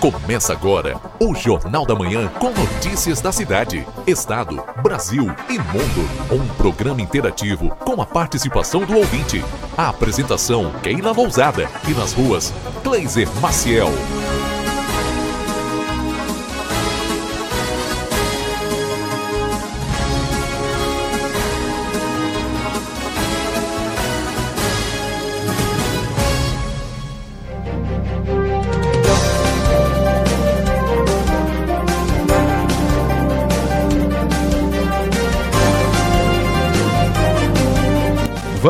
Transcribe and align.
Começa 0.00 0.52
agora 0.52 1.00
o 1.18 1.34
Jornal 1.34 1.86
da 1.86 1.94
Manhã 1.94 2.28
com 2.38 2.50
notícias 2.50 3.22
da 3.22 3.32
cidade, 3.32 3.86
estado, 4.06 4.62
Brasil 4.82 5.24
e 5.48 5.58
mundo. 5.58 6.08
Um 6.30 6.46
programa 6.54 7.00
interativo 7.00 7.74
com 7.76 8.02
a 8.02 8.06
participação 8.06 8.84
do 8.84 8.94
ouvinte. 8.94 9.42
A 9.76 9.88
apresentação 9.88 10.70
Keila 10.82 11.12
Lousada 11.12 11.66
e 11.88 11.92
nas 11.92 12.12
ruas 12.12 12.52
Gleiser 12.84 13.28
Maciel. 13.40 13.90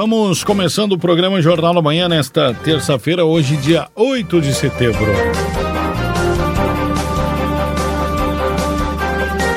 Vamos 0.08 0.44
começando 0.44 0.92
o 0.92 0.98
programa 0.98 1.42
Jornal 1.42 1.74
da 1.74 1.82
Manhã 1.82 2.08
nesta 2.08 2.54
terça-feira, 2.54 3.24
hoje, 3.24 3.56
dia 3.56 3.88
8 3.92 4.40
de 4.40 4.54
setembro. 4.54 5.04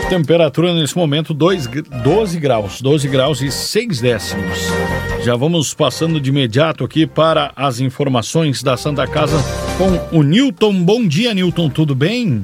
Temperatura 0.10 0.74
nesse 0.74 0.98
momento 0.98 1.36
2, 1.36 1.68
12 2.04 2.40
graus, 2.40 2.82
12 2.82 3.08
graus 3.08 3.42
e 3.44 3.52
6 3.52 4.02
décimos. 4.02 4.58
Já 5.22 5.36
vamos 5.36 5.76
passando 5.76 6.20
de 6.20 6.32
imediato 6.32 6.84
aqui 6.84 7.06
para 7.06 7.52
as 7.56 7.80
informações 7.80 8.64
da 8.64 8.76
Santa 8.76 9.06
Casa 9.06 9.38
com 9.78 10.18
o 10.18 10.24
Newton. 10.24 10.82
Bom 10.82 11.08
dia, 11.08 11.32
Newton, 11.32 11.70
tudo 11.70 11.94
bem? 11.94 12.44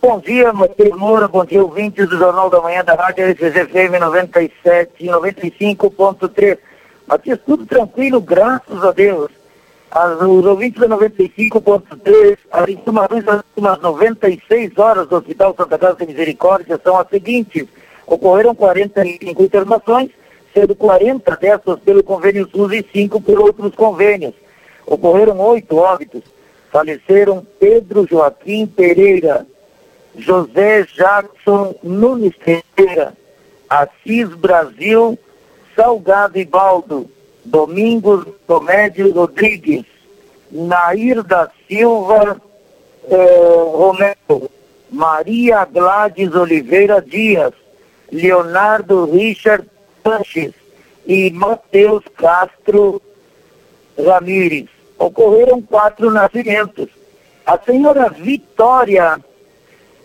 Bom 0.00 0.20
dia, 0.20 0.52
Matheus 0.52 0.96
Moura, 0.96 1.26
bom 1.26 1.44
dia, 1.44 1.60
ouvintes 1.60 2.08
do 2.08 2.16
Jornal 2.16 2.48
da 2.48 2.60
Manhã 2.60 2.84
da 2.84 2.94
Rádio 2.94 3.28
RCZFM 3.28 3.98
97 3.98 4.92
e 5.00 5.06
95.3. 5.08 6.69
Aqui 7.10 7.32
é 7.32 7.36
tudo 7.36 7.66
tranquilo, 7.66 8.20
graças 8.20 8.84
a 8.84 8.92
Deus. 8.92 9.32
As, 9.90 10.22
os 10.22 10.46
ouvintes 10.46 10.80
da 10.80 10.86
95.3, 10.86 12.38
as 12.52 12.68
informações 12.68 13.24
das 13.24 13.42
últimas 13.48 13.80
96 13.80 14.78
horas 14.78 15.08
do 15.08 15.16
Hospital 15.16 15.52
Santa 15.56 15.76
Casa 15.76 15.96
de 15.96 16.06
Misericórdia 16.06 16.80
são 16.80 16.96
as 16.96 17.08
seguintes. 17.08 17.66
Ocorreram 18.06 18.54
45 18.54 19.42
internações, 19.42 20.10
sendo 20.54 20.76
40 20.76 21.34
dessas 21.34 21.80
pelo 21.80 22.04
convênio 22.04 22.48
SUS 22.48 22.74
e 22.74 22.86
5 22.92 23.20
por 23.20 23.40
outros 23.40 23.74
convênios. 23.74 24.34
Ocorreram 24.86 25.36
oito 25.40 25.78
óbitos. 25.78 26.22
Faleceram 26.70 27.44
Pedro 27.58 28.06
Joaquim 28.08 28.68
Pereira, 28.68 29.44
José 30.16 30.86
Jackson 30.94 31.74
Nunes 31.82 32.36
Pereira, 32.36 33.14
Assis 33.68 34.28
Brasil 34.28 35.18
Salgado 35.80 36.38
Ibaldo, 36.38 37.10
Domingos 37.42 38.26
Comédio 38.46 39.14
Rodrigues, 39.14 39.86
Nair 40.52 41.22
da 41.22 41.50
Silva 41.66 42.38
eh, 43.08 43.54
Romero, 43.72 44.50
Maria 44.90 45.64
Gladys 45.64 46.34
Oliveira 46.34 47.00
Dias, 47.00 47.54
Leonardo 48.12 49.10
Richard 49.10 49.66
Sanches 50.04 50.52
e 51.06 51.30
Matheus 51.30 52.04
Castro 52.14 53.00
Ramires. 53.98 54.68
Ocorreram 54.98 55.62
quatro 55.62 56.10
nascimentos. 56.10 56.88
A 57.46 57.58
senhora 57.58 58.10
Vitória, 58.10 59.18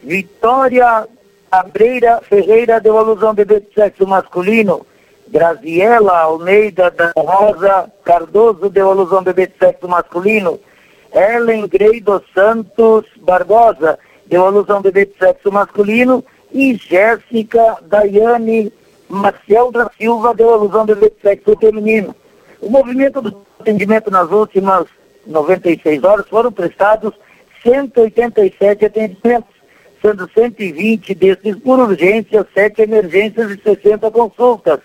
Vitória 0.02 1.06
Abreira 1.52 2.22
Ferreira 2.22 2.80
deu 2.80 2.98
alusão 2.98 3.30
ao 3.30 3.34
bebê 3.34 3.60
de 3.60 3.74
sexo 3.74 4.08
masculino 4.08 4.86
Graziela 5.28 6.20
Almeida 6.20 6.92
da 6.92 7.12
Rosa 7.18 7.92
Cardoso 8.04 8.70
deu 8.70 8.90
alusão 8.90 9.24
bebê 9.24 9.48
de 9.48 9.58
sexo 9.58 9.88
masculino. 9.88 10.60
Ellen 11.14 11.68
Grey 11.68 12.00
dos 12.00 12.22
Santos 12.34 13.06
Barbosa 13.18 13.98
deu 14.28 14.46
alusão 14.46 14.82
bebê 14.82 15.06
de 15.06 15.18
sexo 15.18 15.52
masculino. 15.52 16.24
E 16.52 16.76
Jéssica 16.76 17.78
Daiane 17.82 18.72
Marcel 19.10 19.72
da 19.72 19.90
Silva 19.98 20.34
deu 20.34 20.54
alusão 20.54 20.86
bebê 20.86 21.10
de 21.10 21.22
sexo 21.22 21.56
feminino. 21.58 22.16
O 22.62 22.70
movimento 22.70 23.22
do 23.22 23.46
atendimento 23.60 24.10
nas 24.10 24.30
últimas 24.32 24.86
96 25.26 26.04
horas 26.04 26.28
foram 26.28 26.52
prestados 26.52 27.14
187 27.64 28.86
atendimentos, 28.86 29.56
sendo 30.02 30.30
120 30.32 31.16
desses 31.16 31.56
por 31.58 31.80
urgência, 31.80 32.46
7 32.54 32.84
emergências 32.84 33.52
e 33.52 33.62
60 33.62 34.12
consultas. 34.12 34.80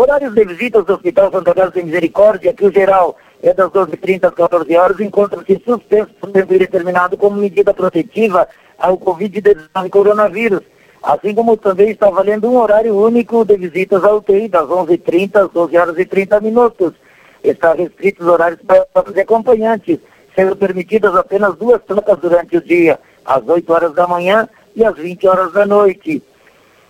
Horários 0.00 0.32
de 0.32 0.44
visitas 0.44 0.84
do 0.84 0.94
Hospital 0.94 1.32
Santa 1.32 1.52
Casa 1.52 1.72
de 1.72 1.82
Misericórdia, 1.82 2.54
que 2.54 2.64
o 2.64 2.72
geral 2.72 3.16
é 3.42 3.52
das 3.52 3.68
12h30 3.68 4.28
às 4.28 4.32
14 4.32 4.76
horas, 4.76 5.00
encontra-se 5.00 5.60
suspenso 5.64 6.14
por 6.20 6.30
tempo 6.30 6.54
indeterminado 6.54 7.16
como 7.16 7.40
medida 7.40 7.74
protetiva 7.74 8.46
ao 8.78 8.96
Covid-19 8.96 9.90
coronavírus. 9.90 10.60
Assim 11.02 11.34
como 11.34 11.56
também 11.56 11.90
está 11.90 12.08
valendo 12.10 12.48
um 12.48 12.58
horário 12.58 12.96
único 12.96 13.44
de 13.44 13.56
visitas 13.56 14.04
ao 14.04 14.18
UTI, 14.18 14.46
das 14.46 14.68
11h30 14.68 15.46
às 15.46 15.50
12 15.50 15.76
horas 15.76 15.98
e 15.98 16.04
30 16.04 16.40
minutos. 16.42 16.92
Está 17.42 17.72
restrito 17.72 18.22
os 18.22 18.28
horários 18.28 18.60
para 18.64 18.86
os 19.04 19.18
acompanhantes, 19.18 19.98
sendo 20.32 20.54
permitidas 20.54 21.16
apenas 21.16 21.56
duas 21.56 21.82
trocas 21.82 22.16
durante 22.20 22.56
o 22.56 22.60
dia, 22.60 23.00
às 23.24 23.44
8 23.44 23.72
horas 23.72 23.92
da 23.94 24.06
manhã 24.06 24.48
e 24.76 24.84
às 24.84 24.96
20 24.96 25.26
horas 25.26 25.52
da 25.52 25.66
noite. 25.66 26.22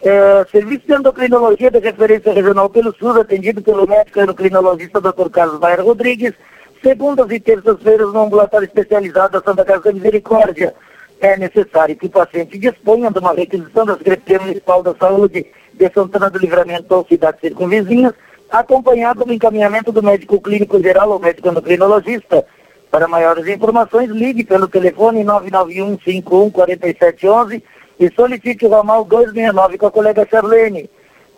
É, 0.01 0.47
serviço 0.53 0.87
de 0.87 0.95
endocrinologia 0.95 1.71
de 1.71 1.81
referência 1.81 2.33
regional 2.33 2.71
pelo 2.71 2.95
SUS, 2.95 3.17
atendido 3.17 3.61
pelo 3.61 3.87
médico 3.87 4.21
endocrinologista 4.21 5.01
Dr. 5.01 5.29
Carlos 5.29 5.59
Baer 5.59 5.85
Rodrigues, 5.85 6.35
segundas 6.81 7.29
e 7.31 7.41
terças-feiras 7.41 8.13
no 8.13 8.21
ambulatório 8.21 8.67
especializado 8.67 9.33
da 9.33 9.45
Santa 9.45 9.65
Casa 9.65 9.85
da 9.85 9.93
Misericórdia. 9.93 10.73
É 11.21 11.37
necessário 11.37 11.97
que 11.97 12.07
o 12.07 12.11
paciente 12.11 12.57
disponha 12.59 13.11
de 13.11 13.19
uma 13.19 13.35
requisição 13.35 13.85
da 13.85 13.97
Secretaria 13.97 14.39
Municipal 14.39 14.85
da 14.85 14.95
Saúde 14.95 15.47
de 15.75 15.93
Santana 15.93 16.31
do 16.31 16.39
Livramento 16.39 16.95
ou 16.95 17.05
cidades 17.05 17.41
circunvizinhas, 17.41 18.15
acompanhado 18.49 19.25
do 19.25 19.33
encaminhamento 19.33 19.91
do 19.91 20.03
médico 20.03 20.41
clínico 20.41 20.81
geral 20.81 21.11
ou 21.11 21.19
médico 21.19 21.49
endocrinologista. 21.49 22.47
Para 22.89 23.09
maiores 23.09 23.49
informações, 23.49 24.11
ligue 24.11 24.45
pelo 24.45 24.69
telefone 24.69 25.25
991 25.25 25.99
51 25.99 26.51
4711 26.51 27.65
e 27.99 28.11
solicite 28.13 28.67
o 28.67 28.71
ramal 28.71 29.05
269 29.05 29.79
com 29.79 29.87
a 29.87 29.91
colega 29.91 30.27
Charlene. 30.31 30.89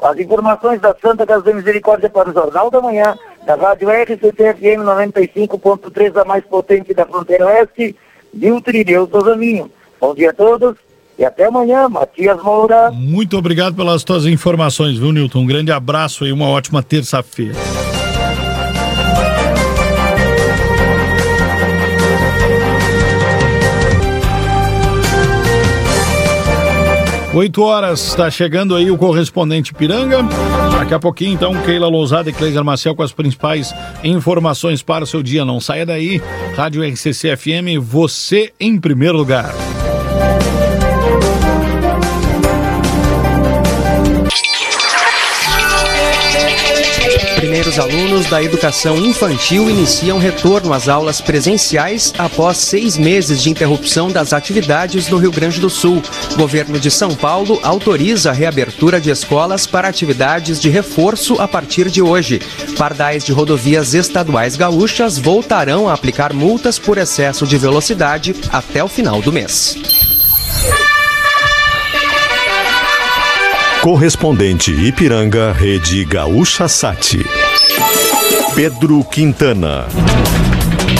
As 0.02 0.18
informações 0.18 0.80
da 0.80 0.94
Santa 1.00 1.26
Casa 1.26 1.42
da 1.42 1.54
Misericórdia 1.54 2.08
para 2.08 2.30
o 2.30 2.32
Jornal 2.32 2.70
da 2.70 2.80
Manhã, 2.80 3.14
da 3.44 3.54
Rádio 3.54 3.90
RCTFM 3.90 4.82
95.3, 4.82 6.20
a 6.20 6.24
mais 6.24 6.44
potente 6.44 6.94
da 6.94 7.04
fronteira 7.04 7.46
oeste, 7.46 7.94
de 8.32 8.50
Utrineu 8.50 9.08
Sozaminho. 9.10 9.70
Bom 10.00 10.14
dia 10.14 10.30
a 10.30 10.32
todos 10.32 10.76
e 11.18 11.24
até 11.24 11.44
amanhã, 11.44 11.86
Matias 11.88 12.42
Moura. 12.42 12.90
Muito 12.90 13.36
obrigado 13.36 13.74
pelas 13.76 14.02
tuas 14.02 14.24
informações, 14.24 14.96
viu, 14.98 15.12
Nilton? 15.12 15.40
Um 15.40 15.46
grande 15.46 15.70
abraço 15.70 16.24
e 16.24 16.32
uma 16.32 16.48
ótima 16.48 16.82
terça-feira. 16.82 17.79
8 27.32 27.62
horas, 27.62 28.08
está 28.08 28.28
chegando 28.28 28.74
aí 28.74 28.90
o 28.90 28.98
correspondente 28.98 29.72
Piranga. 29.72 30.18
Daqui 30.76 30.94
a 30.94 30.98
pouquinho, 30.98 31.32
então, 31.32 31.54
Keila 31.62 31.86
Lousada 31.86 32.28
e 32.28 32.32
Cleiser 32.32 32.64
Marcel 32.64 32.94
com 32.94 33.04
as 33.04 33.12
principais 33.12 33.72
informações 34.02 34.82
para 34.82 35.04
o 35.04 35.06
seu 35.06 35.22
dia. 35.22 35.44
Não 35.44 35.60
saia 35.60 35.86
daí. 35.86 36.20
Rádio 36.56 36.82
RCC 36.82 37.36
FM, 37.36 37.78
você 37.80 38.52
em 38.58 38.80
primeiro 38.80 39.16
lugar. 39.16 39.54
Alunos 47.80 48.26
da 48.26 48.42
educação 48.42 48.98
infantil 48.98 49.70
iniciam 49.70 50.18
retorno 50.18 50.72
às 50.72 50.86
aulas 50.86 51.20
presenciais 51.20 52.12
após 52.18 52.58
seis 52.58 52.98
meses 52.98 53.42
de 53.42 53.48
interrupção 53.48 54.10
das 54.10 54.34
atividades 54.34 55.08
no 55.08 55.16
Rio 55.16 55.32
Grande 55.32 55.58
do 55.58 55.70
Sul. 55.70 56.02
O 56.32 56.36
governo 56.36 56.78
de 56.78 56.90
São 56.90 57.14
Paulo 57.14 57.58
autoriza 57.62 58.30
a 58.30 58.34
reabertura 58.34 59.00
de 59.00 59.10
escolas 59.10 59.66
para 59.66 59.88
atividades 59.88 60.60
de 60.60 60.68
reforço 60.68 61.40
a 61.40 61.48
partir 61.48 61.88
de 61.88 62.02
hoje. 62.02 62.40
Pardais 62.76 63.24
de 63.24 63.32
rodovias 63.32 63.94
estaduais 63.94 64.56
gaúchas 64.56 65.18
voltarão 65.18 65.88
a 65.88 65.94
aplicar 65.94 66.34
multas 66.34 66.78
por 66.78 66.98
excesso 66.98 67.46
de 67.46 67.56
velocidade 67.56 68.34
até 68.52 68.84
o 68.84 68.88
final 68.88 69.22
do 69.22 69.32
mês. 69.32 69.99
Correspondente 73.82 74.70
Ipiranga, 74.72 75.52
Rede 75.52 76.04
Gaúcha 76.04 76.68
Sati. 76.68 77.24
Pedro 78.54 79.02
Quintana. 79.02 79.86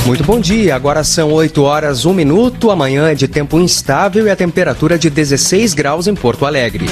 Muito 0.06 0.25
bom 0.25 0.41
dia, 0.41 0.75
agora 0.75 1.05
são 1.05 1.31
8 1.31 1.62
horas 1.62 2.06
1 2.06 2.14
minuto. 2.14 2.70
Amanhã 2.70 3.11
é 3.11 3.14
de 3.14 3.29
tempo 3.29 3.61
instável 3.61 4.26
e 4.26 4.31
a 4.31 4.35
temperatura 4.35 4.99
de 4.99 5.11
16 5.11 5.75
graus 5.75 6.06
em 6.06 6.14
Porto 6.14 6.47
Alegre. 6.47 6.87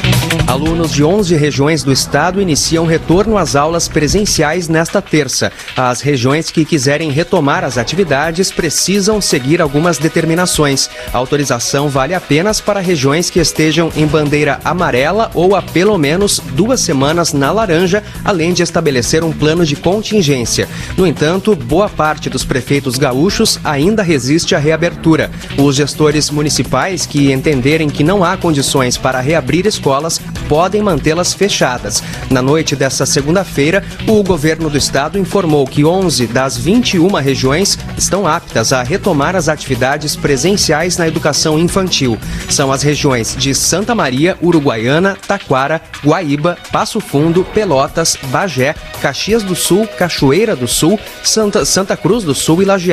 Alunos 0.46 0.92
de 0.92 1.02
11 1.02 1.34
regiões 1.34 1.82
do 1.82 1.90
estado 1.90 2.40
iniciam 2.40 2.86
retorno 2.86 3.38
às 3.38 3.56
aulas 3.56 3.88
presenciais 3.88 4.68
nesta 4.68 5.00
terça. 5.00 5.50
As 5.74 6.00
regiões 6.02 6.50
que 6.50 6.66
quiserem 6.66 7.10
retomar 7.10 7.64
as 7.64 7.78
atividades 7.78 8.52
precisam 8.52 9.20
seguir 9.20 9.60
algumas 9.62 9.98
determinações. 9.98 10.88
A 11.12 11.16
autorização 11.16 11.88
vale 11.88 12.14
apenas 12.14 12.60
para 12.60 12.78
regiões 12.78 13.30
que 13.30 13.40
estejam 13.40 13.90
em 13.96 14.06
bandeira 14.06 14.60
amarela 14.64 15.30
ou 15.34 15.56
há 15.56 15.62
pelo 15.62 15.96
menos 15.96 16.40
duas 16.52 16.80
semanas 16.80 17.32
na 17.32 17.50
laranja, 17.50 18.02
além 18.24 18.52
de 18.52 18.62
estabelecer 18.62 19.24
um 19.24 19.32
plano 19.32 19.64
de 19.64 19.76
contingência. 19.76 20.68
No 20.96 21.06
entanto, 21.06 21.56
boa 21.56 21.88
parte 21.88 22.28
dos 22.28 22.44
prefeitos 22.44 22.97
gaúchos 22.98 23.58
ainda 23.64 24.02
resiste 24.02 24.54
à 24.54 24.58
reabertura. 24.58 25.30
Os 25.56 25.76
gestores 25.76 26.30
municipais 26.30 27.06
que 27.06 27.32
entenderem 27.32 27.88
que 27.88 28.04
não 28.04 28.24
há 28.24 28.36
condições 28.36 28.96
para 28.96 29.20
reabrir 29.20 29.66
escolas 29.66 30.20
podem 30.48 30.82
mantê-las 30.82 31.32
fechadas. 31.32 32.02
Na 32.30 32.42
noite 32.42 32.74
desta 32.74 33.06
segunda-feira, 33.06 33.84
o 34.06 34.22
governo 34.22 34.68
do 34.68 34.76
estado 34.76 35.18
informou 35.18 35.66
que 35.66 35.84
11 35.84 36.26
das 36.26 36.56
21 36.56 37.08
regiões 37.14 37.78
estão 37.96 38.26
aptas 38.26 38.72
a 38.72 38.82
retomar 38.82 39.36
as 39.36 39.48
atividades 39.48 40.16
presenciais 40.16 40.96
na 40.96 41.06
educação 41.06 41.58
infantil. 41.58 42.18
São 42.48 42.72
as 42.72 42.82
regiões 42.82 43.36
de 43.36 43.54
Santa 43.54 43.94
Maria, 43.94 44.36
Uruguaiana, 44.42 45.16
Taquara, 45.26 45.80
Guaíba, 46.04 46.58
Passo 46.72 47.00
Fundo, 47.00 47.44
Pelotas, 47.44 48.16
Bagé, 48.24 48.74
Caxias 49.00 49.42
do 49.42 49.54
Sul, 49.54 49.86
Cachoeira 49.86 50.56
do 50.56 50.66
Sul, 50.66 50.98
Santa, 51.22 51.64
Santa 51.64 51.96
Cruz 51.96 52.24
do 52.24 52.34
Sul 52.34 52.62
e 52.62 52.64
Lajeado. 52.64 52.87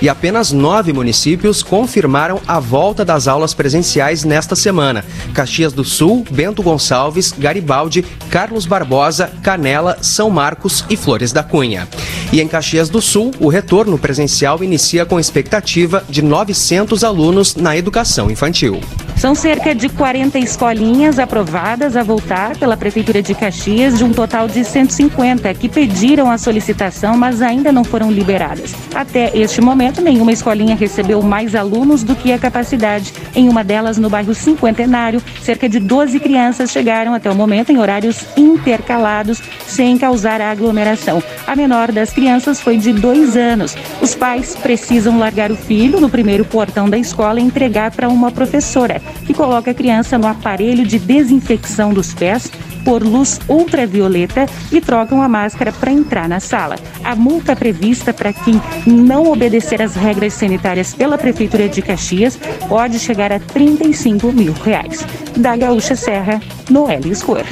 E 0.00 0.08
apenas 0.08 0.52
nove 0.52 0.92
municípios 0.92 1.62
confirmaram 1.62 2.40
a 2.46 2.58
volta 2.58 3.04
das 3.04 3.28
aulas 3.28 3.54
presenciais 3.54 4.24
nesta 4.24 4.54
semana: 4.54 5.04
Caxias 5.34 5.72
do 5.72 5.84
Sul, 5.84 6.24
Bento 6.30 6.62
Gonçalves, 6.62 7.32
Garibaldi, 7.36 8.04
Carlos 8.30 8.66
Barbosa, 8.66 9.30
Canela, 9.42 9.98
São 10.00 10.30
Marcos 10.30 10.84
e 10.88 10.96
Flores 10.96 11.32
da 11.32 11.42
Cunha. 11.42 11.88
E 12.32 12.40
em 12.40 12.48
Caxias 12.48 12.88
do 12.88 13.00
Sul, 13.00 13.32
o 13.40 13.48
retorno 13.48 13.98
presencial 13.98 14.62
inicia 14.62 15.04
com 15.04 15.18
expectativa 15.18 16.04
de 16.08 16.22
900 16.22 17.02
alunos 17.02 17.56
na 17.56 17.76
educação 17.76 18.30
infantil. 18.30 18.80
São 19.20 19.34
cerca 19.34 19.74
de 19.74 19.86
40 19.90 20.38
escolinhas 20.38 21.18
aprovadas 21.18 21.94
a 21.94 22.02
voltar 22.02 22.56
pela 22.56 22.74
Prefeitura 22.74 23.20
de 23.20 23.34
Caxias, 23.34 23.98
de 23.98 24.02
um 24.02 24.12
total 24.12 24.48
de 24.48 24.64
150 24.64 25.52
que 25.52 25.68
pediram 25.68 26.30
a 26.30 26.38
solicitação, 26.38 27.18
mas 27.18 27.42
ainda 27.42 27.70
não 27.70 27.84
foram 27.84 28.10
liberadas. 28.10 28.74
Até 28.94 29.30
este 29.36 29.60
momento, 29.60 30.00
nenhuma 30.00 30.32
escolinha 30.32 30.74
recebeu 30.74 31.20
mais 31.20 31.54
alunos 31.54 32.02
do 32.02 32.16
que 32.16 32.32
a 32.32 32.38
capacidade. 32.38 33.12
Em 33.34 33.46
uma 33.46 33.62
delas, 33.62 33.98
no 33.98 34.08
bairro 34.08 34.34
Cinquentenário, 34.34 35.22
cerca 35.42 35.68
de 35.68 35.78
12 35.78 36.18
crianças 36.18 36.70
chegaram 36.70 37.12
até 37.12 37.30
o 37.30 37.34
momento 37.34 37.70
em 37.70 37.76
horários 37.76 38.24
intercalados, 38.38 39.42
sem 39.66 39.98
causar 39.98 40.40
aglomeração. 40.40 41.22
A 41.46 41.54
menor 41.54 41.92
das 41.92 42.10
crianças 42.10 42.58
foi 42.58 42.78
de 42.78 42.94
dois 42.94 43.36
anos. 43.36 43.76
Os 44.00 44.14
pais 44.14 44.56
precisam 44.56 45.18
largar 45.18 45.52
o 45.52 45.56
filho 45.56 46.00
no 46.00 46.08
primeiro 46.08 46.46
portão 46.46 46.88
da 46.88 46.96
escola 46.96 47.38
e 47.38 47.42
entregar 47.42 47.90
para 47.90 48.08
uma 48.08 48.32
professora 48.32 49.09
que 49.26 49.34
coloca 49.34 49.70
a 49.70 49.74
criança 49.74 50.18
no 50.18 50.26
aparelho 50.26 50.86
de 50.86 50.98
desinfecção 50.98 51.92
dos 51.92 52.12
pés 52.14 52.50
por 52.84 53.02
luz 53.02 53.40
ultravioleta 53.48 54.46
e 54.72 54.80
trocam 54.80 55.22
a 55.22 55.28
máscara 55.28 55.72
para 55.72 55.92
entrar 55.92 56.28
na 56.28 56.40
sala. 56.40 56.76
A 57.04 57.14
multa 57.14 57.54
prevista 57.54 58.12
para 58.12 58.32
quem 58.32 58.60
não 58.86 59.30
obedecer 59.30 59.82
às 59.82 59.94
regras 59.94 60.34
sanitárias 60.34 60.94
pela 60.94 61.18
Prefeitura 61.18 61.68
de 61.68 61.82
Caxias 61.82 62.38
pode 62.68 62.98
chegar 62.98 63.32
a 63.32 63.38
35 63.38 64.32
mil 64.32 64.52
reais. 64.52 65.04
Da 65.36 65.56
Gaúcha 65.56 65.94
Serra, 65.96 66.40
Noelle 66.68 67.10
Escor. 67.10 67.44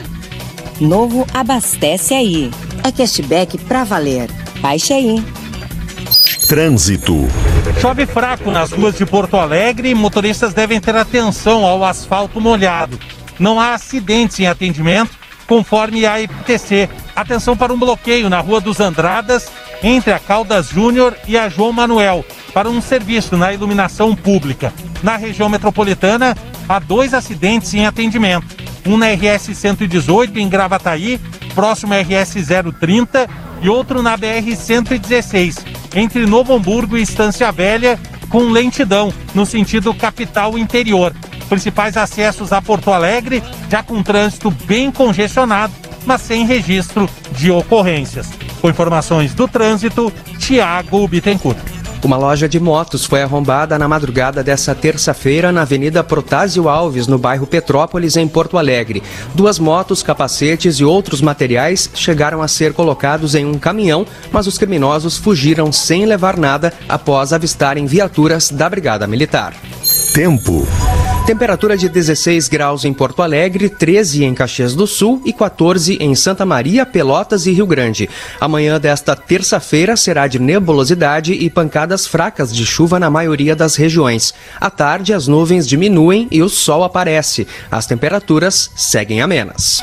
Novo 0.81 1.27
Abastece 1.35 2.15
Aí. 2.15 2.51
É 2.85 2.93
cashback 2.93 3.59
pra 3.59 3.85
valer. 3.85 4.31
Baixe 4.61 4.93
aí. 4.93 5.23
Trânsito. 6.49 7.29
Chove 7.79 8.07
fraco 8.07 8.51
nas 8.51 8.73
ruas 8.73 8.97
de 8.97 9.05
Porto 9.05 9.37
Alegre 9.37 9.91
e 9.91 9.95
motoristas 9.95 10.55
devem 10.55 10.81
ter 10.81 10.97
atenção 10.97 11.63
ao 11.63 11.85
asfalto 11.85 12.41
molhado. 12.41 12.99
Não 13.39 13.61
há 13.61 13.75
acidentes 13.75 14.41
em 14.41 14.47
atendimento, 14.47 15.11
conforme 15.47 16.07
a 16.07 16.19
IPTC. 16.19 16.89
Atenção 17.15 17.55
para 17.55 17.71
um 17.71 17.79
bloqueio 17.79 18.31
na 18.31 18.41
Rua 18.41 18.63
dos 18.63 18.81
Andradas, 18.81 19.51
entre 19.83 20.11
a 20.11 20.19
Caldas 20.19 20.71
Júnior 20.71 21.15
e 21.27 21.37
a 21.37 21.51
João 21.51 21.71
Manuel, 21.71 22.25
para 22.55 22.71
um 22.71 22.81
serviço 22.81 23.37
na 23.37 23.53
iluminação 23.53 24.17
pública. 24.17 24.73
Na 25.03 25.17
região 25.17 25.51
metropolitana, 25.51 26.35
há 26.67 26.79
dois 26.79 27.13
acidentes 27.13 27.75
em 27.75 27.85
atendimento. 27.85 28.57
Um 28.87 28.97
na 28.97 29.09
RS 29.09 29.55
118 29.55 30.39
em 30.39 30.49
Gravataí, 30.49 31.21
próximo 31.55 31.93
à 31.93 31.99
RS 31.99 32.37
030, 32.81 33.29
e 33.61 33.69
outro 33.69 34.03
na 34.03 34.17
BR 34.17 34.57
116 34.57 35.78
entre 35.95 36.27
Novo 36.27 36.55
Hamburgo 36.55 36.97
e 36.97 37.03
Estância 37.03 37.51
Velha, 37.53 37.99
com 38.29 38.51
lentidão 38.51 39.13
no 39.35 39.47
sentido 39.47 39.95
capital 39.95 40.59
interior. 40.59 41.15
Principais 41.49 41.97
acessos 41.97 42.53
a 42.53 42.61
Porto 42.61 42.91
Alegre, 42.91 43.43
já 43.71 43.83
com 43.83 44.03
trânsito 44.03 44.51
bem 44.51 44.91
congestionado, 44.91 45.73
mas 46.05 46.21
sem 46.23 46.45
registro 46.47 47.09
de 47.33 47.51
ocorrências. 47.51 48.29
Com 48.61 48.69
informações 48.69 49.35
do 49.35 49.49
trânsito, 49.49 50.13
Tiago 50.39 51.07
Bittencourt. 51.09 51.78
Uma 52.05 52.17
loja 52.17 52.49
de 52.49 52.61
motos 52.61 53.05
foi 53.05 53.23
arrombada 53.23 53.79
na 53.79 53.89
madrugada 53.89 54.43
dessa 54.43 54.75
terça-feira 54.75 55.51
na 55.51 55.63
Avenida 55.63 56.03
Protásio 56.05 56.69
Alves, 56.69 57.07
no 57.07 57.19
bairro 57.19 57.47
Petrópolis, 57.47 58.17
em 58.17 58.27
Porto 58.27 58.57
Alegre. 58.57 59.03
Duas 59.35 59.59
motos, 59.59 60.03
capacetes 60.03 60.77
e 60.77 60.85
outros 60.85 61.21
materiais 61.21 61.91
chegaram 61.95 62.41
a 62.41 62.49
ser 62.49 62.73
colocados 62.73 63.35
em 63.35 63.45
um 63.45 63.59
caminhão, 63.59 64.07
mas 64.31 64.47
os 64.47 64.57
criminosos 64.57 65.17
fugiram 65.17 65.73
sem 65.73 66.07
levar 66.07 66.37
nada 66.37 66.73
após 66.89 67.33
avistarem 67.33 67.87
viaturas 67.87 68.51
da 68.51 68.69
Brigada 68.69 69.07
Militar. 69.07 69.55
Tempo. 70.15 70.67
Temperatura 71.29 71.77
de 71.77 71.91
16 71.91 72.49
graus 72.49 72.87
em 72.87 72.95
Porto 72.95 73.21
Alegre, 73.21 73.69
13 73.69 74.25
em 74.25 74.33
Caxias 74.33 74.75
do 74.75 74.87
Sul 74.87 75.21
e 75.27 75.33
14 75.35 75.99
em 76.01 76.15
Santa 76.15 76.47
Maria, 76.47 76.87
Pelotas 76.87 77.45
e 77.45 77.53
Rio 77.53 77.67
Grande. 77.67 78.09
Amanhã 78.41 78.81
desta 78.81 79.15
terça-feira 79.15 79.95
será 79.95 80.27
de 80.27 80.39
nebulosidade 80.39 81.35
e 81.35 81.51
pancadas 81.51 82.07
fracas 82.07 82.51
de 82.51 82.65
chuva 82.65 82.99
na 82.99 83.11
maioria 83.11 83.55
das 83.55 83.77
regiões. 83.77 84.33
À 84.59 84.71
tarde, 84.71 85.13
as 85.13 85.29
nuvens 85.29 85.69
diminuem 85.69 86.29
e 86.31 86.43
o 86.43 86.49
sol 86.49 86.83
aparece. 86.83 87.47
As 87.71 87.85
temperaturas 87.85 88.71
seguem 88.75 89.21
amenas. 89.21 89.83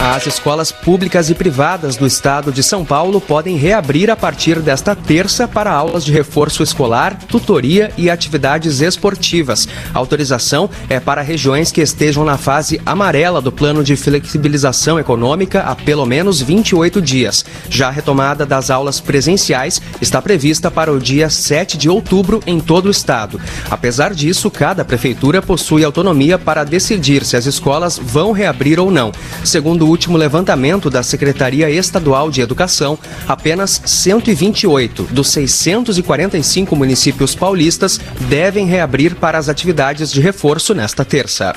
As 0.00 0.28
escolas 0.28 0.70
públicas 0.70 1.28
e 1.28 1.34
privadas 1.34 1.96
do 1.96 2.06
estado 2.06 2.52
de 2.52 2.62
São 2.62 2.84
Paulo 2.84 3.20
podem 3.20 3.56
reabrir 3.56 4.12
a 4.12 4.14
partir 4.14 4.60
desta 4.60 4.94
terça 4.94 5.48
para 5.48 5.72
aulas 5.72 6.04
de 6.04 6.12
reforço 6.12 6.62
escolar, 6.62 7.18
tutoria 7.26 7.90
e 7.96 8.08
atividades 8.08 8.80
esportivas. 8.80 9.66
A 9.92 9.98
autorização 9.98 10.70
é 10.88 11.00
para 11.00 11.20
regiões 11.20 11.72
que 11.72 11.80
estejam 11.80 12.24
na 12.24 12.38
fase 12.38 12.80
amarela 12.86 13.42
do 13.42 13.50
plano 13.50 13.82
de 13.82 13.96
flexibilização 13.96 15.00
econômica 15.00 15.62
há 15.62 15.74
pelo 15.74 16.06
menos 16.06 16.40
28 16.40 17.02
dias. 17.02 17.44
Já 17.68 17.88
a 17.88 17.90
retomada 17.90 18.46
das 18.46 18.70
aulas 18.70 19.00
presenciais 19.00 19.82
está 20.00 20.22
prevista 20.22 20.70
para 20.70 20.92
o 20.92 21.00
dia 21.00 21.28
7 21.28 21.76
de 21.76 21.90
outubro 21.90 22.40
em 22.46 22.60
todo 22.60 22.86
o 22.86 22.90
estado. 22.90 23.40
Apesar 23.68 24.14
disso, 24.14 24.48
cada 24.48 24.84
prefeitura 24.84 25.42
possui 25.42 25.82
autonomia 25.82 26.38
para 26.38 26.62
decidir 26.62 27.24
se 27.24 27.36
as 27.36 27.46
escolas 27.46 27.98
vão 27.98 28.30
reabrir 28.30 28.78
ou 28.78 28.92
não. 28.92 29.10
Segundo 29.42 29.87
último 29.88 30.16
levantamento 30.16 30.90
da 30.90 31.02
Secretaria 31.02 31.70
Estadual 31.70 32.30
de 32.30 32.40
Educação, 32.40 32.98
apenas 33.26 33.80
128 33.84 35.04
dos 35.10 35.28
645 35.30 36.76
municípios 36.76 37.34
paulistas 37.34 38.00
devem 38.28 38.66
reabrir 38.66 39.14
para 39.14 39.38
as 39.38 39.48
atividades 39.48 40.10
de 40.10 40.20
reforço 40.20 40.74
nesta 40.74 41.04
terça. 41.04 41.54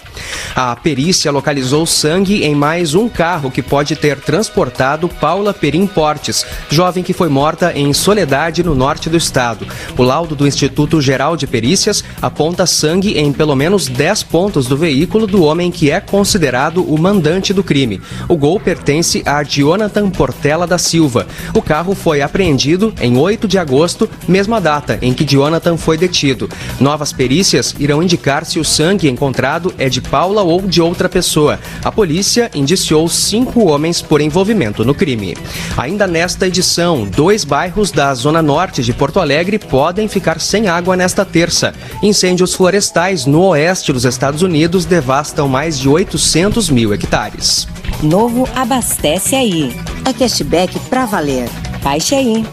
A 0.55 0.75
perícia 0.75 1.31
localizou 1.31 1.85
sangue 1.85 2.43
em 2.43 2.55
mais 2.55 2.93
um 2.93 3.09
carro 3.09 3.51
que 3.51 3.61
pode 3.61 3.95
ter 3.95 4.19
transportado 4.19 5.07
Paula 5.07 5.53
Perim 5.53 5.85
Portes, 5.85 6.45
jovem 6.69 7.03
que 7.03 7.13
foi 7.13 7.29
morta 7.29 7.73
em 7.75 7.93
Soledade, 7.93 8.63
no 8.63 8.75
norte 8.75 9.09
do 9.09 9.17
estado. 9.17 9.67
O 9.97 10.03
laudo 10.03 10.35
do 10.35 10.47
Instituto 10.47 11.01
Geral 11.01 11.35
de 11.35 11.47
Perícias 11.47 12.03
aponta 12.21 12.65
sangue 12.65 13.17
em 13.17 13.31
pelo 13.31 13.55
menos 13.55 13.87
10 13.87 14.23
pontos 14.23 14.67
do 14.67 14.77
veículo 14.77 15.27
do 15.27 15.43
homem 15.43 15.71
que 15.71 15.91
é 15.91 15.99
considerado 15.99 16.83
o 16.83 16.97
mandante 16.97 17.53
do 17.53 17.63
crime. 17.63 18.01
O 18.27 18.35
Gol 18.37 18.59
pertence 18.59 19.21
a 19.25 19.43
Jonathan 19.43 20.09
Portela 20.09 20.67
da 20.67 20.77
Silva. 20.77 21.27
O 21.53 21.61
carro 21.61 21.95
foi 21.95 22.21
apreendido 22.21 22.93
em 23.01 23.17
8 23.17 23.47
de 23.47 23.57
agosto, 23.57 24.09
mesma 24.27 24.59
data 24.59 24.97
em 25.01 25.13
que 25.13 25.25
Jonathan 25.25 25.77
foi 25.77 25.97
detido. 25.97 26.49
Novas 26.79 27.11
perícias 27.13 27.75
irão 27.79 28.01
indicar 28.01 28.45
se 28.45 28.59
o 28.59 28.65
sangue 28.65 29.09
encontrado 29.09 29.73
é 29.77 29.89
de 29.89 30.01
Paula 30.01 30.41
ou 30.41 30.61
de 30.61 30.81
outra 30.81 31.09
pessoa. 31.09 31.59
A 31.83 31.91
polícia 31.91 32.49
indiciou 32.53 33.07
cinco 33.07 33.65
homens 33.67 34.01
por 34.01 34.21
envolvimento 34.21 34.83
no 34.85 34.93
crime. 34.93 35.35
Ainda 35.77 36.07
nesta 36.07 36.47
edição, 36.47 37.05
dois 37.05 37.43
bairros 37.43 37.91
da 37.91 38.13
zona 38.13 38.41
norte 38.41 38.83
de 38.83 38.93
Porto 38.93 39.19
Alegre 39.19 39.59
podem 39.59 40.07
ficar 40.07 40.39
sem 40.39 40.67
água 40.67 40.95
nesta 40.95 41.25
terça. 41.25 41.73
Incêndios 42.01 42.53
florestais 42.53 43.25
no 43.25 43.41
oeste 43.47 43.91
dos 43.93 44.05
Estados 44.05 44.41
Unidos 44.41 44.85
devastam 44.85 45.47
mais 45.47 45.79
de 45.79 45.89
800 45.89 46.69
mil 46.69 46.93
hectares. 46.93 47.67
Novo 48.01 48.47
abastece 48.55 49.35
aí. 49.35 49.75
É 50.07 50.13
cashback 50.13 50.79
pra 50.89 51.05
valer. 51.05 51.47
Baixe 51.83 52.15
aí. 52.15 52.45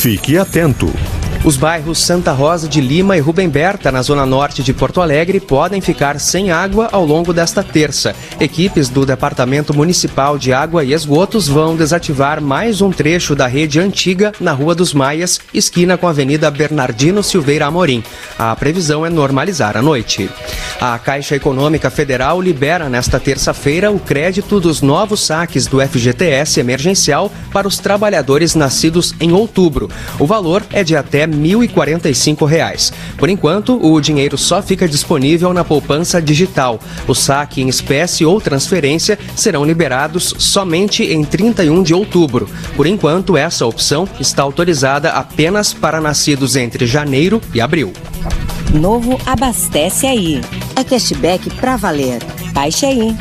Fique 0.00 0.38
atento. 0.38 0.86
Os 1.46 1.56
bairros 1.56 2.00
Santa 2.00 2.32
Rosa 2.32 2.68
de 2.68 2.80
Lima 2.80 3.16
e 3.16 3.20
Rubem 3.20 3.48
Berta, 3.48 3.92
na 3.92 4.02
zona 4.02 4.26
norte 4.26 4.64
de 4.64 4.74
Porto 4.74 5.00
Alegre, 5.00 5.38
podem 5.38 5.80
ficar 5.80 6.18
sem 6.18 6.50
água 6.50 6.88
ao 6.90 7.06
longo 7.06 7.32
desta 7.32 7.62
terça. 7.62 8.16
Equipes 8.40 8.88
do 8.88 9.06
Departamento 9.06 9.72
Municipal 9.72 10.38
de 10.38 10.52
Água 10.52 10.82
e 10.82 10.92
Esgotos 10.92 11.46
vão 11.46 11.76
desativar 11.76 12.42
mais 12.42 12.80
um 12.80 12.90
trecho 12.90 13.36
da 13.36 13.46
rede 13.46 13.78
antiga 13.78 14.32
na 14.40 14.50
Rua 14.50 14.74
dos 14.74 14.92
Maias, 14.92 15.38
esquina 15.54 15.96
com 15.96 16.08
a 16.08 16.10
Avenida 16.10 16.50
Bernardino 16.50 17.22
Silveira 17.22 17.66
Amorim. 17.66 18.02
A 18.36 18.56
previsão 18.56 19.06
é 19.06 19.08
normalizar 19.08 19.76
a 19.76 19.82
noite. 19.82 20.28
A 20.80 20.98
Caixa 20.98 21.36
Econômica 21.36 21.90
Federal 21.90 22.42
libera 22.42 22.88
nesta 22.88 23.20
terça-feira 23.20 23.90
o 23.92 24.00
crédito 24.00 24.58
dos 24.58 24.82
novos 24.82 25.24
saques 25.24 25.66
do 25.66 25.80
FGTS 25.80 26.58
emergencial 26.58 27.30
para 27.52 27.68
os 27.68 27.78
trabalhadores 27.78 28.56
nascidos 28.56 29.14
em 29.20 29.32
outubro. 29.32 29.88
O 30.18 30.26
valor 30.26 30.62
é 30.72 30.82
de 30.82 30.96
até 30.96 31.24
R$ 31.36 31.68
1.045. 31.68 32.92
Por 33.16 33.28
enquanto, 33.28 33.78
o 33.84 34.00
dinheiro 34.00 34.36
só 34.36 34.62
fica 34.62 34.88
disponível 34.88 35.52
na 35.52 35.64
poupança 35.64 36.20
digital. 36.20 36.80
O 37.06 37.14
saque 37.14 37.60
em 37.60 37.68
espécie 37.68 38.24
ou 38.24 38.40
transferência 38.40 39.18
serão 39.34 39.64
liberados 39.64 40.34
somente 40.38 41.04
em 41.04 41.24
31 41.24 41.82
de 41.82 41.94
outubro. 41.94 42.48
Por 42.74 42.86
enquanto, 42.86 43.36
essa 43.36 43.66
opção 43.66 44.08
está 44.18 44.42
autorizada 44.42 45.10
apenas 45.10 45.72
para 45.72 46.00
nascidos 46.00 46.56
entre 46.56 46.86
janeiro 46.86 47.40
e 47.54 47.60
abril. 47.60 47.92
Novo 48.72 49.18
abastece 49.24 50.06
aí. 50.06 50.40
É 50.74 50.84
cashback 50.84 51.48
pra 51.50 51.76
valer. 51.76 52.22
Baixe 52.52 52.86
aí. 52.86 53.16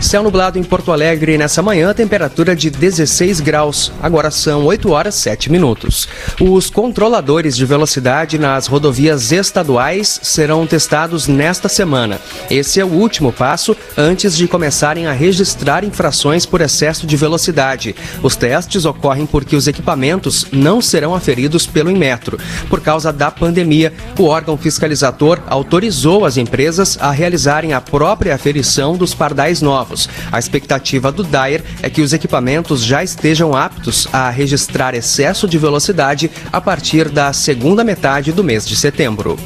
Céu 0.00 0.22
nublado 0.22 0.58
em 0.58 0.62
Porto 0.62 0.92
Alegre 0.92 1.36
nessa 1.36 1.62
manhã, 1.62 1.92
temperatura 1.92 2.56
de 2.56 2.70
16 2.70 3.38
graus. 3.40 3.92
Agora 4.02 4.30
são 4.30 4.64
8 4.64 4.90
horas 4.90 5.14
7 5.14 5.52
minutos. 5.52 6.08
Os 6.40 6.70
controladores 6.70 7.54
de 7.54 7.66
velocidade 7.66 8.38
nas 8.38 8.66
rodovias 8.66 9.30
estaduais 9.30 10.18
serão 10.22 10.66
testados 10.66 11.28
nesta 11.28 11.68
semana. 11.68 12.18
Esse 12.50 12.80
é 12.80 12.84
o 12.84 12.88
último 12.88 13.30
passo 13.30 13.76
antes 13.94 14.34
de 14.34 14.48
começarem 14.48 15.06
a 15.06 15.12
registrar 15.12 15.84
infrações 15.84 16.46
por 16.46 16.62
excesso 16.62 17.06
de 17.06 17.16
velocidade. 17.16 17.94
Os 18.22 18.34
testes 18.34 18.86
ocorrem 18.86 19.26
porque 19.26 19.54
os 19.54 19.66
equipamentos 19.66 20.46
não 20.50 20.80
serão 20.80 21.14
aferidos 21.14 21.66
pelo 21.66 21.90
Inmetro. 21.90 22.38
Por 22.70 22.80
causa 22.80 23.12
da 23.12 23.30
pandemia, 23.30 23.92
o 24.18 24.24
órgão 24.24 24.56
fiscalizador 24.56 25.40
autorizou 25.46 26.24
as 26.24 26.38
empresas 26.38 26.96
a 26.98 27.10
realizarem 27.10 27.74
a 27.74 27.82
própria 27.82 28.34
aferição 28.34 28.96
dos 28.96 29.14
pardais 29.14 29.60
novos. 29.60 29.89
A 30.30 30.38
expectativa 30.38 31.10
do 31.10 31.22
Dyer 31.22 31.62
é 31.82 31.90
que 31.90 32.02
os 32.02 32.12
equipamentos 32.12 32.82
já 32.82 33.02
estejam 33.02 33.54
aptos 33.54 34.08
a 34.12 34.30
registrar 34.30 34.94
excesso 34.94 35.48
de 35.48 35.58
velocidade 35.58 36.30
a 36.52 36.60
partir 36.60 37.08
da 37.08 37.32
segunda 37.32 37.84
metade 37.84 38.32
do 38.32 38.44
mês 38.44 38.66
de 38.66 38.76
setembro. 38.76 39.38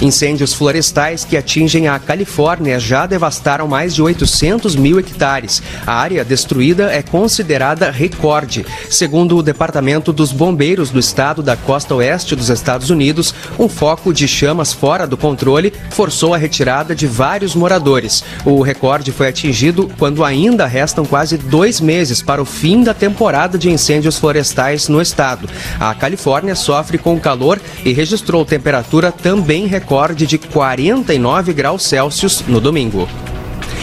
Incêndios 0.00 0.54
florestais 0.54 1.24
que 1.24 1.36
atingem 1.36 1.88
a 1.88 1.98
Califórnia 1.98 2.78
já 2.78 3.04
devastaram 3.04 3.66
mais 3.66 3.92
de 3.92 4.00
800 4.00 4.76
mil 4.76 5.00
hectares. 5.00 5.60
A 5.84 5.92
área 5.92 6.24
destruída 6.24 6.92
é 6.92 7.02
considerada 7.02 7.90
recorde. 7.90 8.64
Segundo 8.88 9.36
o 9.36 9.42
Departamento 9.42 10.12
dos 10.12 10.30
Bombeiros 10.30 10.90
do 10.90 11.00
estado 11.00 11.42
da 11.42 11.56
costa 11.56 11.96
oeste 11.96 12.36
dos 12.36 12.48
Estados 12.48 12.90
Unidos, 12.90 13.34
um 13.58 13.68
foco 13.68 14.12
de 14.14 14.28
chamas 14.28 14.72
fora 14.72 15.04
do 15.04 15.16
controle 15.16 15.72
forçou 15.90 16.32
a 16.32 16.38
retirada 16.38 16.94
de 16.94 17.08
vários 17.08 17.56
moradores. 17.56 18.22
O 18.44 18.62
recorde 18.62 19.10
foi 19.10 19.26
atingido 19.26 19.90
quando 19.98 20.24
ainda 20.24 20.64
restam 20.64 21.04
quase 21.04 21.36
dois 21.36 21.80
meses 21.80 22.22
para 22.22 22.40
o 22.40 22.44
fim 22.44 22.84
da 22.84 22.94
temporada 22.94 23.58
de 23.58 23.68
incêndios 23.68 24.16
florestais 24.16 24.86
no 24.86 25.02
estado. 25.02 25.48
A 25.80 25.92
Califórnia 25.92 26.54
sofre 26.54 26.98
com 26.98 27.18
calor 27.18 27.60
e 27.84 27.92
registrou 27.92 28.44
temperatura 28.44 29.10
também 29.10 29.66
recorde 29.66 29.87
de 30.26 30.36
49 30.36 31.52
graus 31.54 31.82
Celsius 31.82 32.42
no 32.46 32.60
domingo. 32.60 33.08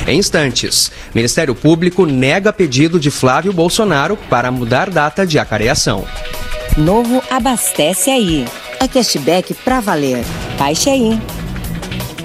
Em 0.07 0.19
instantes, 0.19 0.91
Ministério 1.15 1.55
Público 1.55 2.05
nega 2.05 2.53
pedido 2.53 2.99
de 2.99 3.09
Flávio 3.09 3.51
Bolsonaro 3.51 4.15
para 4.29 4.51
mudar 4.51 4.91
data 4.91 5.25
de 5.25 5.39
acareação. 5.39 6.05
Novo 6.77 7.23
abastece 7.29 8.11
aí. 8.11 8.45
É 8.79 8.87
cashback 8.87 9.53
pra 9.55 9.79
valer. 9.79 10.23
Baixe 10.59 10.89
aí. 10.91 11.19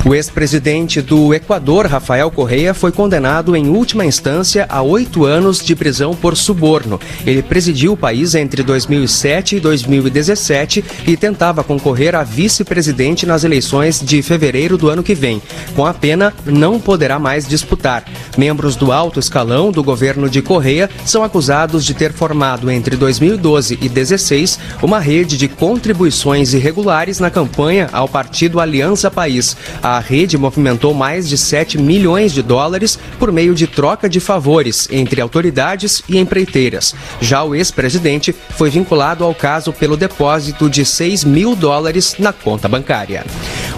O 0.02 0.14
ex-presidente 0.14 1.02
do 1.02 1.34
Equador, 1.34 1.86
Rafael 1.86 2.30
Correia, 2.30 2.72
foi 2.72 2.90
condenado 2.90 3.54
em 3.54 3.68
última 3.68 4.04
instância 4.04 4.66
a 4.68 4.80
oito 4.80 5.26
anos 5.26 5.62
de 5.62 5.76
prisão 5.76 6.16
por 6.16 6.36
suborno. 6.36 6.98
Ele 7.26 7.42
presidiu 7.42 7.92
o 7.92 7.96
país 7.96 8.34
entre 8.34 8.62
2007 8.62 9.56
e 9.56 9.60
2017 9.60 10.82
e 11.06 11.16
tentava 11.18 11.62
concorrer 11.62 12.14
a 12.14 12.22
vice-presidente 12.22 13.26
nas 13.26 13.44
eleições 13.44 14.00
de 14.00 14.22
fevereiro 14.22 14.78
do 14.78 14.88
ano 14.88 15.02
que 15.02 15.14
vem. 15.14 15.42
Com 15.76 15.84
a 15.84 15.92
pena, 15.92 16.32
não 16.46 16.80
poderá 16.80 17.18
mais 17.18 17.46
disputar. 17.46 18.02
Membros 18.38 18.76
do 18.76 18.92
alto 18.92 19.20
escalão 19.20 19.70
do 19.70 19.82
governo 19.82 20.30
de 20.30 20.40
Correia 20.40 20.88
são 21.04 21.22
acusados 21.22 21.84
de 21.84 21.92
ter 21.92 22.12
formado 22.12 22.70
entre 22.70 22.96
2012 22.96 23.74
e 23.74 23.88
2016 23.88 24.58
uma 24.82 24.98
rede 24.98 25.36
de 25.36 25.46
contribuições 25.46 26.54
irregulares 26.54 27.20
na 27.20 27.30
campanha 27.30 27.88
ao 27.92 28.08
partido 28.08 28.60
Aliança 28.60 29.10
País. 29.10 29.56
A 29.82 29.89
rede 29.98 30.38
movimentou 30.38 30.94
mais 30.94 31.28
de 31.28 31.36
7 31.36 31.78
milhões 31.78 32.32
de 32.32 32.42
dólares 32.42 32.98
por 33.18 33.32
meio 33.32 33.54
de 33.54 33.66
troca 33.66 34.08
de 34.08 34.20
favores 34.20 34.88
entre 34.90 35.20
autoridades 35.20 36.02
e 36.08 36.18
empreiteiras. 36.18 36.94
Já 37.20 37.42
o 37.42 37.54
ex-presidente 37.54 38.34
foi 38.50 38.70
vinculado 38.70 39.24
ao 39.24 39.34
caso 39.34 39.72
pelo 39.72 39.96
depósito 39.96 40.68
de 40.68 40.84
6 40.84 41.24
mil 41.24 41.56
dólares 41.56 42.16
na 42.18 42.32
conta 42.32 42.68
bancária. 42.68 43.24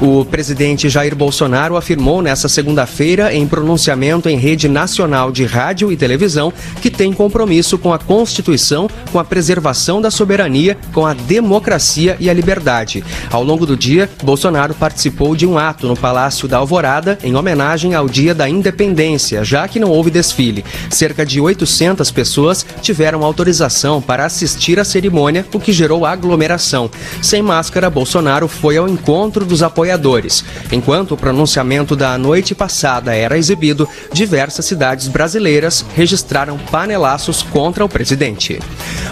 O 0.01 0.25
presidente 0.25 0.89
Jair 0.89 1.15
Bolsonaro 1.15 1.77
afirmou 1.77 2.21
nesta 2.21 2.49
segunda-feira, 2.49 3.33
em 3.33 3.47
pronunciamento 3.47 4.29
em 4.29 4.37
rede 4.37 4.69
nacional 4.69 5.31
de 5.31 5.45
rádio 5.45 5.93
e 5.93 5.97
televisão, 5.97 6.53
que 6.81 6.91
tem 6.91 7.13
compromisso 7.13 7.79
com 7.79 7.93
a 7.93 7.99
Constituição, 7.99 8.91
com 9.13 9.19
a 9.21 9.25
preservação 9.25 10.01
da 10.01 10.11
soberania, 10.11 10.77
com 10.93 11.07
a 11.07 11.15
democracia 11.15 12.17
e 12.19 12.29
a 12.29 12.35
liberdade. 12.35 13.05
Ao 13.31 13.45
longo 13.45 13.65
do 13.65 13.77
dia, 13.77 14.11
Bolsonaro 14.25 14.75
participou 14.75 15.37
de 15.37 15.47
um 15.47 15.57
ato 15.57 15.87
no 15.87 15.95
Palácio 16.03 16.49
da 16.49 16.59
Alvorada 16.59 17.17
em 17.23 17.37
homenagem 17.37 17.95
ao 17.95 18.09
Dia 18.09 18.35
da 18.35 18.49
Independência, 18.49 19.45
já 19.45 19.69
que 19.69 19.79
não 19.79 19.89
houve 19.89 20.11
desfile. 20.11 20.65
Cerca 20.91 21.25
de 21.25 21.41
800 21.41 22.11
pessoas 22.11 22.67
tiveram 22.81 23.23
autorização 23.23 24.03
para 24.03 24.25
assistir 24.25 24.81
à 24.81 24.85
cerimônia, 24.85 25.47
o 25.55 25.61
que 25.61 25.73
gerou 25.73 26.05
aglomeração. 26.05 26.91
Sem 27.23 27.41
máscara, 27.41 27.89
Bolsonaro 27.89 28.49
foi 28.49 28.77
ao 28.77 28.89
encontro 28.89 29.45
dos 29.45 29.63
apoiadores. 29.63 30.45
Enquanto 30.73 31.13
o 31.13 31.17
pronunciamento 31.17 31.95
da 31.95 32.19
noite 32.19 32.53
passada 32.53 33.15
era 33.15 33.39
exibido, 33.39 33.89
diversas 34.13 34.65
cidades 34.65 35.07
brasileiras 35.07 35.87
registraram 35.95 36.59
panelaços 36.59 37.45
contra 37.45 37.85
o 37.85 37.89
presidente. 37.89 38.59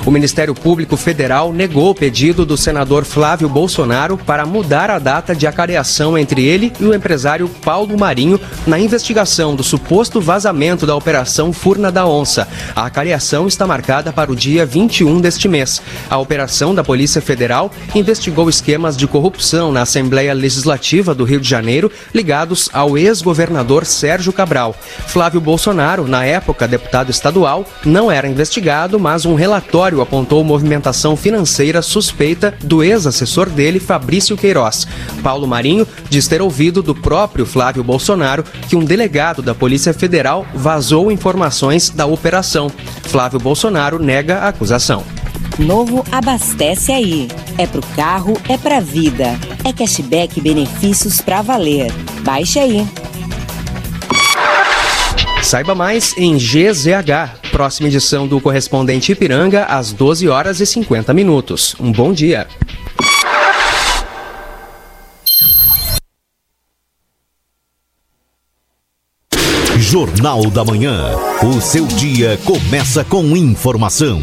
O 0.04 0.10
Ministério 0.10 0.54
Público 0.54 0.96
Federal 0.96 1.52
negou 1.52 1.90
o 1.90 1.94
pedido 1.94 2.44
do 2.44 2.56
senador 2.56 3.04
Flávio 3.04 3.48
Bolsonaro 3.48 4.18
para 4.18 4.44
mudar 4.44 4.90
a 4.90 4.98
data 4.98 5.36
de 5.36 5.46
acareação 5.46 6.18
entre 6.18 6.44
ele 6.44 6.72
e 6.80 6.84
o 6.84 6.94
empresário 6.94 7.48
Paulo 7.48 7.98
Marinho 7.98 8.40
na 8.66 8.78
investigação 8.78 9.54
do 9.54 9.62
suposto 9.62 10.20
vazamento 10.20 10.86
da 10.86 10.96
Operação 10.96 11.52
Furna 11.52 11.92
da 11.92 12.06
Onça. 12.06 12.48
A 12.74 12.86
acareação 12.86 13.46
está 13.46 13.66
marcada 13.66 14.12
para 14.12 14.32
o 14.32 14.36
dia 14.36 14.64
21 14.64 15.20
deste 15.20 15.48
mês. 15.48 15.82
A 16.08 16.18
operação 16.18 16.74
da 16.74 16.82
Polícia 16.82 17.20
Federal 17.20 17.70
investigou 17.94 18.48
esquemas 18.48 18.96
de 18.96 19.06
corrupção 19.06 19.72
na 19.72 19.82
Assembleia 19.82 20.32
Legislativa 20.32 21.14
do 21.14 21.24
Rio 21.24 21.40
de 21.40 21.48
Janeiro 21.48 21.90
ligados 22.14 22.70
ao 22.72 22.96
ex-governador 22.96 23.84
Sérgio 23.84 24.32
Cabral. 24.32 24.74
Flávio 25.06 25.40
Bolsonaro, 25.40 26.06
na 26.06 26.24
época 26.24 26.68
deputado 26.68 27.10
estadual, 27.10 27.66
não 27.84 28.10
era 28.10 28.28
investigado, 28.28 28.98
mas 28.98 29.26
um 29.26 29.34
relatório 29.34 30.00
apontou 30.00 30.44
movimentação 30.44 31.16
financeira 31.16 31.82
suspeita 31.82 32.54
do 32.62 32.82
ex-assessor 32.82 33.50
dele, 33.50 33.80
Fabrício 33.80 34.36
Queiroz. 34.36 34.86
Paulo 35.22 35.46
Marinho 35.46 35.86
diz 36.08 36.28
ter 36.28 36.40
ouvido 36.40 36.69
pedido 36.70 36.82
do 36.82 36.94
próprio 36.94 37.44
Flávio 37.44 37.82
Bolsonaro 37.82 38.44
que 38.68 38.76
um 38.76 38.84
delegado 38.84 39.42
da 39.42 39.54
Polícia 39.54 39.92
Federal 39.92 40.46
vazou 40.54 41.10
informações 41.10 41.90
da 41.90 42.06
operação. 42.06 42.70
Flávio 43.04 43.40
Bolsonaro 43.40 43.98
nega 43.98 44.38
a 44.38 44.48
acusação. 44.48 45.04
Novo 45.58 46.04
Abastece 46.12 46.92
Aí. 46.92 47.28
É 47.58 47.66
pro 47.66 47.82
carro, 47.94 48.40
é 48.48 48.56
pra 48.56 48.80
vida. 48.80 49.38
É 49.64 49.72
cashback 49.72 50.38
e 50.38 50.42
benefícios 50.42 51.20
pra 51.20 51.42
valer. 51.42 51.92
Baixe 52.22 52.58
aí. 52.58 52.86
Saiba 55.42 55.74
mais 55.74 56.16
em 56.16 56.36
GZH. 56.36 57.50
Próxima 57.50 57.88
edição 57.88 58.28
do 58.28 58.40
Correspondente 58.40 59.10
Ipiranga, 59.10 59.64
às 59.64 59.92
12 59.92 60.28
horas 60.28 60.60
e 60.60 60.66
50 60.66 61.12
minutos. 61.12 61.74
Um 61.80 61.90
bom 61.90 62.12
dia. 62.12 62.46
Jornal 69.90 70.48
da 70.52 70.64
Manhã. 70.64 71.16
O 71.42 71.60
seu 71.60 71.84
dia 71.84 72.38
começa 72.44 73.04
com 73.04 73.36
informação. 73.36 74.22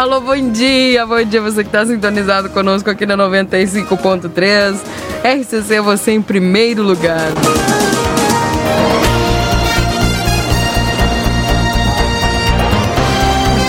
Alô, 0.00 0.18
bom 0.18 0.50
dia, 0.50 1.04
bom 1.04 1.22
dia 1.22 1.42
você 1.42 1.62
que 1.62 1.68
está 1.68 1.84
sintonizado 1.84 2.48
conosco 2.48 2.88
aqui 2.88 3.04
na 3.04 3.18
95.3. 3.18 4.80
RCC, 5.22 5.80
você 5.82 6.12
em 6.12 6.22
primeiro 6.22 6.82
lugar. 6.82 7.28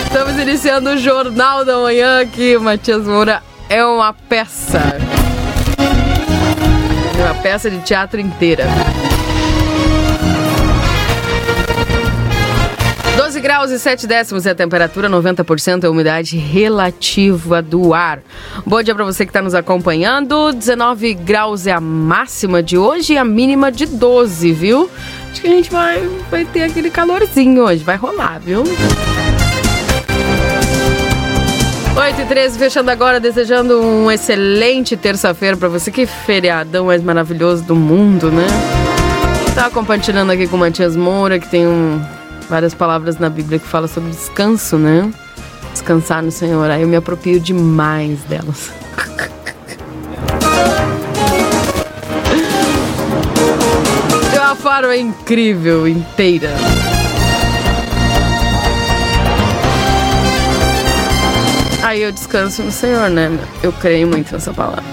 Estamos 0.06 0.40
iniciando 0.42 0.92
o 0.92 0.98
Jornal 0.98 1.66
da 1.66 1.78
Manhã 1.80 2.22
aqui. 2.22 2.58
Matias 2.58 3.06
Moura 3.06 3.44
é 3.68 3.84
uma 3.84 4.14
peça. 4.14 4.80
É 7.20 7.24
uma 7.26 7.42
peça 7.42 7.70
de 7.70 7.80
teatro 7.80 8.22
inteira. 8.22 8.64
12 13.42 13.44
graus 13.44 13.72
e 13.72 13.80
7 13.80 14.06
décimos 14.06 14.46
é 14.46 14.52
a 14.52 14.56
temperatura, 14.56 15.10
90% 15.10 15.84
é 15.84 15.88
a 15.88 15.90
umidade 15.90 16.38
relativa 16.38 17.62
do 17.62 17.92
ar. 17.94 18.20
Bom 18.66 18.84
dia 18.84 18.94
para 18.94 19.04
você 19.04 19.26
que 19.26 19.32
está 19.32 19.42
nos 19.42 19.56
acompanhando. 19.56 20.52
19 20.54 21.16
graus 21.16 21.66
é 21.66 21.72
a 21.72 21.82
máxima 21.82 22.62
de 22.62 22.78
hoje 22.78 23.14
e 23.14 23.18
a 23.18 23.26
mínima 23.26 23.72
de 23.72 23.88
12, 23.88 24.52
viu? 24.54 24.90
Acho 25.32 25.42
que 25.42 25.48
a 25.48 25.52
gente 25.52 25.72
vai, 25.72 26.08
vai 26.30 26.46
ter 26.46 26.64
aquele 26.64 26.92
calorzinho 26.92 27.64
hoje, 27.64 27.84
vai 27.84 27.96
rolar, 27.96 28.40
viu? 28.40 28.64
8 31.98 32.22
e 32.22 32.26
13, 32.26 32.60
fechando 32.60 32.92
agora, 32.92 33.20
desejando 33.20 33.82
um 33.82 34.12
excelente 34.12 34.96
terça-feira 34.96 35.58
para 35.58 35.68
você. 35.68 35.90
Que 35.90 36.06
feriadão 36.06 36.86
mais 36.86 37.02
maravilhoso 37.02 37.64
do 37.64 37.76
mundo, 37.76 38.32
né? 38.32 38.46
Tá 39.56 39.70
compartilhando 39.70 40.32
aqui 40.32 40.48
com 40.48 40.58
o 40.58 40.60
Matias 40.60 40.96
Moura, 40.96 41.40
que 41.40 41.50
tem 41.50 41.66
um 41.68 42.21
várias 42.52 42.74
palavras 42.74 43.18
na 43.18 43.30
Bíblia 43.30 43.58
que 43.58 43.66
fala 43.66 43.88
sobre 43.88 44.10
descanso, 44.10 44.78
né? 44.78 45.10
Descansar 45.72 46.22
no 46.22 46.30
Senhor. 46.30 46.70
Aí 46.70 46.82
eu 46.82 46.88
me 46.88 46.98
apropio 46.98 47.40
demais 47.40 48.20
delas. 48.24 48.74
A 54.38 54.56
Faro 54.56 54.88
é 54.90 54.98
incrível, 54.98 55.88
inteira. 55.88 56.52
Aí 61.82 62.04
eu 62.04 62.12
descanso 62.12 62.64
no 62.64 62.72
Senhor, 62.72 63.10
né? 63.10 63.32
Eu 63.64 63.72
creio 63.72 64.08
muito 64.08 64.30
nessa 64.34 64.54
palavra. 64.54 64.84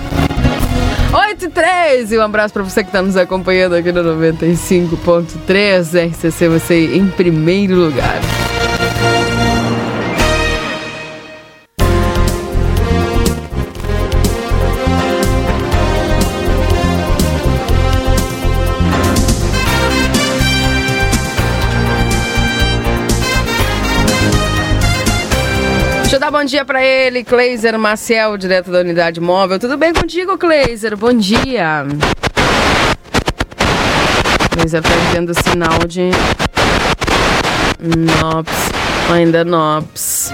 8 1.12 1.46
e 1.46 1.48
3 1.48 2.12
e 2.12 2.18
um 2.18 2.22
abraço 2.22 2.52
para 2.52 2.62
você 2.62 2.82
que 2.82 2.90
está 2.90 3.00
nos 3.00 3.16
acompanhando 3.16 3.74
aqui 3.74 3.90
no 3.90 4.02
95.3 4.02 6.10
RCC, 6.10 6.48
você 6.48 6.96
em 6.96 7.08
primeiro 7.08 7.76
lugar. 7.76 8.20
Bom 26.38 26.44
dia 26.44 26.64
para 26.64 26.80
ele, 26.80 27.24
Kleiser 27.24 27.76
Maciel, 27.76 28.38
direto 28.38 28.70
da 28.70 28.78
unidade 28.78 29.20
móvel. 29.20 29.58
Tudo 29.58 29.76
bem 29.76 29.92
contigo, 29.92 30.38
Kleiser? 30.38 30.96
Bom 30.96 31.12
dia. 31.12 31.84
Kleiser 34.52 34.80
tá 34.80 34.88
vendo 35.12 35.34
sinal 35.34 35.80
de 35.88 36.10
NOPS, 37.80 38.70
ainda 39.12 39.44
NOPS. 39.44 40.32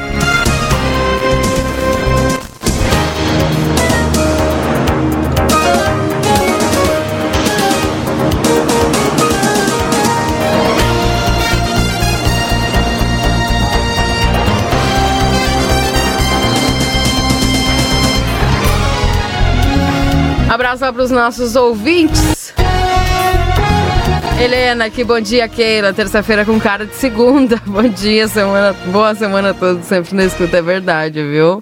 Abraço 20.55 20.79
para 20.93 21.03
os 21.03 21.11
nossos 21.11 21.57
ouvintes. 21.57 22.55
Helena, 24.41 24.89
que 24.89 25.03
bom 25.03 25.21
dia, 25.21 25.49
Keila. 25.49 25.93
Terça-feira 25.93 26.45
com 26.45 26.61
cara 26.61 26.87
de 26.87 26.95
segunda. 26.95 27.61
Bom 27.67 27.83
dia, 27.89 28.29
semana, 28.29 28.73
boa 28.93 29.17
semana 29.17 29.53
toda, 29.53 29.83
sempre 29.83 30.15
na 30.15 30.25
escuta, 30.25 30.59
é 30.59 30.63
verdade, 30.63 31.21
viu? 31.25 31.61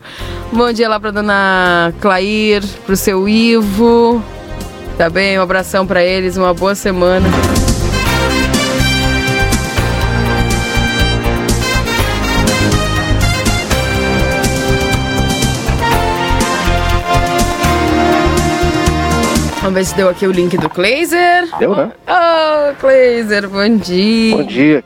Bom 0.53 0.71
dia 0.75 0.91
lá 0.91 1.01
pra 1.01 1.11
dona 1.11 1.95
Clair, 2.03 2.63
pro 2.85 2.95
seu 2.95 3.27
Ivo. 3.27 4.23
Tá 4.99 5.09
bem? 5.09 5.39
Um 5.39 5.43
abração 5.43 5.87
para 5.87 6.05
eles, 6.05 6.37
uma 6.37 6.53
boa 6.53 6.75
semana. 6.75 7.27
Vamos 19.73 19.89
ver 19.89 19.91
se 19.91 19.97
deu 19.97 20.11
aqui 20.11 20.27
o 20.27 20.31
link 20.31 20.59
do 20.59 20.69
Kleiser. 20.69 21.49
Deu, 21.59 21.75
né? 21.75 21.91
Oh, 22.07 22.75
Kleiser, 22.79 23.49
bom 23.49 23.79
dia. 23.79 24.37
Bom 24.37 24.45
dia. 24.45 24.85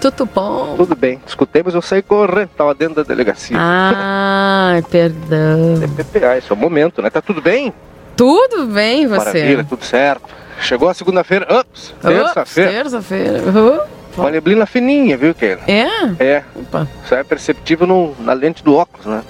Tudo 0.00 0.24
bom? 0.24 0.74
Tudo 0.74 0.96
bem. 0.96 1.20
Escutei, 1.26 1.62
mas 1.62 1.74
eu 1.74 1.82
saí 1.82 2.00
correndo. 2.00 2.48
Tava 2.56 2.74
dentro 2.74 2.94
da 2.94 3.02
delegacia. 3.02 3.54
Ah, 3.60 4.80
perdão. 4.90 5.82
É 5.82 6.02
PPA, 6.02 6.38
esse 6.38 6.50
é 6.50 6.54
o 6.54 6.56
momento, 6.56 7.02
né? 7.02 7.10
Tá 7.10 7.20
tudo 7.20 7.42
bem? 7.42 7.74
Tudo 8.16 8.64
bem, 8.68 9.06
você? 9.06 9.18
Maravilha, 9.18 9.64
tudo 9.64 9.84
certo. 9.84 10.24
Chegou 10.62 10.88
a 10.88 10.94
segunda-feira. 10.94 11.46
Ups, 11.60 11.94
terça-feira. 12.00 12.70
Terça-feira. 12.70 13.38
Uhum. 13.42 13.80
Uma 14.16 14.30
neblina 14.30 14.64
fininha, 14.64 15.18
viu, 15.18 15.34
Keila? 15.34 15.60
É? 15.68 15.86
É. 16.18 16.42
Opa. 16.56 16.88
Isso 17.04 17.14
é 17.14 17.22
perceptível 17.22 17.86
no, 17.86 18.14
na 18.18 18.32
lente 18.32 18.64
do 18.64 18.76
óculos, 18.76 19.04
né? 19.04 19.22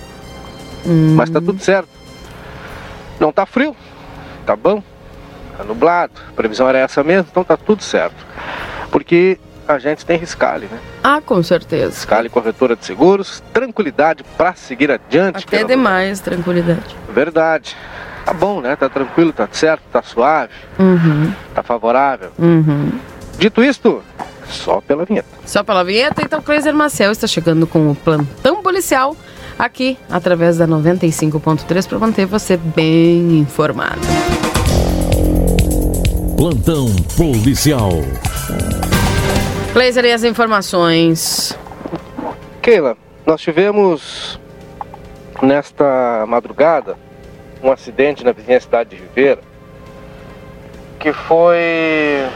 Hum. 0.86 1.14
Mas 1.16 1.28
tá 1.28 1.40
tudo 1.40 1.60
certo. 1.60 1.88
Não 3.18 3.32
tá 3.32 3.44
frio. 3.44 3.74
Tá 4.46 4.54
bom. 4.54 4.80
Tá 5.56 5.64
nublado. 5.64 6.12
A 6.30 6.32
previsão 6.32 6.68
era 6.68 6.78
essa 6.78 7.02
mesmo, 7.02 7.26
então 7.30 7.44
tá 7.44 7.56
tudo 7.56 7.82
certo. 7.82 8.16
Porque 8.90 9.38
a 9.66 9.78
gente 9.78 10.04
tem 10.04 10.18
Riscale, 10.18 10.66
né? 10.70 10.78
Ah, 11.02 11.20
com 11.24 11.42
certeza. 11.42 11.94
Riscale 11.94 12.28
Corretora 12.28 12.74
de 12.76 12.84
Seguros, 12.84 13.42
tranquilidade 13.52 14.24
pra 14.36 14.54
seguir 14.54 14.90
adiante. 14.90 15.44
Até 15.46 15.64
demais, 15.64 16.20
tranquilidade. 16.20 16.96
Verdade. 17.08 17.76
Tá 18.24 18.32
bom, 18.32 18.60
né? 18.60 18.76
Tá 18.76 18.88
tranquilo, 18.88 19.32
tá 19.32 19.48
certo, 19.50 19.82
tá 19.92 20.00
suave, 20.02 20.52
Uhum, 20.78 21.32
tá 21.54 21.62
favorável. 21.62 22.30
uhum. 22.38 22.92
Dito 23.36 23.62
isto, 23.64 24.00
só 24.48 24.80
pela 24.80 25.04
vinheta. 25.04 25.26
Só 25.44 25.64
pela 25.64 25.82
vinheta, 25.82 26.22
então 26.22 26.40
Cleiser 26.40 26.72
Marcel 26.74 27.10
está 27.10 27.26
chegando 27.26 27.66
com 27.66 27.90
o 27.90 27.94
plantão 27.96 28.62
policial 28.62 29.16
aqui 29.58 29.98
através 30.08 30.58
da 30.58 30.68
95.3 30.68 31.88
para 31.88 31.98
manter 31.98 32.26
você 32.26 32.56
bem 32.56 33.38
informado. 33.38 34.00
Plantão 36.42 36.86
policial. 37.16 37.90
Blazer 39.72 40.04
e 40.06 40.10
as 40.10 40.24
informações. 40.24 41.56
Keila, 42.60 42.96
nós 43.24 43.40
tivemos 43.40 44.40
nesta 45.40 46.26
madrugada 46.26 46.96
um 47.62 47.70
acidente 47.70 48.24
na 48.24 48.32
vizinha 48.32 48.58
cidade 48.58 48.90
de 48.90 48.96
Ribeira 48.96 49.38
que 50.98 51.12
foi 51.12 52.26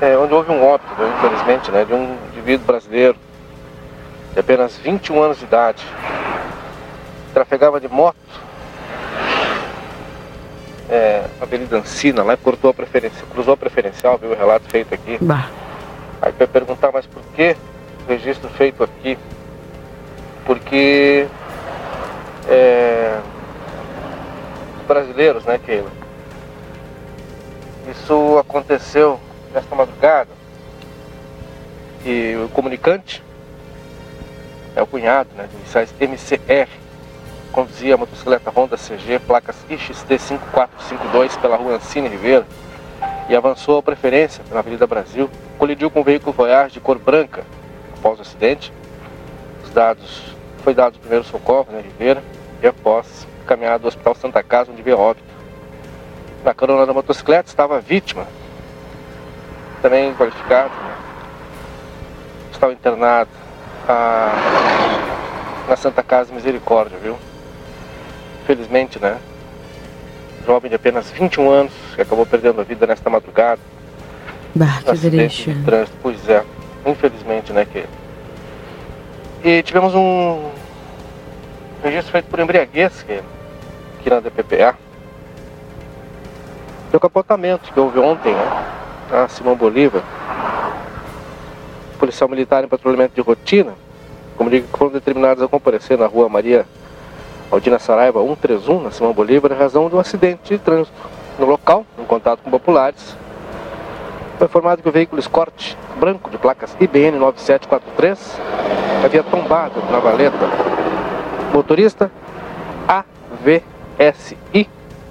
é, 0.00 0.16
onde 0.16 0.32
houve 0.32 0.52
um 0.52 0.64
óbito, 0.64 0.94
né, 1.02 1.12
infelizmente, 1.18 1.72
né, 1.72 1.84
de 1.84 1.94
um 1.94 2.16
indivíduo 2.32 2.64
brasileiro 2.64 3.16
de 4.34 4.38
apenas 4.38 4.76
21 4.76 5.20
anos 5.20 5.40
de 5.40 5.46
idade. 5.46 5.82
Trafegava 7.34 7.80
de 7.80 7.88
moto 7.88 8.45
é, 10.88 11.24
Avenida 11.40 11.78
Ancina, 11.78 12.22
lá 12.22 12.34
e 12.34 12.36
cortou 12.36 12.70
a 12.70 12.74
preferência, 12.74 13.24
cruzou 13.30 13.54
a 13.54 13.56
preferencial, 13.56 14.18
viu 14.18 14.30
o 14.30 14.36
relato 14.36 14.68
feito 14.68 14.94
aqui. 14.94 15.18
Bah. 15.20 15.48
Aí 16.22 16.32
vai 16.32 16.46
perguntar, 16.46 16.90
mas 16.92 17.06
por 17.06 17.22
que 17.34 17.56
o 18.04 18.08
registro 18.08 18.48
feito 18.50 18.82
aqui? 18.82 19.18
Porque 20.44 21.26
é, 22.48 23.18
os 24.80 24.86
brasileiros, 24.86 25.44
né, 25.44 25.58
Keila? 25.58 25.90
Isso 27.90 28.38
aconteceu 28.38 29.20
nesta 29.52 29.74
madrugada 29.74 30.30
e 32.04 32.36
o 32.44 32.48
comunicante 32.48 33.22
é 34.74 34.82
o 34.82 34.86
cunhado, 34.86 35.30
né, 35.36 35.48
iniciais 35.54 35.92
MCR, 35.98 36.68
conduzia 37.56 37.94
a 37.94 37.96
motocicleta 37.96 38.50
Honda 38.50 38.76
CG, 38.76 39.18
placas 39.18 39.56
IXT 39.70 40.18
5452 40.18 41.38
pela 41.38 41.56
rua 41.56 41.76
Ancine 41.76 42.06
Ribeira 42.06 42.46
e 43.30 43.34
avançou 43.34 43.78
a 43.78 43.82
preferência 43.82 44.44
na 44.50 44.58
Avenida 44.58 44.86
Brasil, 44.86 45.30
colidiu 45.58 45.90
com 45.90 46.00
um 46.00 46.04
veículo 46.04 46.34
Voyage 46.34 46.74
de 46.74 46.80
cor 46.80 46.98
branca 46.98 47.44
após 47.96 48.18
o 48.18 48.22
acidente. 48.22 48.70
Os 49.64 49.70
dados, 49.70 50.36
foi 50.62 50.74
dado 50.74 50.96
o 50.96 50.98
primeiro 50.98 51.24
socorro 51.24 51.68
na 51.70 51.78
né, 51.78 52.22
e 52.62 52.66
após 52.66 53.26
caminhado 53.46 53.84
ao 53.84 53.88
Hospital 53.88 54.14
Santa 54.16 54.42
Casa, 54.42 54.70
onde 54.70 54.82
veio 54.82 54.98
óbito. 54.98 55.24
Na 56.44 56.52
carona 56.52 56.84
da 56.84 56.92
motocicleta 56.92 57.48
estava 57.48 57.78
a 57.78 57.80
vítima, 57.80 58.26
também 59.80 60.14
qualificado, 60.14 60.74
né? 60.74 60.94
estava 62.52 62.74
internado 62.74 63.30
a, 63.88 64.34
na 65.66 65.76
Santa 65.76 66.02
Casa 66.02 66.34
Misericórdia, 66.34 66.98
viu? 66.98 67.16
Felizmente, 68.46 69.00
né? 69.00 69.18
Jovem 70.46 70.68
de 70.68 70.76
apenas 70.76 71.10
21 71.10 71.50
anos, 71.50 71.72
que 71.94 72.02
acabou 72.02 72.24
perdendo 72.24 72.60
a 72.60 72.64
vida 72.64 72.86
nesta 72.86 73.10
madrugada. 73.10 73.60
Bah, 74.54 74.80
que. 74.84 75.52
De 75.52 75.64
trânsito, 75.64 75.98
pois 76.00 76.28
é. 76.28 76.44
Infelizmente, 76.86 77.52
né, 77.52 77.66
que... 77.66 77.84
E 79.42 79.62
tivemos 79.64 79.94
um 79.94 80.50
registro 81.82 82.12
feito 82.12 82.26
por 82.26 82.38
embriaguez, 82.38 83.02
que 83.02 83.20
aqui 83.98 84.10
na 84.10 84.20
DPPA. 84.20 84.76
Do 86.92 87.00
capotamento 87.00 87.72
que 87.72 87.80
houve 87.80 87.98
ontem, 87.98 88.32
né? 88.32 88.64
A 89.10 89.28
Simão 89.28 89.56
Bolívar. 89.56 90.02
Policial 91.98 92.28
militar 92.28 92.62
em 92.62 92.68
patrulhamento 92.68 93.14
de 93.14 93.20
rotina. 93.20 93.74
Como 94.36 94.48
digo, 94.48 94.68
foram 94.68 94.92
determinados 94.92 95.42
a 95.42 95.48
comparecer 95.48 95.98
na 95.98 96.06
rua 96.06 96.28
Maria 96.28 96.64
Aldina 97.50 97.78
Saraiva 97.78 98.20
131, 98.20 98.82
na 98.82 98.90
Simão 98.90 99.12
Bolívar, 99.12 99.52
em 99.52 99.56
razão 99.56 99.88
de 99.88 99.94
um 99.94 100.00
acidente 100.00 100.54
de 100.54 100.58
trânsito. 100.58 100.96
No 101.38 101.46
local, 101.46 101.86
em 101.98 102.04
contato 102.04 102.40
com 102.42 102.50
populares, 102.50 103.16
foi 104.38 104.46
informado 104.46 104.82
que 104.82 104.88
o 104.88 104.92
veículo 104.92 105.20
Escort 105.20 105.76
branco 105.98 106.28
de 106.28 106.36
placas 106.38 106.76
IBN 106.80 107.18
9743 107.18 108.40
havia 109.04 109.22
tombado 109.22 109.80
na 109.90 109.98
valeta. 109.98 110.50
motorista 111.52 112.10
AVSI 112.86 114.68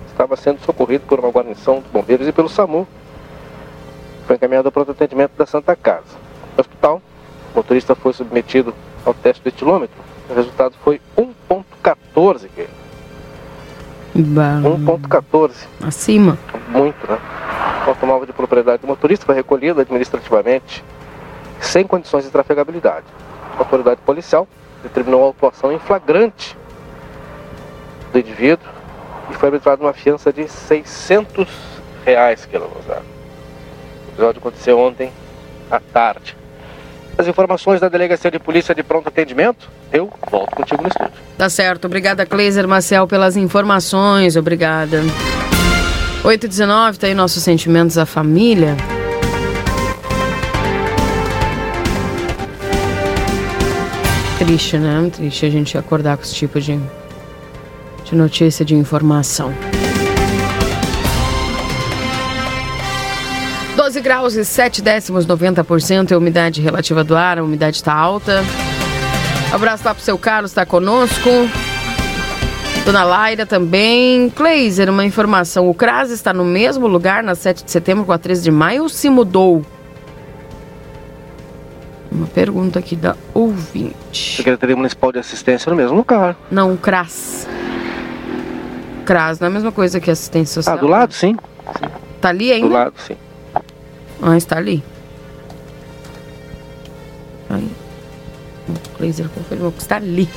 estava 0.08 0.36
sendo 0.36 0.60
socorrido 0.62 1.06
por 1.08 1.20
uma 1.20 1.30
guarnição 1.30 1.80
de 1.80 1.90
bombeiros 1.90 2.28
e 2.28 2.32
pelo 2.32 2.50
SAMU. 2.50 2.88
Foi 4.28 4.36
encaminhado 4.36 4.68
ao 4.68 4.72
pronto 4.72 4.92
atendimento 4.92 5.32
da 5.38 5.46
Santa 5.46 5.76
Casa. 5.76 6.18
No 6.56 6.62
hospital, 6.62 7.02
o 7.54 7.58
motorista 7.58 7.96
foi 7.96 8.14
submetido 8.14 8.74
ao 9.06 9.14
teste 9.14 9.42
do 9.42 9.50
etilômetro. 9.50 9.96
O 10.30 10.34
resultado 10.34 10.76
foi 10.84 11.02
1.14, 11.50 12.50
1.14. 14.16 15.52
Acima. 15.84 16.38
Muito, 16.70 17.10
né? 17.10 17.20
O 17.86 17.90
automóvel 17.90 18.26
de 18.26 18.34
propriedade 18.34 18.82
do 18.82 18.88
motorista 18.88 19.26
foi 19.26 19.36
recolhido 19.36 19.82
administrativamente 19.82 20.84
sem 21.60 21.86
condições 21.86 22.24
de 22.24 22.32
trafegabilidade. 22.32 23.06
A 23.56 23.60
autoridade 23.60 24.02
policial 24.02 24.48
determinou 24.82 25.22
a 25.22 25.26
autuação 25.26 25.72
em 25.72 25.80
flagrante 25.80 26.58
do 28.12 28.20
indivíduo 28.20 28.68
e 29.30 29.34
foi 29.34 29.50
arbitrada 29.50 29.84
uma 29.84 29.94
fiança 29.94 30.32
de 30.32 30.48
600 30.48 31.48
reais 32.06 32.46
que 32.46 32.56
ela 32.56 32.70
usava. 32.80 33.04
O 34.08 34.12
episódio 34.12 34.40
aconteceu 34.40 34.80
ontem 34.80 35.12
à 35.70 35.80
tarde. 35.80 36.38
As 37.18 37.28
informações 37.28 37.80
da 37.80 37.88
Delegacia 37.88 38.30
de 38.30 38.40
Polícia 38.40 38.76
de 38.76 38.84
Pronto 38.84 39.08
Atendimento, 39.08 39.70
eu 39.92 40.12
volto 40.30 40.56
contigo 40.56 40.82
no 40.82 40.90
estúdio. 40.90 41.14
Tá 41.38 41.50
certo. 41.50 41.86
Obrigada, 41.86 42.26
Cleiser 42.26 42.68
Marcel, 42.68 43.08
pelas 43.08 43.38
informações. 43.38 44.36
Obrigada. 44.36 45.02
8h19, 46.24 46.98
tá 46.98 47.08
aí 47.08 47.14
nossos 47.14 47.44
sentimentos 47.44 47.98
à 47.98 48.06
família. 48.06 48.76
Triste, 54.40 54.78
né? 54.78 55.10
Triste 55.14 55.46
a 55.46 55.50
gente 55.50 55.78
acordar 55.78 56.18
com 56.18 56.24
esse 56.24 56.36
tipo 56.36 56.60
de, 56.60 56.78
de 58.04 58.16
notícia, 58.16 58.66
de 58.66 58.76
informação. 58.76 59.54
Graus 64.06 64.36
e 64.36 64.46
7 64.46 64.84
décimos, 64.84 65.26
90% 65.26 66.12
é 66.12 66.14
a 66.14 66.18
umidade 66.20 66.62
relativa 66.62 67.04
do 67.04 67.18
ar, 67.18 67.40
a 67.40 67.44
umidade 67.44 67.78
está 67.78 67.92
alta. 67.92 68.44
Abraço 69.52 69.84
lá 69.84 69.96
pro 69.96 70.04
seu 70.04 70.16
Carlos, 70.16 70.52
está 70.52 70.64
conosco. 70.64 71.28
Dona 72.86 73.04
Laira 73.04 73.48
também. 73.48 74.30
Kleiser, 74.30 74.92
uma 74.92 75.04
informação. 75.04 75.68
O 75.68 75.74
CRAS 75.74 76.12
está 76.12 76.32
no 76.32 76.46
mesmo 76.46 76.86
lugar 76.86 77.24
na 77.24 77.34
7 77.34 77.66
de 77.66 77.72
setembro 77.72 78.06
com 78.06 78.12
a 78.12 78.18
13 78.20 78.44
de 78.44 78.52
maio 78.52 78.84
ou 78.84 78.90
se 78.90 79.10
mudou? 79.10 79.66
Uma 82.12 82.28
pergunta 82.28 82.78
aqui 82.78 82.96
da 82.96 83.16
ouvinte. 83.34 84.36
Secretaria 84.38 84.76
Municipal 84.76 85.12
de 85.12 85.18
Assistência 85.18 85.68
no 85.72 85.76
mesmo 85.76 85.98
lugar. 85.98 86.36
Não, 86.52 86.74
o 86.74 86.78
CRAS. 86.78 87.48
CRAS 89.04 89.40
não 89.40 89.48
é 89.48 89.50
a 89.50 89.54
mesma 89.54 89.72
coisa 89.72 90.00
que 90.00 90.12
assistência 90.12 90.54
social? 90.62 90.78
Ah, 90.78 90.80
do 90.80 90.88
lado, 90.88 91.12
sim. 91.12 91.36
sim. 91.80 91.90
Tá 92.22 92.30
ali 92.30 92.52
ainda? 92.52 92.68
Do 92.68 92.74
lado, 92.74 92.94
sim. 93.00 93.18
Ah, 94.22 94.38
está 94.38 94.58
ali. 94.58 94.84
Aí. 97.50 97.70
O 98.68 99.04
laser 99.04 99.30
confirmou 99.30 99.72
que 99.72 99.82
está 99.82 99.98
ali. 99.98 100.30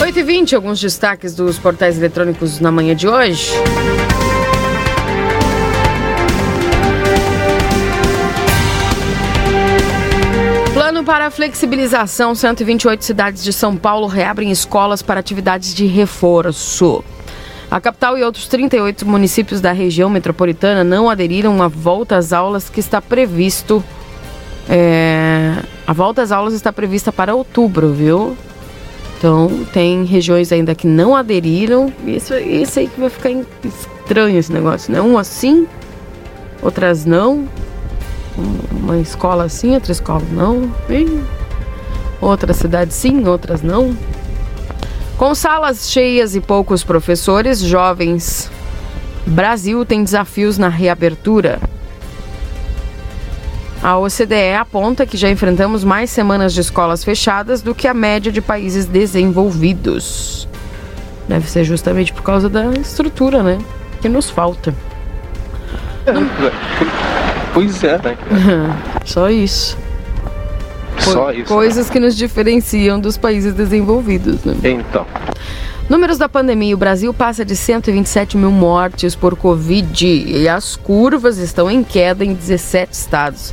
8 0.00 0.18
e 0.18 0.22
20 0.22 0.56
alguns 0.56 0.80
destaques 0.80 1.34
dos 1.34 1.58
portais 1.58 1.96
eletrônicos 1.96 2.60
na 2.60 2.70
manhã 2.70 2.94
de 2.94 3.06
hoje. 3.08 3.52
Plano 10.74 11.04
para 11.04 11.30
flexibilização: 11.30 12.34
128 12.34 13.04
cidades 13.04 13.44
de 13.44 13.52
São 13.52 13.76
Paulo 13.76 14.06
reabrem 14.06 14.50
escolas 14.50 15.02
para 15.02 15.20
atividades 15.20 15.72
de 15.72 15.86
reforço. 15.86 17.04
A 17.72 17.80
capital 17.80 18.18
e 18.18 18.22
outros 18.22 18.46
38 18.48 19.08
municípios 19.08 19.58
da 19.62 19.72
região 19.72 20.10
metropolitana 20.10 20.84
não 20.84 21.08
aderiram 21.08 21.62
à 21.62 21.68
volta 21.68 22.18
às 22.18 22.30
aulas 22.30 22.68
que 22.68 22.80
está 22.80 23.00
previsto. 23.00 23.82
É, 24.68 25.54
a 25.86 25.92
volta 25.94 26.20
às 26.20 26.30
aulas 26.30 26.52
está 26.52 26.70
prevista 26.70 27.10
para 27.10 27.34
outubro, 27.34 27.90
viu? 27.90 28.36
Então, 29.16 29.64
tem 29.72 30.04
regiões 30.04 30.52
ainda 30.52 30.74
que 30.74 30.86
não 30.86 31.16
aderiram. 31.16 31.90
Isso, 32.06 32.34
isso 32.34 32.78
aí 32.78 32.88
que 32.88 33.00
vai 33.00 33.08
ficar 33.08 33.30
estranho 33.64 34.38
esse 34.38 34.52
negócio, 34.52 34.92
né? 34.92 35.00
Um 35.00 35.16
assim, 35.16 35.66
outras 36.60 37.06
não. 37.06 37.48
Uma 38.70 38.98
escola 38.98 39.44
assim, 39.44 39.72
outra 39.72 39.92
escola 39.92 40.22
não. 40.30 40.70
E 40.90 41.22
outra 42.20 42.52
cidade 42.52 42.92
sim, 42.92 43.26
outras 43.26 43.62
não. 43.62 43.96
Com 45.22 45.36
salas 45.36 45.88
cheias 45.88 46.34
e 46.34 46.40
poucos 46.40 46.82
professores, 46.82 47.60
jovens 47.60 48.50
Brasil 49.24 49.86
tem 49.86 50.02
desafios 50.02 50.58
na 50.58 50.68
reabertura. 50.68 51.60
A 53.80 53.96
OCDE 53.98 54.54
aponta 54.58 55.06
que 55.06 55.16
já 55.16 55.30
enfrentamos 55.30 55.84
mais 55.84 56.10
semanas 56.10 56.52
de 56.52 56.60
escolas 56.60 57.04
fechadas 57.04 57.62
do 57.62 57.72
que 57.72 57.86
a 57.86 57.94
média 57.94 58.32
de 58.32 58.40
países 58.40 58.84
desenvolvidos. 58.84 60.48
Deve 61.28 61.48
ser 61.48 61.62
justamente 61.62 62.12
por 62.12 62.24
causa 62.24 62.48
da 62.48 62.72
estrutura, 62.72 63.44
né? 63.44 63.58
Que 64.00 64.08
nos 64.08 64.28
falta. 64.28 64.74
Pois 67.54 67.84
é, 67.84 67.96
né? 67.98 68.16
Só 69.06 69.30
isso. 69.30 69.78
Só 70.98 71.32
isso. 71.32 71.46
Coisas 71.46 71.90
que 71.90 71.98
nos 71.98 72.16
diferenciam 72.16 73.00
dos 73.00 73.16
países 73.16 73.54
desenvolvidos, 73.54 74.44
né? 74.44 74.54
Então. 74.64 75.06
Números 75.88 76.18
da 76.18 76.28
pandemia: 76.28 76.74
o 76.74 76.78
Brasil 76.78 77.12
passa 77.12 77.44
de 77.44 77.56
127 77.56 78.36
mil 78.36 78.50
mortes 78.50 79.14
por 79.14 79.36
Covid 79.36 80.06
e 80.06 80.48
as 80.48 80.76
curvas 80.76 81.38
estão 81.38 81.70
em 81.70 81.82
queda 81.82 82.24
em 82.24 82.34
17 82.34 82.92
estados. 82.92 83.52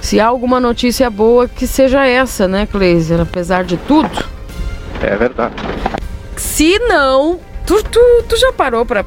Se 0.00 0.20
há 0.20 0.26
alguma 0.26 0.60
notícia 0.60 1.08
boa, 1.10 1.48
que 1.48 1.66
seja 1.66 2.06
essa, 2.06 2.46
né, 2.46 2.66
Cleiser? 2.66 3.20
Apesar 3.20 3.64
de 3.64 3.76
tudo. 3.76 4.10
É 5.02 5.16
verdade. 5.16 5.54
Se 6.36 6.78
não, 6.80 7.40
tu, 7.66 7.82
tu, 7.82 8.24
tu 8.28 8.36
já 8.36 8.52
parou 8.52 8.84
pra 8.84 9.04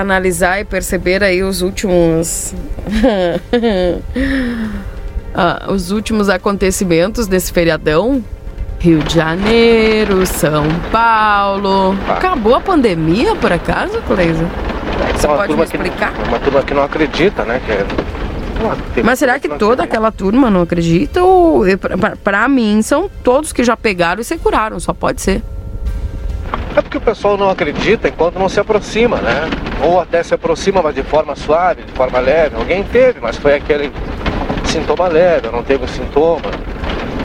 analisar 0.00 0.60
e 0.60 0.64
perceber 0.64 1.22
aí 1.22 1.42
os 1.42 1.62
últimos. 1.62 2.54
ah, 5.34 5.66
os 5.68 5.90
últimos 5.90 6.28
acontecimentos 6.28 7.26
desse 7.26 7.52
feriadão? 7.52 8.22
Rio 8.80 9.00
de 9.00 9.14
Janeiro, 9.16 10.24
São 10.24 10.64
Paulo. 10.92 11.96
Acabou 12.08 12.54
a 12.54 12.60
pandemia, 12.60 13.34
por 13.34 13.52
acaso, 13.52 14.00
Cleiser? 14.06 14.46
Você 15.16 15.26
Uma 15.26 15.36
pode 15.36 15.48
me 15.52 15.56
turma 15.56 15.66
que- 15.66 15.76
explicar? 15.76 16.12
Uma 16.28 16.38
turma 16.38 16.62
que 16.62 16.74
não 16.74 16.82
acredita, 16.84 17.44
né? 17.44 17.60
Que 17.66 17.72
é... 17.72 17.86
Mas 19.04 19.18
será 19.18 19.38
que 19.38 19.48
toda 19.48 19.82
aquela 19.84 20.10
turma 20.12 20.48
não 20.50 20.62
acredita? 20.62 21.22
Ou 21.22 21.64
pra- 21.78 22.16
pra 22.16 22.48
mim 22.48 22.80
são 22.82 23.08
todos 23.24 23.52
que 23.52 23.62
já 23.64 23.76
pegaram 23.76 24.20
e 24.20 24.24
se 24.24 24.36
curaram, 24.38 24.78
só 24.80 24.92
pode 24.92 25.22
ser. 25.22 25.42
É 26.76 26.80
porque 26.80 26.98
o 26.98 27.00
pessoal 27.00 27.36
não 27.36 27.50
acredita 27.50 28.08
enquanto 28.08 28.38
não 28.38 28.48
se 28.48 28.58
aproxima, 28.60 29.16
né? 29.18 29.48
Ou 29.82 30.00
até 30.00 30.22
se 30.22 30.34
aproxima, 30.34 30.80
mas 30.82 30.94
de 30.94 31.02
forma 31.02 31.34
suave, 31.36 31.82
de 31.82 31.92
forma 31.92 32.18
leve. 32.20 32.54
Alguém 32.56 32.82
teve, 32.84 33.18
mas 33.20 33.36
foi 33.36 33.54
aquele 33.54 33.92
sintoma 34.68 35.08
leve, 35.08 35.48
não 35.50 35.62
teve 35.62 35.84
o 35.84 35.88
sintoma. 35.88 36.50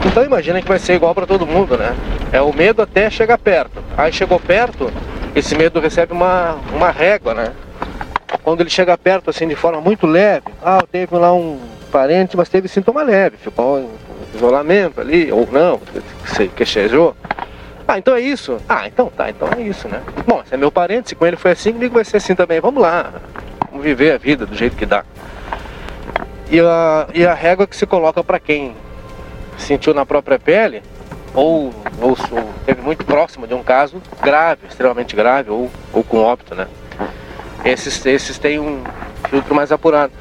Então 0.06 0.24
imagina 0.24 0.60
que 0.60 0.68
vai 0.68 0.78
ser 0.78 0.94
igual 0.94 1.14
para 1.14 1.26
todo 1.26 1.46
mundo, 1.46 1.76
né? 1.76 1.94
É 2.32 2.40
o 2.40 2.52
medo 2.52 2.82
até 2.82 3.08
chegar 3.10 3.38
perto. 3.38 3.82
Aí 3.96 4.12
chegou 4.12 4.40
perto, 4.40 4.90
esse 5.34 5.56
medo 5.56 5.80
recebe 5.80 6.12
uma, 6.12 6.56
uma 6.72 6.90
régua, 6.90 7.34
né? 7.34 7.52
Quando 8.42 8.60
ele 8.60 8.70
chega 8.70 8.96
perto, 8.98 9.30
assim, 9.30 9.48
de 9.48 9.54
forma 9.54 9.80
muito 9.80 10.06
leve, 10.06 10.46
ah, 10.62 10.82
teve 10.90 11.16
lá 11.16 11.32
um 11.32 11.58
parente, 11.90 12.36
mas 12.36 12.48
teve 12.48 12.68
sintoma 12.68 13.02
leve, 13.02 13.36
ficou 13.36 13.78
em 13.78 13.88
isolamento 14.34 15.00
ali, 15.00 15.30
ou 15.30 15.48
não, 15.50 15.80
se 16.26 16.48
queixejou. 16.48 17.16
Ah, 17.86 17.98
então 17.98 18.14
é 18.14 18.20
isso? 18.20 18.58
Ah, 18.68 18.86
então 18.86 19.10
tá, 19.14 19.30
então 19.30 19.48
é 19.56 19.62
isso, 19.62 19.88
né? 19.88 20.02
Bom, 20.26 20.42
esse 20.44 20.54
é 20.54 20.56
meu 20.56 20.72
parente, 20.72 21.10
se 21.10 21.14
com 21.14 21.26
ele 21.26 21.36
foi 21.36 21.52
assim, 21.52 21.72
comigo 21.72 21.94
vai 21.94 22.04
ser 22.04 22.16
assim 22.16 22.34
também. 22.34 22.60
Vamos 22.60 22.82
lá, 22.82 23.12
vamos 23.70 23.84
viver 23.84 24.12
a 24.12 24.18
vida 24.18 24.44
do 24.44 24.54
jeito 24.54 24.76
que 24.76 24.86
dá. 24.86 25.04
E 26.50 26.60
a, 26.60 27.08
e 27.14 27.26
a 27.26 27.34
régua 27.34 27.66
que 27.66 27.76
se 27.76 27.86
coloca 27.86 28.22
para 28.22 28.38
quem 28.38 28.74
sentiu 29.56 29.94
na 29.94 30.04
própria 30.04 30.38
pele, 30.38 30.82
ou, 31.34 31.72
ou, 32.00 32.10
ou 32.30 32.50
teve 32.64 32.80
muito 32.80 33.04
próximo 33.04 33.46
de 33.46 33.54
um 33.54 33.62
caso 33.62 34.00
grave, 34.22 34.66
extremamente 34.68 35.16
grave, 35.16 35.50
ou, 35.50 35.70
ou 35.92 36.04
com 36.04 36.18
óbito, 36.18 36.54
né? 36.54 36.68
Esses, 37.64 38.04
esses 38.04 38.38
têm 38.38 38.60
um 38.60 38.82
filtro 39.28 39.54
mais 39.54 39.72
apurado. 39.72 40.12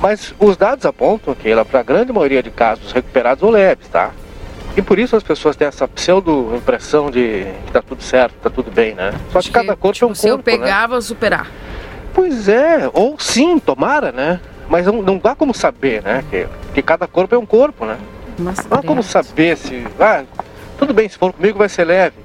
Mas 0.00 0.34
os 0.38 0.56
dados 0.56 0.84
apontam 0.84 1.34
que 1.34 1.48
ela, 1.48 1.64
para 1.64 1.80
a 1.80 1.82
grande 1.82 2.12
maioria 2.12 2.42
de 2.42 2.50
casos 2.50 2.92
recuperados 2.92 3.42
ou 3.42 3.50
leves, 3.50 3.88
tá? 3.88 4.10
E 4.76 4.82
por 4.82 4.98
isso 4.98 5.14
as 5.14 5.22
pessoas 5.22 5.54
têm 5.54 5.68
essa 5.68 5.86
pseudo 5.86 6.54
impressão 6.56 7.10
de 7.10 7.46
que 7.66 7.72
tá 7.72 7.82
tudo 7.82 8.02
certo, 8.02 8.34
tá 8.42 8.50
tudo 8.50 8.70
bem, 8.70 8.94
né? 8.94 9.12
Só 9.30 9.40
que 9.40 9.50
cada 9.50 9.76
corpo 9.76 10.04
é 10.04 10.08
um 10.08 10.14
Se 10.14 10.28
eu 10.28 10.36
corpo, 10.36 10.50
né? 10.50 10.56
superar. 10.56 11.50
Pois 12.14 12.48
é, 12.48 12.90
ou 12.92 13.18
sim, 13.18 13.58
tomara, 13.58 14.12
né? 14.12 14.40
Mas 14.68 14.86
não, 14.86 15.02
não 15.02 15.18
dá 15.18 15.34
como 15.34 15.54
saber, 15.54 16.02
né? 16.02 16.24
Que, 16.30 16.46
que 16.74 16.82
cada 16.82 17.06
corpo 17.06 17.34
é 17.34 17.38
um 17.38 17.46
corpo, 17.46 17.84
né? 17.84 17.98
Mas 18.38 18.66
Não 18.66 18.78
há 18.78 18.82
como 18.82 19.02
saber 19.02 19.56
se. 19.56 19.86
Ah, 20.00 20.24
tudo 20.78 20.94
bem, 20.94 21.08
se 21.08 21.18
for 21.18 21.32
comigo 21.32 21.58
vai 21.58 21.68
ser 21.68 21.84
leve. 21.84 22.16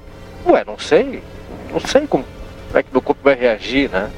Ué, 0.46 0.64
não 0.66 0.78
sei. 0.78 1.22
Não 1.72 1.80
sei 1.80 2.06
como 2.06 2.24
é 2.74 2.82
que 2.82 2.88
meu 2.92 3.02
corpo 3.02 3.20
vai 3.22 3.34
reagir, 3.34 3.90
né? 3.90 4.10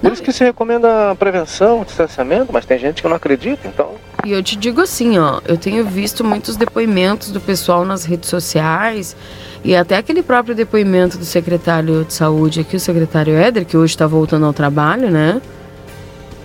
Por 0.00 0.12
isso 0.12 0.22
que 0.22 0.32
se 0.32 0.42
recomenda 0.42 1.10
a 1.10 1.14
prevenção, 1.14 1.82
o 1.82 1.84
distanciamento, 1.84 2.52
mas 2.52 2.64
tem 2.64 2.78
gente 2.78 3.02
que 3.02 3.08
não 3.08 3.16
acredita, 3.16 3.68
então. 3.68 3.92
E 4.24 4.32
eu 4.32 4.42
te 4.42 4.56
digo 4.56 4.80
assim, 4.80 5.18
ó, 5.18 5.40
eu 5.46 5.58
tenho 5.58 5.84
visto 5.84 6.24
muitos 6.24 6.56
depoimentos 6.56 7.30
do 7.30 7.40
pessoal 7.40 7.84
nas 7.84 8.04
redes 8.04 8.28
sociais 8.28 9.14
e 9.62 9.76
até 9.76 9.96
aquele 9.96 10.22
próprio 10.22 10.54
depoimento 10.54 11.18
do 11.18 11.24
secretário 11.24 12.04
de 12.04 12.14
saúde 12.14 12.60
aqui, 12.60 12.76
o 12.76 12.80
secretário 12.80 13.34
Éder, 13.34 13.66
que 13.66 13.76
hoje 13.76 13.92
está 13.92 14.06
voltando 14.06 14.46
ao 14.46 14.54
trabalho, 14.54 15.10
né? 15.10 15.40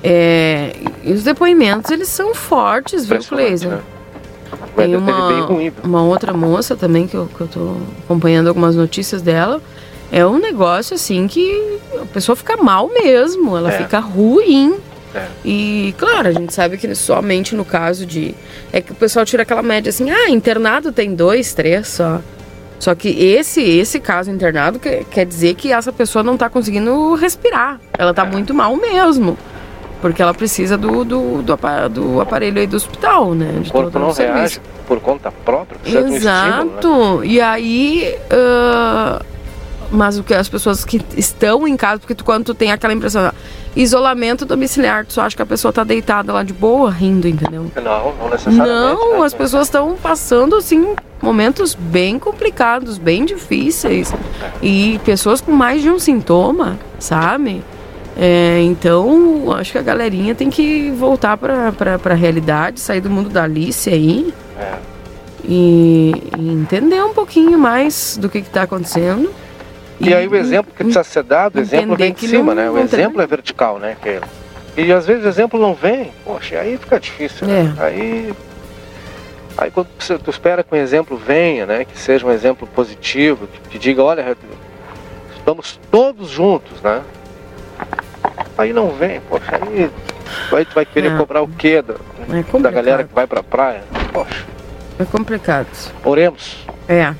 É, 0.07 0.73
e 1.03 1.11
os 1.13 1.23
depoimentos, 1.23 1.89
eles 1.91 2.07
são 2.09 2.33
fortes, 2.35 3.05
viu, 3.05 3.19
Cleisa? 3.19 3.67
né? 3.69 3.79
Tem 4.75 4.95
uma, 4.95 5.41
ruim, 5.45 5.69
viu? 5.69 5.73
uma 5.83 6.03
outra 6.03 6.33
moça 6.33 6.75
também 6.75 7.07
que 7.07 7.15
eu, 7.15 7.27
que 7.35 7.41
eu 7.41 7.47
tô 7.47 7.75
acompanhando 8.03 8.47
algumas 8.47 8.75
notícias 8.75 9.21
dela. 9.21 9.61
É 10.11 10.25
um 10.25 10.37
negócio 10.37 10.95
assim 10.95 11.27
que 11.27 11.79
a 12.01 12.05
pessoa 12.05 12.35
fica 12.35 12.55
mal 12.57 12.87
mesmo, 12.89 13.57
ela 13.57 13.71
É. 13.73 13.77
fica 13.77 13.99
ruim. 13.99 14.75
É. 15.13 15.25
E 15.43 15.95
claro, 15.97 16.27
a 16.27 16.31
gente 16.31 16.53
sabe 16.53 16.77
que 16.77 16.93
somente 16.93 17.55
no 17.55 17.63
caso 17.65 18.05
de. 18.05 18.35
É 18.71 18.81
que 18.81 18.91
o 18.91 18.95
pessoal 18.95 19.25
tira 19.25 19.43
aquela 19.43 19.63
média 19.63 19.89
assim, 19.89 20.09
ah, 20.11 20.29
internado 20.29 20.91
tem 20.91 21.15
dois, 21.15 21.53
três 21.53 21.87
só. 21.87 22.19
Só 22.77 22.93
que 22.93 23.07
esse 23.09 23.61
esse 23.61 23.99
caso 24.01 24.29
internado 24.29 24.77
que- 24.77 25.05
quer 25.09 25.25
dizer 25.25 25.55
que 25.55 25.71
essa 25.71 25.91
pessoa 25.93 26.21
não 26.21 26.35
tá 26.37 26.49
conseguindo 26.49 27.15
respirar. 27.15 27.79
Ela 27.97 28.11
É. 28.11 28.13
tá 28.13 28.25
muito 28.25 28.53
mal 28.53 28.75
mesmo. 28.75 29.37
Porque 30.05 30.21
ela 30.21 30.35
precisa 30.35 30.77
do, 30.77 31.03
do, 31.03 31.41
do, 31.41 31.53
apa- 31.53 31.87
do 31.87 32.21
aparelho 32.21 32.59
aí 32.61 32.67
do 32.67 32.75
hospital, 32.75 33.33
né? 33.33 33.57
De 33.59 33.69
O 33.69 33.73
corpo 33.73 33.97
não 33.97 34.13
serviço. 34.13 34.37
reage 34.37 34.61
por 34.87 34.99
conta 34.99 35.31
própria, 35.31 35.79
precisa 35.79 36.03
de 36.03 36.11
um 36.11 36.15
estímulo, 36.15 36.41
né? 36.45 36.61
Exato. 36.77 37.23
E 37.25 37.41
aí. 37.41 38.15
ah, 38.29 39.19
mas 39.89 40.17
o 40.19 40.23
que 40.23 40.33
as 40.35 40.47
pessoas 40.47 40.85
que 40.85 41.01
estão 41.17 41.67
em 41.67 41.75
casa, 41.75 41.99
porque 41.99 42.13
tu, 42.13 42.23
quando 42.23 42.43
tu 42.45 42.53
tem 42.53 42.71
aquela 42.71 42.93
impressão, 42.93 43.23
ah, 43.23 43.33
isolamento 43.75 44.45
domiciliar, 44.45 45.07
tu 45.07 45.13
só 45.13 45.21
acha 45.21 45.35
que 45.35 45.41
a 45.41 45.45
pessoa 45.45 45.73
tá 45.73 45.83
deitada 45.83 46.31
lá 46.31 46.43
de 46.43 46.53
boa, 46.53 46.91
rindo, 46.91 47.27
entendeu? 47.27 47.65
Não, 47.75 48.13
não 48.15 48.29
necessariamente. 48.29 48.67
Não, 48.69 49.19
né? 49.19 49.25
as 49.25 49.33
pessoas 49.33 49.65
estão 49.67 49.95
passando 49.95 50.55
assim 50.55 50.93
momentos 51.19 51.73
bem 51.73 52.19
complicados, 52.19 52.99
bem 52.99 53.25
difíceis. 53.25 54.13
E 54.61 54.99
pessoas 55.03 55.41
com 55.41 55.51
mais 55.51 55.81
de 55.81 55.89
um 55.89 55.97
sintoma, 55.97 56.77
sabe? 56.99 57.63
É, 58.17 58.61
então, 58.61 59.51
acho 59.57 59.73
que 59.73 59.77
a 59.77 59.81
galerinha 59.81 60.33
tem 60.33 60.49
que 60.49 60.89
voltar 60.91 61.35
pra, 61.37 61.73
pra 61.99 62.13
realidade, 62.15 62.79
sair 62.79 63.01
do 63.01 63.09
mundo 63.09 63.29
da 63.29 63.43
Alice 63.43 63.89
aí 63.89 64.33
É. 64.57 64.73
e, 65.43 66.13
e 66.37 66.49
entender 66.49 67.03
um 67.03 67.13
pouquinho 67.13 67.57
mais 67.59 68.17
do 68.17 68.29
que 68.29 68.37
está 68.37 68.61
acontecendo. 68.63 69.29
E 69.99 70.13
aí 70.13 70.27
o 70.27 70.35
exemplo 70.35 70.71
que 70.71 70.77
precisa 70.83 71.03
ser 71.03 71.23
dado, 71.23 71.57
o 71.57 71.59
exemplo 71.59 71.95
vem 71.97 72.13
de 72.13 72.27
cima, 72.27 72.55
não- 72.55 72.63
né? 72.63 72.69
O 72.69 72.77
exemplo 72.79 73.21
é 73.21 73.27
vertical, 73.27 73.79
né? 73.79 73.97
Que- 74.01 74.19
E 74.77 74.91
às 74.91 75.05
vezes 75.05 75.23
o 75.23 75.27
exemplo 75.27 75.59
não 75.59 75.73
vem, 75.73 76.11
poxa, 76.23 76.59
aí 76.59 76.77
fica 76.77 76.99
difícil, 76.99 77.47
né? 77.47 77.73
É. 77.79 77.83
Aí. 77.83 78.33
Aí 79.57 79.71
quando 79.71 79.87
você- 79.97 80.17
tu 80.17 80.29
espera 80.29 80.63
que 80.63 80.73
um 80.73 80.77
exemplo 80.77 81.15
venha, 81.17 81.65
né? 81.65 81.85
Que 81.85 81.97
seja 81.97 82.25
um 82.27 82.31
exemplo 82.31 82.67
positivo, 82.67 83.47
que, 83.47 83.69
que 83.71 83.79
diga, 83.79 84.03
olha, 84.03 84.35
estamos 85.37 85.79
todos 85.89 86.29
juntos, 86.29 86.81
né? 86.81 87.01
Aí 88.57 88.71
não 88.71 88.89
vem, 88.91 89.19
poxa, 89.21 89.59
aí, 89.61 89.91
aí 90.53 90.65
tu 90.65 90.73
vai 90.75 90.85
querer 90.85 91.11
É. 91.11 91.17
cobrar 91.17 91.41
o 91.41 91.47
quê 91.47 91.81
da, 91.81 91.95
É 92.29 92.59
da 92.59 92.71
galera 92.71 93.03
que 93.03 93.13
vai 93.13 93.27
pra 93.27 93.43
praia? 93.43 93.83
Poxa, 94.13 94.45
É 94.99 95.03
complicado. 95.05 95.67
oremos. 96.03 96.65
É. 96.87 97.13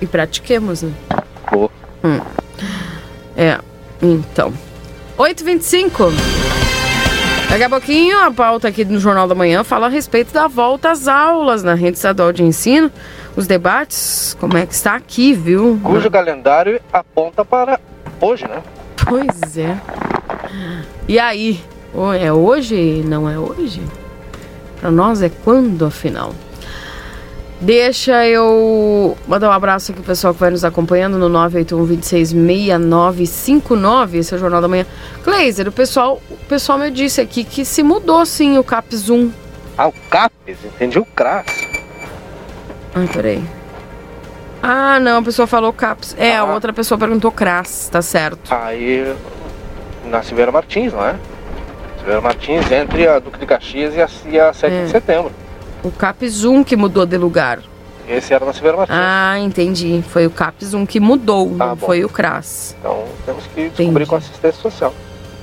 E 0.00 0.06
pratiquemos, 0.06 0.82
né? 0.82 0.92
Pô. 1.50 1.70
Hum. 2.04 2.20
É. 3.36 3.58
Então. 4.02 4.52
8h25. 5.16 6.12
Daqui 7.48 7.64
a 7.64 7.68
pouquinho, 7.70 8.18
a 8.18 8.30
pauta 8.30 8.68
aqui 8.68 8.84
no 8.84 8.98
Jornal 8.98 9.28
da 9.28 9.34
Manhã 9.34 9.62
fala 9.62 9.86
a 9.86 9.88
respeito 9.90 10.32
da 10.32 10.48
volta 10.48 10.90
às 10.90 11.06
aulas 11.06 11.62
na 11.62 11.74
rede 11.74 11.96
estadual 11.98 12.32
de 12.32 12.42
ensino. 12.42 12.90
Os 13.36 13.46
debates, 13.46 14.36
como 14.40 14.56
é 14.56 14.66
que 14.66 14.74
está 14.74 14.94
aqui, 14.94 15.32
viu? 15.34 15.78
Cujo 15.82 16.10
calendário 16.10 16.80
aponta 16.92 17.44
para 17.44 17.78
hoje, 18.20 18.46
né? 18.48 18.62
Pois 19.08 19.56
é. 19.56 19.78
E 21.08 21.18
aí? 21.18 21.60
É 22.20 22.32
hoje? 22.32 23.02
Não 23.06 23.28
é 23.28 23.38
hoje? 23.38 23.82
Pra 24.80 24.90
nós 24.90 25.20
é 25.22 25.28
quando, 25.28 25.84
afinal? 25.84 26.32
Deixa 27.60 28.26
eu 28.26 29.16
mandar 29.28 29.48
um 29.48 29.52
abraço 29.52 29.92
aqui 29.92 30.00
pro 30.00 30.08
pessoal 30.08 30.34
que 30.34 30.40
vai 30.40 30.50
nos 30.50 30.64
acompanhando 30.64 31.16
no 31.16 31.30
981-266959. 31.48 34.14
Esse 34.14 34.34
é 34.34 34.36
o 34.36 34.40
Jornal 34.40 34.60
da 34.60 34.66
Manhã. 34.66 34.84
Gleiser, 35.24 35.68
o 35.68 35.72
pessoal, 35.72 36.20
o 36.28 36.36
pessoal 36.48 36.76
me 36.76 36.90
disse 36.90 37.20
aqui 37.20 37.44
que 37.44 37.64
se 37.64 37.84
mudou 37.84 38.26
sim 38.26 38.58
o 38.58 38.64
CAP 38.64 38.96
Zoom. 38.96 39.30
Ah, 39.78 39.86
o 39.86 39.92
CAPES, 40.10 40.58
entendi 40.64 40.98
o 40.98 41.04
CRAS. 41.04 41.46
Ai, 42.94 43.08
peraí. 43.12 43.44
Ah, 44.62 45.00
não, 45.00 45.18
a 45.18 45.22
pessoa 45.22 45.46
falou 45.46 45.72
CAPS. 45.72 46.14
É, 46.18 46.36
a 46.36 46.44
outra 46.44 46.72
pessoa 46.72 46.96
perguntou 46.98 47.32
CRAS, 47.32 47.88
tá 47.90 48.00
certo. 48.00 48.52
Aí, 48.54 49.12
na 50.06 50.22
Silveira 50.22 50.52
Martins, 50.52 50.92
não 50.92 51.04
é? 51.04 51.16
Silveira 51.96 52.20
Martins 52.20 52.70
entre 52.70 53.08
a 53.08 53.18
Duque 53.18 53.38
de 53.40 53.46
Caxias 53.46 53.94
e 53.94 54.00
a, 54.00 54.08
e 54.30 54.38
a 54.40 54.52
7 54.52 54.72
É. 54.72 54.84
de 54.84 54.90
setembro. 54.90 55.32
O 55.82 55.90
CAPS 55.90 56.44
1 56.44 56.62
que 56.62 56.76
mudou 56.76 57.04
de 57.04 57.16
lugar. 57.16 57.58
Esse 58.08 58.32
era 58.34 58.44
na 58.44 58.52
Silveira 58.52 58.76
Martins. 58.76 58.96
Ah, 59.00 59.36
entendi. 59.40 60.02
Foi 60.08 60.26
o 60.26 60.30
CAPS 60.30 60.74
1 60.74 60.86
que 60.86 61.00
mudou, 61.00 61.48
não 61.48 61.58
Tá 61.58 61.74
bom. 61.74 61.86
foi 61.86 62.04
o 62.04 62.08
CRAS. 62.08 62.76
Então 62.78 63.04
temos 63.26 63.44
que 63.48 63.68
descobrir 63.68 64.06
com 64.06 64.14
a 64.14 64.18
assistência 64.18 64.60
social. 64.62 64.94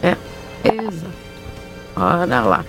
É, 0.02 0.16
exato. 0.64 1.12
Olha 1.96 2.42
lá. 2.42 2.66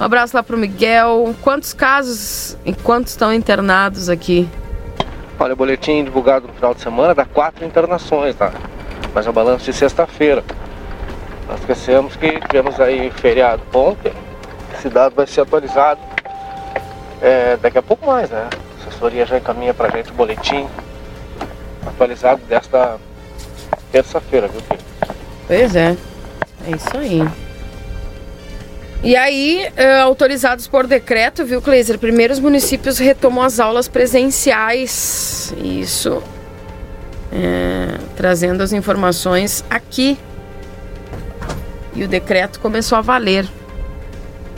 Um 0.00 0.04
abraço 0.04 0.36
lá 0.36 0.42
pro 0.44 0.56
Miguel. 0.56 1.34
Quantos 1.42 1.72
casos 1.72 2.56
e 2.64 2.72
quantos 2.72 3.12
estão 3.12 3.32
internados 3.32 4.08
aqui? 4.08 4.48
Olha, 5.42 5.54
o 5.54 5.56
boletim 5.56 6.04
divulgado 6.04 6.46
no 6.46 6.54
final 6.54 6.72
de 6.72 6.80
semana 6.80 7.16
dá 7.16 7.24
quatro 7.24 7.64
internações, 7.64 8.36
tá? 8.36 8.52
Mas 9.12 9.26
é 9.26 9.30
o 9.30 9.32
balanço 9.32 9.64
de 9.64 9.72
sexta-feira. 9.72 10.44
Nós 11.48 11.58
esquecemos 11.58 12.14
que 12.14 12.38
tivemos 12.42 12.78
aí 12.78 13.10
feriado 13.10 13.60
ontem. 13.74 14.12
Esse 14.72 14.88
dado 14.88 15.16
vai 15.16 15.26
ser 15.26 15.40
atualizado 15.40 16.00
é, 17.20 17.56
daqui 17.56 17.76
a 17.76 17.82
pouco 17.82 18.06
mais, 18.06 18.30
né? 18.30 18.48
A 18.52 18.86
assessoria 18.86 19.26
já 19.26 19.36
encaminha 19.36 19.74
pra 19.74 19.88
gente 19.88 20.12
o 20.12 20.14
boletim 20.14 20.68
atualizado 21.88 22.40
desta 22.44 23.00
terça-feira, 23.90 24.46
viu, 24.46 24.60
filho? 24.60 24.80
Pois 25.48 25.74
é. 25.74 25.96
É 26.68 26.70
isso 26.70 26.96
aí. 26.96 27.28
E 29.04 29.16
aí, 29.16 29.66
eh, 29.76 30.00
autorizados 30.00 30.68
por 30.68 30.86
decreto, 30.86 31.44
viu, 31.44 31.60
Kleiser? 31.60 31.98
Primeiro 31.98 32.32
os 32.32 32.38
municípios 32.38 32.98
retomam 32.98 33.42
as 33.42 33.58
aulas 33.58 33.88
presenciais. 33.88 35.52
Isso. 35.62 36.22
É, 37.32 37.96
trazendo 38.16 38.62
as 38.62 38.72
informações 38.72 39.64
aqui. 39.68 40.16
E 41.96 42.04
o 42.04 42.08
decreto 42.08 42.60
começou 42.60 42.96
a 42.96 43.00
valer. 43.00 43.44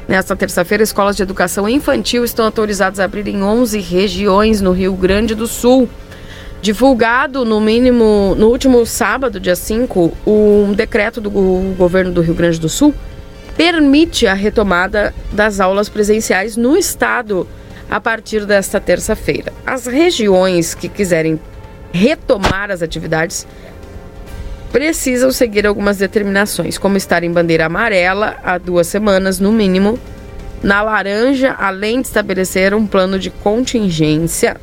Nesta 0.06 0.36
terça-feira, 0.36 0.82
escolas 0.84 1.16
de 1.16 1.22
educação 1.22 1.66
infantil 1.66 2.22
estão 2.22 2.44
autorizadas 2.44 3.00
a 3.00 3.04
abrir 3.04 3.26
em 3.26 3.42
11 3.42 3.80
regiões 3.80 4.60
no 4.60 4.72
Rio 4.72 4.92
Grande 4.92 5.34
do 5.34 5.46
Sul. 5.46 5.88
Divulgado 6.60 7.46
no 7.46 7.60
mínimo 7.60 8.34
no 8.36 8.48
último 8.48 8.84
sábado, 8.84 9.40
dia 9.40 9.56
5, 9.56 10.12
um 10.26 10.72
decreto 10.74 11.18
do 11.20 11.30
go- 11.30 11.74
governo 11.78 12.12
do 12.12 12.20
Rio 12.20 12.34
Grande 12.34 12.60
do 12.60 12.68
Sul 12.68 12.94
permite 13.56 14.26
a 14.26 14.34
retomada 14.34 15.14
das 15.32 15.60
aulas 15.60 15.88
presenciais 15.88 16.56
no 16.56 16.76
estado 16.76 17.46
a 17.90 18.00
partir 18.00 18.44
desta 18.46 18.80
terça-feira. 18.80 19.52
As 19.64 19.86
regiões 19.86 20.74
que 20.74 20.88
quiserem 20.88 21.38
retomar 21.92 22.70
as 22.70 22.82
atividades 22.82 23.46
precisam 24.72 25.30
seguir 25.30 25.66
algumas 25.66 25.98
determinações, 25.98 26.76
como 26.76 26.96
estar 26.96 27.22
em 27.22 27.30
bandeira 27.30 27.66
amarela 27.66 28.36
há 28.42 28.58
duas 28.58 28.88
semanas, 28.88 29.38
no 29.38 29.52
mínimo, 29.52 29.96
na 30.60 30.82
laranja, 30.82 31.54
além 31.56 32.00
de 32.00 32.08
estabelecer 32.08 32.74
um 32.74 32.84
plano 32.84 33.18
de 33.18 33.30
contingência. 33.30 34.56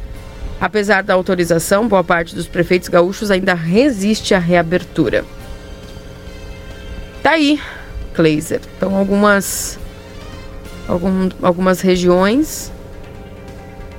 Apesar 0.59 1.01
da 1.01 1.13
autorização, 1.13 1.87
boa 1.87 2.03
parte 2.03 2.35
dos 2.35 2.47
prefeitos 2.47 2.89
gaúchos 2.89 3.31
ainda 3.31 3.53
resiste 3.53 4.35
à 4.35 4.39
reabertura. 4.39 5.23
Tá 7.23 7.31
aí, 7.31 7.57
Kleiser. 8.13 8.61
Então, 8.77 8.95
algumas, 8.95 9.79
algum, 10.87 11.29
algumas 11.41 11.81
regiões, 11.81 12.71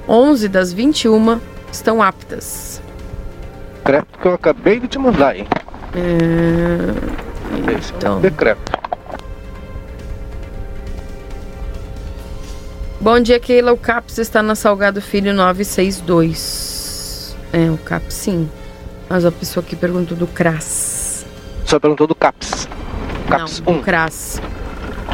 11 0.08 0.48
das 0.48 0.72
21 0.72 1.40
estão 1.70 2.02
aptas. 2.02 2.80
Decreto 3.76 4.18
que 4.18 4.26
eu 4.26 4.34
acabei 4.34 4.78
de 4.78 4.88
te 4.88 4.98
mandar 4.98 5.30
aí. 5.30 5.46
É, 5.94 7.70
é 7.70 7.80
então. 7.96 8.18
um 8.18 8.20
decreto. 8.20 8.72
Bom 13.00 13.18
dia, 13.18 13.40
Keila. 13.40 13.72
O 13.72 13.76
CAPS 13.76 14.18
está 14.18 14.44
na 14.44 14.54
Salgado 14.54 15.02
Filho 15.02 15.34
962. 15.34 17.36
É, 17.52 17.68
o 17.68 17.76
CAPS 17.78 18.14
sim. 18.14 18.48
Mas 19.08 19.24
a 19.24 19.32
pessoa 19.32 19.64
que 19.64 19.74
perguntou 19.74 20.16
do 20.16 20.28
CRAS. 20.28 21.26
Só 21.64 21.80
perguntou 21.80 22.06
do 22.06 22.14
CAPS. 22.14 22.68
CAPS 23.22 23.60
Não, 23.64 23.72
1. 23.74 23.76
do 23.78 23.82
CRAS. 23.82 24.42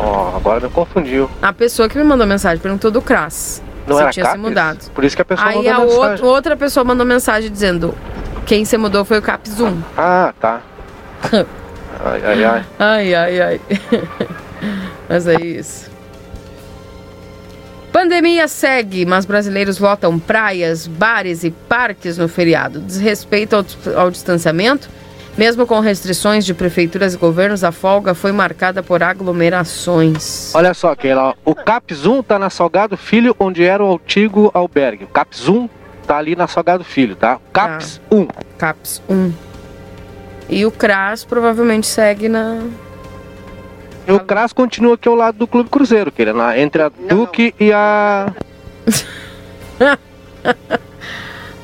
Ó, 0.00 0.36
agora 0.36 0.60
me 0.60 0.68
confundiu. 0.70 1.28
A 1.42 1.52
pessoa 1.52 1.88
que 1.88 1.96
me 1.98 2.04
mandou 2.04 2.26
mensagem 2.26 2.58
perguntou 2.58 2.90
do 2.90 3.02
CRAS. 3.02 3.62
Não 3.86 3.96
se 3.96 4.02
era 4.02 4.10
tinha 4.12 4.24
se 4.26 4.30
CAPES? 4.32 4.48
mudado. 4.48 4.90
Por 4.92 5.04
isso 5.04 5.16
que 5.16 5.22
a 5.22 5.24
pessoa 5.24 5.48
Aí 5.48 5.56
mandou 5.56 5.70
a 5.72 5.78
mensagem. 5.80 6.10
outra, 6.10 6.26
outra 6.26 6.56
pessoa 6.56 6.84
mandou 6.84 7.06
mensagem 7.06 7.50
dizendo 7.50 7.94
quem 8.46 8.64
se 8.64 8.76
mudou 8.78 9.04
foi 9.04 9.18
o 9.18 9.22
CAPS 9.22 9.60
1. 9.60 9.82
Ah, 9.96 10.32
tá. 10.40 10.60
Ai, 12.04 12.22
ai, 12.24 12.44
ai. 12.44 12.64
Ai, 12.78 13.14
ai, 13.14 13.40
ai. 13.40 13.60
Mas 15.08 15.26
é 15.26 15.34
isso. 15.40 15.90
Pandemia 17.92 18.46
segue, 18.46 19.04
mas 19.04 19.24
brasileiros 19.24 19.78
lotam 19.80 20.16
praias, 20.18 20.86
bares 20.86 21.42
e 21.42 21.50
parques 21.50 22.16
no 22.18 22.28
feriado. 22.28 22.78
Desrespeito 22.80 23.56
ao, 23.56 23.64
ao 24.00 24.10
distanciamento, 24.10 24.88
mesmo 25.38 25.64
com 25.68 25.78
restrições 25.78 26.44
de 26.44 26.52
prefeituras 26.52 27.14
e 27.14 27.16
governos, 27.16 27.62
a 27.62 27.70
folga 27.70 28.12
foi 28.12 28.32
marcada 28.32 28.82
por 28.82 29.04
aglomerações. 29.04 30.52
Olha 30.52 30.74
só, 30.74 30.96
Keila, 30.96 31.22
ó, 31.22 31.34
o 31.44 31.54
CAPS 31.54 32.04
1 32.04 32.22
tá 32.24 32.40
na 32.40 32.50
Salgado 32.50 32.96
Filho, 32.96 33.36
onde 33.38 33.62
era 33.62 33.82
o 33.82 33.94
antigo 33.94 34.50
albergue. 34.52 35.04
O 35.04 35.08
CAPS 35.08 35.48
1 35.48 35.68
tá 36.08 36.16
ali 36.16 36.34
na 36.34 36.48
Salgado 36.48 36.82
Filho, 36.82 37.14
tá? 37.14 37.38
CAPS 37.52 38.00
1. 38.10 38.26
CAPS 38.58 39.00
1. 39.08 39.32
E 40.50 40.66
o 40.66 40.72
CRAS 40.72 41.24
provavelmente 41.24 41.86
segue 41.86 42.28
na. 42.28 42.60
E 44.08 44.12
o 44.12 44.18
CRAS 44.18 44.52
continua 44.52 44.94
aqui 44.94 45.08
ao 45.08 45.14
lado 45.14 45.38
do 45.38 45.46
Clube 45.46 45.70
Cruzeiro, 45.70 46.10
Keila, 46.10 46.32
na, 46.32 46.58
entre 46.58 46.82
a 46.82 46.88
Duque 46.88 47.54
e 47.60 47.72
a. 47.72 48.32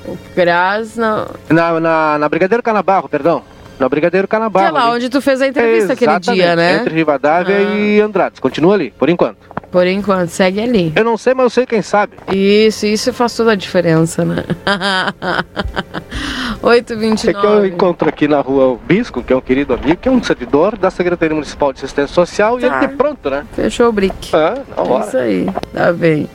O 0.06 0.18
CRAS 0.34 0.96
não. 0.96 1.26
Na, 1.48 1.80
na, 1.80 2.18
na 2.18 2.28
Brigadeiro 2.28 2.62
Canabarro, 2.62 3.08
perdão. 3.08 3.42
Na 3.84 3.88
Brigadeiro 3.90 4.26
Que 4.26 4.30
Canabarro. 4.30 4.66
é 4.66 4.70
lá 4.70 4.90
onde 4.92 5.10
tu 5.10 5.20
fez 5.20 5.42
a 5.42 5.46
entrevista 5.46 5.92
aquele 5.92 6.18
dia, 6.20 6.56
né? 6.56 6.76
Entre 6.76 6.94
Rivadavia 6.94 7.54
Ah. 7.54 7.74
e 7.76 8.00
Andrades. 8.00 8.40
Continua 8.40 8.72
ali, 8.72 8.90
por 8.98 9.10
enquanto. 9.10 9.36
Por 9.70 9.86
enquanto, 9.86 10.30
segue 10.30 10.58
ali. 10.62 10.90
Eu 10.96 11.04
não 11.04 11.18
sei, 11.18 11.34
mas 11.34 11.44
eu 11.44 11.50
sei 11.50 11.66
quem 11.66 11.82
sabe. 11.82 12.14
Isso, 12.32 12.86
isso 12.86 13.12
faz 13.12 13.36
toda 13.36 13.52
a 13.52 13.54
diferença, 13.54 14.24
né? 14.24 14.42
8h29. 16.62 17.28
É 17.28 17.34
que 17.34 17.46
eu 17.46 17.66
encontro 17.66 18.08
aqui 18.08 18.26
na 18.26 18.40
rua 18.40 18.68
o 18.68 18.76
Bisco, 18.78 19.22
que 19.22 19.34
é 19.34 19.36
um 19.36 19.40
querido 19.42 19.74
amigo, 19.74 19.96
que 19.96 20.08
é 20.08 20.12
um 20.12 20.22
servidor 20.22 20.78
da 20.78 20.90
Secretaria 20.90 21.34
Municipal 21.34 21.70
de 21.72 21.80
Assistência 21.80 22.14
Social, 22.14 22.58
e 22.58 22.62
Tá. 22.62 22.66
ele 22.78 22.88
tá 22.88 22.94
pronto, 22.96 23.28
né? 23.28 23.44
Fechou 23.54 23.88
o 23.88 23.92
brick. 23.92 24.30
Ah, 24.34 24.54
na 24.76 24.82
É 24.82 24.88
hora. 24.88 25.06
isso 25.06 25.16
aí, 25.18 25.46
tá 25.74 25.92
bem. 25.92 26.26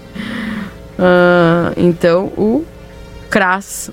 Ah, 0.99 1.71
então, 1.75 2.25
o 2.37 2.63
CRAS 3.27 3.89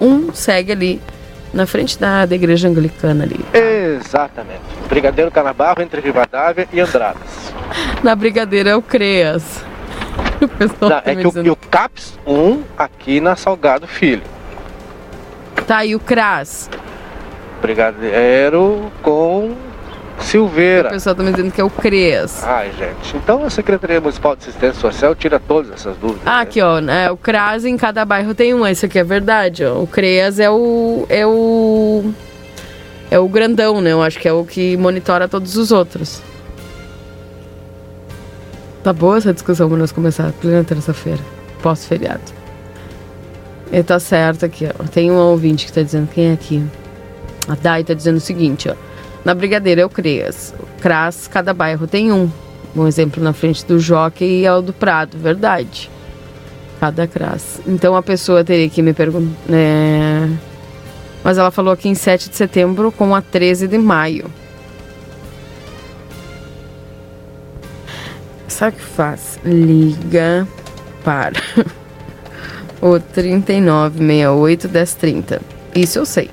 1 0.00 0.32
segue 0.32 0.72
ali, 0.72 1.00
na 1.58 1.66
frente 1.66 1.98
da, 1.98 2.24
da 2.24 2.34
igreja 2.36 2.68
anglicana 2.68 3.24
ali. 3.24 3.44
Exatamente. 3.52 4.60
Brigadeiro 4.88 5.28
Canabarro 5.30 5.82
entre 5.82 6.00
Rivadavia 6.00 6.68
e 6.72 6.80
Andradas. 6.80 7.52
Na 8.02 8.14
brigadeira 8.14 8.70
é 8.70 8.76
o 8.76 8.80
CREAS. 8.82 9.64
O 10.40 10.46
pessoal 10.46 10.90
Não, 10.90 11.00
tá 11.00 11.10
é 11.10 11.16
que 11.16 11.26
o, 11.26 11.28
dizendo- 11.30 11.46
e 11.48 11.50
o 11.50 11.56
CAPS 11.56 12.16
1 12.24 12.62
aqui 12.78 13.20
na 13.20 13.34
Salgado 13.34 13.88
Filho. 13.88 14.22
Tá 15.66 15.78
aí 15.78 15.96
o 15.96 16.00
CRAS. 16.00 16.70
Brigadeiro 17.60 18.88
com 19.02 19.56
O 20.18 20.22
Silveira. 20.22 20.90
pessoal 20.90 21.14
tá 21.14 21.22
me 21.22 21.30
dizendo 21.30 21.52
que 21.52 21.60
é 21.60 21.64
o 21.64 21.70
CREAS. 21.70 22.42
Ai, 22.44 22.72
gente. 22.76 23.16
Então 23.16 23.44
a 23.44 23.50
Secretaria 23.50 24.00
Municipal 24.00 24.34
de 24.36 24.42
Assistência 24.42 24.80
Social 24.80 25.14
tira 25.14 25.38
todas 25.40 25.70
essas 25.70 25.96
dúvidas. 25.96 26.22
Ah, 26.26 26.40
aqui, 26.40 26.60
ó, 26.60 26.80
né? 26.80 27.10
O 27.10 27.16
CRAS 27.16 27.64
em 27.64 27.76
cada 27.76 28.04
bairro 28.04 28.34
tem 28.34 28.52
um. 28.52 28.66
Esse 28.66 28.86
aqui 28.86 28.98
é 28.98 29.04
verdade, 29.04 29.64
ó. 29.64 29.80
O 29.80 29.86
CREAS 29.86 30.38
é 30.40 30.50
o. 30.50 31.06
É 31.08 31.26
o. 31.26 32.12
É 33.10 33.18
o 33.18 33.28
grandão, 33.28 33.80
né? 33.80 33.92
Eu 33.92 34.02
acho 34.02 34.18
que 34.18 34.28
é 34.28 34.32
o 34.32 34.44
que 34.44 34.76
monitora 34.76 35.26
todos 35.28 35.56
os 35.56 35.72
outros. 35.72 36.20
Tá 38.82 38.92
boa 38.92 39.18
essa 39.18 39.32
discussão 39.32 39.68
pra 39.68 39.78
nós 39.78 39.92
começar, 39.92 40.32
plena 40.40 40.62
terça-feira, 40.64 41.20
pós-feriado. 41.62 42.20
E 43.72 43.82
tá 43.82 43.98
certo 43.98 44.44
aqui, 44.46 44.66
ó. 44.66 44.84
Tem 44.84 45.10
um 45.10 45.16
ouvinte 45.16 45.66
que 45.66 45.72
tá 45.72 45.82
dizendo 45.82 46.08
quem 46.12 46.30
é 46.30 46.32
aqui. 46.32 46.62
A 47.48 47.54
Dai 47.54 47.82
tá 47.84 47.94
dizendo 47.94 48.16
o 48.16 48.20
seguinte, 48.20 48.68
ó. 48.68 48.74
Na 49.24 49.34
Brigadeira 49.34 49.82
é 49.82 49.84
o 49.84 49.90
CREAS. 49.90 50.54
O 50.58 50.80
CRAS, 50.80 51.28
cada 51.28 51.52
bairro 51.52 51.86
tem 51.86 52.12
um. 52.12 52.30
Um 52.76 52.86
exemplo 52.86 53.22
na 53.22 53.32
frente 53.32 53.64
do 53.64 53.78
Jockey 53.80 54.44
é 54.44 54.52
o 54.52 54.60
do 54.60 54.72
Prado, 54.72 55.18
verdade. 55.18 55.90
Cada 56.78 57.06
CRAS. 57.06 57.60
Então 57.66 57.96
a 57.96 58.02
pessoa 58.02 58.44
teria 58.44 58.68
que 58.68 58.82
me 58.82 58.92
perguntar. 58.92 59.34
né? 59.48 60.38
Mas 61.24 61.38
ela 61.38 61.50
falou 61.50 61.72
aqui 61.72 61.88
em 61.88 61.94
7 61.94 62.30
de 62.30 62.36
setembro 62.36 62.92
com 62.92 63.14
a 63.14 63.20
13 63.20 63.66
de 63.66 63.78
maio. 63.78 64.30
Sabe 68.46 68.76
o 68.76 68.78
que 68.78 68.84
faz? 68.84 69.38
Liga 69.44 70.46
para 71.04 71.40
O 72.80 72.98
3968 73.00 74.68
1030. 74.68 75.40
Isso 75.74 75.98
eu 75.98 76.06
sei. 76.06 76.30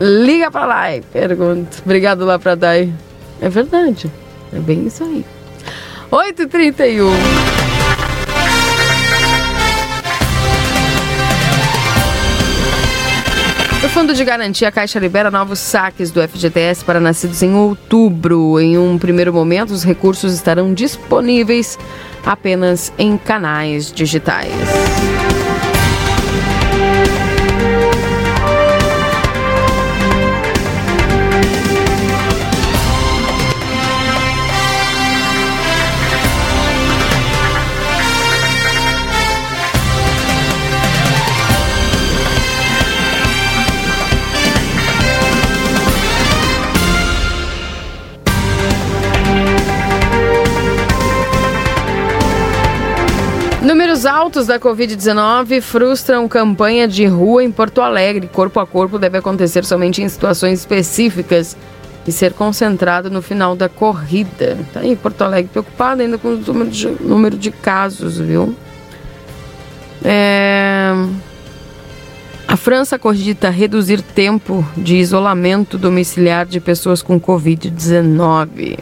Liga 0.00 0.50
pra 0.50 0.66
lá 0.66 0.94
e 0.94 1.00
pergunta. 1.00 1.78
Obrigado 1.84 2.24
lá 2.24 2.38
pra 2.38 2.54
Dai. 2.54 2.92
É 3.40 3.48
verdade. 3.48 4.10
É 4.52 4.58
bem 4.58 4.86
isso 4.86 5.02
aí. 5.02 5.24
8h31. 6.10 7.06
O 13.84 13.88
Fundo 13.88 14.14
de 14.14 14.24
Garantia 14.24 14.70
Caixa 14.72 14.98
libera 14.98 15.30
novos 15.30 15.58
saques 15.58 16.10
do 16.10 16.20
FGTS 16.20 16.84
para 16.84 17.00
nascidos 17.00 17.42
em 17.42 17.54
outubro. 17.54 18.60
Em 18.60 18.76
um 18.76 18.98
primeiro 18.98 19.32
momento, 19.32 19.70
os 19.70 19.84
recursos 19.84 20.34
estarão 20.34 20.74
disponíveis 20.74 21.78
apenas 22.24 22.92
em 22.98 23.16
canais 23.16 23.92
digitais. 23.92 24.50
Altos 54.06 54.46
da 54.46 54.58
Covid-19 54.58 55.60
frustram 55.60 56.28
campanha 56.28 56.86
de 56.86 57.04
rua 57.06 57.42
em 57.42 57.50
Porto 57.50 57.82
Alegre. 57.82 58.28
Corpo 58.32 58.60
a 58.60 58.66
corpo 58.66 58.98
deve 58.98 59.18
acontecer 59.18 59.64
somente 59.64 60.00
em 60.00 60.08
situações 60.08 60.60
específicas 60.60 61.56
e 62.06 62.12
ser 62.12 62.32
concentrado 62.32 63.10
no 63.10 63.20
final 63.20 63.56
da 63.56 63.68
corrida. 63.68 64.56
Tá 64.72 64.80
aí, 64.80 64.94
Porto 64.94 65.22
Alegre 65.22 65.50
preocupado 65.50 66.02
ainda 66.02 66.16
com 66.16 66.28
o 66.28 66.36
número 66.36 66.70
de, 66.70 66.88
número 67.00 67.36
de 67.36 67.50
casos, 67.50 68.18
viu? 68.18 68.54
É... 70.04 70.92
A 72.46 72.56
França 72.56 72.98
cogita 72.98 73.50
reduzir 73.50 74.00
tempo 74.00 74.64
de 74.76 74.96
isolamento 74.96 75.76
domiciliar 75.76 76.46
de 76.46 76.60
pessoas 76.60 77.02
com 77.02 77.20
Covid-19. 77.20 78.78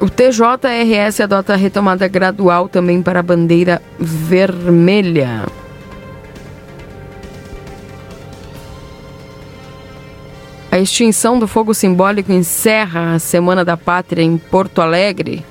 O 0.00 0.08
TJRS 0.08 1.20
adota 1.20 1.54
retomada 1.54 2.08
gradual 2.08 2.70
também 2.70 3.02
para 3.02 3.20
a 3.20 3.22
bandeira 3.22 3.82
vermelha. 3.98 5.44
A 10.72 10.78
extinção 10.78 11.38
do 11.38 11.46
fogo 11.46 11.74
simbólico 11.74 12.32
encerra 12.32 13.12
a 13.12 13.18
Semana 13.18 13.62
da 13.62 13.76
Pátria 13.76 14.22
em 14.22 14.38
Porto 14.38 14.80
Alegre. 14.80 15.44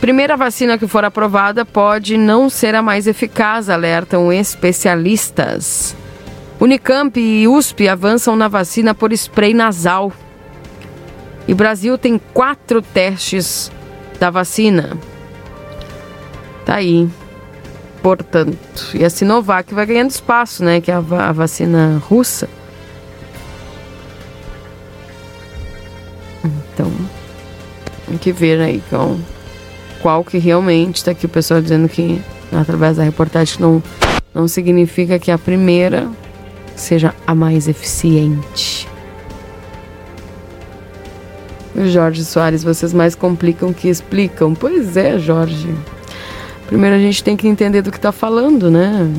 Primeira 0.00 0.34
vacina 0.34 0.78
que 0.78 0.86
for 0.86 1.04
aprovada 1.04 1.66
pode 1.66 2.16
não 2.16 2.48
ser 2.48 2.74
a 2.74 2.80
mais 2.80 3.06
eficaz, 3.06 3.68
alertam 3.68 4.32
especialistas. 4.32 5.94
Unicamp 6.58 7.20
e 7.20 7.46
USP 7.46 7.86
avançam 7.86 8.34
na 8.34 8.48
vacina 8.48 8.94
por 8.94 9.12
spray 9.12 9.52
nasal. 9.52 10.10
E 11.48 11.54
Brasil 11.54 11.96
tem 11.96 12.20
quatro 12.34 12.82
testes 12.82 13.70
da 14.18 14.30
vacina. 14.30 14.96
Tá 16.64 16.76
aí. 16.76 17.08
Portanto, 18.02 18.90
e 18.94 19.04
a 19.04 19.10
Sinovac 19.10 19.72
vai 19.72 19.86
ganhando 19.86 20.10
espaço, 20.10 20.64
né? 20.64 20.80
Que 20.80 20.90
é 20.90 20.94
a, 20.94 20.98
a 20.98 21.32
vacina 21.32 22.02
russa. 22.08 22.48
Então, 26.44 26.92
tem 28.06 28.18
que 28.18 28.32
ver 28.32 28.60
aí 28.60 28.82
qual, 28.90 29.16
qual 30.02 30.24
que 30.24 30.38
realmente 30.38 30.96
está 30.96 31.12
aqui 31.12 31.26
o 31.26 31.28
pessoal 31.28 31.60
dizendo 31.60 31.88
que, 31.88 32.20
através 32.52 32.96
da 32.96 33.02
reportagem, 33.02 33.56
não, 33.60 33.82
não 34.34 34.46
significa 34.46 35.18
que 35.18 35.30
a 35.30 35.38
primeira 35.38 36.08
seja 36.76 37.14
a 37.26 37.34
mais 37.34 37.66
eficiente. 37.66 38.86
Jorge 41.84 42.24
Soares, 42.24 42.64
vocês 42.64 42.92
mais 42.92 43.14
complicam 43.14 43.72
que 43.72 43.88
explicam. 43.88 44.54
Pois 44.54 44.96
é, 44.96 45.18
Jorge. 45.18 45.74
Primeiro 46.66 46.96
a 46.96 46.98
gente 46.98 47.22
tem 47.22 47.36
que 47.36 47.46
entender 47.46 47.82
do 47.82 47.90
que 47.90 47.98
está 47.98 48.12
falando, 48.12 48.70
né? 48.70 49.12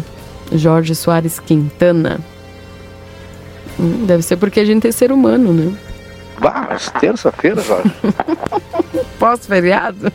Jorge 0.52 0.96
Soares 0.96 1.40
Quintana. 1.40 2.20
Hum, 3.80 4.06
deve 4.06 4.24
ser 4.24 4.38
porque 4.38 4.60
a 4.60 4.66
gente 4.66 4.88
é 4.88 4.92
ser 4.92 5.12
humano, 5.12 5.54
né? 5.54 5.74
Bah, 6.40 6.78
terça-feira, 7.00 7.62
Jorge. 7.62 7.92
Pós-feriado? 9.20 10.12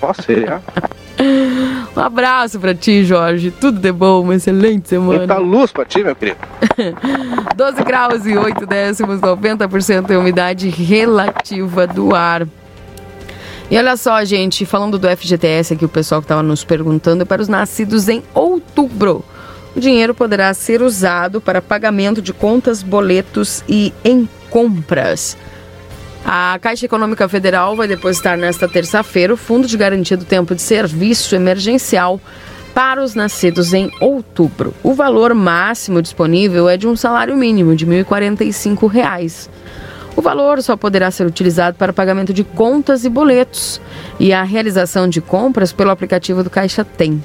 Pós-feriado. 0.00 0.64
Um 1.96 2.00
abraço 2.00 2.60
pra 2.60 2.74
ti, 2.74 3.04
Jorge. 3.04 3.50
Tudo 3.50 3.80
de 3.80 3.90
bom, 3.90 4.22
uma 4.22 4.34
excelente 4.34 4.88
semana. 4.88 5.20
Muita 5.20 5.38
luz 5.38 5.72
pra 5.72 5.84
ti, 5.86 6.04
meu 6.04 6.14
querido. 6.14 6.38
12 7.56 7.84
graus 7.84 8.26
e 8.26 8.36
8 8.36 8.66
décimos, 8.66 9.20
90% 9.20 10.06
de 10.06 10.16
umidade 10.16 10.68
relativa 10.68 11.86
do 11.86 12.14
ar. 12.14 12.46
E 13.70 13.78
olha 13.78 13.96
só, 13.96 14.22
gente, 14.24 14.66
falando 14.66 14.98
do 14.98 15.08
FGTS 15.08 15.74
aqui, 15.74 15.84
o 15.84 15.88
pessoal 15.88 16.20
que 16.20 16.26
estava 16.26 16.42
nos 16.42 16.62
perguntando, 16.62 17.24
para 17.24 17.40
os 17.40 17.48
nascidos 17.48 18.08
em 18.08 18.22
outubro. 18.34 19.24
O 19.74 19.80
dinheiro 19.80 20.14
poderá 20.14 20.52
ser 20.54 20.82
usado 20.82 21.40
para 21.40 21.60
pagamento 21.60 22.22
de 22.22 22.32
contas, 22.32 22.82
boletos 22.82 23.64
e 23.68 23.92
em 24.04 24.28
compras. 24.50 25.36
A 26.28 26.58
Caixa 26.60 26.86
Econômica 26.86 27.28
Federal 27.28 27.76
vai 27.76 27.86
depositar 27.86 28.36
nesta 28.36 28.66
terça-feira 28.66 29.32
o 29.32 29.36
Fundo 29.36 29.68
de 29.68 29.76
Garantia 29.76 30.16
do 30.16 30.24
Tempo 30.24 30.56
de 30.56 30.60
Serviço 30.60 31.36
Emergencial 31.36 32.20
para 32.74 33.00
os 33.00 33.14
nascidos 33.14 33.72
em 33.72 33.92
outubro. 34.00 34.74
O 34.82 34.92
valor 34.92 35.32
máximo 35.34 36.02
disponível 36.02 36.68
é 36.68 36.76
de 36.76 36.88
um 36.88 36.96
salário 36.96 37.36
mínimo 37.36 37.76
de 37.76 37.84
R$ 37.84 38.02
1.045. 38.02 39.48
O 40.16 40.20
valor 40.20 40.60
só 40.62 40.76
poderá 40.76 41.12
ser 41.12 41.28
utilizado 41.28 41.76
para 41.76 41.92
pagamento 41.92 42.34
de 42.34 42.42
contas 42.42 43.04
e 43.04 43.08
boletos 43.08 43.80
e 44.18 44.32
a 44.32 44.42
realização 44.42 45.08
de 45.08 45.20
compras 45.20 45.72
pelo 45.72 45.90
aplicativo 45.90 46.42
do 46.42 46.50
Caixa 46.50 46.84
Tem. 46.84 47.22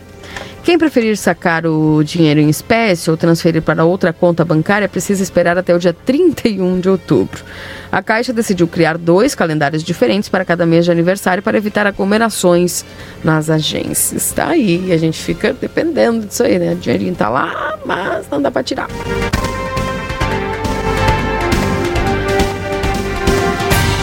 Quem 0.63 0.77
preferir 0.77 1.17
sacar 1.17 1.65
o 1.65 2.03
dinheiro 2.03 2.39
em 2.39 2.47
espécie 2.47 3.09
ou 3.09 3.17
transferir 3.17 3.63
para 3.63 3.83
outra 3.83 4.13
conta 4.13 4.45
bancária 4.45 4.87
precisa 4.87 5.23
esperar 5.23 5.57
até 5.57 5.75
o 5.75 5.79
dia 5.79 5.91
31 5.91 6.79
de 6.79 6.87
outubro. 6.87 7.43
A 7.91 8.01
Caixa 8.03 8.31
decidiu 8.31 8.67
criar 8.67 8.97
dois 8.97 9.33
calendários 9.33 9.83
diferentes 9.83 10.29
para 10.29 10.45
cada 10.45 10.65
mês 10.65 10.85
de 10.85 10.91
aniversário 10.91 11.41
para 11.41 11.57
evitar 11.57 11.87
aglomerações 11.87 12.85
nas 13.23 13.49
agências. 13.49 14.31
Tá 14.31 14.49
aí, 14.49 14.93
a 14.93 14.97
gente 14.97 15.19
fica 15.19 15.51
dependendo 15.51 16.27
disso 16.27 16.43
aí, 16.43 16.59
né? 16.59 16.73
O 16.73 16.77
dinheirinho 16.77 17.15
tá 17.15 17.27
lá, 17.27 17.79
mas 17.83 18.29
não 18.29 18.39
dá 18.39 18.51
para 18.51 18.63
tirar. 18.63 18.87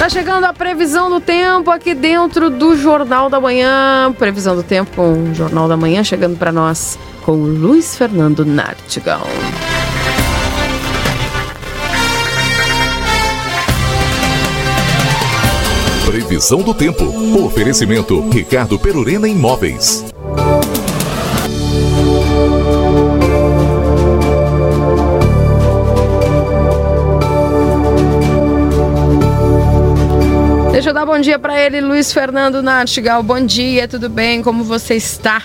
Chegando 0.09 0.45
a 0.45 0.55
previsão 0.55 1.11
do 1.11 1.21
tempo 1.21 1.71
aqui 1.71 1.95
dentro 1.95 2.49
do 2.49 2.75
Jornal 2.75 3.29
da 3.29 3.39
Manhã. 3.39 4.13
Previsão 4.19 4.57
do 4.57 4.63
tempo 4.63 4.91
com 4.97 5.13
o 5.13 5.35
Jornal 5.35 5.69
da 5.69 5.77
Manhã 5.77 6.03
chegando 6.03 6.39
para 6.39 6.51
nós 6.51 6.99
com 7.23 7.33
o 7.33 7.47
Luiz 7.47 7.95
Fernando 7.95 8.45
Nartigal. 8.45 9.21
Previsão 16.07 16.63
do 16.63 16.73
tempo. 16.73 17.05
Oferecimento 17.45 18.29
Ricardo 18.31 18.79
Perurena 18.79 19.29
Imóveis. 19.29 20.07
Bom 31.07 31.19
dia 31.19 31.39
para 31.39 31.61
ele, 31.61 31.81
Luiz 31.81 32.13
Fernando 32.13 32.63
Nartigal. 32.63 33.23
Bom 33.23 33.45
dia, 33.45 33.87
tudo 33.87 34.09
bem? 34.09 34.43
Como 34.43 34.65
você 34.65 34.95
está? 34.95 35.43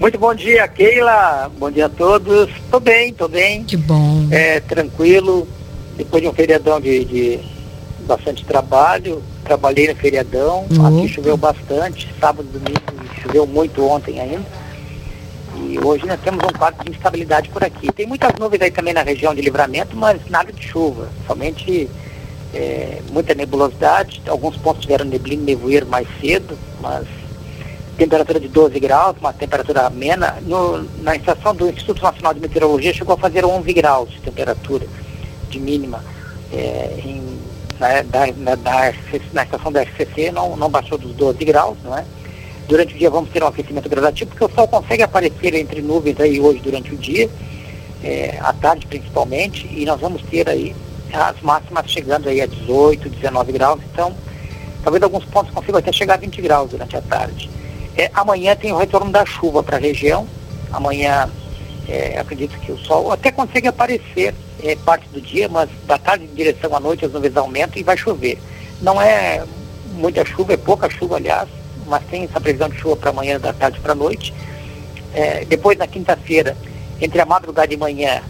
Muito 0.00 0.18
bom 0.18 0.34
dia, 0.34 0.66
Keila. 0.68 1.50
Bom 1.58 1.70
dia 1.70 1.86
a 1.86 1.88
todos. 1.88 2.50
Tô 2.70 2.80
bem, 2.80 3.12
tô 3.12 3.28
bem. 3.28 3.64
Que 3.64 3.76
bom. 3.76 4.26
É, 4.30 4.60
tranquilo. 4.60 5.46
Depois 5.96 6.22
de 6.22 6.28
um 6.28 6.32
feriadão 6.32 6.80
de, 6.80 7.04
de 7.04 7.40
bastante 8.06 8.44
trabalho, 8.44 9.22
trabalhei 9.44 9.88
no 9.88 9.96
feriadão. 9.96 10.66
Uhum. 10.70 10.86
Aqui 10.86 11.08
choveu 11.08 11.36
bastante, 11.36 12.08
sábado 12.20 12.48
e 12.48 12.58
domingo 12.58 12.84
choveu 13.24 13.46
muito 13.46 13.84
ontem 13.84 14.20
ainda. 14.20 14.44
E 15.56 15.78
hoje 15.78 16.06
nós 16.06 16.20
temos 16.20 16.44
um 16.44 16.58
quadro 16.58 16.84
de 16.84 16.90
instabilidade 16.90 17.48
por 17.48 17.64
aqui. 17.64 17.90
Tem 17.92 18.06
muitas 18.06 18.32
nuvens 18.38 18.60
aí 18.60 18.70
também 18.70 18.92
na 18.92 19.02
região 19.02 19.34
de 19.34 19.40
livramento, 19.40 19.96
mas 19.96 20.20
nada 20.28 20.52
de 20.52 20.66
chuva. 20.66 21.08
Somente 21.26 21.88
é, 22.54 23.02
muita 23.10 23.34
nebulosidade, 23.34 24.22
alguns 24.28 24.56
pontos 24.56 24.82
tiveram 24.82 25.04
neblina 25.04 25.42
e 25.42 25.46
nevoeiro 25.46 25.86
mais 25.86 26.06
cedo, 26.20 26.56
mas 26.80 27.06
temperatura 27.96 28.38
de 28.40 28.48
12 28.48 28.78
graus, 28.80 29.16
uma 29.20 29.32
temperatura 29.32 29.86
amena. 29.86 30.36
No, 30.42 30.82
na 31.02 31.16
estação 31.16 31.54
do 31.54 31.68
Instituto 31.68 32.02
Nacional 32.02 32.34
de 32.34 32.40
Meteorologia 32.40 32.92
chegou 32.92 33.14
a 33.14 33.18
fazer 33.18 33.44
11 33.44 33.72
graus 33.72 34.10
de 34.10 34.20
temperatura 34.20 34.86
de 35.48 35.58
mínima. 35.58 36.02
É, 36.52 37.00
em, 37.04 37.38
na, 37.78 38.02
da, 38.02 38.26
na, 38.36 38.54
da, 38.54 38.92
na, 39.32 39.42
estação 39.42 39.72
da 39.72 39.82
FCC 39.82 40.30
não, 40.30 40.56
não 40.56 40.70
baixou 40.70 40.96
dos 40.96 41.12
12 41.12 41.44
graus, 41.44 41.76
não 41.82 41.96
é? 41.96 42.04
Durante 42.68 42.94
o 42.94 42.98
dia 42.98 43.10
vamos 43.10 43.30
ter 43.30 43.42
um 43.42 43.48
aquecimento 43.48 43.88
gradativo, 43.88 44.30
porque 44.30 44.44
o 44.44 44.54
sol 44.54 44.68
consegue 44.68 45.02
aparecer 45.02 45.54
entre 45.54 45.82
nuvens 45.82 46.18
aí 46.20 46.40
hoje 46.40 46.60
durante 46.60 46.94
o 46.94 46.96
dia, 46.96 47.28
é, 48.02 48.38
à 48.40 48.52
tarde 48.52 48.86
principalmente, 48.86 49.66
e 49.70 49.84
nós 49.84 50.00
vamos 50.00 50.22
ter 50.22 50.48
aí 50.48 50.74
as 51.14 51.40
máximas 51.40 51.90
chegando 51.90 52.28
aí 52.28 52.40
a 52.40 52.46
18, 52.46 53.08
19 53.08 53.52
graus, 53.52 53.80
então 53.92 54.14
talvez 54.82 55.02
alguns 55.02 55.24
pontos 55.24 55.52
consigam 55.52 55.78
até 55.78 55.92
chegar 55.92 56.14
a 56.14 56.18
20 56.18 56.42
graus 56.42 56.70
durante 56.70 56.96
a 56.96 57.00
tarde. 57.00 57.50
É, 57.96 58.10
amanhã 58.12 58.56
tem 58.56 58.72
o 58.72 58.76
retorno 58.76 59.10
da 59.10 59.24
chuva 59.24 59.62
para 59.62 59.76
a 59.76 59.80
região. 59.80 60.26
Amanhã 60.72 61.30
é, 61.88 62.18
acredito 62.18 62.58
que 62.58 62.72
o 62.72 62.78
sol 62.78 63.12
até 63.12 63.30
consegue 63.30 63.68
aparecer 63.68 64.34
é, 64.62 64.74
parte 64.76 65.08
do 65.08 65.20
dia, 65.20 65.48
mas 65.48 65.70
da 65.86 65.98
tarde 65.98 66.24
em 66.24 66.34
direção 66.34 66.74
à 66.74 66.80
noite 66.80 67.04
as 67.04 67.12
nuvens 67.12 67.36
aumentam 67.36 67.78
e 67.78 67.84
vai 67.84 67.96
chover. 67.96 68.38
Não 68.80 69.00
é 69.00 69.44
muita 69.92 70.24
chuva, 70.24 70.54
é 70.54 70.56
pouca 70.56 70.90
chuva, 70.90 71.16
aliás, 71.16 71.48
mas 71.86 72.02
tem 72.06 72.24
essa 72.24 72.40
previsão 72.40 72.68
de 72.68 72.78
chuva 72.78 72.96
para 72.96 73.10
amanhã, 73.10 73.38
da 73.38 73.52
tarde 73.52 73.78
para 73.80 73.92
a 73.92 73.96
noite. 73.96 74.34
É, 75.14 75.44
depois, 75.44 75.78
na 75.78 75.86
quinta-feira, 75.86 76.56
entre 77.00 77.20
a 77.20 77.26
madrugada 77.26 77.72
e 77.72 77.76
manhã, 77.76 78.20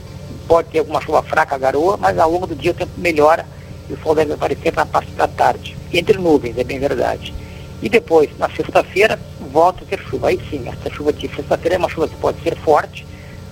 pode 0.47 0.69
ter 0.69 0.81
alguma 0.81 1.01
chuva 1.01 1.23
fraca, 1.23 1.59
garoa, 1.59 1.97
mas 1.97 2.19
ao 2.19 2.31
longo 2.31 2.47
do 2.47 2.55
dia 2.55 2.71
o 2.71 2.75
tempo 2.75 2.93
melhora 2.97 3.47
e 3.89 3.93
o 3.93 3.99
sol 3.99 4.15
deve 4.15 4.33
aparecer 4.33 4.73
na 4.75 4.87
parte 4.87 5.11
da 5.13 5.29
tarde. 5.29 5.77
Entre 5.93 6.19
nuvens, 6.19 6.57
é 6.57 6.65
bem 6.65 6.79
verdade. 6.79 7.35
E 7.83 7.89
depois, 7.89 8.31
na 8.39 8.49
sexta-feira, 8.49 9.19
volta 9.53 9.85
a 9.85 9.87
ter 9.87 10.01
chuva. 10.01 10.29
Aí 10.29 10.41
sim, 10.51 10.67
essa 10.69 10.91
chuva 10.95 11.13
de 11.13 11.29
sexta-feira 11.29 11.77
é 11.77 11.79
uma 11.79 11.89
chuva 11.89 12.09
que 12.09 12.17
pode 12.17 12.41
ser 12.43 12.57
forte, 12.57 13.07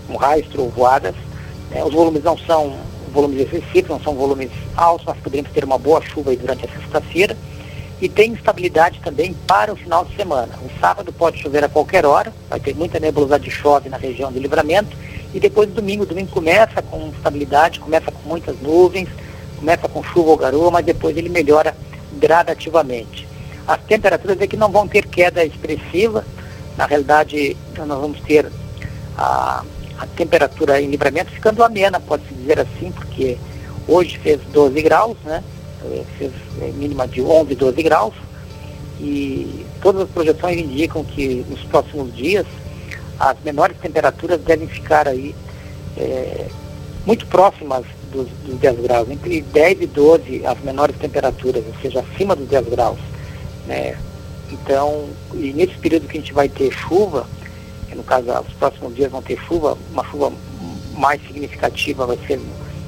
com 0.07 0.17
raios, 0.17 0.49
trovoadas. 0.49 1.15
É, 1.71 1.85
os 1.85 1.93
volumes 1.93 2.23
não 2.23 2.37
são 2.39 2.77
volumes 3.13 3.41
excessivos, 3.41 3.91
não 3.91 4.01
são 4.01 4.15
volumes 4.15 4.51
altos, 4.77 5.07
nós 5.07 5.19
poderíamos 5.19 5.53
ter 5.53 5.65
uma 5.65 5.79
boa 5.79 6.01
chuva 6.01 6.35
durante 6.35 6.65
a 6.65 6.69
sexta-feira. 6.69 7.37
E 8.03 8.09
tem 8.09 8.33
instabilidade 8.33 9.01
também 9.01 9.33
para 9.47 9.73
o 9.73 9.77
final 9.77 10.05
de 10.05 10.17
semana. 10.17 10.53
O 10.61 10.81
sábado 10.81 11.13
pode 11.13 11.41
chover 11.41 11.63
a 11.63 11.69
qualquer 11.69 12.05
hora, 12.05 12.35
vai 12.51 12.59
ter 12.59 12.75
muita 12.75 12.99
nebulosidade 12.99 13.45
de 13.45 13.51
chove 13.53 13.89
na 13.89 13.97
região 13.97 14.33
de 14.33 14.41
livramento. 14.41 14.97
E 15.33 15.39
depois 15.39 15.69
do 15.69 15.77
domingo, 15.77 16.05
domingo 16.05 16.33
começa 16.33 16.83
com 16.83 17.07
instabilidade, 17.07 17.79
começa 17.79 18.11
com 18.11 18.29
muitas 18.29 18.61
nuvens, 18.61 19.09
começa 19.57 19.89
com 19.89 20.03
chuva 20.03 20.31
ou 20.31 20.37
garoa, 20.37 20.69
mas 20.73 20.85
depois 20.85 21.17
ele 21.17 21.29
melhora 21.29 21.77
gradativamente. 22.15 23.29
As 23.69 23.81
temperaturas 23.83 24.41
é 24.41 24.49
que 24.49 24.57
não 24.57 24.73
vão 24.73 24.89
ter 24.89 25.07
queda 25.07 25.45
expressiva, 25.45 26.27
na 26.77 26.87
realidade 26.87 27.57
nós 27.79 28.01
vamos 28.01 28.21
ter 28.23 28.51
a, 29.17 29.63
a 29.97 30.07
temperatura 30.09 30.81
em 30.81 30.91
livramento 30.91 31.31
ficando 31.31 31.63
amena, 31.63 32.01
pode-se 32.01 32.35
dizer 32.35 32.59
assim, 32.59 32.91
porque 32.91 33.39
hoje 33.87 34.19
fez 34.19 34.41
12 34.53 34.83
graus, 34.83 35.17
né? 35.25 35.45
Fez 36.19 36.33
é, 36.61 36.69
mínima 36.73 37.07
de 37.07 37.23
11, 37.23 37.55
12 37.55 37.83
graus, 37.83 38.15
e 39.01 39.67
todas 39.81 40.03
as 40.03 40.11
projeções 40.11 40.59
indicam 40.59 41.05
que 41.05 41.45
nos 41.49 41.61
próximos 41.65 42.15
dias 42.15 42.47
as 43.19 43.37
menores 43.45 43.77
temperaturas 43.79 44.41
devem 44.41 44.67
ficar 44.69 45.09
aí 45.09 45.35
é, 45.97 46.47
muito 47.07 47.27
próximas 47.27 47.85
dos, 48.13 48.29
dos 48.45 48.59
10 48.59 48.81
graus, 48.81 49.11
entre 49.11 49.41
10 49.41 49.83
e 49.83 49.87
12 49.87 50.47
as 50.47 50.61
menores 50.61 50.97
temperaturas, 50.97 51.65
ou 51.67 51.75
seja, 51.81 52.01
acima 52.01 52.37
dos 52.37 52.49
10 52.49 52.69
graus. 52.69 52.99
Né? 53.67 53.97
Então, 54.51 55.09
e 55.35 55.53
nesse 55.53 55.75
período 55.79 56.07
que 56.07 56.19
a 56.19 56.21
gente 56.21 56.33
vai 56.33 56.49
ter 56.49 56.73
chuva, 56.73 57.27
no 57.95 58.03
caso, 58.03 58.27
os 58.47 58.53
próximos 58.55 58.95
dias 58.95 59.11
vão 59.11 59.23
ter 59.23 59.39
chuva, 59.39 59.77
uma 59.91 60.05
chuva 60.05 60.33
mais 60.97 61.21
significativa 61.27 62.07
vai 62.07 62.19
ser 62.27 62.41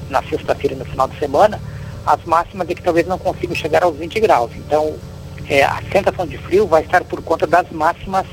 na 0.09 0.21
sexta-feira 0.23 0.75
no 0.75 0.85
final 0.85 1.07
de 1.07 1.17
semana, 1.17 1.59
as 2.05 2.23
máximas 2.25 2.69
é 2.69 2.75
que 2.75 2.81
talvez 2.81 3.07
não 3.07 3.17
consigam 3.17 3.55
chegar 3.55 3.83
aos 3.83 3.95
20 3.97 4.19
graus. 4.19 4.51
Então, 4.55 4.95
é, 5.49 5.63
a 5.63 5.81
sensação 5.91 6.25
de 6.25 6.37
frio 6.37 6.67
vai 6.67 6.83
estar 6.83 7.03
por 7.03 7.21
conta 7.21 7.47
das 7.47 7.69
máximas 7.71 8.25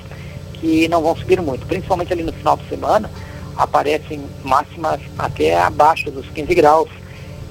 que 0.54 0.88
não 0.88 1.02
vão 1.02 1.16
subir 1.16 1.40
muito. 1.40 1.66
Principalmente 1.66 2.12
ali 2.12 2.22
no 2.22 2.32
final 2.32 2.56
de 2.56 2.68
semana, 2.68 3.10
aparecem 3.56 4.24
máximas 4.44 5.00
até 5.18 5.58
abaixo 5.58 6.10
dos 6.10 6.26
15 6.28 6.54
graus 6.54 6.88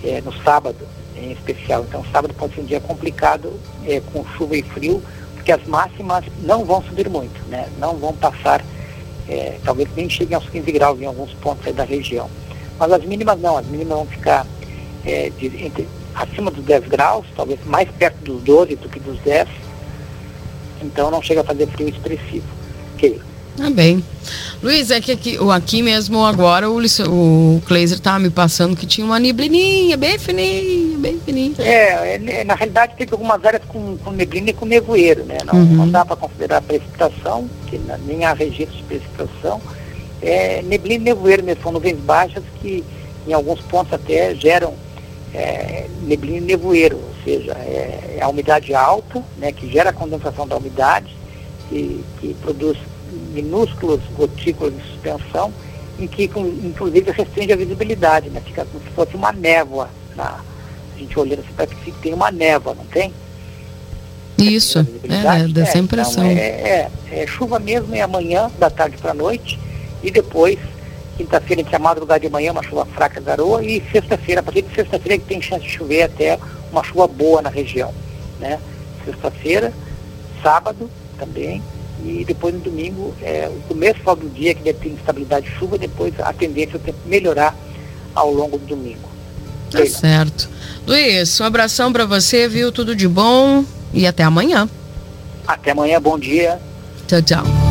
é, 0.04 0.22
no 0.22 0.34
sábado 0.44 0.88
em 1.16 1.32
especial. 1.32 1.86
Então, 1.88 2.04
sábado 2.12 2.34
pode 2.34 2.56
ser 2.56 2.62
um 2.62 2.66
dia 2.66 2.80
complicado, 2.80 3.60
é, 3.86 4.02
com 4.12 4.26
chuva 4.38 4.56
e 4.56 4.64
frio, 4.64 5.02
porque 5.36 5.52
as 5.52 5.66
máximas 5.66 6.24
não 6.42 6.66
vão 6.66 6.82
subir 6.84 7.10
muito, 7.10 7.42
né? 7.48 7.68
não 7.80 7.96
vão 7.96 8.14
passar, 8.14 8.64
é, 9.28 9.58
talvez 9.64 9.90
nem 9.96 10.10
cheguem 10.10 10.36
aos 10.36 10.48
15 10.50 10.72
graus 10.72 11.02
em 11.02 11.06
alguns 11.06 11.34
pontos 11.34 11.74
da 11.74 11.84
região. 11.84 12.30
Mas 12.80 12.92
as 12.92 13.04
mínimas 13.04 13.40
não, 13.40 13.58
as 13.58 13.66
mínimas 13.66 13.98
vão 13.98 14.06
ficar 14.08 14.46
é, 15.06 15.30
de, 15.32 15.66
entre, 15.66 15.88
acima 16.16 16.52
dos 16.52 16.64
10 16.64 16.88
graus, 16.88 17.26
talvez 17.36 17.60
mais 17.66 17.90
perto 17.90 18.18
dos 18.24 18.42
12 18.44 18.76
do 18.76 18.90
que 18.90 19.00
dos 19.00 19.20
10, 19.20 19.48
então 20.82 21.12
não 21.12 21.22
chega 21.22 21.42
a 21.42 21.44
fazer 21.44 21.68
frio 21.68 21.90
expressivo. 21.90 22.48
Ok. 22.96 23.22
Ah, 23.60 23.70
bem. 23.70 24.04
Luiz, 24.64 24.92
é 24.92 25.02
que 25.02 25.12
aqui, 25.12 25.38
aqui 25.54 25.82
mesmo 25.82 26.24
agora 26.24 26.70
o, 26.70 26.80
o 26.80 27.62
Kleiser 27.66 27.98
estava 27.98 28.20
me 28.20 28.30
passando 28.30 28.76
que 28.76 28.86
tinha 28.86 29.06
uma 29.06 29.20
neblininha 29.20 29.98
bem 29.98 30.18
fininha, 30.18 30.98
bem 30.98 31.20
fininha. 31.20 31.56
É, 31.60 32.16
é, 32.16 32.44
na 32.44 32.56
realidade 32.56 32.96
tem 32.96 33.08
algumas 33.12 33.44
áreas 33.44 33.64
com, 33.68 33.98
com 33.98 34.12
neblina 34.12 34.52
e 34.52 34.54
com 34.54 34.66
nevoeiro, 34.66 35.26
né? 35.26 35.38
Não, 35.46 35.60
uhum. 35.60 35.66
não 35.66 35.90
dá 35.90 36.06
para 36.06 36.16
considerar 36.16 36.62
precipitação, 36.62 37.50
que 37.68 37.80
nem 38.06 38.24
há 38.24 38.34
registro 38.34 38.78
de 38.78 38.84
precipitação. 38.84 39.62
É, 40.22 40.62
neblina 40.62 41.02
e 41.02 41.06
nevoeiro 41.06 41.44
mesmo, 41.44 41.64
são 41.64 41.72
nuvens 41.72 41.98
baixas 42.00 42.44
que 42.62 42.84
em 43.28 43.34
alguns 43.34 43.60
pontos 43.62 43.94
até 43.94 44.34
geram 44.36 44.74
é, 45.34 45.88
neblina 46.04 46.38
e 46.38 46.42
nevoeiro, 46.42 46.98
ou 46.98 47.24
seja, 47.24 47.54
é, 47.54 48.18
é 48.18 48.22
a 48.22 48.28
umidade 48.28 48.74
alta, 48.74 49.24
né, 49.38 49.52
que 49.52 49.70
gera 49.72 49.90
a 49.90 49.94
condensação 49.94 50.48
da 50.48 50.58
umidade, 50.58 51.16
que, 51.70 52.04
que 52.20 52.34
produz 52.36 52.78
minúsculas 53.34 54.02
gotículas 54.18 54.74
de 54.74 54.84
suspensão, 54.84 55.54
em 56.00 56.08
que 56.08 56.24
inclusive 56.24 57.12
restringe 57.12 57.54
a 57.54 57.56
visibilidade, 57.56 58.30
né? 58.30 58.42
Fica 58.46 58.66
como 58.66 58.84
se 58.84 58.90
fosse 58.92 59.16
uma 59.16 59.32
névoa. 59.32 59.90
Na, 60.16 60.40
a 60.96 61.00
gente 61.00 61.18
olhando 61.18 61.40
assim, 61.40 61.54
parece 61.56 61.76
que 61.76 61.92
tem 61.92 62.14
uma 62.14 62.32
névoa, 62.32 62.74
não 62.74 62.86
tem? 62.86 63.14
Isso, 64.38 64.80
é, 64.80 65.48
dessa 65.48 65.78
é, 65.78 65.82
impressão. 65.82 66.26
Então, 66.26 66.42
é, 66.42 66.90
é, 67.12 67.22
é, 67.24 67.28
chuva 67.28 67.60
mesmo 67.60 67.94
é 67.94 68.02
amanhã, 68.02 68.50
da 68.58 68.70
tarde 68.70 68.98
para 68.98 69.12
a 69.12 69.14
noite, 69.14 69.60
e 70.02 70.10
depois, 70.10 70.58
quinta-feira, 71.22 71.62
entre 71.62 71.76
a 71.76 71.80
madrugada 71.80 72.26
e 72.26 72.30
manhã, 72.30 72.52
uma 72.52 72.64
chuva 72.64 72.86
fraca, 72.86 73.22
garoa, 73.22 73.64
e 73.64 73.82
sexta-feira, 73.92 74.42
a 74.42 74.44
partir 74.44 74.64
de 74.64 74.74
sexta-feira 74.74 75.18
que 75.18 75.26
tem 75.26 75.42
chance 75.42 75.64
de 75.64 75.70
chover 75.70 76.04
até 76.04 76.40
uma 76.72 76.84
chuva 76.84 77.08
boa 77.08 77.42
na 77.42 77.50
região. 77.50 77.94
Né? 78.40 78.60
Sexta-feira, 79.06 79.72
sábado 80.42 80.90
também, 81.18 81.62
e 82.04 82.26
depois 82.26 82.54
no 82.54 82.60
domingo, 82.62 83.14
é, 83.22 83.48
o 83.48 83.62
começo 83.68 84.00
do 84.16 84.30
dia 84.30 84.56
que 84.56 84.64
deve 84.64 84.80
ter 84.80 84.90
instabilidade 84.90 85.46
de 85.48 85.56
chuva, 85.58 85.78
depois 85.78 86.14
a 86.20 86.34
tendência 86.34 86.76
é 86.76 86.78
o 86.78 86.80
tempo 86.80 86.98
melhorar 87.06 87.56
ao 88.16 88.32
longo 88.32 88.58
do 88.58 88.66
domingo. 88.66 89.10
Tá 89.70 89.86
certo. 89.86 90.50
Luiz, 90.86 91.40
um 91.40 91.46
abração 91.46 91.94
para 91.94 92.06
você, 92.06 92.48
viu? 92.48 92.72
Tudo 92.72 92.96
de 92.96 93.08
bom 93.08 93.64
e 93.94 94.06
até 94.06 94.24
amanhã. 94.24 94.68
Até 95.48 95.72
amanhã, 95.72 96.02
bom 96.02 96.18
dia. 96.18 96.60
Tchau, 97.08 97.22
tchau. 97.22 97.71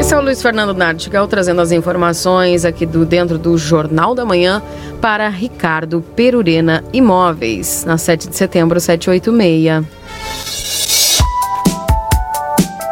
Esse 0.00 0.14
é 0.14 0.18
o 0.18 0.22
Luiz 0.22 0.40
Fernando 0.40 0.72
Nartigal 0.72 1.28
trazendo 1.28 1.60
as 1.60 1.72
informações 1.72 2.64
aqui 2.64 2.86
do 2.86 3.04
dentro 3.04 3.36
do 3.36 3.58
Jornal 3.58 4.14
da 4.14 4.24
Manhã 4.24 4.62
para 4.98 5.28
Ricardo 5.28 6.00
Perurena 6.16 6.82
Imóveis, 6.90 7.84
na 7.84 7.98
7 7.98 8.30
de 8.30 8.34
setembro, 8.34 8.80
786. 8.80 9.84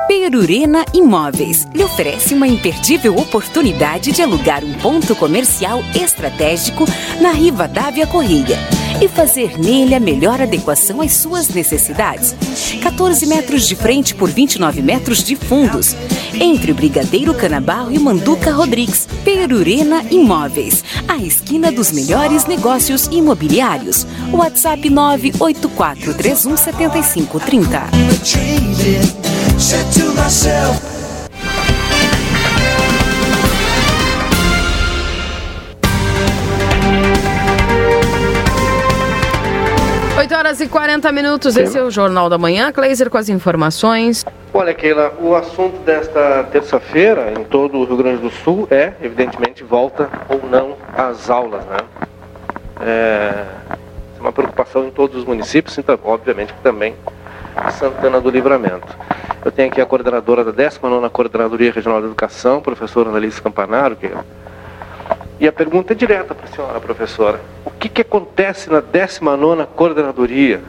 Perurena 0.07 0.85
Imóveis 0.93 1.67
lhe 1.75 1.83
oferece 1.83 2.35
uma 2.35 2.47
imperdível 2.47 3.17
oportunidade 3.17 4.13
de 4.13 4.21
alugar 4.21 4.63
um 4.63 4.75
ponto 4.75 5.17
comercial 5.17 5.83
estratégico 5.95 6.85
na 7.23 7.31
Riva 7.31 7.67
Dávia 7.67 8.07
Correia 8.07 8.59
e 9.01 9.09
fazer 9.09 9.59
nele 9.59 9.95
a 9.95 10.01
melhor 10.01 10.41
adequação 10.41 11.01
às 11.01 11.13
suas 11.13 11.49
necessidades. 11.49 12.35
14 12.83 13.27
metros 13.27 13.67
de 13.67 13.75
frente 13.77 14.15
por 14.15 14.31
29 14.31 14.83
metros 14.83 15.23
de 15.23 15.37
fundos, 15.37 15.95
entre 16.35 16.73
Brigadeiro 16.73 17.35
Canabarro 17.35 17.93
e 17.93 17.99
Manduca 17.99 18.51
Rodrigues. 18.53 19.07
Perurena 19.25 20.03
Imóveis, 20.11 20.83
a 21.07 21.19
esquina 21.19 21.71
dos 21.71 21.93
melhores 21.93 22.47
negócios 22.47 23.07
imobiliários. 23.11 24.07
WhatsApp 24.33 24.89
984317530. 24.89 27.83
Horas 40.39 40.61
e 40.61 40.69
40 40.69 41.11
minutos. 41.11 41.55
Sim. 41.55 41.63
Esse 41.63 41.77
é 41.77 41.83
o 41.83 41.91
Jornal 41.91 42.31
da 42.31 42.39
Manhã. 42.39 42.71
Kleiser 42.71 43.11
com 43.11 43.19
as 43.19 43.29
informações. 43.29 44.25
Olha, 44.55 44.73
Keila, 44.73 45.13
o 45.21 45.35
assunto 45.35 45.79
desta 45.81 46.45
terça-feira 46.45 47.33
em 47.37 47.43
todo 47.43 47.77
o 47.77 47.85
Rio 47.85 47.97
Grande 47.97 48.23
do 48.23 48.31
Sul 48.31 48.69
é, 48.71 48.93
evidentemente, 49.03 49.65
volta 49.65 50.09
ou 50.29 50.49
não 50.49 50.77
às 50.97 51.29
aulas, 51.29 51.65
né? 51.67 51.79
É 52.81 53.47
uma 54.21 54.33
preocupação 54.33 54.87
em 54.87 54.91
todos 54.91 55.17
os 55.17 55.25
municípios, 55.25 55.77
então, 55.77 55.99
obviamente 56.05 56.55
também 56.63 56.95
Santana 57.73 58.21
do 58.21 58.31
Livramento. 58.31 58.87
Eu 59.45 59.51
tenho 59.51 59.69
aqui 59.69 59.81
a 59.81 59.87
coordenadora 59.87 60.45
da 60.45 60.53
19ª 60.53 61.11
Coordenadoria 61.11 61.73
Regional 61.73 62.01
de 62.01 62.07
Educação, 62.07 62.61
professora 62.61 63.09
Annalise 63.09 63.43
Campanaro, 63.43 63.97
que 63.97 64.09
e 65.41 65.47
a 65.47 65.53
pergunta 65.53 65.93
é 65.93 65.97
direta 65.97 66.35
para 66.35 66.47
a 66.47 66.49
senhora, 66.49 66.81
professora. 66.81 67.41
O 67.65 67.71
que, 67.71 67.89
que 67.89 68.03
acontece 68.03 68.71
na 68.71 68.83
19ª 68.83 69.67
Coordenadoria? 69.67 70.61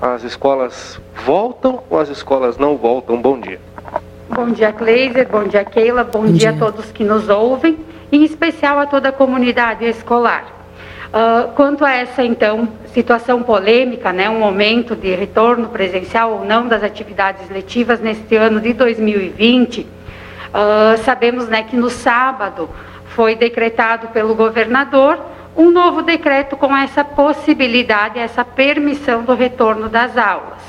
As 0.00 0.24
escolas 0.24 1.00
voltam 1.24 1.82
ou 1.88 1.98
as 1.98 2.08
escolas 2.08 2.58
não 2.58 2.76
voltam? 2.76 3.20
Bom 3.20 3.38
dia. 3.38 3.60
Bom 4.28 4.50
dia, 4.50 4.72
Cleiser. 4.72 5.28
Bom 5.28 5.44
dia, 5.44 5.64
Keila. 5.64 6.02
Bom, 6.02 6.22
Bom 6.22 6.26
dia. 6.26 6.38
dia 6.38 6.50
a 6.50 6.56
todos 6.56 6.90
que 6.90 7.04
nos 7.04 7.28
ouvem, 7.28 7.78
em 8.10 8.24
especial 8.24 8.80
a 8.80 8.86
toda 8.86 9.10
a 9.10 9.12
comunidade 9.12 9.84
escolar. 9.84 10.60
Uh, 11.12 11.52
quanto 11.52 11.84
a 11.84 11.92
essa, 11.92 12.24
então, 12.24 12.66
situação 12.86 13.42
polêmica, 13.42 14.12
né, 14.12 14.30
um 14.30 14.38
momento 14.38 14.96
de 14.96 15.14
retorno 15.14 15.68
presencial 15.68 16.32
ou 16.32 16.44
não 16.44 16.66
das 16.66 16.82
atividades 16.82 17.48
letivas 17.50 18.00
neste 18.00 18.34
ano 18.34 18.60
de 18.60 18.72
2020, 18.72 19.82
uh, 19.82 19.86
ah, 20.54 20.96
sabemos 21.04 21.48
né, 21.48 21.62
que 21.62 21.76
no 21.76 21.90
sábado 21.90 22.70
foi 23.14 23.34
decretado 23.34 24.08
pelo 24.08 24.34
governador 24.34 25.18
um 25.56 25.70
novo 25.70 26.02
decreto 26.02 26.56
com 26.56 26.74
essa 26.74 27.04
possibilidade, 27.04 28.18
essa 28.18 28.44
permissão 28.44 29.22
do 29.22 29.34
retorno 29.34 29.88
das 29.88 30.16
aulas. 30.16 30.60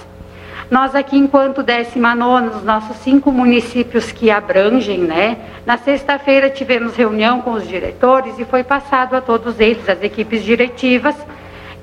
Nós 0.69 0.95
aqui, 0.95 1.17
enquanto 1.17 1.61
19 1.61 2.47
nos 2.47 2.63
nossos 2.63 2.97
cinco 2.97 3.31
municípios 3.31 4.11
que 4.11 4.31
abrangem, 4.31 4.97
né? 4.97 5.37
Na 5.65 5.77
sexta-feira 5.77 6.49
tivemos 6.49 6.95
reunião 6.95 7.41
com 7.41 7.51
os 7.51 7.67
diretores 7.67 8.37
e 8.39 8.45
foi 8.45 8.63
passado 8.63 9.15
a 9.15 9.21
todos 9.21 9.59
eles, 9.59 9.87
as 9.87 10.01
equipes 10.01 10.43
diretivas, 10.43 11.15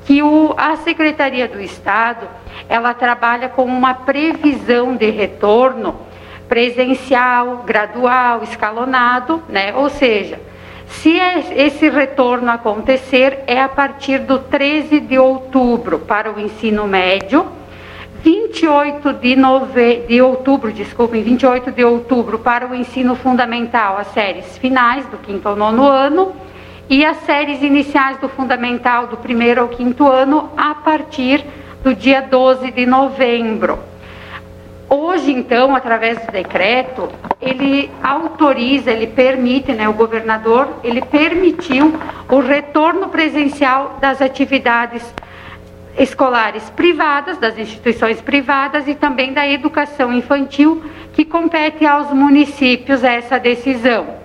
que 0.04 0.22
o, 0.22 0.54
a 0.56 0.76
Secretaria 0.76 1.46
do 1.46 1.60
Estado, 1.60 2.26
ela 2.68 2.92
trabalha 2.92 3.48
com 3.48 3.64
uma 3.64 3.94
previsão 3.94 4.96
de 4.96 5.08
retorno 5.08 5.94
presencial, 6.48 7.58
gradual, 7.58 8.42
escalonado, 8.42 9.42
né? 9.48 9.72
Ou 9.74 9.88
seja, 9.88 10.40
se 10.90 11.16
esse 11.56 11.88
retorno 11.88 12.50
acontecer, 12.50 13.44
é 13.46 13.60
a 13.60 13.68
partir 13.68 14.18
do 14.18 14.40
13 14.40 15.00
de 15.00 15.18
outubro 15.18 16.00
para 16.00 16.32
o 16.32 16.38
ensino 16.38 16.86
médio, 16.86 17.46
28 18.22 19.14
de, 19.14 19.36
nove... 19.36 20.04
de 20.06 20.20
outubro, 20.20 20.70
desculpem, 20.72 21.22
28 21.22 21.70
de 21.70 21.84
outubro 21.84 22.38
para 22.38 22.66
o 22.66 22.74
ensino 22.74 23.14
fundamental, 23.14 23.96
as 23.98 24.08
séries 24.08 24.58
finais 24.58 25.06
do 25.06 25.16
quinto 25.16 25.48
ao 25.48 25.56
nono 25.56 25.84
ano, 25.84 26.34
e 26.88 27.04
as 27.04 27.18
séries 27.18 27.62
iniciais 27.62 28.18
do 28.18 28.28
fundamental 28.28 29.06
do 29.06 29.16
primeiro 29.16 29.62
ao 29.62 29.68
quinto 29.68 30.06
ano 30.06 30.50
a 30.56 30.74
partir 30.74 31.46
do 31.82 31.94
dia 31.94 32.20
12 32.20 32.72
de 32.72 32.84
novembro. 32.84 33.89
Hoje, 34.92 35.30
então, 35.30 35.76
através 35.76 36.18
do 36.18 36.32
decreto, 36.32 37.08
ele 37.40 37.88
autoriza, 38.02 38.90
ele 38.90 39.06
permite, 39.06 39.70
né, 39.72 39.88
o 39.88 39.92
governador, 39.92 40.68
ele 40.82 41.00
permitiu 41.00 41.94
o 42.28 42.40
retorno 42.40 43.08
presencial 43.08 43.98
das 44.00 44.20
atividades 44.20 45.14
escolares 45.96 46.68
privadas, 46.70 47.38
das 47.38 47.56
instituições 47.56 48.20
privadas 48.20 48.88
e 48.88 48.96
também 48.96 49.32
da 49.32 49.46
educação 49.48 50.12
infantil, 50.12 50.82
que 51.12 51.24
compete 51.24 51.86
aos 51.86 52.10
municípios 52.10 53.04
essa 53.04 53.38
decisão. 53.38 54.18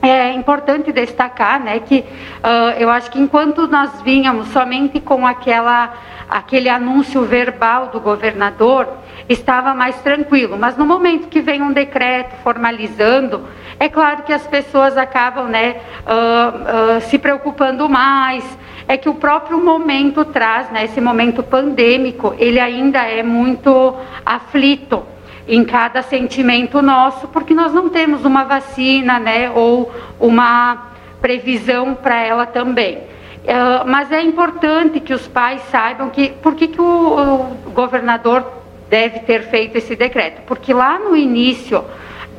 É 0.00 0.32
importante 0.32 0.92
destacar 0.92 1.60
né, 1.60 1.80
que 1.80 1.98
uh, 1.98 2.78
eu 2.78 2.88
acho 2.88 3.10
que 3.10 3.20
enquanto 3.20 3.66
nós 3.66 4.00
vínhamos 4.00 4.48
somente 4.48 4.98
com 4.98 5.26
aquela, 5.26 5.92
aquele 6.26 6.70
anúncio 6.70 7.22
verbal 7.26 7.88
do 7.88 8.00
governador, 8.00 8.88
estava 9.28 9.74
mais 9.74 9.96
tranquilo. 10.02 10.56
Mas 10.58 10.76
no 10.76 10.86
momento 10.86 11.28
que 11.28 11.40
vem 11.40 11.62
um 11.62 11.72
decreto 11.72 12.34
formalizando, 12.42 13.42
é 13.78 13.88
claro 13.88 14.22
que 14.22 14.32
as 14.32 14.46
pessoas 14.46 14.96
acabam 14.96 15.48
né, 15.48 15.76
uh, 16.06 16.96
uh, 16.96 17.00
se 17.02 17.18
preocupando 17.18 17.88
mais, 17.88 18.44
é 18.88 18.96
que 18.96 19.08
o 19.08 19.14
próprio 19.14 19.62
momento 19.62 20.24
traz, 20.24 20.70
né, 20.70 20.84
esse 20.84 21.00
momento 21.00 21.42
pandêmico, 21.42 22.34
ele 22.38 22.60
ainda 22.60 23.00
é 23.00 23.22
muito 23.22 23.94
aflito 24.24 25.02
em 25.48 25.64
cada 25.64 26.02
sentimento 26.02 26.80
nosso, 26.80 27.28
porque 27.28 27.54
nós 27.54 27.72
não 27.72 27.88
temos 27.88 28.24
uma 28.24 28.44
vacina, 28.44 29.18
né, 29.18 29.50
ou 29.50 29.92
uma 30.18 30.90
previsão 31.20 31.94
para 31.94 32.20
ela 32.20 32.46
também. 32.46 32.98
Uh, 32.98 33.86
mas 33.86 34.10
é 34.10 34.20
importante 34.22 34.98
que 34.98 35.14
os 35.14 35.28
pais 35.28 35.62
saibam 35.70 36.10
que 36.10 36.30
por 36.30 36.54
que, 36.56 36.66
que 36.66 36.80
o, 36.80 36.84
o 36.84 37.70
governador 37.70 38.44
deve 38.88 39.20
ter 39.20 39.42
feito 39.42 39.76
esse 39.76 39.96
decreto, 39.96 40.42
porque 40.46 40.72
lá 40.72 40.98
no 40.98 41.16
início 41.16 41.84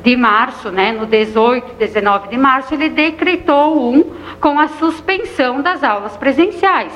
de 0.02 0.16
março, 0.16 0.70
né, 0.70 0.92
no 0.92 1.06
18, 1.06 1.74
19 1.74 2.28
de 2.28 2.38
março, 2.38 2.72
ele 2.74 2.88
decretou 2.88 3.92
um 3.92 4.14
com 4.40 4.58
a 4.58 4.68
suspensão 4.68 5.60
das 5.60 5.82
aulas 5.82 6.16
presenciais. 6.16 6.92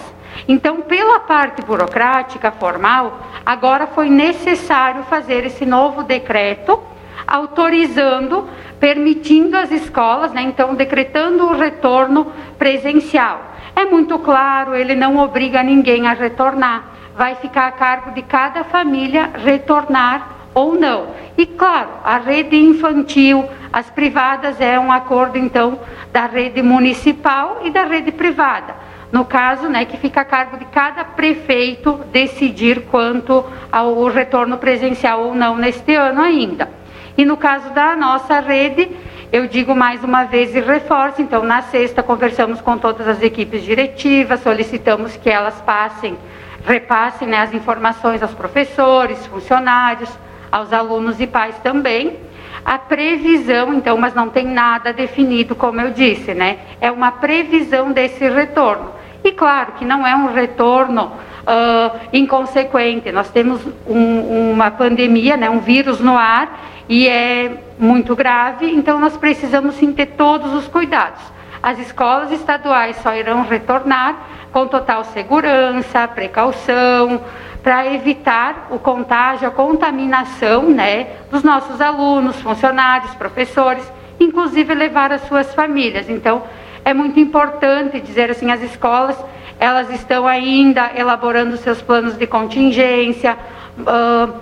Então, 0.48 0.80
pela 0.80 1.20
parte 1.20 1.62
burocrática 1.62 2.50
formal, 2.50 3.20
agora 3.44 3.86
foi 3.86 4.08
necessário 4.08 5.02
fazer 5.04 5.44
esse 5.44 5.66
novo 5.66 6.02
decreto 6.02 6.80
autorizando, 7.26 8.48
permitindo 8.80 9.56
as 9.56 9.70
escolas, 9.70 10.32
né, 10.32 10.42
então 10.42 10.74
decretando 10.74 11.44
o 11.44 11.56
retorno 11.56 12.32
presencial. 12.58 13.52
É 13.74 13.84
muito 13.84 14.18
claro, 14.18 14.74
ele 14.74 14.94
não 14.94 15.16
obriga 15.18 15.62
ninguém 15.62 16.06
a 16.06 16.12
retornar, 16.12 16.91
vai 17.16 17.34
ficar 17.36 17.68
a 17.68 17.72
cargo 17.72 18.12
de 18.12 18.22
cada 18.22 18.64
família 18.64 19.30
retornar 19.34 20.28
ou 20.54 20.74
não. 20.74 21.08
E 21.36 21.46
claro, 21.46 21.90
a 22.04 22.18
rede 22.18 22.56
infantil, 22.56 23.44
as 23.72 23.88
privadas 23.90 24.60
é 24.60 24.78
um 24.78 24.92
acordo 24.92 25.38
então 25.38 25.78
da 26.12 26.26
rede 26.26 26.62
municipal 26.62 27.60
e 27.64 27.70
da 27.70 27.84
rede 27.84 28.12
privada. 28.12 28.74
No 29.10 29.26
caso, 29.26 29.68
né, 29.68 29.84
que 29.84 29.98
fica 29.98 30.22
a 30.22 30.24
cargo 30.24 30.56
de 30.56 30.64
cada 30.66 31.04
prefeito 31.04 32.00
decidir 32.10 32.86
quanto 32.90 33.44
ao 33.70 34.06
retorno 34.08 34.56
presencial 34.56 35.24
ou 35.24 35.34
não 35.34 35.56
neste 35.56 35.94
ano 35.94 36.22
ainda. 36.22 36.70
E 37.16 37.24
no 37.24 37.36
caso 37.36 37.70
da 37.70 37.94
nossa 37.94 38.40
rede, 38.40 38.90
eu 39.30 39.46
digo 39.46 39.74
mais 39.74 40.02
uma 40.02 40.24
vez 40.24 40.54
e 40.54 40.60
reforço, 40.60 41.20
então 41.20 41.42
na 41.42 41.60
sexta 41.62 42.02
conversamos 42.02 42.62
com 42.62 42.78
todas 42.78 43.06
as 43.06 43.22
equipes 43.22 43.62
diretivas, 43.62 44.40
solicitamos 44.40 45.16
que 45.16 45.28
elas 45.28 45.60
passem, 45.60 46.16
repassem 46.64 47.28
né, 47.28 47.38
as 47.38 47.52
informações 47.52 48.22
aos 48.22 48.32
professores, 48.32 49.26
funcionários, 49.26 50.10
aos 50.50 50.72
alunos 50.72 51.20
e 51.20 51.26
pais 51.26 51.56
também. 51.58 52.18
A 52.64 52.78
previsão, 52.78 53.74
então, 53.74 53.96
mas 53.96 54.14
não 54.14 54.28
tem 54.28 54.46
nada 54.46 54.92
definido, 54.92 55.54
como 55.54 55.80
eu 55.80 55.90
disse, 55.90 56.32
né? 56.32 56.58
É 56.80 56.92
uma 56.92 57.10
previsão 57.10 57.90
desse 57.90 58.28
retorno. 58.28 58.92
E 59.24 59.32
claro 59.32 59.72
que 59.72 59.84
não 59.84 60.06
é 60.06 60.14
um 60.14 60.32
retorno 60.32 61.12
uh, 61.42 61.98
inconsequente. 62.12 63.10
Nós 63.10 63.30
temos 63.30 63.60
um, 63.86 64.52
uma 64.52 64.70
pandemia, 64.70 65.36
né, 65.36 65.50
um 65.50 65.60
vírus 65.60 66.00
no 66.00 66.16
ar 66.16 66.60
e 66.88 67.08
é 67.08 67.52
muito 67.78 68.14
grave, 68.14 68.66
então 68.66 69.00
nós 69.00 69.16
precisamos 69.16 69.76
sim 69.76 69.92
ter 69.92 70.06
todos 70.06 70.52
os 70.52 70.68
cuidados. 70.68 71.22
As 71.62 71.78
escolas 71.78 72.32
estaduais 72.32 72.96
só 72.96 73.14
irão 73.14 73.42
retornar 73.44 74.16
com 74.52 74.66
total 74.66 75.04
segurança, 75.04 76.08
precaução, 76.08 77.22
para 77.62 77.86
evitar 77.94 78.66
o 78.70 78.78
contágio, 78.78 79.46
a 79.46 79.50
contaminação 79.50 80.64
né, 80.64 81.06
dos 81.30 81.44
nossos 81.44 81.80
alunos, 81.80 82.40
funcionários, 82.40 83.14
professores, 83.14 83.84
inclusive 84.18 84.74
levar 84.74 85.12
as 85.12 85.22
suas 85.28 85.54
famílias. 85.54 86.10
Então, 86.10 86.42
é 86.84 86.92
muito 86.92 87.20
importante 87.20 88.00
dizer 88.00 88.30
assim, 88.30 88.50
as 88.50 88.60
escolas, 88.60 89.16
elas 89.60 89.88
estão 89.90 90.26
ainda 90.26 90.90
elaborando 90.96 91.56
seus 91.56 91.80
planos 91.80 92.18
de 92.18 92.26
contingência, 92.26 93.38
uh, 93.78 94.34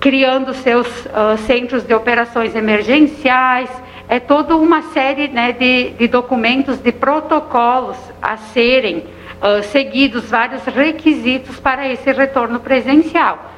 criando 0.00 0.54
seus 0.54 0.86
uh, 1.06 1.36
centros 1.46 1.86
de 1.86 1.92
operações 1.92 2.54
emergenciais, 2.54 3.68
é 4.08 4.20
toda 4.20 4.56
uma 4.56 4.82
série 4.92 5.28
né, 5.28 5.52
de, 5.52 5.90
de 5.90 6.08
documentos, 6.08 6.78
de 6.78 6.92
protocolos 6.92 7.96
a 8.22 8.36
serem 8.36 8.98
uh, 8.98 9.62
seguidos 9.64 10.30
vários 10.30 10.64
requisitos 10.64 11.58
para 11.58 11.88
esse 11.88 12.12
retorno 12.12 12.60
presencial. 12.60 13.52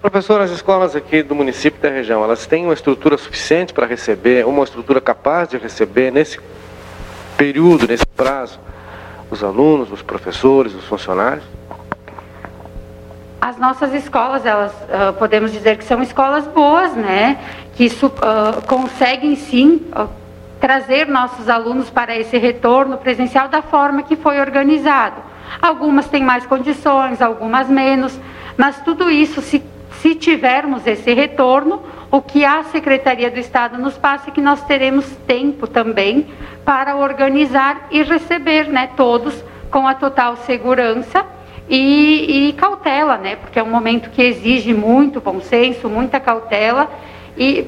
Professor, 0.00 0.40
as 0.40 0.50
escolas 0.50 0.94
aqui 0.94 1.22
do 1.22 1.34
município 1.34 1.80
da 1.80 1.90
região, 1.90 2.22
elas 2.22 2.46
têm 2.46 2.64
uma 2.64 2.74
estrutura 2.74 3.18
suficiente 3.18 3.72
para 3.72 3.84
receber, 3.86 4.46
uma 4.46 4.62
estrutura 4.62 5.00
capaz 5.00 5.48
de 5.48 5.58
receber 5.58 6.12
nesse 6.12 6.38
período, 7.36 7.86
nesse 7.88 8.06
prazo, 8.06 8.60
os 9.30 9.42
alunos, 9.42 9.90
os 9.90 10.02
professores, 10.02 10.74
os 10.74 10.84
funcionários? 10.84 11.57
As 13.40 13.56
nossas 13.56 13.94
escolas, 13.94 14.44
elas 14.44 14.72
uh, 14.72 15.12
podemos 15.18 15.52
dizer 15.52 15.76
que 15.78 15.84
são 15.84 16.02
escolas 16.02 16.46
boas, 16.48 16.94
né? 16.94 17.38
Que 17.74 17.86
uh, 17.86 18.66
conseguem 18.66 19.36
sim 19.36 19.86
uh, 19.96 20.08
trazer 20.60 21.06
nossos 21.06 21.48
alunos 21.48 21.88
para 21.88 22.16
esse 22.16 22.36
retorno 22.36 22.98
presencial 22.98 23.48
da 23.48 23.62
forma 23.62 24.02
que 24.02 24.16
foi 24.16 24.40
organizado. 24.40 25.22
Algumas 25.62 26.08
têm 26.08 26.22
mais 26.22 26.44
condições, 26.46 27.22
algumas 27.22 27.68
menos, 27.68 28.18
mas 28.56 28.80
tudo 28.82 29.08
isso, 29.08 29.40
se, 29.40 29.62
se 30.00 30.16
tivermos 30.16 30.84
esse 30.86 31.14
retorno, 31.14 31.80
o 32.10 32.20
que 32.20 32.44
a 32.44 32.64
Secretaria 32.64 33.30
do 33.30 33.38
Estado 33.38 33.78
nos 33.78 33.96
passa 33.96 34.30
é 34.30 34.32
que 34.32 34.40
nós 34.40 34.62
teremos 34.64 35.06
tempo 35.28 35.66
também 35.68 36.26
para 36.64 36.96
organizar 36.96 37.86
e 37.90 38.02
receber 38.02 38.66
né, 38.68 38.90
todos 38.96 39.44
com 39.70 39.86
a 39.86 39.94
total 39.94 40.36
segurança 40.38 41.37
e, 41.68 42.48
e, 42.48 42.52
cautela, 42.54 43.18
né? 43.18 43.36
Porque 43.36 43.58
é 43.58 43.62
um 43.62 43.70
momento 43.70 44.10
que 44.10 44.22
exige 44.22 44.72
muito 44.72 45.20
bom 45.20 45.40
senso, 45.40 45.88
muita 45.88 46.18
cautela 46.18 46.90
e, 47.36 47.66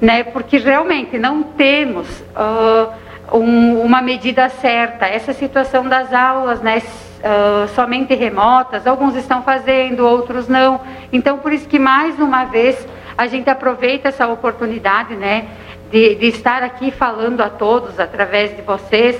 né? 0.00 0.24
Porque 0.24 0.58
realmente 0.58 1.16
não 1.18 1.42
temos 1.42 2.08
uh, 2.20 2.92
um, 3.36 3.80
uma 3.80 4.02
medida 4.02 4.48
certa. 4.48 5.06
Essa 5.06 5.32
situação 5.32 5.88
das 5.88 6.12
aulas, 6.12 6.60
né? 6.60 6.82
Uh, 7.18 7.68
somente 7.74 8.14
remotas, 8.14 8.86
alguns 8.86 9.14
estão 9.14 9.42
fazendo, 9.42 10.06
outros 10.06 10.48
não. 10.48 10.80
Então, 11.12 11.38
por 11.38 11.52
isso 11.52 11.68
que 11.68 11.78
mais 11.78 12.18
uma 12.18 12.44
vez 12.44 12.86
a 13.16 13.26
gente 13.26 13.50
aproveita 13.50 14.08
essa 14.08 14.26
oportunidade, 14.26 15.14
né? 15.14 15.46
De, 15.90 16.16
de 16.16 16.26
estar 16.26 16.62
aqui 16.62 16.90
falando 16.90 17.40
a 17.40 17.48
todos 17.48 17.98
através 17.98 18.54
de 18.54 18.62
vocês, 18.62 19.16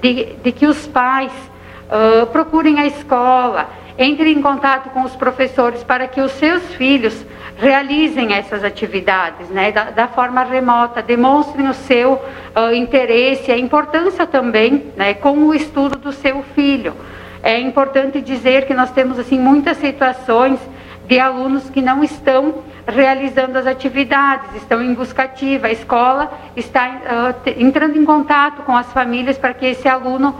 de, 0.00 0.34
de 0.42 0.52
que 0.52 0.66
os 0.66 0.86
pais 0.86 1.32
Uh, 1.88 2.26
procurem 2.26 2.80
a 2.80 2.86
escola, 2.86 3.70
entrem 3.98 4.36
em 4.36 4.42
contato 4.42 4.90
com 4.90 5.02
os 5.02 5.14
professores 5.14 5.84
para 5.84 6.08
que 6.08 6.20
os 6.20 6.32
seus 6.32 6.74
filhos 6.74 7.24
realizem 7.56 8.34
essas 8.34 8.62
atividades 8.64 9.48
né, 9.48 9.72
da, 9.72 9.84
da 9.90 10.08
forma 10.08 10.42
remota, 10.42 11.02
demonstrem 11.02 11.68
o 11.68 11.74
seu 11.74 12.14
uh, 12.14 12.74
interesse, 12.74 13.50
a 13.50 13.58
importância 13.58 14.26
também 14.26 14.92
né, 14.96 15.14
com 15.14 15.38
o 15.38 15.54
estudo 15.54 15.96
do 15.96 16.12
seu 16.12 16.42
filho. 16.54 16.94
É 17.42 17.58
importante 17.60 18.20
dizer 18.20 18.66
que 18.66 18.74
nós 18.74 18.90
temos 18.90 19.18
assim 19.18 19.38
muitas 19.38 19.76
situações 19.76 20.58
de 21.06 21.18
alunos 21.18 21.70
que 21.70 21.80
não 21.80 22.02
estão 22.02 22.62
realizando 22.86 23.56
as 23.56 23.66
atividades, 23.66 24.54
estão 24.56 24.82
em 24.82 24.92
busca 24.94 25.22
ativa. 25.22 25.68
A 25.68 25.72
escola 25.72 26.32
está 26.56 26.88
uh, 26.88 27.50
entrando 27.56 27.96
em 27.96 28.04
contato 28.04 28.62
com 28.62 28.76
as 28.76 28.92
famílias 28.92 29.38
para 29.38 29.54
que 29.54 29.66
esse 29.66 29.88
aluno 29.88 30.34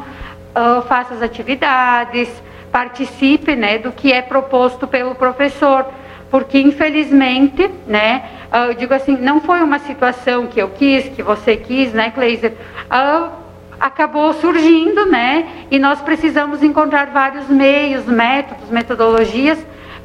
uh, 0.56 0.82
faça 0.82 1.14
as 1.14 1.22
atividades, 1.22 2.28
participe 2.72 3.54
né, 3.54 3.78
do 3.78 3.92
que 3.92 4.12
é 4.12 4.22
proposto 4.22 4.86
pelo 4.86 5.14
professor. 5.14 5.86
Porque, 6.30 6.58
infelizmente, 6.58 7.70
né, 7.86 8.24
uh, 8.52 8.70
eu 8.70 8.74
digo 8.74 8.94
assim, 8.94 9.16
não 9.16 9.40
foi 9.40 9.62
uma 9.62 9.78
situação 9.78 10.46
que 10.46 10.60
eu 10.60 10.70
quis, 10.70 11.08
que 11.10 11.22
você 11.22 11.56
quis, 11.56 11.92
né, 11.92 12.10
Kleiser? 12.10 12.52
Uh, 12.90 13.30
acabou 13.78 14.32
surgindo, 14.32 15.06
né? 15.06 15.66
E 15.70 15.78
nós 15.78 16.00
precisamos 16.00 16.62
encontrar 16.62 17.06
vários 17.08 17.46
meios, 17.48 18.06
métodos, 18.06 18.70
metodologias 18.70 19.58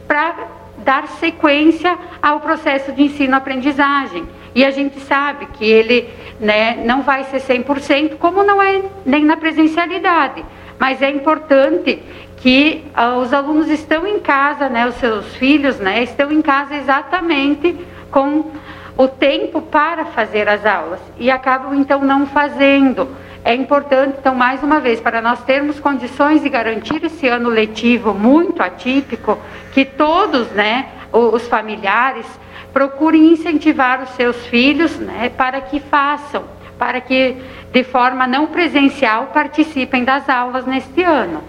para 0.07 0.35
dar 0.79 1.07
sequência 1.07 1.97
ao 2.21 2.41
processo 2.41 2.91
de 2.91 3.03
ensino-aprendizagem. 3.03 4.27
E 4.53 4.65
a 4.65 4.71
gente 4.71 4.99
sabe 4.99 5.47
que 5.53 5.65
ele 5.65 6.09
né, 6.39 6.83
não 6.85 7.03
vai 7.03 7.23
ser 7.25 7.41
100%, 7.41 8.17
como 8.17 8.43
não 8.43 8.61
é 8.61 8.81
nem 9.05 9.23
na 9.23 9.37
presencialidade. 9.37 10.43
Mas 10.79 11.01
é 11.01 11.09
importante 11.09 12.01
que 12.37 12.83
uh, 12.97 13.19
os 13.19 13.31
alunos 13.33 13.69
estão 13.69 14.05
em 14.05 14.19
casa, 14.19 14.67
né, 14.67 14.87
os 14.87 14.95
seus 14.95 15.35
filhos 15.35 15.77
né, 15.77 16.03
estão 16.03 16.31
em 16.31 16.41
casa 16.41 16.75
exatamente 16.75 17.77
com 18.09 18.51
o 18.97 19.07
tempo 19.07 19.61
para 19.61 20.05
fazer 20.05 20.49
as 20.49 20.65
aulas 20.65 20.99
e 21.17 21.31
acabam 21.31 21.73
então 21.75 22.01
não 22.01 22.25
fazendo. 22.25 23.07
É 23.43 23.55
importante, 23.55 24.17
então, 24.19 24.35
mais 24.35 24.61
uma 24.61 24.79
vez, 24.79 24.99
para 24.99 25.21
nós 25.21 25.43
termos 25.43 25.79
condições 25.79 26.43
de 26.43 26.49
garantir 26.49 27.03
esse 27.03 27.27
ano 27.27 27.49
letivo 27.49 28.13
muito 28.13 28.61
atípico, 28.61 29.37
que 29.73 29.83
todos, 29.83 30.49
né, 30.49 30.89
os 31.11 31.47
familiares, 31.47 32.27
procurem 32.74 33.34
incentivar 33.34 34.03
os 34.03 34.09
seus 34.11 34.36
filhos 34.47 34.97
né, 34.97 35.32
para 35.36 35.61
que 35.61 35.80
façam, 35.80 36.43
para 36.78 37.01
que 37.01 37.38
de 37.72 37.84
forma 37.84 38.28
não 38.28 38.47
presencial 38.47 39.28
participem 39.28 40.03
das 40.03 40.28
aulas 40.30 40.65
neste 40.65 41.03
ano. 41.03 41.41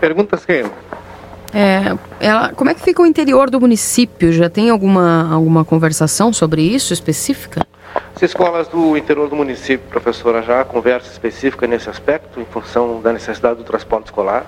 Perguntas, 0.00 0.44
Keila? 0.44 0.70
É, 1.54 1.96
ela, 2.18 2.52
como 2.54 2.70
é 2.70 2.74
que 2.74 2.80
fica 2.80 3.02
o 3.02 3.06
interior 3.06 3.50
do 3.50 3.60
município? 3.60 4.32
Já 4.32 4.48
tem 4.48 4.70
alguma, 4.70 5.32
alguma 5.32 5.64
conversação 5.64 6.32
sobre 6.32 6.62
isso 6.62 6.92
específica? 6.92 7.66
As 8.16 8.22
escolas 8.22 8.68
do 8.68 8.96
interior 8.96 9.28
do 9.28 9.36
município, 9.36 9.86
professora, 9.90 10.42
já 10.42 10.62
há 10.62 10.64
conversa 10.64 11.10
específica 11.12 11.66
nesse 11.66 11.90
aspecto, 11.90 12.40
em 12.40 12.44
função 12.46 13.02
da 13.02 13.12
necessidade 13.12 13.56
do 13.56 13.64
transporte 13.64 14.06
escolar? 14.06 14.46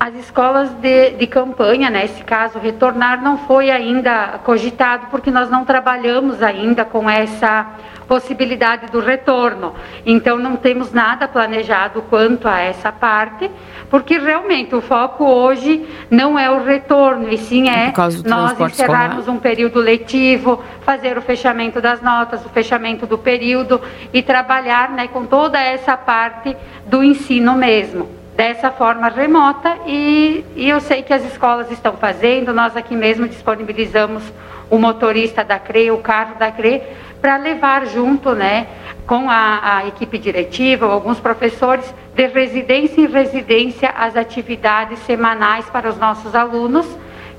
As 0.00 0.14
escolas 0.14 0.70
de, 0.74 1.10
de 1.10 1.26
campanha, 1.26 1.90
nesse 1.90 2.20
né, 2.20 2.24
caso, 2.24 2.60
retornar 2.60 3.20
não 3.20 3.36
foi 3.36 3.68
ainda 3.68 4.38
cogitado, 4.44 5.08
porque 5.10 5.28
nós 5.28 5.50
não 5.50 5.64
trabalhamos 5.64 6.40
ainda 6.40 6.84
com 6.84 7.10
essa 7.10 7.66
possibilidade 8.06 8.92
do 8.92 9.00
retorno. 9.00 9.74
Então, 10.06 10.38
não 10.38 10.54
temos 10.54 10.92
nada 10.92 11.26
planejado 11.26 12.00
quanto 12.02 12.46
a 12.46 12.60
essa 12.60 12.92
parte, 12.92 13.50
porque 13.90 14.18
realmente 14.18 14.72
o 14.72 14.80
foco 14.80 15.24
hoje 15.24 15.84
não 16.08 16.38
é 16.38 16.48
o 16.48 16.62
retorno, 16.62 17.28
e 17.28 17.36
sim 17.36 17.68
é 17.68 17.92
nós 18.24 18.58
encerrarmos 18.60 19.18
escolar. 19.18 19.36
um 19.36 19.40
período 19.40 19.80
letivo, 19.80 20.62
fazer 20.82 21.18
o 21.18 21.22
fechamento 21.22 21.80
das 21.80 22.00
notas, 22.00 22.46
o 22.46 22.48
fechamento 22.48 23.04
do 23.04 23.18
período 23.18 23.80
e 24.12 24.22
trabalhar 24.22 24.90
né, 24.90 25.08
com 25.08 25.26
toda 25.26 25.60
essa 25.60 25.96
parte 25.96 26.56
do 26.86 27.02
ensino 27.02 27.54
mesmo 27.54 28.17
dessa 28.38 28.70
forma 28.70 29.08
remota 29.08 29.78
e, 29.84 30.44
e, 30.54 30.68
eu 30.68 30.78
sei 30.78 31.02
que 31.02 31.12
as 31.12 31.24
escolas 31.24 31.72
estão 31.72 31.94
fazendo, 31.94 32.54
nós 32.54 32.76
aqui 32.76 32.94
mesmo 32.94 33.26
disponibilizamos 33.26 34.22
o 34.70 34.78
motorista 34.78 35.42
da 35.42 35.58
CRE, 35.58 35.90
o 35.90 35.98
carro 35.98 36.36
da 36.38 36.52
CRE, 36.52 36.80
para 37.20 37.36
levar 37.36 37.84
junto, 37.86 38.36
né, 38.36 38.68
com 39.08 39.28
a, 39.28 39.78
a 39.78 39.88
equipe 39.88 40.16
diretiva, 40.18 40.86
alguns 40.86 41.18
professores, 41.18 41.92
de 42.14 42.28
residência 42.28 43.00
em 43.00 43.06
residência, 43.08 43.88
as 43.88 44.14
atividades 44.14 45.00
semanais 45.00 45.68
para 45.68 45.88
os 45.88 45.98
nossos 45.98 46.32
alunos. 46.32 46.86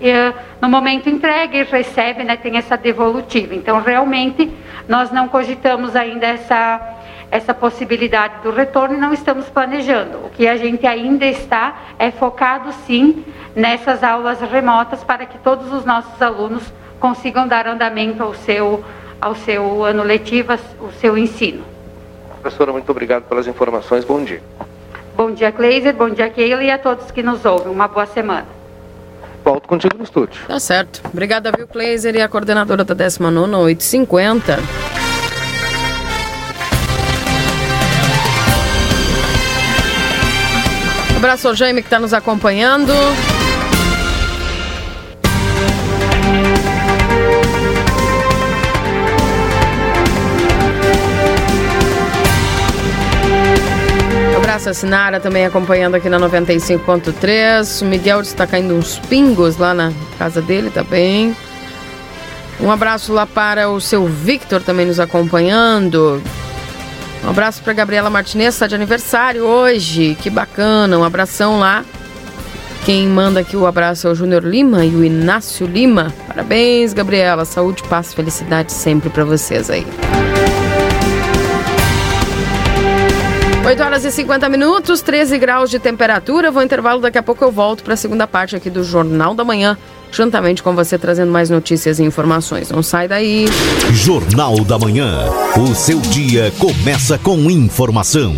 E, 0.01 0.11
no 0.59 0.67
momento 0.67 1.09
entrega 1.09 1.55
e 1.55 1.63
recebe, 1.63 2.25
né, 2.25 2.35
tem 2.35 2.57
essa 2.57 2.75
devolutiva. 2.75 3.55
Então, 3.55 3.81
realmente, 3.81 4.51
nós 4.85 5.11
não 5.11 5.29
cogitamos 5.29 5.95
ainda 5.95 6.27
essa 6.27 6.98
essa 7.31 7.53
possibilidade 7.53 8.41
do 8.43 8.51
retorno 8.51 8.95
e 8.95 8.99
não 8.99 9.13
estamos 9.13 9.45
planejando. 9.45 10.17
O 10.25 10.29
que 10.29 10.47
a 10.47 10.57
gente 10.57 10.85
ainda 10.85 11.25
está 11.25 11.77
é 11.97 12.11
focado 12.11 12.71
sim 12.85 13.23
nessas 13.55 14.03
aulas 14.03 14.39
remotas 14.41 15.03
para 15.03 15.25
que 15.25 15.37
todos 15.37 15.71
os 15.71 15.85
nossos 15.85 16.21
alunos 16.21 16.63
consigam 16.99 17.47
dar 17.47 17.67
andamento 17.67 18.21
ao 18.23 18.33
seu, 18.33 18.83
ao 19.19 19.35
seu 19.35 19.83
ano 19.83 20.03
letivo, 20.03 20.53
o 20.81 20.91
seu 20.93 21.17
ensino. 21.17 21.63
Professora, 22.41 22.71
muito 22.71 22.89
obrigado 22.89 23.23
pelas 23.23 23.47
informações. 23.47 24.05
Bom 24.05 24.23
dia. 24.23 24.41
Bom 25.15 25.31
dia, 25.31 25.51
Kleiser. 25.51 25.93
Bom 25.93 26.09
dia, 26.09 26.29
Keila 26.29 26.63
e 26.63 26.71
a 26.71 26.77
todos 26.77 27.11
que 27.11 27.21
nos 27.21 27.43
ouvem. 27.45 27.71
Uma 27.71 27.87
boa 27.87 28.05
semana. 28.05 28.47
Volto 29.43 29.67
contigo 29.67 29.97
no 29.97 30.03
estúdio. 30.03 30.41
Tá 30.47 30.59
certo. 30.59 31.01
Obrigada, 31.11 31.51
viu, 31.51 31.67
Kleiser 31.67 32.15
e 32.15 32.21
a 32.21 32.29
coordenadora 32.29 32.83
da 32.83 32.93
19 32.93 33.55
850. 33.55 35.08
Abraço 41.19 41.49
ao 41.49 41.53
Jaime 41.53 41.81
que 41.81 41.87
está 41.87 41.99
nos 41.99 42.13
acompanhando. 42.13 42.93
Abraço 54.37 54.69
a 54.69 54.73
Sinara 54.73 55.19
também 55.19 55.45
acompanhando 55.45 55.95
aqui 55.95 56.07
na 56.07 56.17
95.3. 56.21 57.81
O 57.81 57.85
Miguel 57.85 58.21
está 58.21 58.47
caindo 58.47 58.73
uns 58.73 58.97
pingos 58.99 59.57
lá 59.57 59.73
na 59.73 59.91
casa 60.17 60.41
dele 60.41 60.69
também. 60.69 61.35
Um 62.61 62.71
abraço 62.71 63.11
lá 63.11 63.25
para 63.25 63.69
o 63.69 63.81
seu 63.81 64.05
Victor 64.05 64.63
também 64.63 64.85
nos 64.85 65.01
acompanhando. 65.01 66.23
Um 67.23 67.29
abraço 67.29 67.61
para 67.61 67.73
Gabriela 67.73 68.09
Martinez, 68.09 68.55
está 68.55 68.67
de 68.67 68.75
aniversário 68.75 69.43
hoje. 69.43 70.15
Que 70.21 70.29
bacana, 70.29 70.97
um 70.97 71.03
abração 71.03 71.59
lá. 71.59 71.83
Quem 72.85 73.07
manda 73.07 73.41
aqui 73.41 73.55
o 73.55 73.67
abraço 73.67 74.07
é 74.07 74.11
o 74.11 74.15
Júnior 74.15 74.43
Lima 74.43 74.85
e 74.85 74.95
o 74.95 75.03
Inácio 75.03 75.67
Lima. 75.67 76.13
Parabéns, 76.27 76.93
Gabriela. 76.93 77.45
Saúde, 77.45 77.83
paz, 77.83 78.13
felicidade 78.13 78.71
sempre 78.71 79.09
para 79.09 79.25
vocês 79.25 79.69
aí. 79.69 79.85
8 83.65 83.83
horas 83.83 84.03
e 84.03 84.11
50 84.11 84.49
minutos, 84.49 85.01
13 85.01 85.37
graus 85.37 85.69
de 85.69 85.77
temperatura. 85.77 86.49
Vou 86.49 86.63
intervalo, 86.63 87.01
daqui 87.01 87.19
a 87.19 87.23
pouco 87.23 87.43
eu 87.43 87.51
volto 87.51 87.83
para 87.83 87.93
a 87.93 87.97
segunda 87.97 88.25
parte 88.25 88.55
aqui 88.55 88.67
do 88.67 88.83
Jornal 88.83 89.35
da 89.35 89.43
Manhã, 89.43 89.77
juntamente 90.11 90.63
com 90.63 90.75
você 90.75 90.97
trazendo 90.97 91.31
mais 91.31 91.49
notícias 91.49 91.99
e 91.99 92.03
informações. 92.03 92.69
Não 92.69 92.83
sai 92.83 93.07
daí. 93.07 93.45
Jornal 93.91 94.63
da 94.63 94.77
Manhã. 94.77 95.29
O 95.57 95.73
seu 95.75 95.99
dia 95.99 96.51
começa 96.57 97.17
com 97.17 97.49
informação. 97.49 98.35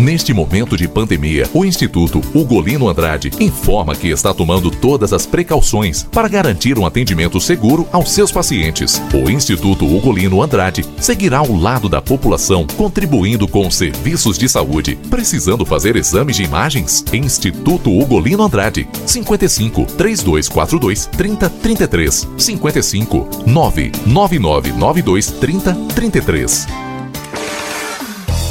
Neste 0.00 0.32
momento 0.32 0.78
de 0.78 0.88
pandemia, 0.88 1.46
o 1.52 1.62
Instituto 1.62 2.22
Ugolino 2.34 2.88
Andrade 2.88 3.30
informa 3.38 3.94
que 3.94 4.08
está 4.08 4.32
tomando 4.32 4.70
todas 4.70 5.12
as 5.12 5.26
precauções 5.26 6.04
para 6.04 6.26
garantir 6.26 6.78
um 6.78 6.86
atendimento 6.86 7.38
seguro 7.38 7.86
aos 7.92 8.10
seus 8.10 8.32
pacientes. 8.32 9.00
O 9.12 9.28
Instituto 9.28 9.84
Ugolino 9.84 10.40
Andrade 10.42 10.86
seguirá 10.98 11.40
ao 11.40 11.54
lado 11.54 11.86
da 11.86 12.00
população, 12.00 12.66
contribuindo 12.78 13.46
com 13.46 13.70
serviços 13.70 14.38
de 14.38 14.48
saúde. 14.48 14.98
Precisando 15.10 15.66
fazer 15.66 15.96
exames 15.96 16.36
de 16.36 16.44
imagens? 16.44 17.04
Instituto 17.12 17.90
Ugolino 17.90 18.42
Andrade, 18.42 18.88
55 19.04 19.84
3242 19.98 21.04
3033 21.12 22.26
55 22.38 23.28
99992 23.46 25.26
3033. 25.32 26.89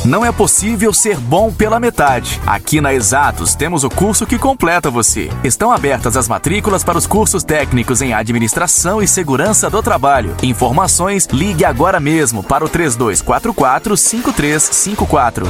Não 0.09 0.25
é 0.25 0.31
possível 0.31 0.91
ser 0.91 1.19
bom 1.19 1.53
pela 1.53 1.79
metade. 1.79 2.41
Aqui 2.43 2.81
na 2.81 2.91
Exatos 2.91 3.53
temos 3.53 3.83
o 3.83 3.91
curso 3.91 4.25
que 4.25 4.39
completa 4.39 4.89
você. 4.89 5.29
Estão 5.43 5.71
abertas 5.71 6.17
as 6.17 6.27
matrículas 6.27 6.83
para 6.83 6.97
os 6.97 7.05
cursos 7.05 7.43
técnicos 7.43 8.01
em 8.01 8.11
Administração 8.11 9.03
e 9.03 9.07
Segurança 9.07 9.69
do 9.69 9.83
Trabalho. 9.83 10.35
Informações, 10.41 11.27
ligue 11.31 11.63
agora 11.63 11.99
mesmo 11.99 12.41
para 12.41 12.65
o 12.65 12.69
3244 12.69 13.95
5354. 13.95 15.45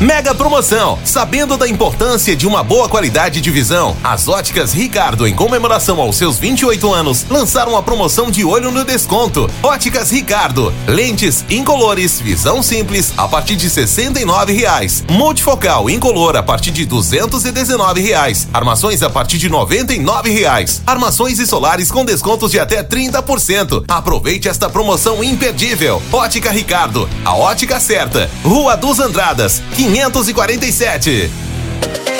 Mega 0.00 0.34
promoção! 0.34 0.98
Sabendo 1.06 1.56
da 1.56 1.66
importância 1.66 2.36
de 2.36 2.46
uma 2.46 2.62
boa 2.62 2.86
qualidade 2.86 3.40
de 3.40 3.50
visão, 3.50 3.96
as 4.04 4.28
óticas 4.28 4.74
Ricardo, 4.74 5.26
em 5.26 5.34
comemoração 5.34 5.98
aos 5.98 6.16
seus 6.16 6.38
28 6.38 6.92
anos, 6.92 7.24
lançaram 7.30 7.74
a 7.74 7.82
promoção 7.82 8.30
de 8.30 8.44
olho 8.44 8.70
no 8.70 8.84
desconto. 8.84 9.50
Óticas 9.62 10.10
Ricardo, 10.10 10.70
lentes 10.86 11.46
incolores, 11.48 12.20
visão 12.20 12.62
simples 12.62 13.14
a 13.16 13.26
partir 13.26 13.56
de 13.56 13.70
69 13.70 14.52
reais. 14.52 15.02
Multifocal 15.08 15.88
incolor 15.88 16.36
a 16.36 16.42
partir 16.42 16.72
de 16.72 16.84
219 16.84 18.02
reais. 18.02 18.46
Armações 18.52 19.02
a 19.02 19.08
partir 19.08 19.38
de 19.38 19.48
99 19.48 20.28
reais. 20.28 20.82
Armações 20.86 21.38
e 21.38 21.46
solares 21.46 21.90
com 21.90 22.04
descontos 22.04 22.50
de 22.50 22.60
até 22.60 22.82
30%. 22.82 23.84
Aproveite 23.88 24.46
esta 24.46 24.68
promoção 24.68 25.24
imperdível. 25.24 26.02
Ótica 26.12 26.50
Ricardo, 26.50 27.08
a 27.24 27.34
ótica 27.34 27.80
certa. 27.80 28.30
Rua 28.44 28.76
dos 28.76 29.00
Andradas, 29.00 29.62
547. 29.86 31.30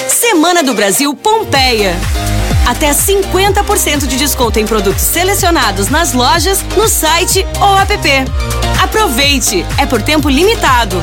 Semana 0.08 0.62
do 0.62 0.72
Brasil 0.72 1.12
Pompeia. 1.16 1.96
Até 2.64 2.92
50% 2.92 4.06
de 4.06 4.16
desconto 4.16 4.60
em 4.60 4.64
produtos 4.64 5.02
selecionados 5.02 5.88
nas 5.88 6.12
lojas, 6.12 6.64
no 6.76 6.86
site 6.86 7.44
ou 7.60 7.76
app. 7.78 8.08
Aproveite, 8.80 9.66
é 9.78 9.84
por 9.84 10.00
tempo 10.00 10.28
limitado. 10.28 11.02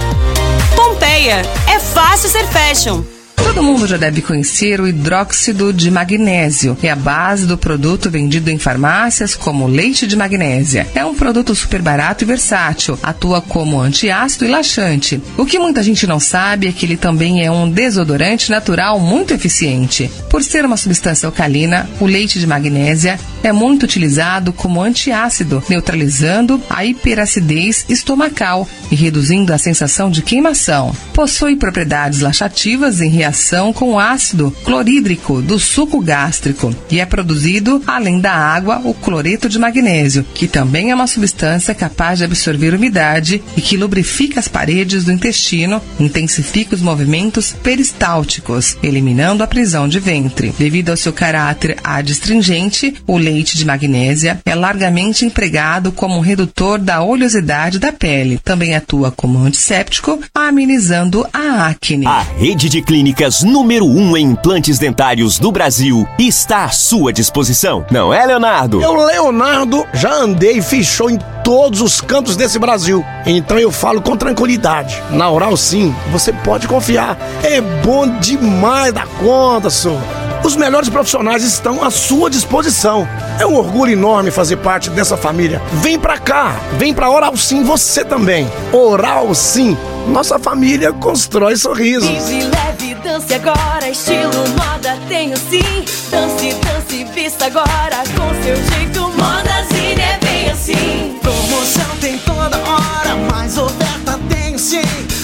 Pompeia, 0.74 1.41
é 1.68 1.80
fácil 1.80 2.30
ser 2.30 2.47
fashion. 2.47 3.03
Todo 3.44 3.62
mundo 3.62 3.86
já 3.86 3.98
deve 3.98 4.22
conhecer 4.22 4.80
o 4.80 4.88
hidróxido 4.88 5.74
de 5.74 5.91
magnésio. 5.91 6.78
É 6.82 6.89
a 6.89 6.96
base 6.96 7.46
do 7.46 7.58
produto 7.58 8.10
vendido 8.10 8.50
em 8.50 8.58
farmácias 8.58 9.36
como 9.36 9.68
leite 9.68 10.08
de 10.08 10.16
magnésia. 10.16 10.88
É 10.96 11.06
um 11.06 11.14
produto 11.14 11.54
super 11.54 11.82
barato 11.82 12.24
e 12.24 12.28
versátil. 12.28 12.98
Atua 13.04 13.41
como 13.41 13.82
antiácido 13.82 14.46
e 14.46 14.48
laxante. 14.48 15.22
O 15.38 15.46
que 15.46 15.60
muita 15.60 15.84
gente 15.84 16.08
não 16.08 16.22
sabe 16.22 16.68
é 16.68 16.72
que 16.72 16.86
ele 16.86 16.96
também 16.96 17.46
é 17.46 17.52
um 17.52 17.70
desodorante 17.70 18.50
natural 18.50 18.98
muito 18.98 19.34
eficiente. 19.34 20.10
Por 20.30 20.41
ser 20.41 20.66
uma 20.66 20.78
substância 20.78 21.28
alcalina, 21.28 21.88
o 22.00 22.06
leite 22.06 22.39
de 22.39 22.48
magnésia 22.48 23.20
é 23.44 23.52
muito 23.52 23.84
utilizado 23.84 24.54
como 24.54 24.82
antiácido, 24.82 25.62
neutralizando 25.70 26.62
a 26.70 26.86
hiperacidez 26.86 27.86
estomacal 27.89 28.68
e 28.89 28.96
reduzindo 28.96 29.54
a 29.54 29.58
sensação 29.58 30.10
de 30.10 30.22
queimação. 30.22 30.96
Possui 31.14 31.58
propriedades 31.58 32.22
laxativas 32.22 33.02
em 33.02 33.10
reação 33.10 33.33
com 33.74 33.94
o 33.94 34.00
ácido 34.00 34.56
clorídrico 34.64 35.42
do 35.42 35.58
suco 35.58 36.00
gástrico 36.00 36.74
e 36.90 37.00
é 37.00 37.06
produzido, 37.06 37.82
além 37.88 38.20
da 38.20 38.34
água, 38.34 38.82
o 38.84 38.94
cloreto 38.94 39.50
de 39.50 39.58
magnésio, 39.58 40.26
que 40.34 40.48
também 40.48 40.92
é 40.92 40.96
uma 40.96 41.08
substância 41.08 41.74
capaz 41.74 42.20
de 42.20 42.26
absorver 42.26 42.74
umidade 42.74 43.44
e 43.58 43.62
que 43.62 43.76
lubrifica 43.78 44.40
as 44.40 44.48
paredes 44.48 45.06
do 45.06 45.12
intestino, 45.12 45.82
intensifica 46.00 46.76
os 46.76 46.82
movimentos 46.82 47.54
peristálticos, 47.64 48.78
eliminando 48.84 49.44
a 49.44 49.48
prisão 49.48 49.88
de 49.88 50.00
ventre. 50.00 50.54
Devido 50.58 50.90
ao 50.90 50.98
seu 50.98 51.12
caráter 51.12 51.78
adstringente, 51.84 52.96
o 53.08 53.18
leite 53.18 53.58
de 53.58 53.66
magnésia 53.66 54.40
é 54.46 54.56
largamente 54.56 55.26
empregado 55.26 55.92
como 55.92 56.20
redutor 56.20 56.78
da 56.80 57.02
oleosidade 57.02 57.80
da 57.80 57.92
pele. 57.92 58.40
Também 58.44 58.76
atua 58.76 59.12
como 59.12 59.40
antisséptico, 59.40 60.20
amenizando 60.34 61.26
a 61.34 61.68
acne. 61.68 62.06
A 62.06 62.22
rede 62.38 62.70
de 62.70 62.82
clínicas 63.24 63.44
número 63.44 63.86
1 63.86 63.98
um 63.98 64.18
em 64.18 64.24
implantes 64.24 64.78
dentários 64.78 65.40
do 65.40 65.52
Brasil 65.52 66.08
está 66.20 66.66
à 66.66 66.70
sua 66.70 67.14
disposição. 67.14 67.86
Não 67.90 68.14
é, 68.14 68.26
Leonardo? 68.26 68.82
Eu, 68.82 68.94
Leonardo, 68.94 69.86
já 69.94 70.14
andei 70.14 70.58
e 70.58 70.84
show 70.84 71.10
em 71.10 71.18
todos 71.44 71.80
os 71.80 72.02
cantos 72.02 72.36
desse 72.36 72.60
Brasil. 72.60 73.06
Então 73.26 73.58
eu 73.58 73.72
falo 73.72 74.02
com 74.02 74.18
tranquilidade. 74.18 75.02
Na 75.12 75.32
Oral 75.32 75.56
Sim, 75.56 75.96
você 76.12 76.34
pode 76.34 76.68
confiar. 76.68 77.18
É 77.44 77.62
bom 77.62 78.08
demais 78.20 78.92
da 78.92 79.06
conta, 79.06 79.70
senhor. 79.70 80.02
Os 80.44 80.58
melhores 80.58 80.89
profissionais 80.89 81.44
estão 81.44 81.84
à 81.84 81.89
sua 81.89 82.30
disposição. 82.30 83.08
É 83.39 83.46
um 83.46 83.56
orgulho 83.56 83.94
enorme 83.94 84.30
fazer 84.30 84.58
parte 84.58 84.89
dessa 84.89 85.16
família. 85.16 85.62
Vem 85.82 85.98
pra 85.98 86.18
cá, 86.18 86.56
vem 86.78 86.94
pra 86.94 87.10
Oral 87.10 87.38
Sim 87.38 87.64
você 87.64 88.04
também. 88.04 88.52
Oral 88.72 89.34
Sim, 89.34 89.78
nossa 90.08 90.38
família 90.38 90.91
constrói 90.91 91.56
sorrisos. 91.56 92.10
Vive 92.10 92.44
leve, 92.44 92.96
dance 92.96 93.34
agora, 93.34 93.89
estilo 93.89 94.34
moda 94.50 94.98
tenho 95.08 95.38
sim. 95.38 95.86
Dance, 96.12 96.54
dance, 96.56 97.04
vista 97.16 97.46
agora 97.46 98.04
com 98.16 98.44
seu 98.44 98.56
jeito. 98.56 99.02
Modazine 99.02 100.02
é 100.02 100.20
bem 100.22 100.50
assim. 100.50 101.18
Promoção 101.22 101.98
tem 102.02 102.18
toda 102.20 102.58
hora, 102.58 103.16
mais 103.32 103.58
oferta 103.58 104.20
tenho 104.30 104.60
sim. 104.60 104.82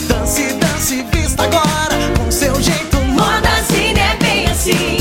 Dance, 0.07 0.53
dance, 0.53 1.05
vista 1.11 1.43
agora 1.43 1.97
com 2.17 2.31
seu 2.31 2.55
jeito. 2.61 2.97
Modazine 3.01 3.99
é 3.99 4.15
bem 4.17 4.45
assim. 4.47 4.98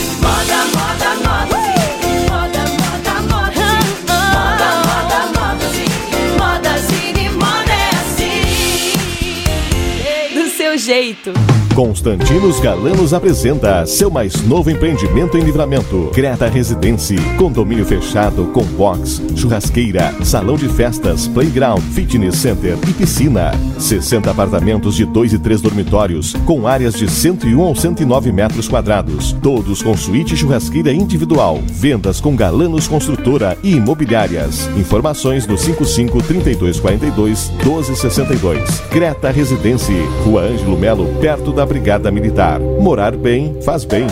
Seu 11.25 11.35
jeito. 11.35 11.48
Constantinos 11.79 12.59
Galanos 12.59 13.15
apresenta 13.15 13.87
seu 13.87 14.11
mais 14.11 14.43
novo 14.43 14.69
empreendimento 14.69 15.39
em 15.39 15.43
livramento. 15.43 16.11
Creta 16.13 16.49
Residência. 16.49 17.17
Condomínio 17.37 17.85
fechado 17.85 18.47
com 18.47 18.65
box, 18.65 19.23
churrasqueira, 19.37 20.13
salão 20.25 20.57
de 20.57 20.69
festas, 20.69 21.29
playground, 21.29 21.81
fitness 21.95 22.35
center 22.35 22.77
e 22.89 22.93
piscina. 22.93 23.53
60 23.79 24.29
apartamentos 24.29 24.97
de 24.97 25.05
2 25.05 25.35
e 25.35 25.39
3 25.39 25.61
dormitórios, 25.61 26.33
com 26.45 26.67
áreas 26.67 26.95
de 26.95 27.09
101 27.09 27.61
ou 27.61 27.77
109 27.77 28.33
metros 28.33 28.67
quadrados. 28.67 29.33
Todos 29.41 29.81
com 29.81 29.97
suíte 29.97 30.37
churrasqueira 30.37 30.93
individual. 30.93 31.61
Vendas 31.65 32.21
com 32.21 32.35
Galanos 32.35 32.89
Construtora 32.89 33.57
e 33.63 33.77
Imobiliárias. 33.77 34.69
Informações 34.77 35.47
no 35.47 35.57
55 35.57 36.25
3242 36.25 37.53
1262. 37.65 38.81
Creta 38.91 39.31
Residência. 39.31 39.95
Rua 40.25 40.43
Ângelo 40.43 40.77
Melo, 40.77 41.07
perto 41.21 41.53
da 41.53 41.68
Brigada 41.69 42.11
Militar. 42.11 42.59
Morar 42.59 43.15
bem 43.15 43.57
faz 43.63 43.85
bem. 43.85 44.07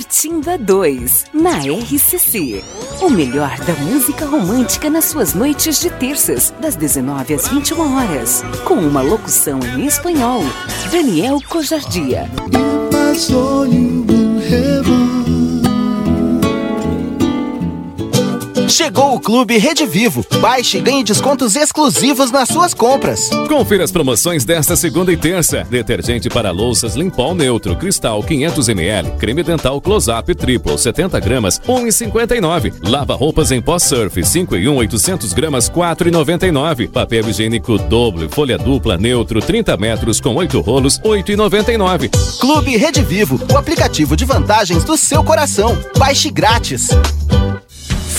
Curtindo 0.00 0.50
a 0.50 0.56
2, 0.56 1.26
na 1.34 1.58
RCC. 1.58 2.64
O 3.02 3.10
melhor 3.10 3.54
da 3.58 3.74
música 3.74 4.24
romântica 4.24 4.88
nas 4.88 5.04
suas 5.04 5.34
noites 5.34 5.78
de 5.78 5.90
terças, 5.90 6.54
das 6.58 6.74
19 6.74 7.34
às 7.34 7.48
21 7.48 7.96
horas. 7.96 8.42
Com 8.64 8.76
uma 8.76 9.02
locução 9.02 9.60
em 9.76 9.84
espanhol. 9.84 10.42
Daniel 10.90 11.38
Cojardia. 11.46 12.30
Chegou 18.70 19.16
o 19.16 19.20
Clube 19.20 19.58
Rede 19.58 19.84
Vivo. 19.84 20.24
Baixe 20.40 20.78
e 20.78 20.80
ganhe 20.80 21.02
descontos 21.02 21.56
exclusivos 21.56 22.30
nas 22.30 22.48
suas 22.48 22.72
compras. 22.72 23.28
Confira 23.48 23.82
as 23.82 23.90
promoções 23.90 24.44
desta 24.44 24.76
segunda 24.76 25.12
e 25.12 25.16
terça. 25.16 25.66
Detergente 25.68 26.28
para 26.28 26.52
louças 26.52 26.94
Limpol 26.94 27.34
Neutro 27.34 27.74
Cristal 27.74 28.22
500ml. 28.22 29.16
Creme 29.16 29.42
dental 29.42 29.80
Close-Up 29.80 30.32
Triple 30.36 30.78
70 30.78 31.18
gramas 31.18 31.58
1,59. 31.66 32.88
Lava 32.88 33.16
roupas 33.16 33.50
em 33.50 33.60
pó 33.60 33.76
surf 33.76 34.24
5 34.24 34.56
e 34.56 34.68
1 34.68 34.76
800 34.76 35.32
gramas 35.32 35.68
4,99. 35.68 36.88
Papel 36.90 37.28
higiênico 37.28 37.76
dobro 37.76 38.28
folha 38.30 38.56
dupla 38.56 38.96
neutro 38.96 39.40
30 39.40 39.76
metros 39.76 40.20
com 40.20 40.36
8 40.36 40.60
rolos 40.60 41.00
8,99. 41.00 42.38
Clube 42.38 42.76
Rede 42.76 43.02
Vivo, 43.02 43.40
o 43.52 43.58
aplicativo 43.58 44.16
de 44.16 44.24
vantagens 44.24 44.84
do 44.84 44.96
seu 44.96 45.24
coração. 45.24 45.76
Baixe 45.98 46.30
grátis. 46.30 46.88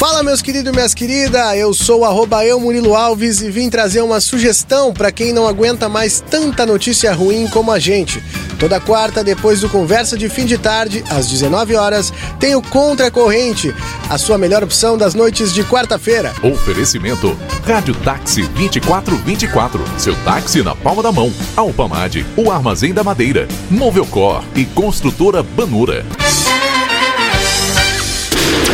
Fala 0.02 0.24
meus 0.24 0.42
queridos 0.42 0.74
e 0.74 0.76
minhas 0.76 0.96
queridas, 0.96 1.56
eu 1.56 1.76
sou 1.76 2.02
o 2.02 2.60
Murilo 2.60 2.96
Alves 2.96 3.40
e 3.40 3.52
vim 3.52 3.70
trazer 3.70 4.02
uma 4.02 4.20
sugestão 4.20 4.92
para 4.92 5.12
quem 5.12 5.32
não 5.32 5.48
aguenta 5.48 5.88
mais 5.88 6.20
tanta 6.20 6.66
notícia 6.66 7.14
ruim 7.14 7.48
como 7.48 7.72
a 7.72 7.78
gente. 7.78 8.20
Toda 8.60 8.80
quarta, 8.80 9.24
depois 9.24 9.62
do 9.62 9.70
Conversa 9.70 10.18
de 10.18 10.28
Fim 10.28 10.48
de 10.48 10.58
Tarde, 10.58 11.04
às 11.08 11.30
19 11.30 11.76
horas, 11.76 12.12
tem 12.40 12.56
o 12.56 12.64
Contra 12.64 13.12
Corrente, 13.12 13.76
a 14.10 14.18
sua 14.18 14.40
melhor 14.40 14.64
opção 14.64 14.98
das 14.98 15.14
noites 15.14 15.54
de 15.54 15.64
quarta-feira. 15.64 16.34
Oferecimento 16.42 17.38
Rádio 17.64 17.94
Táxi 17.94 18.42
2424. 18.56 19.84
Seu 20.00 20.16
táxi 20.24 20.64
na 20.64 20.76
palma 20.76 21.04
da 21.04 21.12
mão. 21.12 21.32
Alpamade, 21.56 22.26
o 22.36 22.50
Armazém 22.50 22.92
da 22.92 23.04
Madeira. 23.04 23.48
Movelcor 23.70 24.44
e 24.56 24.66
Construtora 24.66 25.44
Banura. 25.44 26.04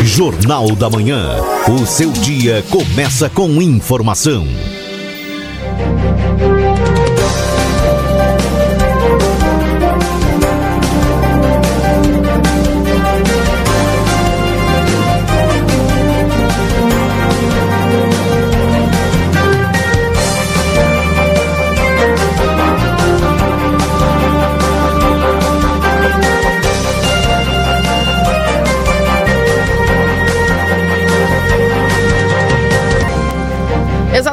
Jornal 0.08 0.74
da 0.74 0.90
Manhã. 0.90 1.36
O 1.70 1.86
seu 1.86 2.12
dia 2.12 2.64
começa 2.70 3.30
com 3.30 3.62
informação. 3.62 4.48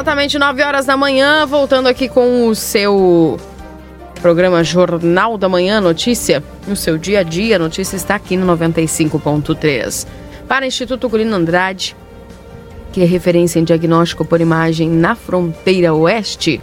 Exatamente 0.05 0.37
9 0.37 0.61
horas 0.61 0.85
da 0.85 0.95
manhã, 0.95 1.47
voltando 1.47 1.87
aqui 1.87 2.07
com 2.07 2.47
o 2.47 2.53
seu 2.53 3.39
programa 4.21 4.63
Jornal 4.63 5.35
da 5.35 5.49
Manhã 5.49 5.81
Notícia. 5.81 6.43
No 6.67 6.75
seu 6.75 6.95
dia 6.95 7.21
a 7.21 7.23
dia, 7.23 7.55
a 7.55 7.59
notícia 7.59 7.95
está 7.95 8.13
aqui 8.13 8.37
no 8.37 8.45
95.3. 8.55 10.05
Para 10.47 10.63
o 10.63 10.67
Instituto 10.67 11.09
Colino 11.09 11.35
Andrade, 11.35 11.95
que 12.93 13.01
é 13.01 13.05
referência 13.05 13.59
em 13.59 13.63
diagnóstico 13.63 14.23
por 14.23 14.39
imagem 14.39 14.91
na 14.91 15.15
fronteira 15.15 15.91
oeste, 15.91 16.61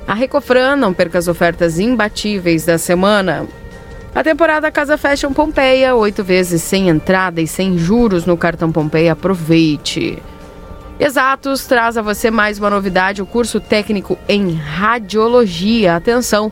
A 0.07 0.13
Recofran, 0.13 0.77
não 0.77 0.93
perca 0.93 1.19
as 1.19 1.27
ofertas 1.27 1.79
imbatíveis 1.79 2.65
da 2.65 2.77
semana. 2.77 3.45
A 4.17 4.23
temporada 4.23 4.71
Casa 4.71 4.97
Fashion 4.97 5.31
Pompeia, 5.31 5.93
oito 5.95 6.23
vezes 6.23 6.63
sem 6.63 6.89
entrada 6.89 7.39
e 7.39 7.45
sem 7.45 7.77
juros 7.77 8.25
no 8.25 8.35
cartão 8.35 8.71
Pompeia. 8.71 9.11
Aproveite! 9.11 10.17
Exatos 10.99 11.67
traz 11.67 11.99
a 11.99 12.01
você 12.01 12.31
mais 12.31 12.57
uma 12.57 12.71
novidade: 12.71 13.21
o 13.21 13.27
curso 13.27 13.59
técnico 13.59 14.17
em 14.27 14.55
radiologia. 14.55 15.95
Atenção, 15.95 16.51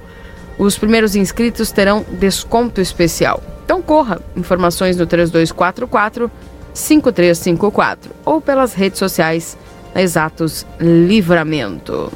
os 0.59 0.77
primeiros 0.77 1.15
inscritos 1.15 1.71
terão 1.71 2.05
desconto 2.07 2.79
especial. 2.79 3.41
Então 3.65 3.81
corra! 3.81 4.21
Informações 4.35 4.95
no 4.95 5.07
3244 5.07 6.29
5354 6.71 8.11
ou 8.23 8.39
pelas 8.39 8.75
redes 8.75 8.99
sociais 8.99 9.57
Exatos 9.95 10.67
Livramento. 10.79 12.11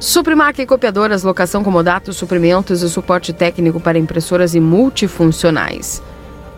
Suprimac 0.00 0.60
e 0.62 0.66
copiadoras, 0.66 1.24
locação 1.24 1.64
comodato, 1.64 2.12
suprimentos 2.12 2.82
e 2.82 2.88
suporte 2.88 3.32
técnico 3.32 3.80
para 3.80 3.98
impressoras 3.98 4.54
e 4.54 4.60
multifuncionais. 4.60 6.00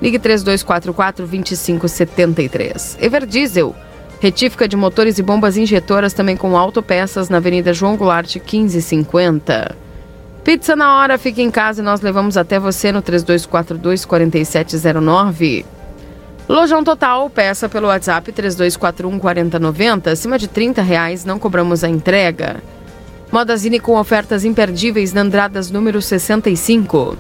Ligue 0.01 0.19
3244-2573. 0.19 2.97
Everdiesel, 3.01 3.75
retífica 4.21 4.69
de 4.69 4.77
motores 4.77 5.19
e 5.19 5.23
bombas 5.23 5.57
injetoras 5.57 6.13
também 6.13 6.37
com 6.37 6.55
autopeças 6.55 7.31
na 7.31 7.39
Avenida 7.39 7.73
João 7.73 7.97
Goulart 7.97 8.37
1550. 8.37 9.75
Pizza 10.45 10.77
na 10.77 10.99
hora, 10.99 11.17
fique 11.17 11.41
em 11.41 11.51
casa 11.51 11.81
e 11.81 11.85
nós 11.85 12.03
levamos 12.03 12.37
até 12.37 12.59
você 12.59 12.93
no 12.93 13.03
3242-4709. 13.03 15.65
Lojão 16.47 16.85
Total, 16.85 17.31
peça 17.31 17.71
pelo 17.71 17.87
WhatsApp 17.87 18.33
3241-4090. 18.33 20.09
Acima 20.09 20.39
de 20.39 20.47
30 20.49 20.83
reais 20.83 21.25
não 21.25 21.39
cobramos 21.39 21.83
a 21.85 21.89
entrega. 21.89 22.63
Modazine 23.33 23.79
com 23.79 23.97
ofertas 23.97 24.45
imperdíveis 24.45 25.13
na 25.13 25.21
Andradas 25.21 25.71
número 25.71 26.03
65. 26.03 27.17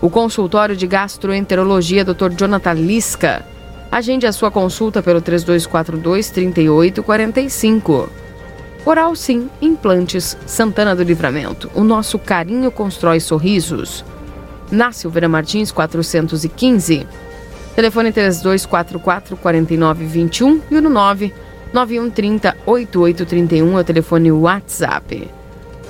O 0.00 0.08
consultório 0.08 0.74
de 0.74 0.86
gastroenterologia 0.86 2.02
Dr. 2.02 2.30
Jonathan 2.34 2.72
Lisca. 2.72 3.44
Agende 3.92 4.26
a 4.26 4.32
sua 4.32 4.50
consulta 4.50 5.02
pelo 5.02 5.20
3242-3845. 5.20 8.08
Oral 8.86 9.14
Sim, 9.14 9.50
Implantes, 9.60 10.34
Santana 10.46 10.96
do 10.96 11.02
Livramento. 11.02 11.70
O 11.74 11.84
nosso 11.84 12.18
carinho 12.18 12.70
constrói 12.70 13.20
sorrisos. 13.20 14.02
Na 14.70 14.92
Silveira 14.92 15.28
Martins 15.28 15.70
415. 15.70 17.06
Telefone 17.76 18.12
3244 18.12 19.36
4921 19.36 20.62
e 20.70 20.76
o 20.76 20.80
no 20.80 20.88
9 20.88 21.34
9130 21.74 22.56
8831 22.64 23.76
é 23.76 23.80
o 23.80 23.84
telefone 23.84 24.30
WhatsApp. 24.30 25.28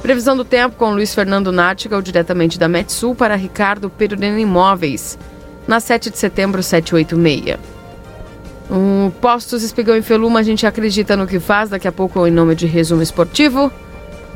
Previsão 0.01 0.35
do 0.35 0.45
tempo 0.45 0.77
com 0.77 0.93
Luiz 0.93 1.15
Fernando 1.15 1.53
Nática, 1.53 2.01
diretamente 2.01 2.59
da 2.59 2.69
Metsul 2.69 3.15
para 3.15 3.37
Ricardo 3.37 3.91
Perurena 3.91 4.41
Imóveis, 4.41 5.19
na 5.69 5.81
7 5.81 6.09
de 6.09 6.17
setembro 6.17 6.63
786. 6.63 7.59
O 8.71 9.11
Postos 9.21 9.63
Espigão 9.63 9.95
e 9.95 10.01
Feluma, 10.01 10.41
a 10.41 10.43
gente 10.43 10.67
acredita 10.67 11.19
no 11.19 11.27
que 11.27 11.39
faz, 11.39 11.69
daqui 11.69 11.87
a 11.87 11.93
pouco 11.93 12.27
em 12.27 12.31
nome 12.31 12.55
de 12.55 12.67
resumo 12.67 13.03
esportivo. 13.03 13.71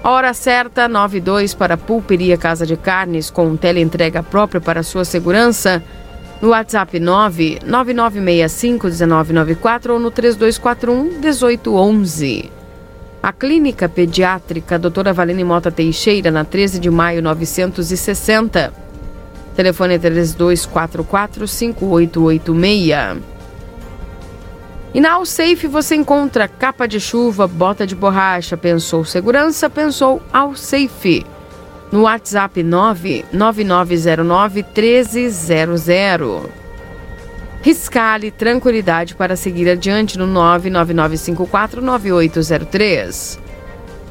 Hora 0.04 0.34
certa, 0.34 0.86
92 0.86 1.54
para 1.54 1.78
Pulperia 1.78 2.36
Casa 2.36 2.66
de 2.66 2.76
Carnes, 2.76 3.30
com 3.30 3.56
teleentrega 3.56 4.22
própria 4.22 4.60
para 4.60 4.82
sua 4.82 5.04
segurança 5.04 5.82
no 6.40 6.50
WhatsApp 6.50 7.00
999651994 7.00 9.90
ou 9.90 9.98
no 9.98 10.08
3241 10.10 11.20
1811. 11.20 12.52
A 13.20 13.32
Clínica 13.32 13.88
Pediátrica 13.88 14.78
Doutora 14.78 15.12
Valene 15.12 15.42
Mota 15.42 15.72
Teixeira, 15.72 16.30
na 16.30 16.44
13 16.44 16.78
de 16.78 16.88
maio 16.88 17.20
960. 17.22 18.72
Telefone 19.56 19.98
3244 19.98 21.48
5886. 21.48 23.38
E 24.94 25.00
na 25.00 25.14
Alsafe 25.14 25.66
você 25.66 25.96
encontra 25.96 26.46
capa 26.48 26.86
de 26.86 27.00
chuva, 27.00 27.48
bota 27.48 27.86
de 27.86 27.94
borracha. 27.94 28.56
Pensou 28.56 29.04
segurança? 29.04 29.68
Pensou 29.68 30.22
Alsafe 30.32 31.26
no 31.90 32.02
WhatsApp 32.02 32.62
99909 32.62 34.62
1300. 34.62 36.42
Riscale 37.60 38.30
tranquilidade 38.30 39.14
para 39.14 39.36
seguir 39.36 39.68
adiante 39.68 40.16
no 40.16 40.26
99954 40.26 41.82
9803. 41.82 43.40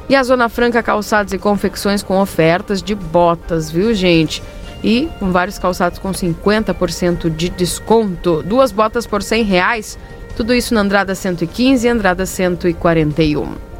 E 0.10 0.16
a 0.16 0.24
Zona 0.24 0.48
Franca 0.48 0.82
Calçados 0.82 1.34
e 1.34 1.38
Confecções 1.38 2.02
com 2.02 2.20
ofertas 2.20 2.82
de 2.82 2.96
botas, 2.96 3.70
viu, 3.70 3.94
gente? 3.94 4.42
E 4.84 5.10
com 5.20 5.32
vários 5.32 5.58
calçados 5.58 6.00
com 6.00 6.12
50% 6.12 7.30
de 7.30 7.50
desconto. 7.50 8.44
Duas 8.44 8.72
botas 8.72 9.08
por 9.08 9.24
100 9.24 9.44
reais. 9.44 9.98
Tudo 10.36 10.54
isso 10.54 10.74
na 10.74 10.82
Andrada 10.82 11.16
115 11.16 11.88
e 11.88 11.90
Andrada 11.90 12.26
141. 12.26 13.77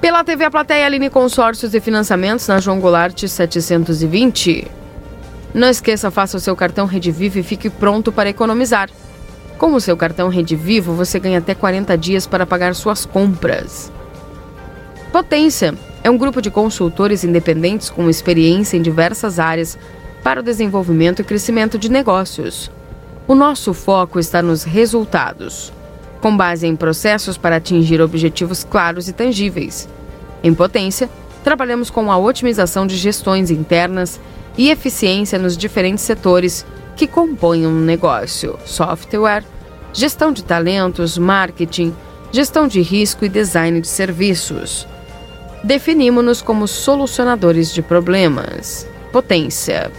Pela 0.00 0.24
TV 0.24 0.46
A 0.46 0.50
Plateia 0.50 0.86
Aline 0.86 1.10
Consórcios 1.10 1.74
e 1.74 1.80
Financiamentos 1.80 2.48
na 2.48 2.58
João 2.58 2.80
Goulart 2.80 3.26
720. 3.26 4.66
Não 5.52 5.68
esqueça, 5.68 6.10
faça 6.10 6.38
o 6.38 6.40
seu 6.40 6.56
cartão 6.56 6.86
Rede 6.86 7.10
Vivo 7.10 7.38
e 7.38 7.42
fique 7.42 7.68
pronto 7.68 8.10
para 8.10 8.30
economizar. 8.30 8.88
Com 9.58 9.74
o 9.74 9.80
seu 9.80 9.94
cartão 9.98 10.30
Rede 10.30 10.56
Vivo, 10.56 10.94
você 10.94 11.18
ganha 11.18 11.38
até 11.38 11.54
40 11.54 11.98
dias 11.98 12.26
para 12.26 12.46
pagar 12.46 12.74
suas 12.74 13.04
compras. 13.04 13.92
Potência 15.12 15.74
é 16.02 16.08
um 16.08 16.16
grupo 16.16 16.40
de 16.40 16.50
consultores 16.50 17.22
independentes 17.22 17.90
com 17.90 18.08
experiência 18.08 18.78
em 18.78 18.82
diversas 18.82 19.38
áreas 19.38 19.78
para 20.24 20.40
o 20.40 20.42
desenvolvimento 20.42 21.20
e 21.20 21.24
crescimento 21.24 21.76
de 21.78 21.90
negócios. 21.90 22.70
O 23.28 23.34
nosso 23.34 23.74
foco 23.74 24.18
está 24.18 24.40
nos 24.40 24.64
resultados 24.64 25.70
com 26.20 26.36
base 26.36 26.66
em 26.66 26.76
processos 26.76 27.38
para 27.38 27.56
atingir 27.56 28.00
objetivos 28.00 28.64
claros 28.64 29.08
e 29.08 29.12
tangíveis. 29.12 29.88
Em 30.42 30.54
potência, 30.54 31.08
trabalhamos 31.42 31.90
com 31.90 32.10
a 32.10 32.18
otimização 32.18 32.86
de 32.86 32.96
gestões 32.96 33.50
internas 33.50 34.20
e 34.56 34.70
eficiência 34.70 35.38
nos 35.38 35.56
diferentes 35.56 36.04
setores 36.04 36.66
que 36.96 37.06
compõem 37.06 37.66
um 37.66 37.80
negócio: 37.80 38.58
software, 38.64 39.44
gestão 39.92 40.32
de 40.32 40.44
talentos, 40.44 41.16
marketing, 41.16 41.94
gestão 42.32 42.68
de 42.68 42.80
risco 42.80 43.24
e 43.24 43.28
design 43.28 43.80
de 43.80 43.88
serviços. 43.88 44.86
Definimos-nos 45.62 46.40
como 46.40 46.66
solucionadores 46.66 47.72
de 47.72 47.82
problemas. 47.82 48.86
Potência. 49.12 49.90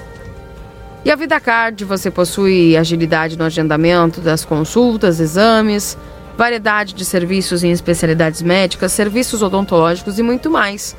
E 1.04 1.10
a 1.10 1.16
VidaCard 1.16 1.84
você 1.84 2.12
possui 2.12 2.78
agilidade 2.78 3.36
no 3.38 3.43
agendamento 3.43 4.22
das 4.22 4.45
consultas, 4.45 5.20
exames, 5.20 5.97
variedade 6.38 6.93
de 6.93 7.04
serviços 7.04 7.64
em 7.64 7.72
especialidades 7.72 8.43
médicas, 8.43 8.91
serviços 8.91 9.41
odontológicos 9.41 10.20
e 10.20 10.24
muito 10.24 10.52
mais. 10.52 10.95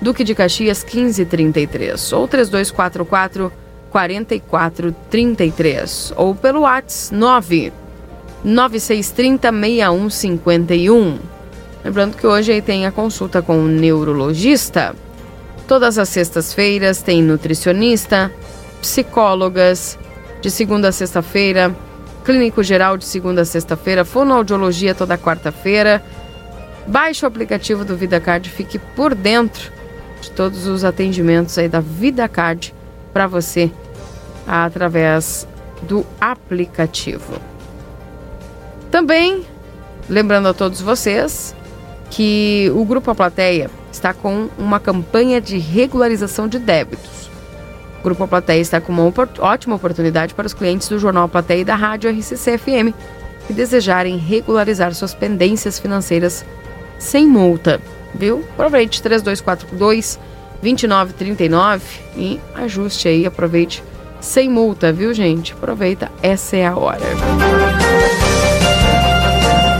Duque 0.00 0.22
de 0.22 0.32
Caxias 0.34 0.84
1533 0.84 2.12
ou 2.12 2.28
3244 2.28 3.52
4433 3.90 6.12
ou 6.16 6.34
pelo 6.34 6.60
WhatsApp 6.60 7.14
9 7.14 7.72
9630 8.44 9.52
6151. 9.52 11.18
Lembrando 11.84 12.16
que 12.16 12.26
hoje 12.26 12.52
aí 12.52 12.62
tem 12.62 12.86
a 12.86 12.92
consulta 12.92 13.42
com 13.42 13.58
o 13.58 13.68
neurologista. 13.68 14.94
Todas 15.66 15.98
as 15.98 16.08
sextas-feiras 16.08 17.02
tem 17.02 17.22
nutricionista, 17.22 18.32
psicólogas, 18.82 19.98
de 20.42 20.50
segunda 20.50 20.88
a 20.88 20.92
sexta-feira 20.92 21.74
Clínico 22.24 22.62
Geral 22.62 22.96
de 22.96 23.04
segunda 23.04 23.42
a 23.42 23.44
sexta-feira, 23.44 24.04
fonoaudiologia 24.04 24.94
toda 24.94 25.18
quarta-feira. 25.18 26.02
Baixe 26.86 27.24
o 27.24 27.28
aplicativo 27.28 27.84
do 27.84 27.96
VidaCard, 27.96 28.48
fique 28.48 28.78
por 28.78 29.14
dentro 29.14 29.72
de 30.20 30.30
todos 30.30 30.66
os 30.66 30.84
atendimentos 30.84 31.58
aí 31.58 31.68
da 31.68 31.80
VidaCard 31.80 32.72
para 33.12 33.26
você 33.26 33.70
através 34.46 35.46
do 35.82 36.06
aplicativo. 36.20 37.34
Também 38.90 39.44
lembrando 40.08 40.48
a 40.48 40.54
todos 40.54 40.80
vocês 40.80 41.56
que 42.10 42.70
o 42.74 42.84
Grupo 42.84 43.10
A 43.10 43.14
Plateia 43.14 43.68
está 43.90 44.14
com 44.14 44.48
uma 44.56 44.78
campanha 44.78 45.40
de 45.40 45.58
regularização 45.58 46.46
de 46.46 46.58
débitos. 46.58 47.21
O 48.02 48.04
Grupo 48.04 48.26
Plateia 48.26 48.60
está 48.60 48.80
com 48.80 48.90
uma 48.90 49.12
ótima 49.38 49.76
oportunidade 49.76 50.34
para 50.34 50.44
os 50.44 50.52
clientes 50.52 50.88
do 50.88 50.98
Jornal 50.98 51.28
Plateia 51.28 51.60
e 51.60 51.64
da 51.64 51.76
Rádio 51.76 52.10
RCC 52.10 52.58
FM 52.58 52.92
que 53.46 53.52
desejarem 53.52 54.16
regularizar 54.16 54.92
suas 54.92 55.14
pendências 55.14 55.78
financeiras 55.78 56.44
sem 56.98 57.28
multa, 57.28 57.80
viu? 58.12 58.44
Aproveite 58.54 59.00
3242 59.00 60.18
2939 60.60 61.84
e 62.16 62.40
ajuste 62.56 63.06
aí, 63.06 63.24
aproveite 63.24 63.84
sem 64.20 64.50
multa, 64.50 64.92
viu, 64.92 65.14
gente? 65.14 65.52
Aproveita, 65.52 66.10
essa 66.20 66.56
é 66.56 66.66
a 66.66 66.76
hora. 66.76 67.00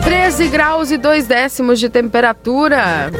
13 0.04 0.46
graus 0.46 0.92
e 0.92 0.96
2 0.96 1.26
décimos 1.26 1.80
de 1.80 1.88
temperatura. 1.88 3.10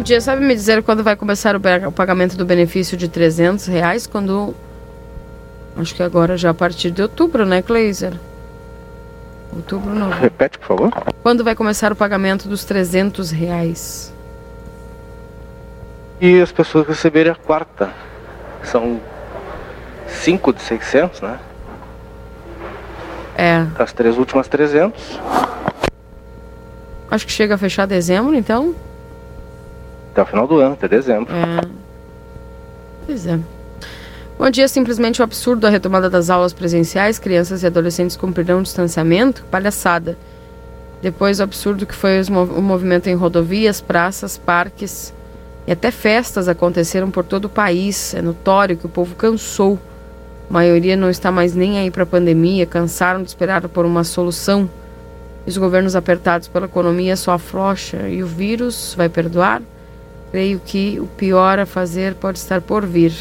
Dia, 0.00 0.20
sabe 0.20 0.44
me 0.44 0.54
dizer 0.54 0.82
quando 0.82 1.02
vai 1.02 1.16
começar 1.16 1.54
o 1.56 1.60
pa- 1.60 1.86
o 1.88 1.92
pagamento 1.92 2.36
do 2.36 2.44
benefício 2.44 2.96
de 2.96 3.08
300 3.08 3.66
reais? 3.66 4.06
Quando. 4.06 4.54
Acho 5.76 5.94
que 5.94 6.02
agora 6.02 6.36
já 6.36 6.50
a 6.50 6.54
partir 6.54 6.90
de 6.90 7.02
outubro, 7.02 7.44
né, 7.44 7.60
Kleiser? 7.62 8.14
Outubro 9.54 9.94
não. 9.94 10.10
Repete, 10.10 10.58
por 10.58 10.66
favor. 10.68 10.92
Quando 11.22 11.44
vai 11.44 11.54
começar 11.54 11.92
o 11.92 11.96
pagamento 11.96 12.48
dos 12.48 12.64
300 12.64 13.30
reais? 13.30 14.12
E 16.20 16.40
as 16.40 16.50
pessoas 16.50 16.86
receberem 16.86 17.30
a 17.32 17.34
quarta. 17.34 17.90
São 18.62 19.00
5 20.08 20.52
de 20.52 20.62
600, 20.62 21.20
né? 21.20 21.38
É. 23.36 23.66
As 23.78 23.92
três 23.92 24.16
últimas 24.16 24.48
300. 24.48 25.20
Acho 27.10 27.26
que 27.26 27.32
chega 27.32 27.54
a 27.54 27.58
fechar 27.58 27.86
dezembro, 27.86 28.34
então. 28.34 28.74
Até 30.16 30.22
o 30.22 30.26
final 30.26 30.46
do 30.46 30.56
ano, 30.60 30.72
até 30.72 30.88
dezembro. 30.88 31.30
É. 31.30 31.60
Pois 33.04 33.26
é. 33.26 33.38
Bom 34.38 34.48
dia, 34.48 34.66
simplesmente 34.66 35.20
o 35.20 35.24
absurdo 35.24 35.60
da 35.60 35.68
retomada 35.68 36.08
das 36.08 36.30
aulas 36.30 36.54
presenciais. 36.54 37.18
Crianças 37.18 37.62
e 37.62 37.66
adolescentes 37.66 38.16
cumprirão 38.16 38.60
o 38.60 38.62
distanciamento. 38.62 39.44
Palhaçada. 39.50 40.16
Depois 41.02 41.38
o 41.38 41.42
absurdo 41.42 41.84
que 41.84 41.94
foi 41.94 42.22
o 42.22 42.62
movimento 42.62 43.08
em 43.08 43.14
rodovias, 43.14 43.82
praças, 43.82 44.38
parques 44.38 45.12
e 45.66 45.72
até 45.72 45.90
festas 45.90 46.48
aconteceram 46.48 47.10
por 47.10 47.22
todo 47.22 47.44
o 47.44 47.50
país. 47.50 48.14
É 48.14 48.22
notório 48.22 48.78
que 48.78 48.86
o 48.86 48.88
povo 48.88 49.14
cansou. 49.16 49.78
A 50.48 50.52
maioria 50.54 50.96
não 50.96 51.10
está 51.10 51.30
mais 51.30 51.54
nem 51.54 51.78
aí 51.78 51.90
para 51.90 52.04
a 52.04 52.06
pandemia, 52.06 52.64
cansaram 52.64 53.22
de 53.22 53.28
esperar 53.28 53.68
por 53.68 53.84
uma 53.84 54.02
solução. 54.02 54.66
Os 55.46 55.58
governos 55.58 55.94
apertados 55.94 56.48
pela 56.48 56.64
economia 56.64 57.16
só 57.16 57.32
afrouxa 57.32 58.08
e 58.08 58.22
o 58.22 58.26
vírus 58.26 58.94
vai 58.96 59.10
perdoar? 59.10 59.60
Creio 60.30 60.60
que 60.60 60.98
o 61.00 61.06
pior 61.06 61.58
a 61.58 61.66
fazer 61.66 62.14
pode 62.14 62.38
estar 62.38 62.60
por 62.60 62.84
vir. 62.84 63.14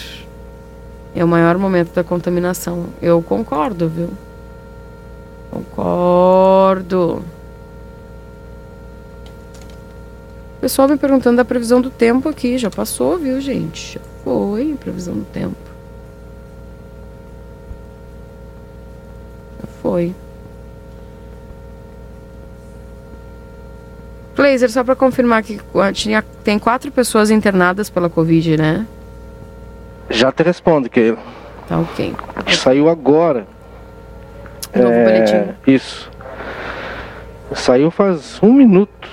É 1.15 1.23
o 1.23 1.27
maior 1.27 1.57
momento 1.57 1.93
da 1.93 2.03
contaminação. 2.03 2.87
Eu 3.01 3.21
concordo, 3.21 3.87
viu? 3.87 4.09
Concordo. 5.49 7.23
Pessoal 10.59 10.87
me 10.87 10.97
perguntando 10.97 11.37
da 11.37 11.45
previsão 11.45 11.79
do 11.79 11.89
tempo 11.89 12.27
aqui. 12.27 12.57
Já 12.57 12.71
passou, 12.71 13.17
viu, 13.17 13.39
gente? 13.39 13.93
Já 13.93 14.01
foi 14.23 14.75
previsão 14.79 15.13
do 15.13 15.25
tempo. 15.25 15.55
Já 19.61 19.67
foi. 19.81 20.15
Glazer, 24.35 24.69
só 24.69 24.83
para 24.83 24.95
confirmar 24.95 25.41
que 25.43 25.59
tinha, 25.93 26.21
tem 26.43 26.59
quatro 26.59 26.91
pessoas 26.91 27.31
internadas 27.31 27.89
pela 27.89 28.09
Covid, 28.09 28.57
né? 28.57 28.85
Já 30.09 30.31
te 30.31 30.43
respondo, 30.43 30.89
que 30.89 31.15
Tá 31.67 31.79
ok. 31.79 32.13
saiu 32.53 32.89
agora. 32.89 33.47
Novo 34.75 34.89
É, 34.91 35.03
boletim. 35.03 35.53
Isso. 35.65 36.11
Saiu 37.53 37.89
faz 37.89 38.37
um 38.43 38.51
minuto. 38.53 39.07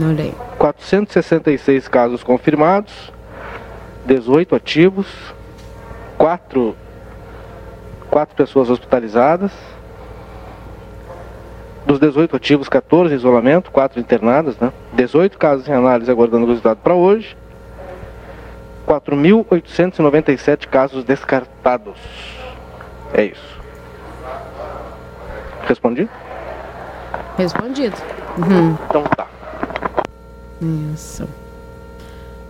Olha 0.00 0.24
aí. 0.24 0.34
466 0.58 1.86
casos 1.88 2.22
confirmados, 2.22 3.12
18 4.06 4.54
ativos, 4.56 5.06
4, 6.16 6.74
quatro 8.10 8.34
pessoas 8.34 8.70
hospitalizadas. 8.70 9.52
Dos 11.92 12.00
18 12.00 12.34
ativos, 12.36 12.70
14 12.70 13.12
em 13.12 13.16
isolamento, 13.18 13.70
4 13.70 14.00
internadas, 14.00 14.56
né? 14.56 14.72
18 14.94 15.36
casos 15.36 15.68
em 15.68 15.74
análise 15.74 16.10
aguardando 16.10 16.46
o 16.46 16.48
resultado 16.48 16.78
para 16.78 16.94
hoje. 16.94 17.36
4.897 18.88 20.68
casos 20.68 21.04
descartados. 21.04 21.98
É 23.12 23.26
isso. 23.26 23.60
Respondi? 25.68 26.08
Respondido. 27.36 27.96
Uhum. 28.38 28.74
Então 28.88 29.02
tá. 29.14 29.26
Isso. 30.94 31.28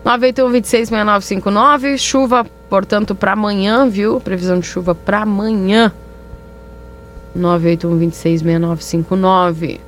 981-266959. 0.06 1.98
Chuva, 1.98 2.46
portanto, 2.70 3.12
para 3.12 3.32
amanhã, 3.32 3.88
viu? 3.88 4.20
Previsão 4.20 4.60
de 4.60 4.66
chuva 4.66 4.94
para 4.94 5.22
amanhã. 5.22 5.92
981-266959. 7.36 9.80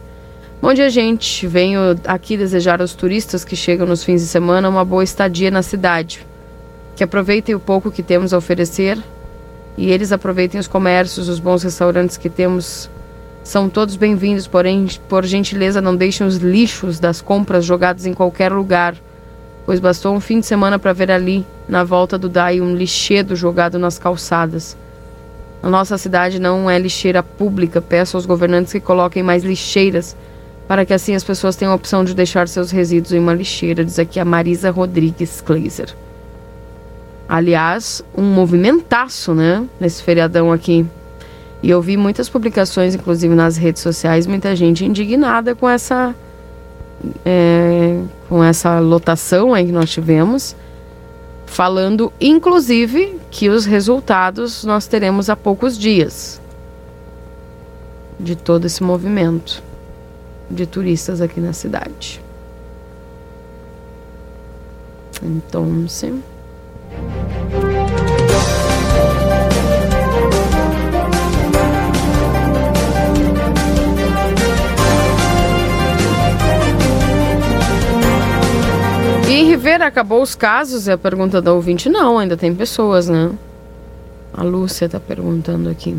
Bom 0.60 0.72
dia, 0.72 0.88
gente. 0.88 1.46
Venho 1.46 1.80
aqui 2.06 2.36
desejar 2.36 2.80
aos 2.80 2.94
turistas 2.94 3.44
que 3.44 3.54
chegam 3.54 3.86
nos 3.86 4.02
fins 4.02 4.22
de 4.22 4.26
semana 4.26 4.68
uma 4.68 4.84
boa 4.84 5.04
estadia 5.04 5.50
na 5.50 5.62
cidade. 5.62 6.26
Que 6.96 7.04
aproveitem 7.04 7.54
o 7.54 7.60
pouco 7.60 7.90
que 7.90 8.02
temos 8.02 8.32
a 8.32 8.38
oferecer 8.38 8.98
e 9.76 9.90
eles 9.90 10.12
aproveitem 10.12 10.60
os 10.60 10.68
comércios, 10.68 11.28
os 11.28 11.38
bons 11.38 11.62
restaurantes 11.62 12.16
que 12.16 12.30
temos. 12.30 12.88
São 13.42 13.68
todos 13.68 13.96
bem-vindos, 13.96 14.46
porém, 14.46 14.88
por 15.08 15.24
gentileza, 15.24 15.80
não 15.80 15.94
deixem 15.94 16.26
os 16.26 16.36
lixos 16.36 16.98
das 16.98 17.20
compras 17.20 17.64
jogados 17.64 18.06
em 18.06 18.14
qualquer 18.14 18.50
lugar, 18.50 18.94
pois 19.66 19.80
bastou 19.80 20.14
um 20.14 20.20
fim 20.20 20.40
de 20.40 20.46
semana 20.46 20.78
para 20.78 20.94
ver 20.94 21.10
ali, 21.10 21.44
na 21.68 21.84
volta 21.84 22.16
do 22.16 22.28
DAI, 22.28 22.62
um 22.62 22.74
lixedo 22.74 23.36
jogado 23.36 23.78
nas 23.78 23.98
calçadas. 23.98 24.76
A 25.64 25.70
nossa 25.70 25.96
cidade 25.96 26.38
não 26.38 26.68
é 26.68 26.78
lixeira 26.78 27.22
pública. 27.22 27.80
Peço 27.80 28.18
aos 28.18 28.26
governantes 28.26 28.70
que 28.70 28.80
coloquem 28.80 29.22
mais 29.22 29.42
lixeiras, 29.42 30.14
para 30.68 30.84
que 30.84 30.92
assim 30.92 31.14
as 31.14 31.24
pessoas 31.24 31.56
tenham 31.56 31.72
a 31.72 31.74
opção 31.74 32.04
de 32.04 32.14
deixar 32.14 32.46
seus 32.48 32.70
resíduos 32.70 33.14
em 33.14 33.18
uma 33.18 33.32
lixeira, 33.32 33.82
diz 33.82 33.98
aqui 33.98 34.20
a 34.20 34.26
Marisa 34.26 34.70
Rodrigues 34.70 35.40
Kleiser. 35.40 35.96
Aliás, 37.26 38.04
um 38.14 38.24
movimentaço, 38.24 39.32
né? 39.32 39.64
Nesse 39.80 40.02
feriadão 40.02 40.52
aqui. 40.52 40.84
E 41.62 41.70
eu 41.70 41.80
vi 41.80 41.96
muitas 41.96 42.28
publicações, 42.28 42.94
inclusive 42.94 43.34
nas 43.34 43.56
redes 43.56 43.80
sociais, 43.80 44.26
muita 44.26 44.54
gente 44.54 44.84
indignada 44.84 45.54
com 45.54 45.66
essa. 45.66 46.14
é, 47.24 48.02
com 48.28 48.44
essa 48.44 48.80
lotação 48.80 49.54
aí 49.54 49.64
que 49.64 49.72
nós 49.72 49.88
tivemos. 49.88 50.54
Falando, 51.54 52.12
inclusive, 52.20 53.16
que 53.30 53.48
os 53.48 53.64
resultados 53.64 54.64
nós 54.64 54.88
teremos 54.88 55.30
há 55.30 55.36
poucos 55.36 55.78
dias 55.78 56.40
de 58.18 58.34
todo 58.34 58.64
esse 58.64 58.82
movimento 58.82 59.62
de 60.50 60.66
turistas 60.66 61.20
aqui 61.20 61.38
na 61.38 61.52
cidade. 61.52 62.20
Então, 65.22 65.86
sim. 65.86 66.20
Em 79.34 79.44
Rivera 79.46 79.86
acabou 79.86 80.22
os 80.22 80.36
casos? 80.36 80.86
É 80.86 80.92
a 80.92 80.98
pergunta 80.98 81.42
da 81.42 81.52
ouvinte. 81.52 81.88
Não, 81.88 82.18
ainda 82.18 82.36
tem 82.36 82.54
pessoas, 82.54 83.08
né? 83.08 83.32
A 84.32 84.44
Lúcia 84.44 84.88
tá 84.88 85.00
perguntando 85.00 85.68
aqui. 85.68 85.96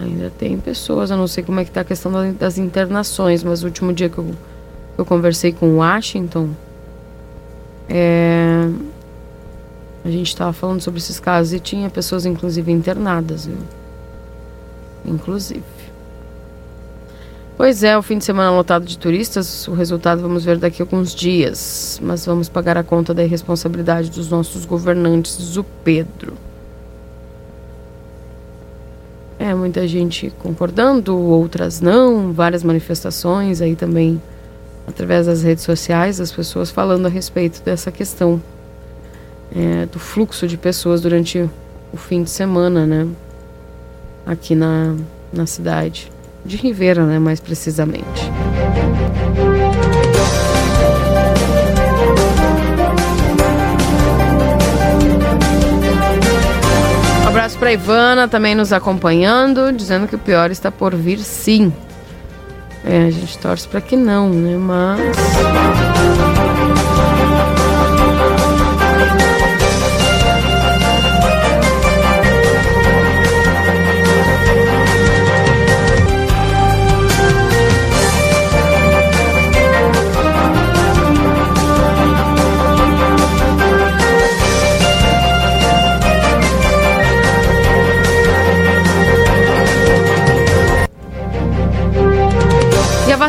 Ainda 0.00 0.30
tem 0.30 0.56
pessoas, 0.58 1.10
eu 1.10 1.16
não 1.16 1.26
sei 1.26 1.42
como 1.42 1.58
é 1.58 1.64
que 1.64 1.70
tá 1.72 1.80
a 1.80 1.84
questão 1.84 2.12
da- 2.12 2.30
das 2.30 2.58
internações, 2.58 3.42
mas 3.42 3.62
o 3.64 3.66
último 3.66 3.92
dia 3.92 4.08
que 4.08 4.18
eu, 4.18 4.30
eu 4.96 5.04
conversei 5.04 5.50
com 5.52 5.66
o 5.70 5.76
Washington, 5.78 6.50
é, 7.88 8.68
a 10.04 10.10
gente 10.10 10.28
estava 10.28 10.52
falando 10.52 10.80
sobre 10.80 10.98
esses 11.00 11.18
casos 11.18 11.52
e 11.54 11.58
tinha 11.58 11.90
pessoas, 11.90 12.24
inclusive, 12.24 12.70
internadas, 12.70 13.46
viu? 13.46 13.58
Inclusive. 15.04 15.64
Pois 17.58 17.82
é, 17.82 17.98
o 17.98 18.02
fim 18.02 18.18
de 18.18 18.24
semana 18.24 18.52
lotado 18.52 18.84
de 18.84 18.96
turistas, 18.96 19.66
o 19.66 19.74
resultado 19.74 20.22
vamos 20.22 20.44
ver 20.44 20.58
daqui 20.58 20.80
a 20.80 20.84
alguns 20.84 21.12
dias. 21.12 21.98
Mas 22.00 22.24
vamos 22.24 22.48
pagar 22.48 22.76
a 22.78 22.84
conta 22.84 23.12
da 23.12 23.24
irresponsabilidade 23.24 24.12
dos 24.12 24.30
nossos 24.30 24.64
governantes, 24.64 25.36
diz 25.36 25.56
o 25.56 25.64
Pedro. 25.64 26.34
É, 29.40 29.52
muita 29.54 29.88
gente 29.88 30.32
concordando, 30.38 31.18
outras 31.18 31.80
não, 31.80 32.32
várias 32.32 32.62
manifestações 32.62 33.60
aí 33.60 33.74
também 33.74 34.22
através 34.86 35.26
das 35.26 35.42
redes 35.42 35.64
sociais, 35.64 36.20
as 36.20 36.30
pessoas 36.30 36.70
falando 36.70 37.06
a 37.06 37.08
respeito 37.08 37.60
dessa 37.64 37.90
questão 37.90 38.40
é, 39.52 39.84
do 39.86 39.98
fluxo 39.98 40.46
de 40.46 40.56
pessoas 40.56 41.00
durante 41.00 41.50
o 41.92 41.96
fim 41.96 42.22
de 42.22 42.30
semana, 42.30 42.86
né? 42.86 43.08
Aqui 44.24 44.54
na, 44.54 44.94
na 45.32 45.44
cidade. 45.44 46.08
De 46.44 46.56
Ribeira, 46.56 47.04
né? 47.04 47.18
Mais 47.18 47.40
precisamente. 47.40 48.30
Um 57.24 57.28
abraço 57.28 57.58
para 57.58 57.72
Ivana, 57.72 58.26
também 58.26 58.54
nos 58.54 58.72
acompanhando, 58.72 59.72
dizendo 59.72 60.08
que 60.08 60.14
o 60.14 60.18
pior 60.18 60.50
está 60.50 60.70
por 60.70 60.94
vir 60.94 61.18
sim. 61.18 61.72
É, 62.84 63.06
a 63.06 63.10
gente 63.10 63.36
torce 63.38 63.68
para 63.68 63.80
que 63.80 63.96
não, 63.96 64.30
né? 64.30 64.56
Mas. 64.56 66.27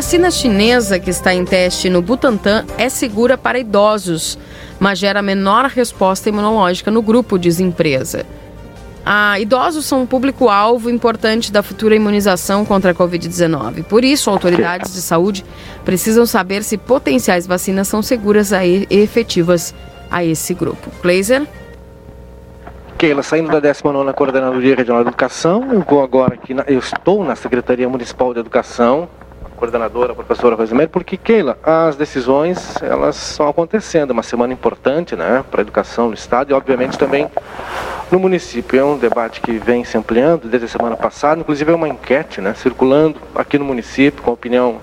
Vacina 0.00 0.30
chinesa 0.30 0.98
que 0.98 1.10
está 1.10 1.34
em 1.34 1.44
teste 1.44 1.90
no 1.90 2.00
Butantan 2.00 2.64
é 2.78 2.88
segura 2.88 3.36
para 3.36 3.58
idosos, 3.58 4.38
mas 4.78 4.98
gera 4.98 5.20
menor 5.20 5.66
resposta 5.66 6.30
imunológica 6.30 6.90
no 6.90 7.02
grupo, 7.02 7.38
diz 7.38 7.60
empresa. 7.60 8.24
Ah, 9.04 9.38
idosos 9.38 9.84
são 9.84 10.00
um 10.00 10.06
público-alvo 10.06 10.88
importante 10.88 11.52
da 11.52 11.62
futura 11.62 11.94
imunização 11.94 12.64
contra 12.64 12.92
a 12.92 12.94
Covid-19. 12.94 13.84
Por 13.84 14.02
isso, 14.02 14.30
autoridades 14.30 14.94
de 14.94 15.02
saúde 15.02 15.44
precisam 15.84 16.24
saber 16.24 16.62
se 16.62 16.78
potenciais 16.78 17.46
vacinas 17.46 17.86
são 17.86 18.00
seguras 18.00 18.52
e 18.52 18.86
efetivas 18.88 19.74
a 20.10 20.24
esse 20.24 20.54
grupo. 20.54 20.90
Glazer? 21.02 21.46
Keila, 22.96 23.22
saindo 23.22 23.50
da 23.50 23.60
19 23.60 24.14
Coordenadoria 24.14 24.76
Regional 24.76 25.02
de 25.02 25.10
Educação, 25.10 25.70
eu 25.70 25.82
vou 25.86 26.02
agora 26.02 26.36
aqui, 26.36 26.54
na, 26.54 26.62
eu 26.62 26.78
estou 26.78 27.22
na 27.22 27.36
Secretaria 27.36 27.86
Municipal 27.86 28.32
de 28.32 28.40
Educação, 28.40 29.06
coordenadora, 29.60 30.12
a 30.12 30.14
professora 30.14 30.56
Rosemary, 30.56 30.88
porque, 30.88 31.18
Keila, 31.18 31.58
as 31.62 31.94
decisões, 31.94 32.82
elas 32.82 33.30
estão 33.30 33.46
acontecendo, 33.46 34.10
uma 34.10 34.22
semana 34.22 34.54
importante, 34.54 35.14
né, 35.14 35.44
para 35.50 35.60
a 35.60 35.62
educação 35.62 36.08
no 36.08 36.14
Estado 36.14 36.50
e, 36.50 36.54
obviamente, 36.54 36.98
também 36.98 37.30
no 38.10 38.18
município. 38.18 38.80
É 38.80 38.82
um 38.82 38.96
debate 38.96 39.42
que 39.42 39.52
vem 39.52 39.84
se 39.84 39.98
ampliando 39.98 40.48
desde 40.48 40.64
a 40.64 40.68
semana 40.68 40.96
passada, 40.96 41.40
inclusive 41.40 41.70
é 41.70 41.74
uma 41.74 41.88
enquete, 41.88 42.40
né, 42.40 42.54
circulando 42.54 43.20
aqui 43.34 43.58
no 43.58 43.64
município, 43.64 44.22
com 44.22 44.30
a 44.30 44.34
opinião 44.34 44.78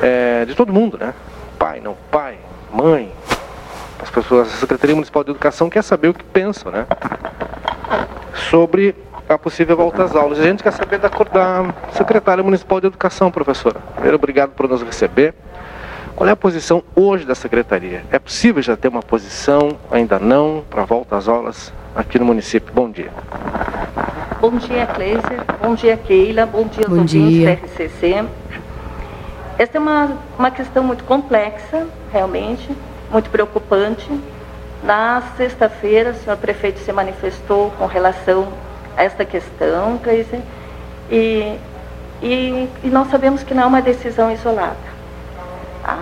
é, 0.00 0.44
de 0.44 0.54
todo 0.54 0.72
mundo, 0.72 0.96
né, 0.96 1.12
pai, 1.58 1.80
não 1.80 1.96
pai, 2.12 2.36
mãe, 2.72 3.12
as 4.00 4.08
pessoas, 4.08 4.48
a 4.48 4.56
Secretaria 4.56 4.94
Municipal 4.94 5.24
de 5.24 5.30
Educação 5.30 5.68
quer 5.68 5.82
saber 5.82 6.08
o 6.08 6.14
que 6.14 6.24
pensam, 6.24 6.70
né? 6.70 6.86
Sobre 8.50 8.94
a 9.28 9.38
possível 9.38 9.76
volta 9.76 10.04
às 10.04 10.14
aulas. 10.14 10.38
A 10.38 10.42
gente 10.42 10.62
quer 10.62 10.72
saber 10.72 10.98
da, 10.98 11.08
da 11.08 11.74
Secretária 11.92 12.42
Municipal 12.42 12.80
de 12.80 12.86
Educação, 12.88 13.30
professora. 13.30 13.80
Primeiro, 13.94 14.16
obrigado 14.16 14.50
por 14.50 14.68
nos 14.68 14.82
receber. 14.82 15.34
Qual 16.14 16.28
é 16.28 16.32
a 16.32 16.36
posição 16.36 16.82
hoje 16.94 17.24
da 17.24 17.34
Secretaria? 17.34 18.04
É 18.10 18.18
possível 18.18 18.62
já 18.62 18.76
ter 18.76 18.88
uma 18.88 19.02
posição, 19.02 19.76
ainda 19.90 20.18
não, 20.18 20.62
para 20.70 20.82
a 20.82 20.84
volta 20.84 21.16
às 21.16 21.26
aulas 21.26 21.72
aqui 21.94 22.18
no 22.18 22.24
município? 22.24 22.72
Bom 22.72 22.90
dia. 22.90 23.10
Bom 24.40 24.56
dia, 24.56 24.86
Kleiser. 24.86 25.40
Bom 25.60 25.74
dia, 25.74 25.96
Keila. 25.96 26.46
Bom 26.46 26.64
dia 26.64 26.86
aos 26.86 26.96
Bom 26.96 27.04
dia. 27.04 27.20
ouvintes 27.20 27.44
da 27.44 27.84
RCC. 27.84 28.24
Esta 29.58 29.78
é 29.78 29.80
uma, 29.80 30.18
uma 30.38 30.50
questão 30.50 30.84
muito 30.84 31.02
complexa, 31.04 31.86
realmente, 32.12 32.68
muito 33.10 33.30
preocupante. 33.30 34.08
Na 34.84 35.22
sexta-feira, 35.36 36.10
o 36.10 36.14
senhor 36.14 36.36
prefeito 36.36 36.78
se 36.80 36.92
manifestou 36.92 37.70
com 37.78 37.86
relação 37.86 38.48
esta 38.96 39.24
questão, 39.24 39.98
Kleiser, 39.98 40.40
e, 41.10 41.58
e, 42.22 42.68
e 42.82 42.88
nós 42.88 43.08
sabemos 43.10 43.42
que 43.42 43.54
não 43.54 43.64
é 43.64 43.66
uma 43.66 43.82
decisão 43.82 44.30
isolada. 44.30 44.76
Tá? 45.82 45.98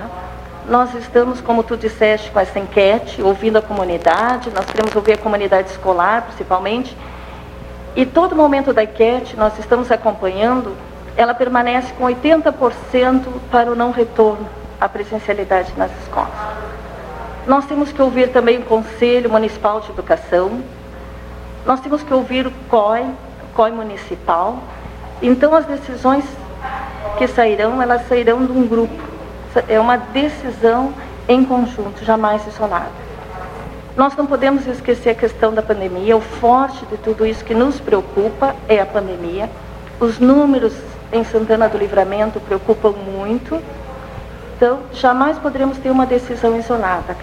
Nós 0.68 0.94
estamos, 0.94 1.40
como 1.40 1.62
tu 1.62 1.76
disseste, 1.76 2.30
com 2.30 2.38
essa 2.38 2.58
enquete, 2.58 3.20
ouvindo 3.20 3.58
a 3.58 3.62
comunidade, 3.62 4.50
nós 4.50 4.64
queremos 4.66 4.94
ouvir 4.94 5.14
a 5.14 5.18
comunidade 5.18 5.70
escolar, 5.70 6.22
principalmente, 6.22 6.96
e 7.96 8.06
todo 8.06 8.34
momento 8.34 8.72
da 8.72 8.84
enquete 8.84 9.36
nós 9.36 9.58
estamos 9.58 9.90
acompanhando, 9.90 10.74
ela 11.16 11.34
permanece 11.34 11.92
com 11.94 12.04
80% 12.04 13.24
para 13.50 13.70
o 13.70 13.74
não 13.74 13.90
retorno 13.90 14.48
à 14.80 14.88
presencialidade 14.88 15.72
nas 15.76 15.90
escolas. 16.02 16.30
Nós 17.46 17.66
temos 17.66 17.92
que 17.92 18.00
ouvir 18.00 18.28
também 18.28 18.58
o 18.58 18.62
Conselho 18.62 19.28
Municipal 19.28 19.80
de 19.80 19.90
Educação, 19.90 20.62
nós 21.64 21.80
temos 21.80 22.02
que 22.02 22.12
ouvir 22.12 22.46
o 22.46 22.50
COI, 22.68 23.02
o 23.02 23.54
COI 23.54 23.70
Municipal. 23.70 24.58
Então 25.20 25.54
as 25.54 25.64
decisões 25.64 26.24
que 27.18 27.26
sairão, 27.28 27.80
elas 27.80 28.06
sairão 28.08 28.44
de 28.44 28.52
um 28.52 28.66
grupo. 28.66 29.02
É 29.68 29.78
uma 29.78 29.96
decisão 29.96 30.92
em 31.28 31.44
conjunto, 31.44 32.04
jamais 32.04 32.46
isolada. 32.46 32.90
Nós 33.96 34.16
não 34.16 34.26
podemos 34.26 34.66
esquecer 34.66 35.10
a 35.10 35.14
questão 35.14 35.52
da 35.52 35.62
pandemia. 35.62 36.16
O 36.16 36.20
forte 36.20 36.84
de 36.86 36.96
tudo 36.96 37.26
isso 37.26 37.44
que 37.44 37.54
nos 37.54 37.78
preocupa 37.78 38.56
é 38.68 38.80
a 38.80 38.86
pandemia. 38.86 39.50
Os 40.00 40.18
números 40.18 40.72
em 41.12 41.22
Santana 41.24 41.68
do 41.68 41.76
Livramento 41.76 42.40
preocupam 42.40 42.92
muito. 42.92 43.60
Então, 44.56 44.80
jamais 44.92 45.36
poderemos 45.38 45.76
ter 45.78 45.90
uma 45.90 46.06
decisão 46.06 46.58
isolada. 46.58 47.14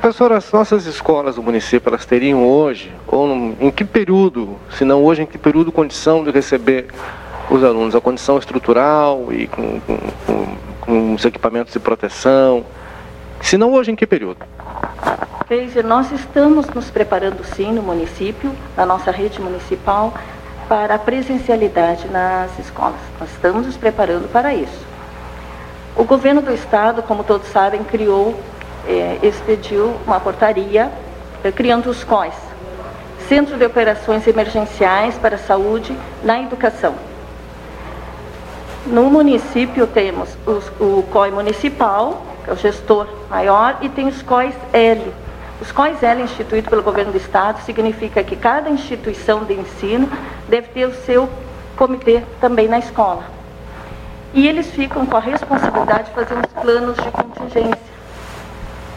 Professora, 0.00 0.36
as 0.36 0.50
nossas 0.52 0.86
escolas 0.86 1.36
do 1.36 1.42
município, 1.42 1.88
elas 1.88 2.04
teriam 2.04 2.44
hoje, 2.46 2.92
ou 3.06 3.26
em 3.60 3.70
que 3.70 3.84
período, 3.84 4.56
se 4.76 4.84
não 4.84 5.04
hoje, 5.04 5.22
em 5.22 5.26
que 5.26 5.38
período 5.38 5.70
condição 5.70 6.24
de 6.24 6.30
receber 6.32 6.88
os 7.48 7.62
alunos? 7.62 7.94
A 7.94 8.00
condição 8.00 8.36
estrutural 8.36 9.32
e 9.32 9.46
com, 9.46 9.80
com- 9.80 9.98
com- 10.84 11.14
os 11.14 11.24
equipamentos 11.24 11.72
de 11.72 11.78
proteção? 11.78 12.64
Se 13.40 13.56
não 13.56 13.72
hoje, 13.72 13.92
em 13.92 13.96
que 13.96 14.04
período? 14.06 14.38
Keiser, 15.46 15.86
nós 15.86 16.10
estamos 16.10 16.66
nos 16.70 16.90
preparando 16.90 17.44
sim 17.44 17.72
no 17.72 17.80
município, 17.82 18.50
na 18.76 18.84
nossa 18.84 19.10
rede 19.12 19.40
municipal, 19.40 20.12
para 20.68 20.96
a 20.96 20.98
presencialidade 20.98 22.08
nas 22.08 22.58
escolas. 22.58 22.98
Nós 23.20 23.30
estamos 23.30 23.64
nos 23.64 23.76
preparando 23.76 24.28
para 24.30 24.52
isso. 24.54 24.84
O 25.96 26.02
governo 26.04 26.42
do 26.42 26.52
estado, 26.52 27.00
como 27.02 27.22
todos 27.22 27.46
sabem, 27.48 27.84
criou, 27.84 28.34
eh, 28.86 29.18
expediu 29.22 29.94
uma 30.06 30.20
portaria 30.20 30.90
eh, 31.42 31.50
criando 31.52 31.88
os 31.90 32.02
COIs, 32.04 32.34
Centro 33.28 33.56
de 33.56 33.64
Operações 33.64 34.26
Emergenciais 34.26 35.16
para 35.16 35.36
a 35.36 35.38
Saúde 35.38 35.96
na 36.22 36.40
Educação. 36.40 36.94
No 38.86 39.04
município 39.04 39.86
temos 39.86 40.36
os- 40.46 40.68
o 40.78 41.02
COI 41.10 41.30
municipal, 41.30 42.22
que 42.44 42.50
é 42.50 42.52
o 42.52 42.56
gestor 42.56 43.06
maior, 43.30 43.78
e 43.80 43.88
tem 43.88 44.06
os 44.08 44.20
COIs 44.22 44.54
L. 44.72 45.12
Os 45.60 45.72
COIs 45.72 46.02
L 46.02 46.22
instituídos 46.22 46.68
pelo 46.68 46.82
governo 46.82 47.12
do 47.12 47.16
estado 47.16 47.60
significa 47.62 48.22
que 48.22 48.36
cada 48.36 48.68
instituição 48.68 49.44
de 49.44 49.54
ensino 49.54 50.10
deve 50.48 50.68
ter 50.68 50.84
o 50.86 50.94
seu 50.94 51.28
comitê 51.76 52.22
também 52.40 52.68
na 52.68 52.78
escola. 52.78 53.22
E 54.34 54.46
eles 54.46 54.66
ficam 54.66 55.06
com 55.06 55.16
a 55.16 55.20
responsabilidade 55.20 56.04
de 56.04 56.10
fazer 56.10 56.34
uns 56.34 56.62
planos 56.62 56.96
de 56.96 57.10
contingência. 57.10 57.93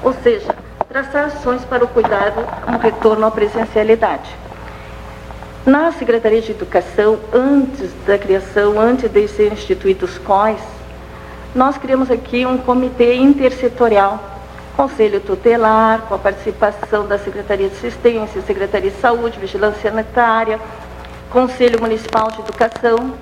Ou 0.04 0.14
seja, 0.14 0.54
traçar 0.90 1.26
ações 1.26 1.64
para 1.66 1.84
o 1.84 1.88
cuidado 1.88 2.46
no 2.72 2.78
retorno 2.78 3.26
à 3.26 3.32
presencialidade. 3.32 4.36
Na 5.66 5.92
Secretaria 5.92 6.42
de 6.42 6.52
Educação, 6.52 7.20
antes 7.34 7.92
da 8.06 8.18
criação, 8.18 8.80
antes 8.80 9.10
de 9.10 9.28
ser 9.28 9.52
instituídos 9.52 10.12
os 10.12 10.18
COIs, 10.20 10.62
nós 11.54 11.78
criamos 11.78 12.10
aqui 12.10 12.46
um 12.46 12.58
comitê 12.58 13.16
intersetorial, 13.16 14.18
Conselho 14.78 15.20
Tutelar, 15.20 16.04
com 16.04 16.14
a 16.14 16.20
participação 16.20 17.08
da 17.08 17.18
Secretaria 17.18 17.68
de 17.68 17.76
Assistência, 17.76 18.42
Secretaria 18.44 18.92
de 18.92 19.02
Saúde, 19.02 19.40
Vigilância 19.40 19.90
Sanitária, 19.90 20.60
Conselho 21.32 21.82
Municipal 21.82 22.32
de 22.32 22.40
Educação, 22.40 23.14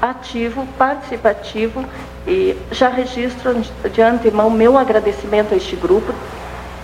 ativo, 0.00 0.66
participativo, 0.76 1.84
e 2.26 2.56
já 2.70 2.88
registro 2.88 3.54
de 3.90 4.02
antemão 4.02 4.50
meu 4.50 4.78
agradecimento 4.78 5.54
a 5.54 5.56
este 5.56 5.76
grupo, 5.76 6.12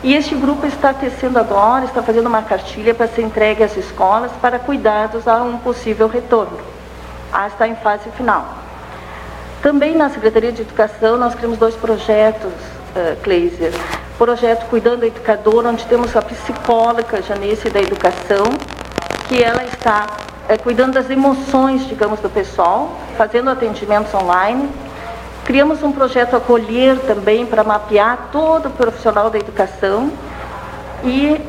e 0.02 0.14
este 0.14 0.34
grupo 0.34 0.64
está 0.66 0.92
tecendo 0.92 1.38
agora, 1.38 1.84
está 1.84 2.02
fazendo 2.02 2.26
uma 2.28 2.42
cartilha 2.42 2.94
para 2.94 3.08
ser 3.08 3.22
entregue 3.22 3.64
às 3.64 3.76
escolas 3.76 4.30
para 4.40 4.58
cuidados 4.58 5.26
a 5.26 5.42
um 5.42 5.58
possível 5.58 6.06
retorno. 6.06 6.58
Ah, 7.32 7.48
está 7.48 7.66
em 7.66 7.74
fase 7.76 8.08
final. 8.10 8.46
Também 9.60 9.96
na 9.96 10.08
Secretaria 10.08 10.52
de 10.52 10.62
Educação 10.62 11.16
nós 11.16 11.34
criamos 11.34 11.58
dois 11.58 11.74
projetos, 11.74 12.52
uh. 12.94 13.98
Projeto 14.16 14.66
Cuidando 14.66 15.00
da 15.00 15.06
Educadora, 15.06 15.68
onde 15.68 15.84
temos 15.86 16.16
a 16.16 16.22
psicóloga 16.22 17.22
Janice 17.22 17.68
da 17.70 17.80
Educação, 17.80 18.44
que 19.28 19.42
ela 19.42 19.64
está 19.64 20.06
eh, 20.48 20.56
cuidando 20.56 20.94
das 20.94 21.10
emoções, 21.10 21.86
digamos, 21.86 22.18
do 22.18 22.28
pessoal, 22.28 22.96
fazendo 23.16 23.50
atendimentos 23.50 24.12
online. 24.14 24.68
Criamos 25.48 25.82
um 25.82 25.90
projeto 25.90 26.36
Acolher 26.36 26.98
também 27.06 27.46
para 27.46 27.64
mapear 27.64 28.28
todo 28.30 28.66
o 28.66 28.70
profissional 28.70 29.30
da 29.30 29.38
educação. 29.38 30.12
E, 31.02 31.40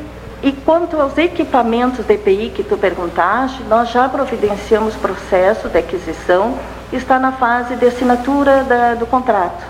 e 0.42 0.52
quanto 0.52 0.98
aos 0.98 1.18
equipamentos 1.18 2.06
de 2.06 2.14
EPI 2.14 2.50
que 2.56 2.62
tu 2.64 2.78
perguntaste, 2.78 3.62
nós 3.64 3.90
já 3.90 4.08
providenciamos 4.08 4.94
processo 4.96 5.68
de 5.68 5.76
aquisição, 5.76 6.54
está 6.90 7.18
na 7.18 7.32
fase 7.32 7.76
de 7.76 7.84
assinatura 7.84 8.64
da- 8.64 8.94
do 8.94 9.04
contrato. 9.06 9.62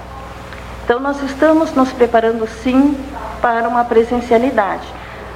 Então, 0.84 1.00
nós 1.00 1.20
estamos 1.24 1.74
nos 1.74 1.90
preparando 1.90 2.46
sim 2.62 2.96
para 3.42 3.66
uma 3.68 3.82
presencialidade. 3.84 4.86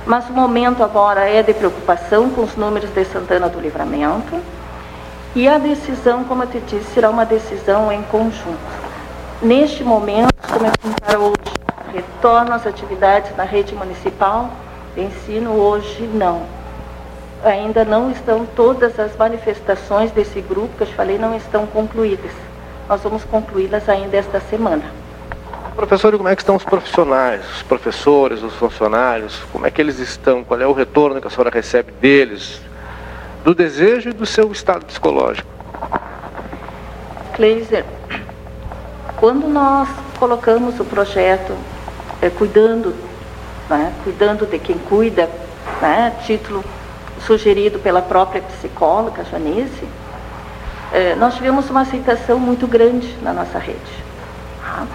Mas 0.07 0.29
o 0.31 0.33
momento 0.33 0.85
agora 0.85 1.29
é 1.29 1.43
de 1.43 1.53
preocupação 1.53 2.31
com 2.31 2.43
os 2.43 2.55
números 2.55 2.91
de 2.91 3.05
Santana 3.07 3.49
do 3.49 3.59
Livramento. 3.59 4.37
E 5.35 5.49
a 5.49 5.59
decisão, 5.59 6.23
como 6.23 6.45
eu 6.45 6.47
te 6.47 6.61
disse, 6.61 6.95
será 6.95 7.11
uma 7.11 7.27
decisão 7.27 7.91
em 7.91 8.03
conjunto. 8.03 8.84
Neste 9.45 9.85
momento, 9.85 10.33
começando 10.51 11.01
para 11.03 11.19
hoje, 11.19 11.37
retorno 11.93 12.55
às 12.55 12.67
atividades 12.67 13.37
na 13.37 13.45
rede 13.45 13.75
municipal 13.75 14.51
de 14.95 15.03
ensino, 15.03 15.51
hoje 15.51 16.05
não. 16.15 16.47
Ainda 17.45 17.85
não 17.85 18.11
estão 18.11 18.47
todas 18.57 18.99
as 18.99 19.15
manifestações 19.19 20.11
desse 20.13 20.41
grupo 20.41 20.75
que 20.79 20.85
eu 20.85 20.87
te 20.87 20.95
falei, 20.95 21.19
não 21.19 21.37
estão 21.37 21.67
concluídas. 21.67 22.31
nós 22.89 23.03
vamos 23.03 23.23
concluí-las 23.25 23.87
ainda 23.87 24.17
esta 24.17 24.41
semana. 24.41 24.83
Professor, 25.77 26.15
e 26.15 26.17
como 26.17 26.31
é 26.31 26.35
que 26.35 26.41
estão 26.41 26.57
os 26.57 26.65
profissionais, 26.65 27.43
os 27.57 27.63
professores, 27.65 28.43
os 28.43 28.55
funcionários? 28.55 29.43
Como 29.53 29.67
é 29.67 29.71
que 29.71 29.79
eles 29.79 29.99
estão? 29.99 30.43
Qual 30.43 30.59
é 30.59 30.67
o 30.67 30.73
retorno 30.73 31.21
que 31.21 31.27
a 31.27 31.31
senhora 31.31 31.51
recebe 31.51 31.93
deles? 31.93 32.63
Do 33.45 33.55
desejo 33.55 34.09
e 34.09 34.13
do 34.15 34.25
seu 34.25 34.51
estado 34.51 34.87
psicológico? 34.87 35.47
Kleiser, 37.35 37.85
quando 39.25 39.49
nós 39.49 39.89
colocamos 40.19 40.79
o 40.79 40.85
projeto 40.85 41.57
é, 42.21 42.29
cuidando, 42.29 42.95
né, 43.71 43.91
cuidando 44.05 44.45
de 44.45 44.59
quem 44.59 44.77
cuida, 44.77 45.31
né, 45.81 46.13
título 46.27 46.63
sugerido 47.25 47.79
pela 47.79 48.03
própria 48.03 48.43
psicóloga 48.43 49.25
Janice, 49.25 49.89
é, 50.93 51.15
nós 51.15 51.37
tivemos 51.37 51.71
uma 51.71 51.81
aceitação 51.81 52.39
muito 52.39 52.67
grande 52.67 53.17
na 53.23 53.33
nossa 53.33 53.59
rede. 53.59 53.79
Tá? 54.61 54.87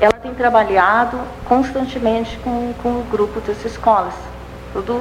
Ela 0.00 0.14
tem 0.14 0.34
trabalhado 0.34 1.20
constantemente 1.44 2.36
com, 2.38 2.74
com 2.82 2.88
o 2.88 3.06
grupo 3.08 3.40
das 3.40 3.64
escolas, 3.64 4.14
tudo 4.72 5.00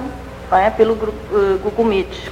né, 0.51 0.69
pelo 0.77 0.93
grupo, 0.93 1.17
uh, 1.35 1.57
Google 1.57 1.85
Meet. 1.85 2.29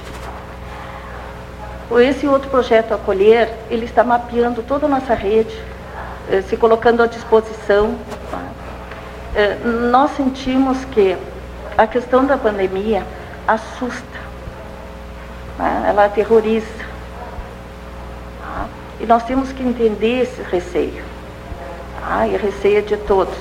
Esse 2.00 2.28
outro 2.28 2.48
projeto 2.48 2.94
Acolher, 2.94 3.52
ele 3.68 3.86
está 3.86 4.04
mapeando 4.04 4.62
toda 4.62 4.86
a 4.86 4.88
nossa 4.88 5.14
rede, 5.14 5.52
eh, 5.52 5.73
se 6.48 6.56
colocando 6.56 7.02
à 7.02 7.06
disposição. 7.06 7.94
Eh, 9.34 9.56
nós 9.64 10.12
sentimos 10.12 10.84
que 10.86 11.16
a 11.76 11.86
questão 11.86 12.24
da 12.24 12.36
pandemia 12.36 13.04
assusta, 13.46 14.18
né? 15.58 15.86
ela 15.88 16.04
aterroriza. 16.06 16.84
E 19.00 19.06
nós 19.06 19.24
temos 19.24 19.52
que 19.52 19.62
entender 19.62 20.22
esse 20.22 20.40
receio. 20.42 21.02
Tá? 22.00 22.26
E 22.26 22.36
receio 22.36 22.82
de 22.82 22.96
todos. 22.96 23.34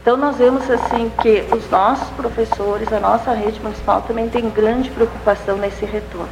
Então 0.00 0.16
nós 0.16 0.36
vemos 0.36 0.70
assim 0.70 1.10
que 1.20 1.44
os 1.54 1.68
nossos 1.70 2.08
professores, 2.10 2.92
a 2.92 3.00
nossa 3.00 3.32
rede 3.32 3.60
municipal 3.60 4.02
também 4.02 4.28
tem 4.28 4.48
grande 4.50 4.90
preocupação 4.90 5.56
nesse 5.56 5.84
retorno. 5.84 6.28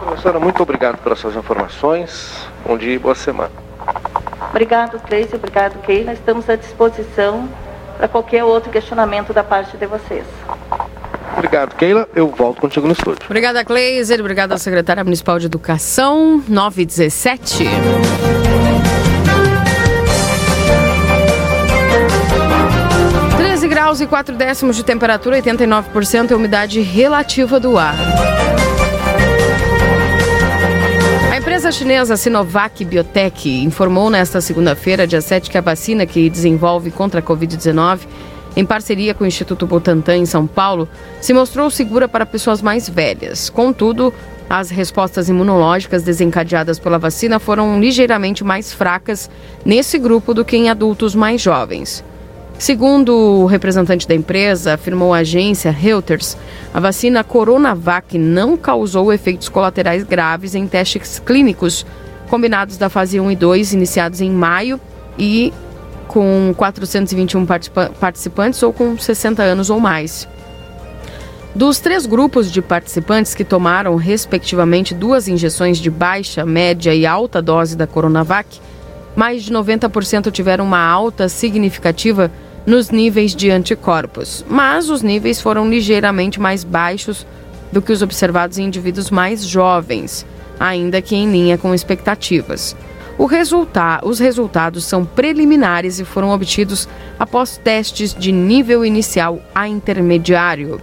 Professora, 0.00 0.40
muito 0.40 0.62
obrigado 0.62 0.98
pelas 0.98 1.20
suas 1.20 1.36
informações. 1.36 2.48
Bom 2.66 2.76
dia 2.76 2.94
e 2.94 2.98
boa 2.98 3.14
semana. 3.14 3.61
Obrigado, 4.50 4.98
Cleice. 5.00 5.34
Obrigado, 5.36 5.80
Keila. 5.82 6.12
Estamos 6.12 6.48
à 6.48 6.56
disposição 6.56 7.48
para 7.96 8.08
qualquer 8.08 8.44
outro 8.44 8.70
questionamento 8.70 9.32
da 9.32 9.42
parte 9.42 9.76
de 9.76 9.86
vocês. 9.86 10.24
Obrigado, 11.34 11.74
Keila. 11.74 12.08
Eu 12.14 12.28
volto 12.28 12.60
contigo 12.60 12.86
no 12.86 12.92
estúdio. 12.92 13.20
Obrigada, 13.24 13.64
Cleiser. 13.64 14.20
Obrigada 14.20 14.54
à 14.54 14.58
secretária 14.58 15.02
municipal 15.02 15.38
de 15.38 15.46
Educação, 15.46 16.42
917. 16.48 17.64
graus 23.72 24.02
e 24.02 24.06
4 24.06 24.36
décimos 24.36 24.76
de 24.76 24.84
temperatura, 24.84 25.36
89% 25.42 26.30
é 26.30 26.34
a 26.34 26.36
umidade 26.36 26.80
relativa 26.80 27.58
do 27.58 27.78
ar. 27.78 27.94
A 31.42 31.44
empresa 31.44 31.72
chinesa 31.72 32.16
Sinovac 32.16 32.84
Biotech 32.84 33.50
informou 33.50 34.08
nesta 34.08 34.40
segunda-feira, 34.40 35.08
dia 35.08 35.20
7, 35.20 35.50
que 35.50 35.58
a 35.58 35.60
vacina 35.60 36.06
que 36.06 36.30
desenvolve 36.30 36.92
contra 36.92 37.18
a 37.18 37.22
Covid-19, 37.22 38.02
em 38.54 38.64
parceria 38.64 39.12
com 39.12 39.24
o 39.24 39.26
Instituto 39.26 39.66
Butantan 39.66 40.18
em 40.18 40.24
São 40.24 40.46
Paulo, 40.46 40.88
se 41.20 41.34
mostrou 41.34 41.68
segura 41.68 42.06
para 42.06 42.24
pessoas 42.24 42.62
mais 42.62 42.88
velhas. 42.88 43.50
Contudo, 43.50 44.14
as 44.48 44.70
respostas 44.70 45.28
imunológicas 45.28 46.04
desencadeadas 46.04 46.78
pela 46.78 46.96
vacina 46.96 47.40
foram 47.40 47.80
ligeiramente 47.80 48.44
mais 48.44 48.72
fracas 48.72 49.28
nesse 49.64 49.98
grupo 49.98 50.32
do 50.32 50.44
que 50.44 50.56
em 50.56 50.70
adultos 50.70 51.12
mais 51.12 51.40
jovens. 51.42 52.04
Segundo 52.62 53.12
o 53.12 53.46
representante 53.46 54.06
da 54.06 54.14
empresa, 54.14 54.74
afirmou 54.74 55.12
a 55.12 55.18
agência 55.18 55.68
Reuters, 55.72 56.36
a 56.72 56.78
vacina 56.78 57.24
Coronavac 57.24 58.16
não 58.16 58.56
causou 58.56 59.12
efeitos 59.12 59.48
colaterais 59.48 60.04
graves 60.04 60.54
em 60.54 60.68
testes 60.68 61.18
clínicos 61.18 61.84
combinados 62.30 62.76
da 62.76 62.88
fase 62.88 63.18
1 63.18 63.32
e 63.32 63.34
2, 63.34 63.72
iniciados 63.72 64.20
em 64.20 64.30
maio 64.30 64.80
e 65.18 65.52
com 66.06 66.54
421 66.56 67.44
participantes 67.98 68.62
ou 68.62 68.72
com 68.72 68.96
60 68.96 69.42
anos 69.42 69.68
ou 69.68 69.80
mais. 69.80 70.28
Dos 71.56 71.80
três 71.80 72.06
grupos 72.06 72.48
de 72.48 72.62
participantes 72.62 73.34
que 73.34 73.42
tomaram, 73.42 73.96
respectivamente, 73.96 74.94
duas 74.94 75.26
injeções 75.26 75.78
de 75.78 75.90
baixa, 75.90 76.46
média 76.46 76.94
e 76.94 77.06
alta 77.06 77.42
dose 77.42 77.76
da 77.76 77.88
Coronavac, 77.88 78.60
mais 79.16 79.42
de 79.42 79.52
90% 79.52 80.30
tiveram 80.30 80.64
uma 80.64 80.78
alta 80.80 81.28
significativa 81.28 82.30
nos 82.66 82.90
níveis 82.90 83.34
de 83.34 83.50
anticorpos, 83.50 84.44
mas 84.48 84.88
os 84.88 85.02
níveis 85.02 85.40
foram 85.40 85.68
ligeiramente 85.68 86.40
mais 86.40 86.64
baixos 86.64 87.26
do 87.72 87.82
que 87.82 87.92
os 87.92 88.02
observados 88.02 88.58
em 88.58 88.64
indivíduos 88.64 89.10
mais 89.10 89.44
jovens, 89.44 90.26
ainda 90.60 91.02
que 91.02 91.16
em 91.16 91.30
linha 91.30 91.58
com 91.58 91.74
expectativas. 91.74 92.76
Resulta 93.30 94.00
os 94.04 94.18
resultados 94.18 94.84
são 94.84 95.04
preliminares 95.04 95.98
e 95.98 96.04
foram 96.04 96.30
obtidos 96.30 96.88
após 97.18 97.56
testes 97.56 98.14
de 98.14 98.32
nível 98.32 98.84
inicial 98.84 99.40
a 99.54 99.68
intermediário. 99.68 100.80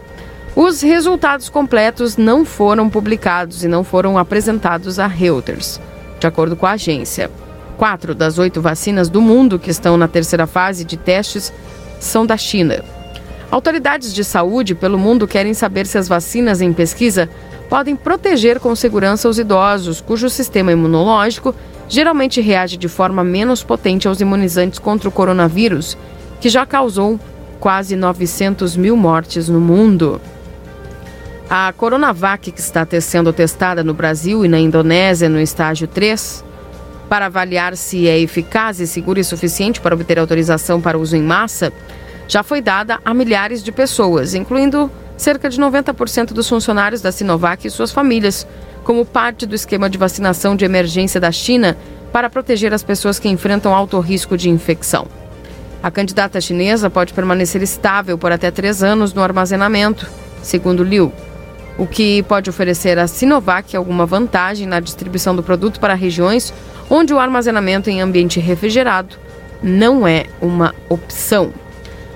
Os 0.55 0.81
resultados 0.81 1.49
completos 1.49 2.17
não 2.17 2.43
foram 2.43 2.89
publicados 2.89 3.63
e 3.63 3.67
não 3.67 3.83
foram 3.83 4.17
apresentados 4.17 4.99
a 4.99 5.07
Reuters, 5.07 5.79
de 6.19 6.27
acordo 6.27 6.55
com 6.55 6.65
a 6.65 6.71
agência. 6.71 7.29
Quatro 7.79 8.13
das 8.13 8.37
oito 8.37 8.61
vacinas 8.61 9.07
do 9.09 9.21
mundo 9.21 9.57
que 9.57 9.71
estão 9.71 9.95
na 9.95 10.05
terceira 10.05 10.45
fase 10.45 10.83
de 10.83 10.97
testes 10.97 11.53
são 11.97 12.25
da 12.25 12.35
China. 12.35 12.83
Autoridades 13.49 14.13
de 14.13 14.21
saúde 14.21 14.75
pelo 14.75 14.99
mundo 14.99 15.25
querem 15.25 15.53
saber 15.53 15.87
se 15.87 15.97
as 15.97 16.05
vacinas 16.05 16.59
em 16.59 16.73
pesquisa 16.73 17.29
podem 17.69 17.95
proteger 17.95 18.59
com 18.59 18.75
segurança 18.75 19.29
os 19.29 19.39
idosos, 19.39 20.01
cujo 20.01 20.29
sistema 20.29 20.73
imunológico 20.73 21.55
geralmente 21.87 22.41
reage 22.41 22.75
de 22.75 22.89
forma 22.89 23.23
menos 23.23 23.63
potente 23.63 24.09
aos 24.09 24.19
imunizantes 24.19 24.77
contra 24.77 25.07
o 25.07 25.11
coronavírus, 25.11 25.97
que 26.41 26.49
já 26.49 26.65
causou 26.65 27.17
quase 27.61 27.95
900 27.95 28.75
mil 28.75 28.97
mortes 28.97 29.47
no 29.47 29.61
mundo. 29.61 30.19
A 31.49 31.71
Coronavac, 31.71 32.51
que 32.51 32.59
está 32.59 32.85
sendo 32.99 33.31
testada 33.31 33.85
no 33.85 33.93
Brasil 33.93 34.43
e 34.43 34.49
na 34.49 34.59
Indonésia 34.59 35.29
no 35.29 35.39
estágio 35.39 35.87
3, 35.87 36.48
para 37.09 37.25
avaliar 37.25 37.75
se 37.75 38.07
é 38.07 38.19
eficaz 38.19 38.79
e 38.79 38.85
segura 38.85 39.19
e 39.19 39.23
suficiente 39.23 39.81
para 39.81 39.95
obter 39.95 40.19
autorização 40.19 40.79
para 40.79 40.97
uso 40.97 41.17
em 41.17 41.23
massa, 41.23 41.73
já 42.27 42.43
foi 42.43 42.61
dada 42.61 42.99
a 43.03 43.13
milhares 43.13 43.63
de 43.63 43.71
pessoas, 43.71 44.35
incluindo 44.35 44.89
cerca 45.17 45.49
de 45.49 45.59
90% 45.59 46.27
dos 46.27 46.47
funcionários 46.47 47.01
da 47.01 47.11
Sinovac 47.11 47.65
e 47.65 47.71
suas 47.71 47.91
famílias, 47.91 48.47
como 48.83 49.03
parte 49.03 49.45
do 49.45 49.55
esquema 49.55 49.89
de 49.89 49.97
vacinação 49.97 50.55
de 50.55 50.63
emergência 50.63 51.19
da 51.19 51.31
China 51.31 51.75
para 52.13 52.29
proteger 52.29 52.73
as 52.73 52.83
pessoas 52.83 53.19
que 53.19 53.27
enfrentam 53.27 53.73
alto 53.73 53.99
risco 53.99 54.37
de 54.37 54.49
infecção. 54.49 55.07
A 55.81 55.89
candidata 55.89 56.39
chinesa 56.39 56.89
pode 56.89 57.13
permanecer 57.13 57.61
estável 57.61 58.17
por 58.17 58.31
até 58.31 58.51
três 58.51 58.83
anos 58.83 59.13
no 59.13 59.23
armazenamento, 59.23 60.07
segundo 60.41 60.83
Liu, 60.83 61.11
o 61.79 61.87
que 61.87 62.21
pode 62.23 62.49
oferecer 62.49 62.99
à 62.99 63.07
Sinovac 63.07 63.75
alguma 63.75 64.05
vantagem 64.05 64.67
na 64.67 64.81
distribuição 64.81 65.33
do 65.33 65.41
produto 65.41 65.79
para 65.79 65.93
regiões 65.93 66.53
onde 66.89 67.13
o 67.13 67.19
armazenamento 67.19 67.89
em 67.89 68.01
ambiente 68.01 68.37
refrigerado 68.37 69.15
não 69.63 70.05
é 70.05 70.25
uma 70.41 70.75
opção. 70.89 71.53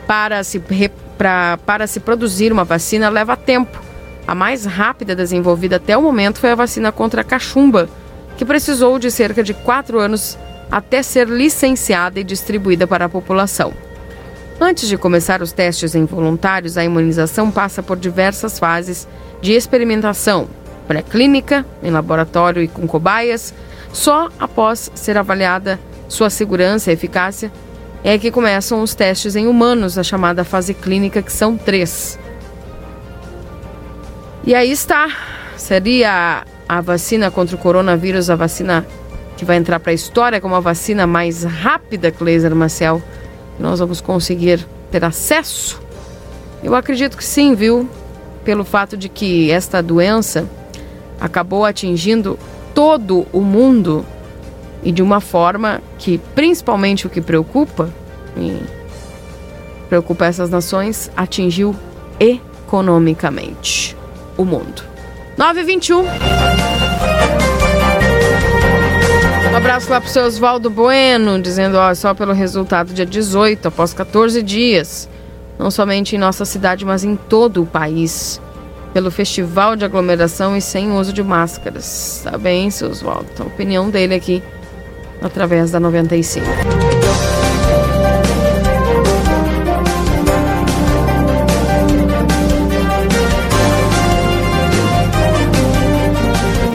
Para 0.05 0.43
se, 0.43 0.61
pra, 1.17 1.57
para 1.65 1.87
se 1.87 2.01
produzir 2.01 2.51
uma 2.51 2.65
vacina 2.65 3.07
leva 3.07 3.37
tempo. 3.37 3.81
A 4.27 4.35
mais 4.35 4.65
rápida 4.65 5.15
desenvolvida 5.15 5.77
até 5.77 5.97
o 5.97 6.01
momento 6.01 6.39
foi 6.39 6.51
a 6.51 6.55
vacina 6.55 6.91
contra 6.91 7.21
a 7.21 7.23
cachumba, 7.23 7.87
que 8.35 8.43
precisou 8.43 8.99
de 8.99 9.09
cerca 9.09 9.41
de 9.41 9.53
quatro 9.53 9.97
anos 9.97 10.37
até 10.69 11.01
ser 11.01 11.29
licenciada 11.29 12.19
e 12.19 12.23
distribuída 12.23 12.85
para 12.85 13.05
a 13.05 13.09
população. 13.09 13.73
Antes 14.59 14.89
de 14.89 14.97
começar 14.97 15.41
os 15.41 15.53
testes 15.53 15.95
em 15.95 16.05
voluntários, 16.05 16.77
a 16.77 16.83
imunização 16.83 17.49
passa 17.49 17.81
por 17.81 17.97
diversas 17.97 18.59
fases 18.59 19.07
de 19.43 19.51
experimentação, 19.51 20.47
pré-clínica, 20.87 21.65
em 21.83 21.91
laboratório 21.91 22.63
e 22.63 22.67
com 22.69 22.87
cobaias, 22.87 23.53
só 23.91 24.29
após 24.39 24.89
ser 24.95 25.17
avaliada 25.17 25.77
sua 26.07 26.29
segurança 26.29 26.89
e 26.89 26.93
eficácia 26.93 27.51
é 28.05 28.17
que 28.17 28.31
começam 28.31 28.81
os 28.81 28.95
testes 28.95 29.35
em 29.35 29.45
humanos, 29.45 29.97
a 29.97 30.03
chamada 30.03 30.45
fase 30.45 30.73
clínica, 30.73 31.21
que 31.21 31.31
são 31.31 31.57
três. 31.57 32.17
E 34.45 34.55
aí 34.55 34.71
está. 34.71 35.09
Seria 35.57 36.45
a 36.67 36.81
vacina 36.81 37.29
contra 37.29 37.55
o 37.55 37.59
coronavírus 37.59 38.29
a 38.29 38.35
vacina 38.37 38.85
que 39.35 39.43
vai 39.43 39.57
entrar 39.57 39.79
para 39.81 39.91
a 39.91 39.93
história 39.93 40.39
como 40.39 40.55
a 40.55 40.61
vacina 40.61 41.05
mais 41.05 41.43
rápida, 41.43 42.11
Cleiser 42.11 42.55
Marcel, 42.55 43.01
nós 43.59 43.79
vamos 43.79 43.99
conseguir 43.99 44.65
ter 44.89 45.03
acesso? 45.03 45.81
Eu 46.63 46.75
acredito 46.75 47.17
que 47.17 47.25
sim, 47.25 47.55
viu? 47.55 47.89
Pelo 48.43 48.63
fato 48.63 48.97
de 48.97 49.07
que 49.09 49.51
esta 49.51 49.81
doença 49.81 50.47
acabou 51.19 51.65
atingindo 51.65 52.37
todo 52.73 53.25
o 53.31 53.41
mundo 53.41 54.05
e 54.83 54.91
de 54.91 55.01
uma 55.01 55.21
forma 55.21 55.81
que, 55.97 56.17
principalmente 56.35 57.07
o 57.07 57.09
que 57.09 57.21
preocupa, 57.21 57.89
e 58.35 58.61
preocupa 59.87 60.25
essas 60.25 60.49
nações, 60.49 61.09
atingiu 61.15 61.75
economicamente 62.19 63.95
o 64.37 64.43
mundo. 64.43 64.83
921. 65.37 66.03
Um 69.51 69.55
abraço 69.55 69.89
lá 69.89 70.01
pro 70.01 70.09
seu 70.09 70.25
Oswaldo 70.25 70.69
Bueno, 70.69 71.39
dizendo, 71.39 71.77
ó, 71.77 71.93
só 71.93 72.13
pelo 72.13 72.33
resultado 72.33 72.91
dia 72.91 73.05
18, 73.05 73.67
após 73.67 73.93
14 73.93 74.41
dias, 74.41 75.07
não 75.57 75.69
somente 75.69 76.15
em 76.15 76.19
nossa 76.19 76.45
cidade, 76.45 76.85
mas 76.85 77.03
em 77.03 77.15
todo 77.15 77.61
o 77.61 77.65
país, 77.65 78.41
pelo 78.93 79.09
festival 79.09 79.75
de 79.75 79.85
aglomeração 79.85 80.55
e 80.55 80.61
sem 80.61 80.91
uso 80.91 81.11
de 81.11 81.23
máscaras. 81.23 82.21
Tá 82.23 82.37
bem, 82.37 82.69
seu 82.69 82.89
Oswaldo? 82.89 83.27
A 83.39 83.43
opinião 83.43 83.89
dele 83.89 84.15
aqui, 84.15 84.43
através 85.21 85.71
da 85.71 85.79
95. 85.79 86.45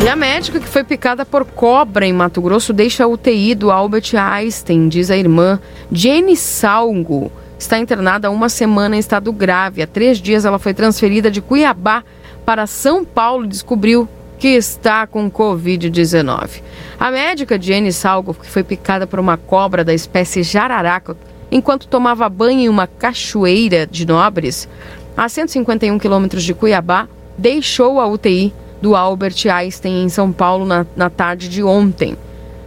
E 0.03 0.09
a 0.09 0.17
médica 0.17 0.59
que 0.59 0.67
foi 0.67 0.83
picada 0.83 1.27
por 1.27 1.45
cobra 1.45 2.07
em 2.07 2.15
Mato 2.15 2.41
Grosso 2.41 2.73
deixa 2.73 3.05
a 3.05 3.07
UTI 3.07 3.55
do 3.55 3.71
Albert 3.71 4.15
Einstein, 4.15 4.89
diz 4.89 5.11
a 5.11 5.17
irmã 5.17 5.61
Jenny 5.93 6.35
Salgo. 6.35 7.31
Está 7.59 7.79
internada 7.79 8.29
há 8.29 8.31
uma 8.31 8.49
semana 8.49 8.97
em 8.97 9.01
estado 9.01 9.33
grave. 9.33 9.83
Há 9.83 9.87
três 9.87 10.19
dias 10.19 10.45
ela 10.45 10.59
foi 10.59 10.73
transferida 10.73 11.31
de 11.31 11.41
Cuiabá 11.43 12.05
para 12.47 12.67
São 12.67 13.05
Paulo 13.05 13.45
e 13.45 13.49
descobriu 13.49 14.09
que 14.39 14.49
está 14.49 15.07
com 15.07 15.29
Covid-19. 15.29 16.63
A 16.99 17.11
médica 17.11 17.61
Jenny 17.61 17.93
Salgo, 17.93 18.33
que 18.33 18.47
foi 18.47 18.63
picada 18.63 19.07
por 19.07 19.19
uma 19.19 19.37
cobra 19.37 19.85
da 19.85 19.93
espécie 19.93 20.45
jararaca 20.45 21.17
enquanto 21.51 21.89
tomava 21.89 22.29
banho 22.29 22.61
em 22.61 22.69
uma 22.69 22.87
cachoeira 22.87 23.87
de 23.87 24.07
Nobres, 24.07 24.69
a 25.17 25.29
151 25.29 25.99
quilômetros 25.99 26.45
de 26.45 26.55
Cuiabá, 26.55 27.09
deixou 27.37 27.99
a 27.99 28.07
UTI 28.07 28.53
do 28.81 28.95
Albert 28.95 29.47
Einstein 29.53 30.05
em 30.05 30.09
São 30.09 30.31
Paulo 30.31 30.65
na, 30.65 30.87
na 30.95 31.11
tarde 31.11 31.49
de 31.49 31.63
ontem. 31.63 32.17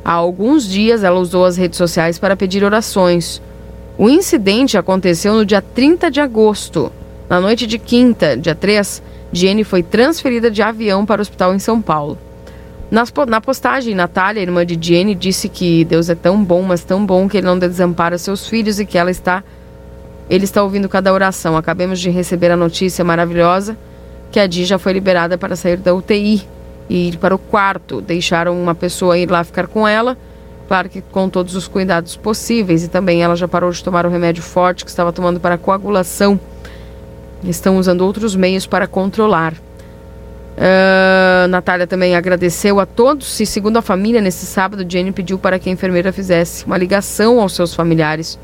Há 0.04 0.12
alguns 0.12 0.68
dias 0.68 1.04
ela 1.04 1.20
usou 1.20 1.46
as 1.46 1.56
redes 1.56 1.78
sociais 1.78 2.20
para 2.20 2.36
pedir 2.36 2.64
orações. 2.64 3.42
O 4.02 4.10
incidente 4.10 4.80
aconteceu 4.80 5.36
no 5.36 5.46
dia 5.46 5.62
30 5.62 6.10
de 6.10 6.20
agosto. 6.20 6.92
Na 7.30 7.40
noite 7.40 7.68
de 7.68 7.78
quinta, 7.78 8.36
dia 8.36 8.56
3, 8.56 9.00
Jenny 9.32 9.64
foi 9.64 9.84
transferida 9.84 10.50
de 10.50 10.60
avião 10.64 11.06
para 11.06 11.20
o 11.20 11.22
hospital 11.22 11.54
em 11.54 11.60
São 11.60 11.80
Paulo. 11.80 12.18
Nas, 12.90 13.14
na 13.28 13.40
postagem, 13.40 13.94
Natália, 13.94 14.42
irmã 14.42 14.66
de 14.66 14.76
Jenny, 14.82 15.14
disse 15.14 15.48
que 15.48 15.86
Deus 15.86 16.10
é 16.10 16.16
tão 16.16 16.44
bom, 16.44 16.64
mas 16.64 16.84
tão 16.84 17.06
bom 17.06 17.30
que 17.30 17.38
ele 17.38 17.46
não 17.46 17.60
desampara 17.60 18.18
seus 18.18 18.48
filhos 18.48 18.80
e 18.80 18.88
que 18.88 18.98
ela 18.98 19.12
está 19.12 19.44
ele 20.28 20.46
está 20.46 20.64
ouvindo 20.64 20.90
cada 20.90 21.14
oração. 21.14 21.56
Acabemos 21.56 22.00
de 22.00 22.10
receber 22.10 22.50
a 22.50 22.58
notícia 22.58 23.06
maravilhosa 23.06 23.78
que 24.32 24.40
a 24.40 24.48
Di 24.48 24.66
já 24.66 24.80
foi 24.80 24.94
liberada 24.94 25.38
para 25.38 25.56
sair 25.56 25.78
da 25.78 25.94
UTI 25.94 26.42
e 26.90 27.10
ir 27.10 27.18
para 27.18 27.36
o 27.36 27.38
quarto. 27.38 28.02
Deixaram 28.02 28.60
uma 28.60 28.74
pessoa 28.74 29.16
ir 29.16 29.30
lá 29.30 29.44
ficar 29.44 29.68
com 29.68 29.88
ela, 29.88 30.18
claro 30.68 30.90
que 30.90 31.02
com 31.02 31.30
todos 31.30 31.56
os 31.56 31.68
cuidados 31.68 32.16
possíveis. 32.16 32.84
E 32.84 32.88
também 32.88 33.24
ela 33.24 33.36
já 33.36 33.48
parou 33.48 33.72
de 33.72 33.84
tomar 33.84 34.06
o 34.06 34.10
remédio 34.10 34.44
forte 34.44 34.84
que 34.84 34.90
estava 34.90 35.12
tomando 35.12 35.40
para 35.40 35.58
coagulação. 35.58 36.40
Estão 37.44 37.78
usando 37.78 38.02
outros 38.02 38.36
meios 38.36 38.66
para 38.66 38.88
controlar. 38.88 39.54
Uh, 40.52 41.48
Natália 41.48 41.88
também 41.88 42.16
agradeceu 42.16 42.80
a 42.80 42.86
todos 42.86 43.40
e, 43.40 43.46
segundo 43.46 43.78
a 43.78 43.82
família, 43.82 44.22
nesse 44.22 44.46
sábado, 44.46 44.86
Jenny 44.88 45.12
pediu 45.12 45.40
para 45.40 45.58
que 45.58 45.70
a 45.70 45.72
enfermeira 45.72 46.12
fizesse 46.12 46.66
uma 46.66 46.78
ligação 46.78 47.40
aos 47.40 47.54
seus 47.54 47.74
familiares. 47.74 48.38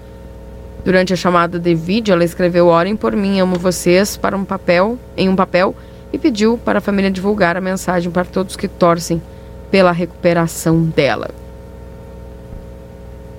Durante 0.84 1.14
a 1.14 1.18
chamada 1.18 1.60
de 1.60 1.76
vídeo, 1.76 2.14
ela 2.14 2.24
escreveu 2.24 2.68
Orem 2.68 2.96
por 2.96 3.16
mim, 3.16 3.40
amo 3.40 3.58
vocês 3.58 4.16
para 4.16 4.38
um 4.38 4.46
papel, 4.46 4.98
em 5.18 5.28
um 5.28 5.36
papel 5.36 5.76
e 6.12 6.18
pediu 6.18 6.58
para 6.58 6.80
a 6.80 6.82
família 6.82 7.12
divulgar 7.12 7.58
a 7.58 7.62
mensagem 7.62 8.10
para 8.10 8.26
todos 8.26 8.56
que 8.56 8.68
torcem 8.68 9.22
pela 9.70 9.92
recuperação 9.92 10.82
dela. 10.84 11.30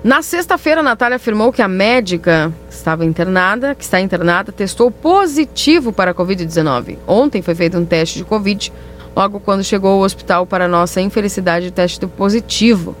Na 0.01 0.21
sexta-feira, 0.21 0.81
Natália 0.81 1.17
afirmou 1.17 1.51
que 1.51 1.61
a 1.61 1.67
médica 1.67 2.53
que 2.69 2.73
estava 2.73 3.03
internada, 3.03 3.75
que 3.75 3.83
está 3.83 3.99
internada, 3.99 4.49
testou 4.49 4.89
positivo 4.89 5.91
para 5.91 6.11
a 6.11 6.13
Covid-19. 6.13 6.97
Ontem 7.05 7.41
foi 7.41 7.53
feito 7.53 7.77
um 7.77 7.83
teste 7.83 8.17
de 8.17 8.23
Covid, 8.23 8.71
logo 9.13 9.41
quando 9.41 9.61
chegou 9.61 9.91
ao 9.91 9.99
hospital 9.99 10.45
para 10.45 10.69
nossa 10.69 11.01
infelicidade, 11.01 11.67
o 11.67 11.71
teste 11.71 11.99
deu 11.99 12.07
positivo. 12.07 12.95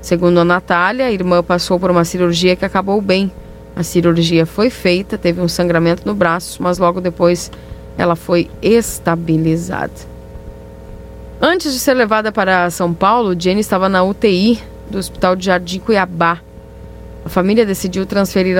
Segundo 0.00 0.40
a 0.40 0.44
Natália, 0.44 1.06
a 1.06 1.12
irmã 1.12 1.44
passou 1.44 1.78
por 1.78 1.92
uma 1.92 2.04
cirurgia 2.04 2.56
que 2.56 2.64
acabou 2.64 3.00
bem. 3.00 3.30
A 3.76 3.84
cirurgia 3.84 4.44
foi 4.44 4.68
feita, 4.68 5.16
teve 5.16 5.40
um 5.40 5.46
sangramento 5.46 6.02
no 6.04 6.12
braço, 6.12 6.60
mas 6.60 6.76
logo 6.76 7.00
depois 7.00 7.52
ela 7.96 8.16
foi 8.16 8.50
estabilizada. 8.60 9.92
Antes 11.40 11.72
de 11.72 11.78
ser 11.78 11.94
levada 11.94 12.32
para 12.32 12.68
São 12.68 12.92
Paulo, 12.92 13.38
Jenny 13.38 13.60
estava 13.60 13.88
na 13.88 14.02
UTI 14.02 14.71
do 14.92 14.98
Hospital 14.98 15.34
de 15.34 15.46
Jardim 15.46 15.80
Cuiabá. 15.80 16.38
A 17.24 17.28
família 17.28 17.66
decidiu 17.66 18.06
transferir 18.06 18.56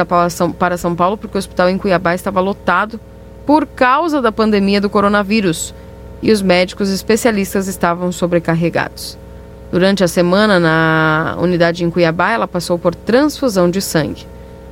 para 0.59 0.76
São 0.76 0.96
Paulo 0.96 1.16
porque 1.16 1.36
o 1.36 1.38
hospital 1.38 1.68
em 1.68 1.78
Cuiabá 1.78 2.14
estava 2.14 2.40
lotado 2.40 2.98
por 3.46 3.66
causa 3.66 4.20
da 4.22 4.32
pandemia 4.32 4.80
do 4.80 4.90
coronavírus 4.90 5.74
e 6.22 6.32
os 6.32 6.40
médicos 6.40 6.88
especialistas 6.88 7.68
estavam 7.68 8.10
sobrecarregados. 8.10 9.18
Durante 9.70 10.04
a 10.04 10.09
semana 10.09 10.60
na 10.60 11.36
unidade 11.40 11.84
em 11.84 11.90
Cuiabá, 11.90 12.30
ela 12.30 12.46
passou 12.46 12.78
por 12.78 12.94
transfusão 12.94 13.70
de 13.70 13.80
sangue. 13.80 14.26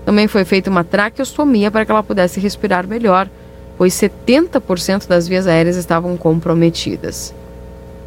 Também 0.04 0.28
foi 0.28 0.44
feita 0.44 0.70
uma 0.70 0.84
traqueostomia 0.84 1.70
para 1.70 1.84
que 1.84 1.90
ela 1.90 2.02
pudesse 2.02 2.40
respirar 2.40 2.86
melhor, 2.86 3.28
pois 3.76 3.94
70% 3.94 5.08
das 5.08 5.26
vias 5.26 5.46
aéreas 5.46 5.76
estavam 5.76 6.16
comprometidas. 6.16 7.34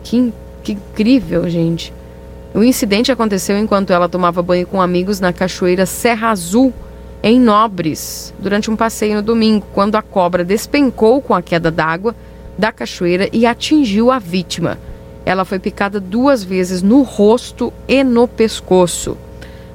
Que, 0.04 0.32
que 0.64 0.74
incrível, 0.74 1.50
gente! 1.50 1.94
O 2.54 2.64
incidente 2.64 3.12
aconteceu 3.12 3.58
enquanto 3.58 3.92
ela 3.92 4.08
tomava 4.08 4.44
banho 4.44 4.68
com 4.68 4.80
amigos 4.80 5.20
na 5.20 5.34
cachoeira 5.34 5.88
Serra 5.88 6.30
Azul, 6.30 6.72
em 7.24 7.40
Nobres, 7.40 8.32
durante 8.38 8.70
um 8.70 8.76
passeio 8.76 9.16
no 9.16 9.22
domingo, 9.24 9.66
quando 9.74 9.96
a 9.96 10.04
cobra 10.04 10.44
despencou 10.44 11.20
com 11.20 11.34
a 11.34 11.42
queda 11.42 11.72
d'água 11.72 12.16
da 12.56 12.72
cachoeira 12.72 13.28
e 13.34 13.48
atingiu 13.48 14.12
a 14.12 14.20
vítima. 14.20 14.78
Ela 15.26 15.46
foi 15.46 15.58
picada 15.58 16.00
duas 16.00 16.44
vezes 16.44 16.84
no 16.84 17.02
rosto 17.02 17.74
e 17.88 18.04
no 18.04 18.28
pescoço. 18.28 19.18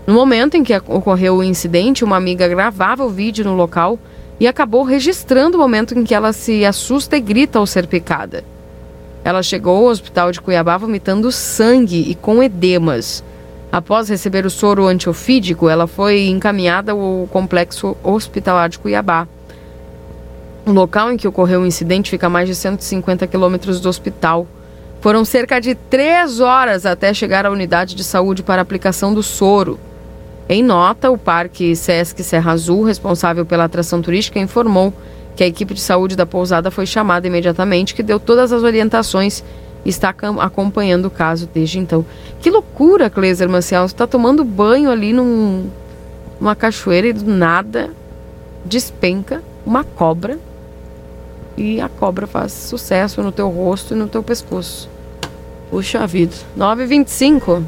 No 0.06 0.14
momento 0.14 0.56
em 0.56 0.62
que 0.62 0.76
ocorreu 0.76 1.38
o 1.38 1.44
incidente, 1.44 2.04
uma 2.04 2.16
amiga 2.16 2.46
gravava 2.46 3.04
o 3.04 3.10
vídeo 3.10 3.44
no 3.44 3.56
local 3.56 3.98
e 4.38 4.46
acabou 4.46 4.84
registrando 4.84 5.56
o 5.56 5.60
momento 5.60 5.98
em 5.98 6.04
que 6.04 6.14
ela 6.14 6.32
se 6.32 6.64
assusta 6.64 7.16
e 7.16 7.20
grita 7.20 7.58
ao 7.58 7.66
ser 7.66 7.88
picada. 7.88 8.44
Ela 9.28 9.42
chegou 9.42 9.76
ao 9.76 9.90
hospital 9.92 10.32
de 10.32 10.40
Cuiabá 10.40 10.78
vomitando 10.78 11.30
sangue 11.30 12.02
e 12.10 12.14
com 12.14 12.42
edemas. 12.42 13.22
Após 13.70 14.08
receber 14.08 14.46
o 14.46 14.50
soro 14.50 14.86
antiofídico, 14.86 15.68
ela 15.68 15.86
foi 15.86 16.28
encaminhada 16.28 16.92
ao 16.92 17.28
complexo 17.30 17.94
hospitalar 18.02 18.70
de 18.70 18.78
Cuiabá. 18.78 19.28
O 20.64 20.72
local 20.72 21.12
em 21.12 21.18
que 21.18 21.28
ocorreu 21.28 21.60
o 21.60 21.66
incidente 21.66 22.08
fica 22.08 22.26
a 22.26 22.30
mais 22.30 22.48
de 22.48 22.54
150 22.54 23.26
quilômetros 23.26 23.82
do 23.82 23.90
hospital. 23.90 24.46
Foram 25.02 25.26
cerca 25.26 25.60
de 25.60 25.74
três 25.74 26.40
horas 26.40 26.86
até 26.86 27.12
chegar 27.12 27.44
à 27.44 27.50
unidade 27.50 27.94
de 27.94 28.04
saúde 28.04 28.42
para 28.42 28.62
aplicação 28.62 29.12
do 29.12 29.22
soro. 29.22 29.78
Em 30.48 30.62
nota, 30.62 31.10
o 31.10 31.18
Parque 31.18 31.76
Sesc 31.76 32.22
Serra 32.22 32.52
Azul, 32.52 32.82
responsável 32.82 33.44
pela 33.44 33.64
atração 33.64 34.00
turística, 34.00 34.38
informou 34.38 34.90
que 35.38 35.44
a 35.44 35.46
equipe 35.46 35.72
de 35.72 35.80
saúde 35.80 36.16
da 36.16 36.26
pousada 36.26 36.68
foi 36.68 36.84
chamada 36.84 37.24
imediatamente, 37.28 37.94
que 37.94 38.02
deu 38.02 38.18
todas 38.18 38.50
as 38.50 38.64
orientações 38.64 39.44
e 39.84 39.88
está 39.88 40.12
acompanhando 40.40 41.04
o 41.04 41.10
caso 41.12 41.48
desde 41.54 41.78
então. 41.78 42.04
Que 42.40 42.50
loucura, 42.50 43.08
Cleiser 43.08 43.48
Maciel. 43.48 43.86
Você 43.86 43.94
está 43.94 44.04
tomando 44.04 44.44
banho 44.44 44.90
ali 44.90 45.12
num, 45.12 45.70
numa 46.40 46.56
cachoeira 46.56 47.06
e 47.06 47.12
do 47.12 47.30
nada 47.30 47.90
despenca 48.64 49.40
uma 49.64 49.84
cobra 49.84 50.40
e 51.56 51.80
a 51.80 51.88
cobra 51.88 52.26
faz 52.26 52.50
sucesso 52.50 53.22
no 53.22 53.30
teu 53.30 53.48
rosto 53.48 53.94
e 53.94 53.96
no 53.96 54.08
teu 54.08 54.24
pescoço. 54.24 54.90
Puxa 55.70 56.04
vida. 56.04 56.34
9h25. 56.58 57.62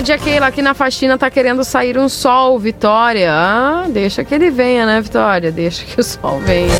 Bom 0.00 0.04
dia, 0.04 0.16
Keila. 0.16 0.46
Aqui 0.46 0.62
na 0.62 0.72
faxina 0.72 1.18
tá 1.18 1.30
querendo 1.30 1.62
sair 1.62 1.98
um 1.98 2.08
sol, 2.08 2.58
Vitória. 2.58 3.30
Ah, 3.30 3.84
deixa 3.86 4.24
que 4.24 4.34
ele 4.34 4.50
venha, 4.50 4.86
né, 4.86 4.98
Vitória? 4.98 5.52
Deixa 5.52 5.84
que 5.84 6.00
o 6.00 6.02
sol 6.02 6.40
venha. 6.40 6.72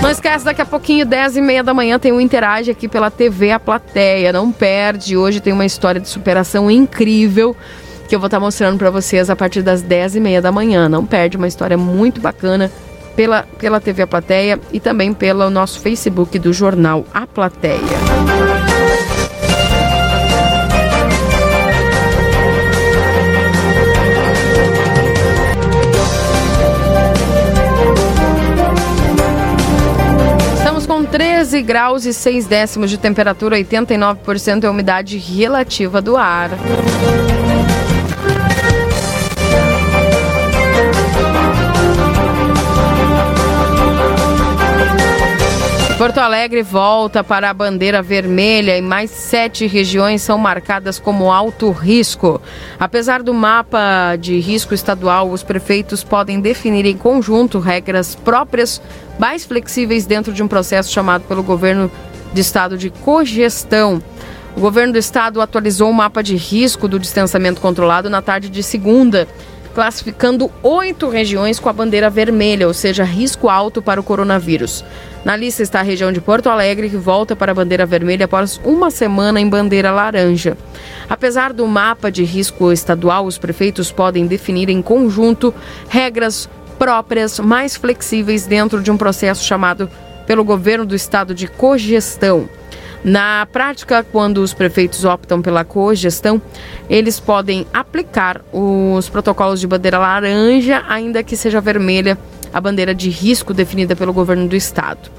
Não 0.00 0.08
esquece, 0.08 0.42
daqui 0.42 0.62
a 0.62 0.64
pouquinho, 0.64 1.04
10 1.04 1.36
e 1.36 1.42
meia 1.42 1.62
da 1.62 1.74
manhã, 1.74 1.98
tem 1.98 2.12
um 2.12 2.18
Interage 2.18 2.70
aqui 2.70 2.88
pela 2.88 3.10
TV 3.10 3.50
A 3.50 3.60
Plateia. 3.60 4.32
Não 4.32 4.50
perde. 4.50 5.14
Hoje 5.14 5.38
tem 5.38 5.52
uma 5.52 5.66
história 5.66 6.00
de 6.00 6.08
superação 6.08 6.70
incrível. 6.70 7.54
que 8.08 8.14
eu 8.14 8.18
vou 8.18 8.28
estar 8.28 8.40
mostrando 8.40 8.78
para 8.78 8.88
vocês 8.88 9.28
a 9.28 9.36
partir 9.36 9.60
das 9.60 9.82
10 9.82 10.16
e 10.16 10.20
meia 10.20 10.40
da 10.40 10.50
manhã. 10.50 10.88
Não 10.88 11.04
perde, 11.04 11.36
uma 11.36 11.46
história 11.46 11.76
muito 11.76 12.22
bacana 12.22 12.72
pela, 13.14 13.46
pela 13.58 13.80
TV 13.80 14.00
A 14.00 14.06
Plateia 14.06 14.58
e 14.72 14.80
também 14.80 15.12
pelo 15.12 15.50
nosso 15.50 15.78
Facebook 15.78 16.38
do 16.38 16.54
jornal 16.54 17.04
A 17.12 17.26
Plateia. 17.26 18.51
13 31.12 31.60
graus 31.60 32.06
e 32.06 32.14
6 32.14 32.46
décimos 32.46 32.88
de 32.88 32.96
temperatura, 32.96 33.58
89% 33.58 34.64
é 34.64 34.66
a 34.66 34.70
umidade 34.70 35.18
relativa 35.18 36.00
do 36.00 36.16
ar. 36.16 36.48
Porto 46.02 46.18
Alegre 46.18 46.64
volta 46.64 47.22
para 47.22 47.48
a 47.48 47.54
bandeira 47.54 48.02
vermelha 48.02 48.76
e 48.76 48.82
mais 48.82 49.08
sete 49.08 49.68
regiões 49.68 50.20
são 50.20 50.36
marcadas 50.36 50.98
como 50.98 51.30
alto 51.30 51.70
risco. 51.70 52.42
Apesar 52.76 53.22
do 53.22 53.32
mapa 53.32 54.16
de 54.16 54.40
risco 54.40 54.74
estadual, 54.74 55.30
os 55.30 55.44
prefeitos 55.44 56.02
podem 56.02 56.40
definir 56.40 56.86
em 56.86 56.96
conjunto 56.96 57.60
regras 57.60 58.16
próprias 58.16 58.82
mais 59.16 59.44
flexíveis 59.44 60.04
dentro 60.04 60.32
de 60.32 60.42
um 60.42 60.48
processo 60.48 60.90
chamado 60.90 61.22
pelo 61.28 61.40
governo 61.44 61.88
de 62.34 62.40
estado 62.40 62.76
de 62.76 62.90
cogestão. 62.90 64.02
O 64.56 64.60
governo 64.60 64.94
do 64.94 64.98
estado 64.98 65.40
atualizou 65.40 65.88
o 65.88 65.94
mapa 65.94 66.20
de 66.20 66.34
risco 66.34 66.88
do 66.88 66.98
distanciamento 66.98 67.60
controlado 67.60 68.10
na 68.10 68.20
tarde 68.20 68.48
de 68.48 68.62
segunda, 68.64 69.28
classificando 69.74 70.50
oito 70.62 71.08
regiões 71.08 71.58
com 71.58 71.68
a 71.68 71.72
bandeira 71.72 72.10
vermelha, 72.10 72.66
ou 72.66 72.74
seja, 72.74 73.04
risco 73.04 73.48
alto 73.48 73.80
para 73.80 74.00
o 74.00 74.04
coronavírus. 74.04 74.84
Na 75.24 75.36
lista 75.36 75.62
está 75.62 75.80
a 75.80 75.84
região 75.84 76.12
de 76.12 76.20
Porto 76.20 76.48
Alegre, 76.48 76.90
que 76.90 76.96
volta 76.96 77.36
para 77.36 77.52
a 77.52 77.54
bandeira 77.54 77.86
vermelha 77.86 78.24
após 78.24 78.60
uma 78.64 78.90
semana 78.90 79.40
em 79.40 79.48
bandeira 79.48 79.90
laranja. 79.90 80.56
Apesar 81.08 81.52
do 81.52 81.66
mapa 81.66 82.10
de 82.10 82.24
risco 82.24 82.72
estadual, 82.72 83.24
os 83.24 83.38
prefeitos 83.38 83.92
podem 83.92 84.26
definir 84.26 84.68
em 84.68 84.82
conjunto 84.82 85.54
regras 85.88 86.48
próprias 86.78 87.38
mais 87.38 87.76
flexíveis 87.76 88.46
dentro 88.46 88.82
de 88.82 88.90
um 88.90 88.96
processo 88.96 89.44
chamado 89.44 89.88
pelo 90.26 90.44
governo 90.44 90.84
do 90.84 90.94
estado 90.96 91.34
de 91.34 91.46
cogestão. 91.46 92.48
Na 93.04 93.46
prática, 93.46 94.04
quando 94.04 94.38
os 94.38 94.54
prefeitos 94.54 95.04
optam 95.04 95.42
pela 95.42 95.64
cogestão, 95.64 96.40
eles 96.88 97.18
podem 97.18 97.66
aplicar 97.74 98.40
os 98.52 99.08
protocolos 99.08 99.58
de 99.58 99.66
bandeira 99.66 99.98
laranja, 99.98 100.84
ainda 100.88 101.22
que 101.22 101.36
seja 101.36 101.60
vermelha 101.60 102.16
a 102.52 102.60
bandeira 102.60 102.94
de 102.94 103.10
risco 103.10 103.52
definida 103.52 103.96
pelo 103.96 104.12
governo 104.12 104.46
do 104.46 104.54
estado. 104.54 105.10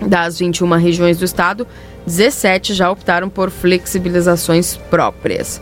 Das 0.00 0.38
21 0.38 0.76
regiões 0.76 1.18
do 1.18 1.24
estado, 1.24 1.66
17 2.06 2.72
já 2.72 2.90
optaram 2.90 3.28
por 3.28 3.50
flexibilizações 3.50 4.76
próprias. 4.76 5.60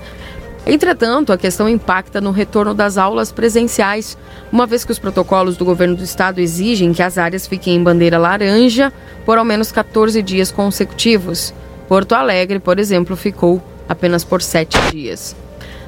Entretanto, 0.67 1.33
a 1.33 1.39
questão 1.39 1.69
impacta 1.69 2.21
no 2.21 2.33
retorno 2.33 2.75
das 2.75 2.99
aulas 2.99 3.31
presenciais, 3.31 4.19
uma 4.51 4.67
vez 4.67 4.85
que 4.85 4.91
os 4.91 4.99
protocolos 4.99 5.57
do 5.57 5.65
governo 5.65 5.95
do 5.95 6.03
estado 6.03 6.41
exigem 6.41 6.93
que 6.93 7.03
as 7.03 7.17
áreas 7.17 7.47
fiquem 7.47 7.77
em 7.77 7.83
bandeira 7.83 8.19
laranja 8.19 8.93
por 9.25 9.39
ao 9.39 9.45
menos 9.45 9.71
14 9.71 10.21
dias 10.23 10.51
consecutivos. 10.51 11.55
Porto 11.89 12.17
Alegre, 12.17 12.59
por 12.59 12.81
exemplo, 12.81 13.15
ficou 13.15 13.63
apenas 13.89 14.25
por 14.25 14.43
sete 14.43 14.77
dias. 14.91 15.37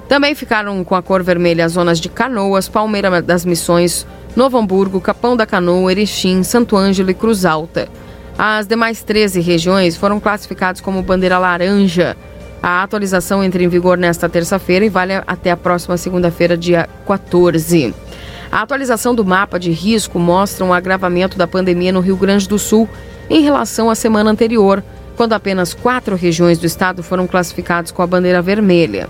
Também 0.08 0.36
ficaram 0.36 0.84
com 0.84 0.94
a 0.94 1.02
cor 1.02 1.24
vermelha 1.24 1.64
as 1.64 1.72
zonas 1.72 1.98
de 1.98 2.08
Canoas, 2.08 2.68
Palmeira 2.68 3.20
das 3.20 3.44
Missões, 3.44 4.06
Novo 4.36 4.56
Hamburgo, 4.56 5.00
Capão 5.00 5.36
da 5.36 5.44
Canoa, 5.44 5.90
Erechim, 5.90 6.44
Santo 6.44 6.76
Ângelo 6.76 7.10
e 7.10 7.14
Cruz 7.14 7.44
Alta. 7.44 7.88
As 8.38 8.68
demais 8.68 9.02
13 9.02 9.40
regiões 9.40 9.96
foram 9.96 10.20
classificadas 10.20 10.80
como 10.80 11.02
bandeira 11.02 11.36
laranja. 11.36 12.16
A 12.62 12.82
atualização 12.82 13.42
entra 13.42 13.62
em 13.62 13.68
vigor 13.68 13.96
nesta 13.96 14.28
terça-feira 14.28 14.84
e 14.84 14.88
vale 14.88 15.14
até 15.26 15.50
a 15.50 15.56
próxima 15.56 15.96
segunda-feira, 15.96 16.56
dia 16.56 16.88
14. 17.06 17.94
A 18.50 18.62
atualização 18.62 19.14
do 19.14 19.24
mapa 19.24 19.60
de 19.60 19.70
risco 19.70 20.18
mostra 20.18 20.64
um 20.64 20.72
agravamento 20.72 21.38
da 21.38 21.46
pandemia 21.46 21.92
no 21.92 22.00
Rio 22.00 22.16
Grande 22.16 22.48
do 22.48 22.58
Sul 22.58 22.88
em 23.30 23.42
relação 23.42 23.90
à 23.90 23.94
semana 23.94 24.30
anterior, 24.30 24.82
quando 25.16 25.34
apenas 25.34 25.72
quatro 25.72 26.16
regiões 26.16 26.58
do 26.58 26.66
estado 26.66 27.02
foram 27.02 27.26
classificadas 27.26 27.92
com 27.92 28.02
a 28.02 28.06
bandeira 28.06 28.42
vermelha. 28.42 29.08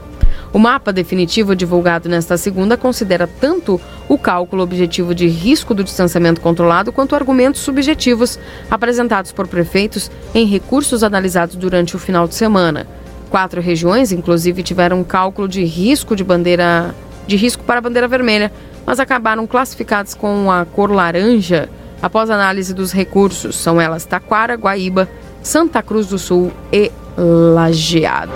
O 0.53 0.59
mapa 0.59 0.93
definitivo 0.93 1.55
divulgado 1.55 2.09
nesta 2.09 2.37
segunda 2.37 2.77
considera 2.77 3.27
tanto 3.27 3.81
o 4.09 4.19
cálculo 4.19 4.63
objetivo 4.63 5.15
de 5.15 5.27
risco 5.27 5.75
do 5.75 5.85
distanciamento 5.85 6.41
controlado 6.41 6.91
quanto 6.91 7.15
argumentos 7.15 7.61
subjetivos 7.61 8.39
apresentados 8.71 9.31
por 9.31 9.47
prefeitos 9.47 10.11
em 10.35 10.47
recursos 10.47 11.03
analisados 11.03 11.55
durante 11.55 11.97
o 11.97 11.99
final 11.99 12.27
de 12.27 12.35
semana. 12.35 12.87
Quatro 13.31 13.61
regiões, 13.61 14.13
inclusive, 14.13 14.63
tiveram 14.63 15.01
um 15.01 15.05
cálculo 15.05 15.47
de 15.47 15.65
risco 15.65 16.17
de 16.17 16.25
bandeira 16.25 16.95
de 17.27 17.37
risco 17.37 17.63
para 17.63 17.79
a 17.79 17.83
bandeira 17.83 18.09
vermelha, 18.09 18.51
mas 18.87 18.99
acabaram 18.99 19.47
classificadas 19.47 20.15
com 20.15 20.51
a 20.51 20.65
cor 20.65 20.91
laranja 20.91 21.69
após 22.01 22.31
análise 22.31 22.73
dos 22.73 22.91
recursos. 22.91 23.55
São 23.55 23.79
elas 23.79 24.07
Taquara, 24.07 24.55
Guaíba, 24.55 25.09
Santa 25.43 25.83
Cruz 25.83 26.07
do 26.07 26.19
Sul 26.19 26.51
e 26.73 26.91
Lajeado. 27.17 28.33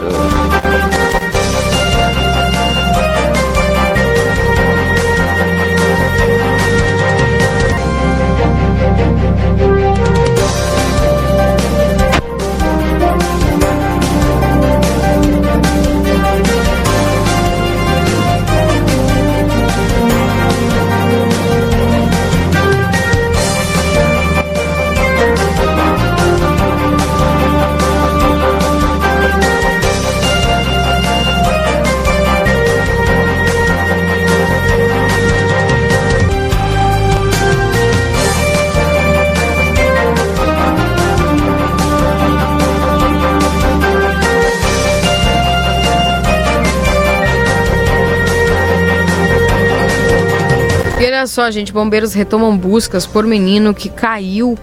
Olha 51.22 51.26
só, 51.28 51.48
gente, 51.52 51.72
bombeiros 51.72 52.14
retomam 52.14 52.56
buscas 52.56 53.06
por 53.06 53.24
menino 53.24 53.72
que 53.72 53.88
caiu 53.88 54.58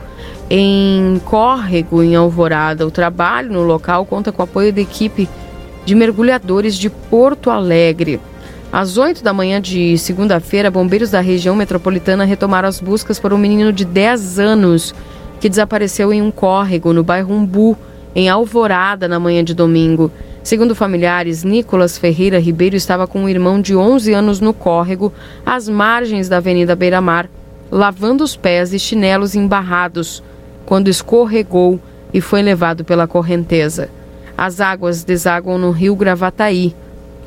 em 0.49 1.22
córrego 1.23 2.03
em 2.03 2.18
Alvorada. 2.18 2.86
O 2.86 2.91
trabalho 2.91 3.53
no 3.53 3.64
local 3.64 4.06
conta 4.06 4.30
com 4.30 4.41
o 4.41 4.44
apoio 4.44 4.73
da 4.73 4.81
equipe 4.81 5.30
de 5.86 5.95
mergulhadores 5.95 6.76
de 6.77 6.90
Porto 6.90 7.49
Alegre. 7.49 8.19
Às 8.73 8.98
8 8.98 9.23
da 9.23 9.31
manhã 9.31 9.61
de 9.61 9.98
segunda-feira, 9.98 10.69
bombeiros 10.69 11.11
da 11.11 11.22
região 11.22 11.56
metropolitana 11.56 12.26
retomaram 12.26 12.68
as 12.68 12.81
buscas 12.81 13.18
por 13.18 13.31
um 13.31 13.38
menino 13.38 13.72
de 13.72 13.86
10 13.86 14.38
anos 14.38 14.94
que 15.40 15.48
desapareceu 15.48 16.11
em 16.11 16.22
um 16.22 16.30
córrego 16.30 16.91
no 16.91 17.06
bairro 17.06 17.34
Umbu, 17.34 17.77
em 18.14 18.27
Alvorada, 18.27 19.07
na 19.07 19.18
manhã 19.18 19.45
de 19.45 19.53
domingo. 19.53 20.11
Segundo 20.50 20.74
familiares, 20.74 21.44
Nicolas 21.44 21.96
Ferreira 21.96 22.40
Ribeiro 22.40 22.76
estava 22.76 23.06
com 23.06 23.20
um 23.20 23.30
irmão 23.30 23.62
de 23.62 23.76
11 23.76 24.12
anos 24.14 24.40
no 24.40 24.52
córrego, 24.52 25.14
às 25.46 25.70
margens 25.70 26.28
da 26.28 26.38
Avenida 26.38 26.76
Beira 26.76 27.00
Mar, 27.00 27.30
lavando 27.70 28.24
os 28.24 28.36
pés 28.36 28.74
e 28.74 28.80
chinelos 28.80 29.36
embarrados, 29.36 30.24
quando 30.66 30.88
escorregou 30.88 31.80
e 32.12 32.20
foi 32.20 32.42
levado 32.42 32.84
pela 32.84 33.06
correnteza. 33.06 33.92
As 34.36 34.60
águas 34.60 35.04
desaguam 35.04 35.60
no 35.60 35.70
rio 35.70 35.96
Gravataí. 35.96 36.76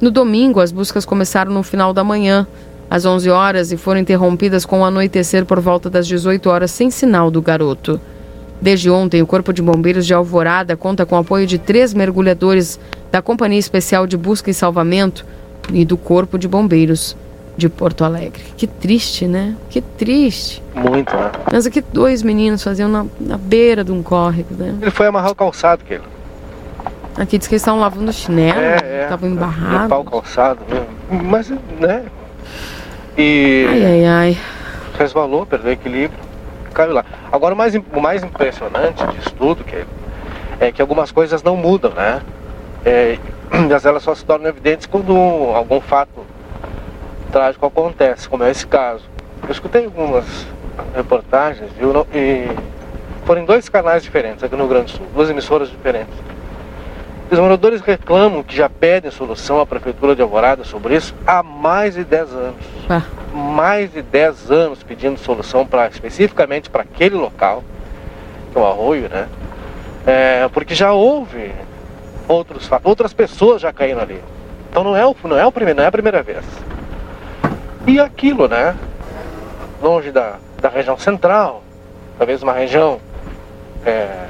No 0.01 0.11
domingo, 0.11 0.59
as 0.59 0.73
buscas 0.73 1.05
começaram 1.05 1.53
no 1.53 1.63
final 1.63 1.95
da 1.95 2.03
manhã, 2.03 2.45
às 2.91 3.07
11 3.07 3.31
horas, 3.31 3.71
e 3.71 3.77
foram 3.77 4.01
interrompidas 4.01 4.67
com 4.67 4.81
o 4.81 4.85
anoitecer 4.85 5.47
por 5.47 5.61
volta 5.61 5.89
das 5.89 6.09
18 6.09 6.51
horas, 6.51 6.73
sem 6.73 6.91
sinal 6.91 7.31
do 7.31 7.41
garoto. 7.41 8.01
Desde 8.63 8.89
ontem, 8.89 9.21
o 9.21 9.27
Corpo 9.27 9.53
de 9.53 9.61
Bombeiros 9.61 10.07
de 10.07 10.15
Alvorada 10.15 10.77
conta 10.77 11.05
com 11.05 11.17
o 11.17 11.19
apoio 11.19 11.49
de 11.49 11.59
três 11.59 11.93
mergulhadores 11.93 12.79
da 13.11 13.21
Companhia 13.21 13.59
Especial 13.59 14.07
de 14.07 14.17
Busca 14.17 14.51
e 14.51 14.55
Salvamento 14.55 15.27
e 15.73 15.85
do 15.85 15.97
Corpo 15.97 16.39
de 16.39 16.47
Bombeiros 16.47 17.17
de 17.57 17.69
Porto 17.69 18.05
Alegre. 18.05 18.41
Que 18.57 18.69
triste, 18.69 19.27
né? 19.27 19.57
Que 19.69 19.81
triste. 19.81 20.63
Muito, 20.77 21.15
né? 21.17 21.33
Mas 21.53 21.67
o 21.67 21.71
que 21.73 21.81
dois 21.81 22.23
meninos 22.23 22.63
faziam 22.63 22.89
na, 22.89 23.05
na 23.21 23.37
beira 23.37 23.83
de 23.83 23.91
um 23.91 24.01
córrego, 24.01 24.55
né? 24.57 24.77
Ele 24.81 24.91
foi 24.93 25.09
amarrar 25.09 25.33
o 25.33 25.35
calçado, 25.35 25.83
que 25.85 26.01
Aqui 27.17 27.37
diz 27.39 27.47
que 27.49 27.55
eles 27.55 27.63
estavam 27.63 27.81
lavando 27.81 28.11
chinelo, 28.13 28.59
É, 28.61 28.79
é. 28.83 29.03
estavam 29.03 29.29
embarrados. 29.29 29.83
Limpar 29.83 29.99
o 29.99 30.05
calçado, 30.05 30.61
né? 30.71 30.83
Mas, 31.11 31.51
né? 31.81 32.05
E 33.19 33.67
Ai, 33.69 33.85
ai, 33.85 34.05
ai. 34.07 34.39
resvalou, 34.99 35.45
perdeu 35.45 35.71
o 35.71 35.73
equilíbrio, 35.73 36.19
caiu 36.73 36.93
lá. 36.93 37.05
Agora 37.31 37.55
o 37.55 37.57
mais, 37.57 37.75
o 37.75 38.01
mais 38.01 38.23
impressionante 38.23 39.05
disso 39.09 39.35
tudo 39.35 39.65
que 39.65 39.85
é 40.61 40.71
que 40.71 40.81
algumas 40.81 41.11
coisas 41.11 41.43
não 41.43 41.57
mudam, 41.57 41.93
né? 41.93 42.21
É, 42.85 43.19
mas 43.69 43.85
elas 43.85 44.03
só 44.03 44.15
se 44.15 44.25
tornam 44.25 44.49
evidentes 44.49 44.87
quando 44.87 45.17
algum 45.55 45.81
fato 45.81 46.25
trágico 47.31 47.67
acontece, 47.67 48.29
como 48.29 48.45
é 48.45 48.51
esse 48.51 48.67
caso. 48.67 49.05
Eu 49.43 49.51
escutei 49.51 49.85
algumas 49.85 50.47
reportagens, 50.95 51.71
viu? 51.73 52.07
E 52.15 52.47
foram 53.25 53.43
em 53.43 53.45
dois 53.45 53.69
canais 53.69 54.03
diferentes 54.03 54.45
aqui 54.45 54.55
no 54.55 54.63
Rio 54.63 54.71
Grande 54.71 54.93
do 54.93 54.99
Sul, 54.99 55.07
duas 55.15 55.31
emissoras 55.31 55.69
diferentes. 55.69 56.15
Os 57.33 57.39
moradores 57.39 57.81
reclamam 57.81 58.43
que 58.43 58.55
já 58.55 58.69
pedem 58.69 59.11
solução 59.11 59.59
à 59.59 59.65
Prefeitura 59.65 60.15
de 60.15 60.21
Alvorada 60.21 60.65
sobre 60.65 60.97
isso 60.97 61.15
há 61.27 61.43
mais 61.43 61.95
de 61.95 62.05
10 62.05 62.31
anos. 62.35 62.61
Ah. 62.91 63.03
Mais 63.33 63.91
de 63.91 64.03
10 64.03 64.51
anos 64.51 64.83
pedindo 64.83 65.19
solução 65.19 65.67
para 65.67 65.89
especificamente 65.89 66.69
para 66.69 66.83
aquele 66.83 67.17
local, 67.17 67.65
que 68.53 68.59
é 68.59 68.61
o 68.61 68.67
arroio, 68.67 69.09
né? 69.09 69.29
É, 70.07 70.47
porque 70.53 70.75
já 70.75 70.93
houve 70.93 71.53
outros, 72.29 72.69
outras 72.85 73.15
pessoas 73.15 73.63
já 73.63 73.73
caíram 73.73 74.03
ali. 74.03 74.21
Então 74.71 74.85
não 74.85 74.95
é, 74.95 75.07
o, 75.07 75.17
não, 75.25 75.39
é 75.39 75.47
o 75.47 75.51
primeiro, 75.51 75.79
não 75.79 75.85
é 75.85 75.87
a 75.87 75.93
primeira 75.93 76.23
vez. 76.23 76.45
E 77.87 77.99
aquilo, 77.99 78.47
né? 78.47 78.77
Longe 79.81 80.11
da, 80.11 80.35
da 80.61 80.69
região 80.69 80.99
central, 80.99 81.63
talvez 82.19 82.43
uma 82.43 82.53
região 82.53 83.01
é, 83.87 84.27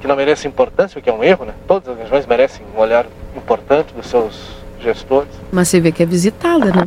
que 0.00 0.06
não 0.06 0.16
merece 0.16 0.46
importância, 0.46 0.98
o 0.98 1.02
que 1.02 1.10
é 1.10 1.12
um 1.12 1.24
erro, 1.24 1.44
né? 1.44 1.54
Todas 1.66 1.88
as 1.88 1.98
regiões 1.98 2.26
merecem 2.26 2.64
um 2.74 2.78
olhar 2.78 3.06
importante 3.36 3.92
dos 3.94 4.06
seus 4.06 4.56
gestores. 4.80 5.30
Mas 5.50 5.68
você 5.68 5.80
vê 5.80 5.90
que 5.90 6.02
é 6.02 6.06
visitada, 6.06 6.66
né? 6.66 6.84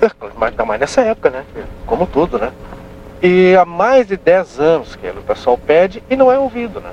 É, 0.00 0.10
Mas 0.36 0.50
ainda 0.50 0.64
mais 0.64 0.80
nessa 0.80 1.02
época, 1.02 1.30
né? 1.30 1.44
Como 1.86 2.06
tudo, 2.06 2.38
né? 2.38 2.52
E 3.22 3.56
há 3.56 3.64
mais 3.64 4.06
de 4.06 4.16
10 4.16 4.60
anos 4.60 4.96
que 4.96 5.08
o 5.08 5.22
pessoal 5.22 5.58
pede 5.58 6.02
e 6.08 6.16
não 6.16 6.30
é 6.30 6.38
ouvido, 6.38 6.80
né? 6.80 6.92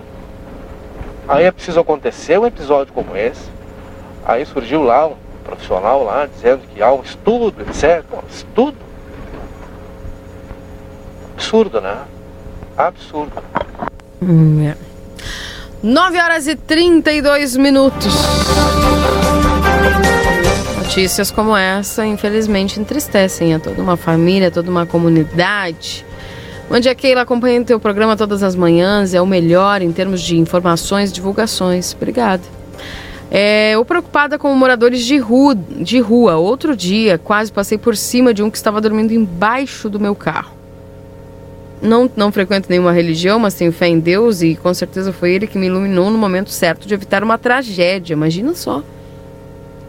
Aí 1.28 1.46
é 1.46 1.52
preciso 1.52 1.80
acontecer 1.80 2.38
um 2.40 2.46
episódio 2.46 2.94
como 2.94 3.16
esse. 3.16 3.50
Aí 4.26 4.46
surgiu 4.46 4.84
lá 4.84 5.08
um 5.08 5.16
profissional 5.44 6.04
lá 6.04 6.26
dizendo 6.26 6.62
que 6.74 6.82
há 6.82 6.92
um 6.92 7.02
estudo, 7.02 7.62
etc. 7.62 8.04
Um 8.14 8.28
estudo? 8.30 8.78
Absurdo, 11.34 11.82
né? 11.82 11.98
Absurdo. 12.78 13.44
Hum, 14.24 14.64
é. 14.66 14.76
9 15.82 16.18
horas 16.18 16.48
e 16.48 16.56
32 16.56 17.58
minutos. 17.58 18.14
Notícias 20.78 21.30
como 21.30 21.58
essa, 21.58 22.06
infelizmente, 22.06 22.80
entristecem 22.80 23.54
a 23.54 23.60
toda 23.60 23.82
uma 23.82 23.98
família, 23.98 24.48
a 24.48 24.52
toda 24.52 24.72
uma 24.72 24.86
comunidade. 24.86 26.06
Bom 26.70 26.80
dia, 26.80 26.96
Keila. 26.96 27.22
Acompanha 27.22 27.62
o 27.62 27.66
teu 27.66 27.80
programa 27.80 28.16
todas 28.16 28.44
as 28.44 28.56
manhãs. 28.56 29.14
É 29.14 29.22
o 29.22 29.28
melhor 29.28 29.82
em 29.82 29.92
termos 29.92 30.22
de 30.22 30.38
informações 30.38 31.12
divulgações. 31.12 31.94
Obrigada. 31.94 32.44
É, 33.30 33.72
eu 33.72 33.84
preocupada 33.84 34.38
com 34.38 34.54
moradores 34.56 35.04
de 35.04 35.18
rua, 35.18 35.54
de 35.56 36.00
rua. 36.00 36.38
Outro 36.38 36.78
dia, 36.78 37.18
quase 37.18 37.52
passei 37.52 37.78
por 37.78 37.98
cima 37.98 38.34
de 38.34 38.42
um 38.42 38.50
que 38.50 38.58
estava 38.58 38.80
dormindo 38.80 39.12
embaixo 39.12 39.90
do 39.90 40.00
meu 40.00 40.16
carro. 40.16 40.63
Não, 41.84 42.10
não 42.16 42.32
frequento 42.32 42.70
nenhuma 42.70 42.94
religião, 42.94 43.38
mas 43.38 43.54
tenho 43.54 43.72
fé 43.74 43.88
em 43.88 44.00
Deus 44.00 44.42
e 44.42 44.56
com 44.56 44.74
certeza 44.74 45.12
foi 45.12 45.32
ele 45.32 45.46
que 45.46 45.58
me 45.58 45.68
iluminou 45.68 46.10
no 46.10 46.18
momento 46.18 46.50
certo 46.50 46.88
de 46.88 46.94
evitar 46.94 47.22
uma 47.22 47.38
tragédia. 47.38 48.14
Imagina 48.14 48.54
só. 48.56 48.82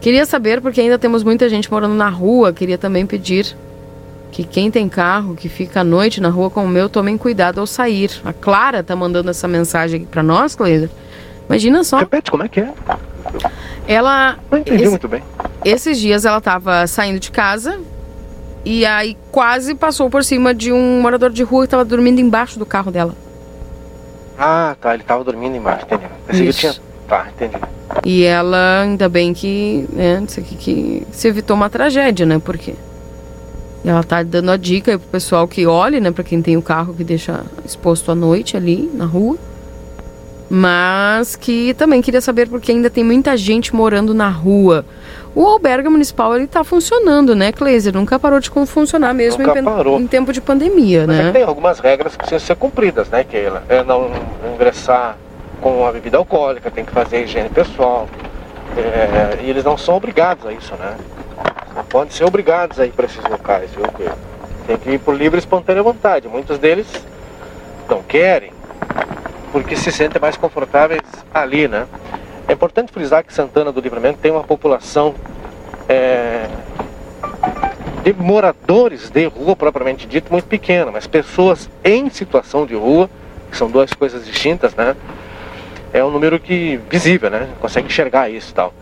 Queria 0.01 0.25
saber, 0.25 0.59
porque 0.59 0.81
ainda 0.81 0.99
temos 0.99 1.23
muita 1.23 1.47
gente 1.47 1.71
morando 1.71 1.95
na 1.95 2.09
rua, 2.09 2.51
queria 2.51 2.77
também 2.77 3.05
pedir 3.05 3.55
que 4.29 4.43
quem 4.43 4.69
tem 4.69 4.89
carro, 4.89 5.35
que 5.35 5.47
fica 5.47 5.79
à 5.79 5.83
noite 5.85 6.19
na 6.19 6.27
rua 6.27 6.49
como 6.49 6.65
o 6.65 6.69
meu, 6.69 6.89
tomem 6.89 7.17
cuidado 7.17 7.61
ao 7.61 7.65
sair. 7.65 8.11
A 8.25 8.33
Clara 8.33 8.83
tá 8.83 8.93
mandando 8.93 9.29
essa 9.29 9.47
mensagem 9.47 10.01
aqui 10.01 10.09
pra 10.11 10.21
nós, 10.21 10.53
Cleiser. 10.53 10.89
Imagina 11.47 11.81
só. 11.85 11.99
Repete, 11.99 12.29
como 12.29 12.43
é 12.43 12.49
que 12.49 12.59
é? 12.59 12.73
Ela. 13.87 14.37
Não 14.51 14.57
entendi 14.57 14.89
muito 14.89 15.07
bem. 15.07 15.23
Esses 15.63 15.97
dias 15.97 16.25
ela 16.25 16.41
tava 16.41 16.85
saindo 16.87 17.19
de 17.19 17.31
casa 17.31 17.79
e 18.65 18.83
aí 18.83 19.15
quase 19.31 19.75
passou 19.75 20.09
por 20.09 20.23
cima 20.23 20.53
de 20.53 20.73
um 20.73 20.99
morador 20.99 21.29
de 21.29 21.43
rua 21.43 21.65
que 21.65 21.69
tava 21.69 21.85
dormindo 21.85 22.19
embaixo 22.19 22.57
do 22.57 22.65
carro 22.65 22.91
dela. 22.91 23.13
Ah, 24.37 24.75
tá. 24.81 24.93
Ele 24.93 25.03
tava 25.03 25.23
dormindo 25.23 25.55
embaixo, 25.55 25.85
entendi. 25.85 26.05
Pensei 26.25 26.43
que 26.43 26.49
Isso. 26.49 26.59
tinha. 26.59 26.75
Tá, 27.07 27.27
entendi. 27.33 27.55
E 28.03 28.23
ela, 28.23 28.81
ainda 28.81 29.07
bem 29.07 29.33
que, 29.33 29.85
né, 29.93 30.21
disse 30.25 30.39
aqui 30.39 30.55
que 30.55 31.07
se 31.11 31.27
evitou 31.27 31.55
uma 31.55 31.69
tragédia, 31.69 32.25
né? 32.25 32.41
Porque 32.43 32.73
ela 33.85 34.03
tá 34.03 34.23
dando 34.23 34.49
a 34.49 34.57
dica 34.57 34.91
aí 34.91 34.97
pro 34.97 35.07
pessoal 35.09 35.47
que 35.47 35.67
olhe, 35.67 35.99
né, 35.99 36.09
para 36.09 36.23
quem 36.23 36.41
tem 36.41 36.57
o 36.57 36.61
carro 36.61 36.93
que 36.93 37.03
deixa 37.03 37.45
exposto 37.63 38.11
à 38.11 38.15
noite 38.15 38.57
ali 38.57 38.89
na 38.93 39.05
rua. 39.05 39.37
Mas 40.49 41.35
que 41.35 41.73
também 41.75 42.01
queria 42.01 42.21
saber 42.21 42.49
porque 42.49 42.71
ainda 42.71 42.89
tem 42.89 43.03
muita 43.03 43.37
gente 43.37 43.75
morando 43.75 44.13
na 44.13 44.29
rua. 44.29 44.85
O 45.35 45.45
albergue 45.45 45.89
municipal 45.89 46.33
ele 46.33 46.47
tá 46.47 46.63
funcionando, 46.63 47.35
né, 47.35 47.51
Cleiser? 47.51 47.93
Nunca 47.93 48.17
parou 48.17 48.39
de 48.39 48.49
funcionar 48.65 49.13
mesmo 49.13 49.43
em, 49.43 49.63
parou. 49.63 49.99
em 49.99 50.07
tempo 50.07 50.31
de 50.31 50.39
pandemia, 50.39 51.03
Mas 51.05 51.19
é 51.19 51.23
né? 51.23 51.27
que 51.27 51.33
tem 51.33 51.43
algumas 51.43 51.79
regras 51.79 52.13
que 52.13 52.19
precisam 52.19 52.39
ser 52.39 52.55
cumpridas, 52.55 53.09
né, 53.09 53.25
Keila? 53.25 53.61
É 53.67 53.83
não 53.83 54.09
ingressar 54.53 55.17
com 55.59 55.85
a 55.85 55.91
bebida 55.91 56.17
alcoólica, 56.17 56.71
tem 56.71 56.85
que 56.85 56.91
fazer 56.93 57.23
higiene 57.23 57.49
pessoal. 57.49 58.07
É, 58.77 59.43
e 59.43 59.49
eles 59.49 59.65
não 59.65 59.77
são 59.77 59.97
obrigados 59.97 60.45
a 60.45 60.53
isso, 60.53 60.73
né? 60.75 60.95
Não 61.75 61.83
podem 61.83 62.11
ser 62.11 62.23
obrigados 62.23 62.79
a 62.79 62.85
ir 62.85 62.91
para 62.91 63.05
esses 63.05 63.23
locais, 63.25 63.69
viu, 63.71 63.85
Keila? 63.89 64.17
Tem 64.65 64.77
que 64.77 64.91
ir 64.91 64.99
por 64.99 65.13
livre 65.13 65.37
e 65.37 65.39
espontânea 65.39 65.83
vontade. 65.83 66.29
Muitos 66.29 66.57
deles 66.57 66.87
não 67.89 68.01
querem, 68.01 68.53
porque 69.51 69.75
se 69.75 69.91
sentem 69.91 70.21
mais 70.21 70.37
confortáveis 70.37 71.01
ali, 71.33 71.67
né? 71.67 71.85
É 72.47 72.53
importante 72.53 72.91
frisar 72.91 73.23
que 73.23 73.33
Santana 73.33 73.71
do 73.71 73.81
Livramento 73.81 74.19
tem 74.21 74.31
uma 74.31 74.43
população 74.43 75.15
é, 75.89 76.47
de 78.03 78.13
moradores 78.13 79.09
de 79.09 79.25
rua 79.25 79.55
propriamente 79.55 80.05
dito 80.05 80.31
muito 80.31 80.45
pequena, 80.45 80.91
mas 80.91 81.07
pessoas 81.07 81.69
em 81.83 82.07
situação 82.09 82.65
de 82.65 82.75
rua, 82.75 83.09
que 83.49 83.57
são 83.57 83.69
duas 83.69 83.93
coisas 83.93 84.25
distintas, 84.25 84.75
né? 84.75 84.95
É 85.91 86.03
um 86.03 86.11
número 86.11 86.39
que 86.39 86.79
visível, 86.89 87.31
né? 87.31 87.49
Consegue 87.59 87.87
enxergar 87.87 88.29
isso 88.29 88.51
e 88.51 88.53
tal. 88.53 88.73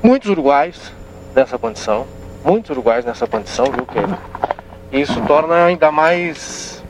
Muitos 0.00 0.30
uruguais 0.30 0.92
nessa 1.34 1.58
condição, 1.58 2.06
muitos 2.44 2.70
uruguais 2.70 3.04
nessa 3.04 3.26
condição, 3.26 3.66
viu, 3.66 3.84
Keila? 3.84 4.18
E 4.92 5.00
isso 5.00 5.20
torna 5.22 5.64
ainda 5.64 5.90
mais 5.90 6.84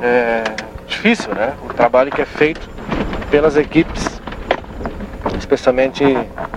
é, 0.00 0.44
difícil, 0.86 1.34
né? 1.34 1.54
O 1.68 1.74
trabalho 1.74 2.12
que 2.12 2.22
é 2.22 2.26
feito 2.26 2.68
pelas 3.30 3.56
equipes, 3.56 4.15
especialmente 5.34 6.04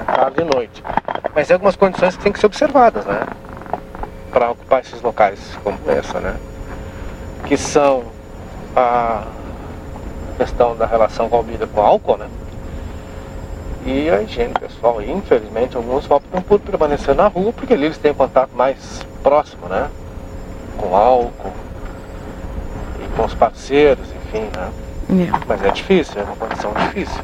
tarde 0.05 0.41
e 0.41 0.43
noite. 0.43 0.83
Mas 1.33 1.47
tem 1.47 1.53
algumas 1.53 1.75
condições 1.75 2.15
que 2.15 2.23
têm 2.23 2.31
que 2.31 2.39
ser 2.39 2.47
observadas, 2.47 3.05
né? 3.05 3.25
Para 4.31 4.51
ocupar 4.51 4.81
esses 4.81 5.01
locais 5.01 5.39
como 5.63 5.77
essa, 5.87 6.19
né? 6.19 6.35
Que 7.45 7.57
são 7.57 8.03
a 8.75 9.23
questão 10.37 10.75
da 10.75 10.85
relação 10.85 11.29
com 11.29 11.39
a 11.39 11.43
bebida 11.43 11.67
com 11.67 11.81
álcool, 11.81 12.17
né? 12.17 12.27
E 13.85 14.09
a 14.09 14.21
higiene 14.21 14.53
pessoal. 14.53 15.01
Infelizmente, 15.01 15.75
alguns 15.77 16.09
optam 16.09 16.41
por 16.41 16.59
permanecer 16.59 17.15
na 17.15 17.27
rua 17.27 17.53
porque 17.53 17.73
ali 17.73 17.85
eles 17.85 17.97
têm 17.97 18.13
contato 18.13 18.51
mais 18.53 19.05
próximo, 19.23 19.67
né? 19.67 19.89
Com 20.77 20.95
álcool 20.95 21.53
e 23.03 23.15
com 23.15 23.25
os 23.25 23.33
parceiros, 23.33 24.07
enfim, 24.09 24.49
né? 24.55 24.71
É. 25.09 25.45
Mas 25.47 25.63
é 25.63 25.71
difícil, 25.71 26.21
é 26.21 26.23
uma 26.23 26.35
condição 26.35 26.71
difícil. 26.73 27.23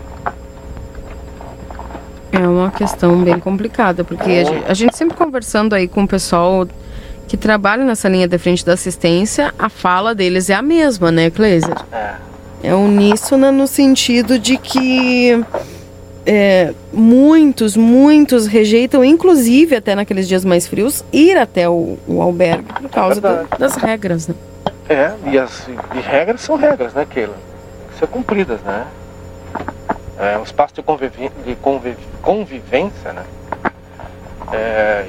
É 2.36 2.48
uma 2.48 2.70
questão 2.70 3.24
bem 3.24 3.40
complicada, 3.40 4.04
porque 4.04 4.30
a 4.30 4.44
gente, 4.44 4.66
a 4.68 4.74
gente 4.74 4.98
sempre 4.98 5.16
conversando 5.16 5.74
aí 5.74 5.88
com 5.88 6.04
o 6.04 6.08
pessoal 6.08 6.68
que 7.28 7.38
trabalha 7.38 7.84
nessa 7.84 8.10
linha 8.10 8.28
de 8.28 8.38
frente 8.38 8.66
da 8.66 8.74
assistência, 8.74 9.54
a 9.58 9.70
fala 9.70 10.14
deles 10.14 10.50
é 10.50 10.54
a 10.54 10.62
mesma, 10.62 11.12
né, 11.12 11.30
Kleiser? 11.30 11.76
É. 11.92 12.14
É 12.64 12.74
uníssona 12.74 13.52
no 13.52 13.68
sentido 13.68 14.38
de 14.40 14.58
que 14.58 15.44
é, 16.26 16.74
muitos, 16.92 17.78
muitos 17.78 18.48
rejeitam, 18.48 19.04
inclusive 19.04 19.76
até 19.76 19.96
naqueles 19.96 20.28
dias 20.28 20.44
mais 20.44 20.68
frios, 20.68 21.06
ir 21.14 21.38
até 21.38 21.70
o, 21.70 21.98
o 22.08 22.22
albergue 22.22 22.66
por 22.82 22.90
causa 22.90 23.22
Verdade. 23.22 23.48
das 23.60 23.76
regras, 23.76 24.28
né? 24.28 24.36
É, 24.90 25.12
e 25.32 25.38
as 25.38 25.68
e 25.68 26.00
regras 26.00 26.42
são 26.42 26.56
regras, 26.56 26.94
né, 26.94 27.06
Keila? 27.10 27.34
Tem 27.34 27.94
que 27.94 28.00
ser 28.00 28.08
cumpridas, 28.08 28.60
né? 28.62 28.86
É 30.18 30.38
um 30.38 30.44
espaço 30.44 30.74
de, 30.74 30.82
convivi 30.82 31.30
de 31.44 31.56
conviv 31.56 31.98
convivência, 32.22 33.12
né? 33.12 33.26
É, 34.54 35.06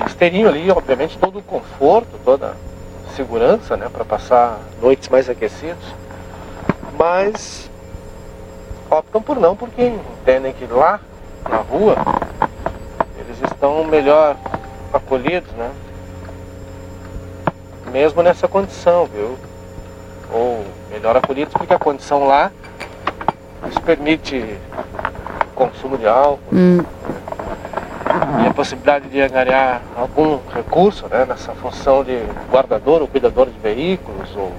eles 0.00 0.14
teriam 0.14 0.48
ali, 0.48 0.70
obviamente, 0.70 1.18
todo 1.18 1.40
o 1.40 1.42
conforto, 1.42 2.18
toda 2.24 2.54
a 3.06 3.10
segurança, 3.16 3.76
né, 3.76 3.88
para 3.92 4.04
passar 4.04 4.60
noites 4.80 5.08
mais 5.08 5.28
aquecidas, 5.28 5.82
mas 6.96 7.68
optam 8.90 9.20
por 9.20 9.38
não, 9.38 9.56
porque 9.56 9.82
entendem 9.82 10.52
que 10.52 10.66
lá 10.66 11.00
na 11.48 11.58
rua 11.58 11.96
eles 13.18 13.40
estão 13.42 13.84
melhor 13.84 14.36
acolhidos, 14.92 15.50
né? 15.52 15.70
Mesmo 17.90 18.22
nessa 18.22 18.46
condição, 18.46 19.06
viu? 19.06 19.36
Ou 20.32 20.64
melhor 20.90 21.16
acolhidos 21.16 21.52
porque 21.54 21.74
a 21.74 21.78
condição 21.78 22.26
lá 22.26 22.52
nos 23.62 23.78
permite 23.78 24.56
consumo 25.54 25.98
de 25.98 26.06
álcool 26.06 26.40
Hum, 26.52 26.84
e 28.42 28.46
a 28.48 28.54
possibilidade 28.54 29.08
de 29.08 29.20
angariar 29.20 29.82
algum 29.96 30.38
recurso 30.54 31.06
né, 31.08 31.24
nessa 31.28 31.52
função 31.52 32.02
de 32.02 32.18
guardador 32.50 33.02
ou 33.02 33.08
cuidador 33.08 33.46
de 33.46 33.58
veículos, 33.58 34.34
ou 34.36 34.52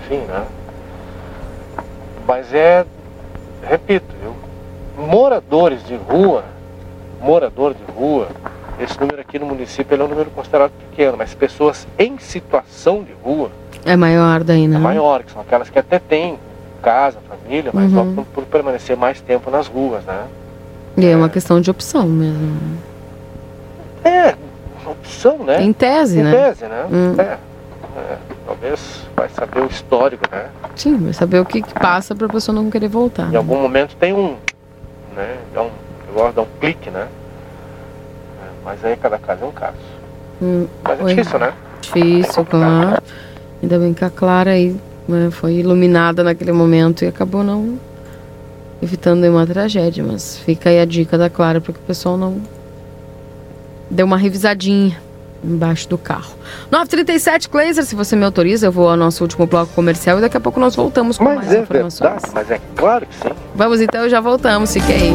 enfim, 0.00 0.18
né? 0.26 0.44
Mas 2.26 2.52
é, 2.54 2.86
repito, 3.62 4.06
viu? 4.22 4.34
moradores 4.96 5.84
de 5.84 5.96
rua, 5.96 6.44
morador 7.20 7.74
de 7.74 7.92
rua, 7.92 8.28
esse 8.80 8.98
número 8.98 9.20
aqui 9.20 9.38
no 9.38 9.46
município 9.46 10.00
é 10.00 10.04
um 10.04 10.08
número 10.08 10.30
considerado 10.30 10.72
pequeno, 10.90 11.16
mas 11.16 11.34
pessoas 11.34 11.86
em 11.98 12.18
situação 12.18 13.02
de 13.02 13.12
rua 13.22 13.50
é 13.84 13.96
maior 13.96 14.42
daí, 14.42 14.66
né? 14.66 14.76
é 14.76 14.78
maior, 14.78 15.22
que 15.22 15.30
são 15.30 15.42
aquelas 15.42 15.68
que 15.68 15.78
até 15.78 15.98
têm 15.98 16.38
casa, 16.84 17.18
família, 17.28 17.70
mas 17.72 17.92
Uhum. 17.92 18.00
optam 18.10 18.24
por 18.34 18.44
permanecer 18.44 18.96
mais 18.96 19.20
tempo 19.20 19.50
nas 19.50 19.66
ruas, 19.66 20.04
né? 20.04 20.24
E 20.96 21.06
é 21.06 21.16
uma 21.16 21.28
questão 21.28 21.60
de 21.60 21.70
opção 21.70 22.06
mesmo. 22.06 22.78
É, 24.04 24.34
opção, 24.86 25.38
né? 25.38 25.62
Em 25.62 25.72
tese, 25.72 26.20
Em 26.20 26.22
né? 26.22 26.30
tese, 26.32 26.66
né? 26.66 26.86
Hum. 26.92 27.14
É, 27.18 27.22
é, 27.22 28.18
talvez 28.46 29.02
vai 29.16 29.28
saber 29.30 29.60
o 29.62 29.66
histórico, 29.66 30.24
né? 30.30 30.46
Sim, 30.76 30.98
vai 30.98 31.12
saber 31.12 31.40
o 31.40 31.44
que, 31.44 31.62
que 31.62 31.74
passa 31.74 32.14
pra 32.14 32.28
pessoa 32.28 32.54
não 32.54 32.70
querer 32.70 32.88
voltar. 32.88 33.32
Em 33.32 33.36
algum 33.36 33.60
momento 33.60 33.96
tem 33.96 34.12
um, 34.12 34.36
né? 35.16 35.36
Dá 35.54 35.62
um, 35.62 35.70
eu 36.08 36.14
gosto 36.14 36.28
de 36.30 36.36
dar 36.36 36.42
um 36.42 36.46
clique, 36.60 36.90
né? 36.90 37.08
É, 38.42 38.46
mas 38.64 38.84
aí 38.84 38.96
cada 38.96 39.18
caso 39.18 39.44
é 39.44 39.46
um 39.46 39.52
caso. 39.52 39.76
Hum, 40.42 40.66
Mas 40.82 40.92
é 40.92 41.02
foi 41.02 41.14
difícil, 41.14 41.38
né? 41.38 41.52
Difícil, 41.80 42.44
claro. 42.44 43.02
Ainda 43.62 43.78
bem 43.78 43.94
que 43.94 44.04
a 44.04 44.10
Clara 44.10 44.50
aí 44.50 44.76
né, 45.08 45.30
foi 45.30 45.54
iluminada 45.54 46.22
naquele 46.22 46.52
momento 46.52 47.04
e 47.04 47.08
acabou 47.08 47.42
não 47.42 47.78
evitando 48.82 49.20
nenhuma 49.20 49.46
tragédia. 49.46 50.04
Mas 50.04 50.36
fica 50.38 50.70
aí 50.70 50.80
a 50.80 50.84
dica 50.84 51.16
da 51.18 51.28
Clara 51.30 51.60
para 51.60 51.72
que 51.72 51.78
o 51.78 51.82
pessoal 51.82 52.16
não 52.16 52.40
dê 53.90 54.02
uma 54.02 54.16
revisadinha 54.16 54.98
embaixo 55.42 55.86
do 55.88 55.98
carro. 55.98 56.32
937 56.70 57.50
Glazer, 57.50 57.84
se 57.84 57.94
você 57.94 58.16
me 58.16 58.24
autoriza, 58.24 58.66
eu 58.66 58.72
vou 58.72 58.88
ao 58.88 58.96
nosso 58.96 59.22
último 59.22 59.46
bloco 59.46 59.72
comercial 59.74 60.16
e 60.18 60.20
daqui 60.22 60.36
a 60.38 60.40
pouco 60.40 60.58
nós 60.58 60.74
voltamos 60.74 61.18
com 61.18 61.24
mais 61.24 61.36
Mas 61.40 61.52
é 61.52 61.60
informações. 61.60 62.10
verdade, 62.10 62.32
mas 62.34 62.50
é 62.50 62.60
claro 62.74 63.06
que 63.06 63.14
sim. 63.14 63.34
Vamos 63.54 63.80
então, 63.82 64.08
já 64.08 64.20
voltamos, 64.20 64.72
fique 64.72 64.90
aí. 64.90 65.12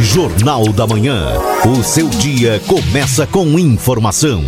Jornal 0.00 0.72
da 0.72 0.86
Manhã. 0.88 1.24
O 1.68 1.82
seu 1.84 2.08
dia 2.08 2.60
começa 2.66 3.26
com 3.28 3.46
informação. 3.58 4.42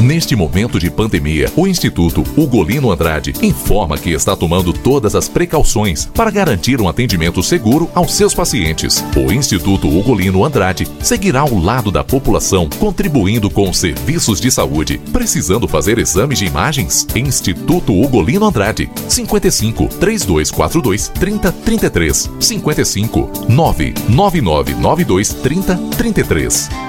Neste 0.00 0.36
momento 0.36 0.78
de 0.78 0.88
pandemia, 0.90 1.52
o 1.56 1.66
Instituto 1.66 2.22
Ugolino 2.36 2.92
Andrade 2.92 3.32
informa 3.42 3.98
que 3.98 4.10
está 4.10 4.36
tomando 4.36 4.72
todas 4.72 5.16
as 5.16 5.28
precauções 5.28 6.06
para 6.06 6.30
garantir 6.30 6.80
um 6.80 6.88
atendimento 6.88 7.42
seguro 7.42 7.90
aos 7.92 8.14
seus 8.14 8.32
pacientes. 8.32 9.04
O 9.16 9.32
Instituto 9.32 9.88
Ugolino 9.88 10.44
Andrade 10.44 10.86
seguirá 11.02 11.40
ao 11.40 11.58
lado 11.58 11.90
da 11.90 12.04
população, 12.04 12.68
contribuindo 12.78 13.50
com 13.50 13.68
os 13.68 13.78
serviços 13.78 14.40
de 14.40 14.52
saúde. 14.52 14.98
Precisando 15.12 15.66
fazer 15.66 15.98
exames 15.98 16.38
de 16.38 16.46
imagens? 16.46 17.04
Instituto 17.16 17.92
Ugolino 17.92 18.46
Andrade, 18.46 18.88
55 19.08 19.88
3242 19.98 21.08
3033 21.08 22.30
55 22.38 23.46
99992 23.48 25.34
3033. 25.34 26.88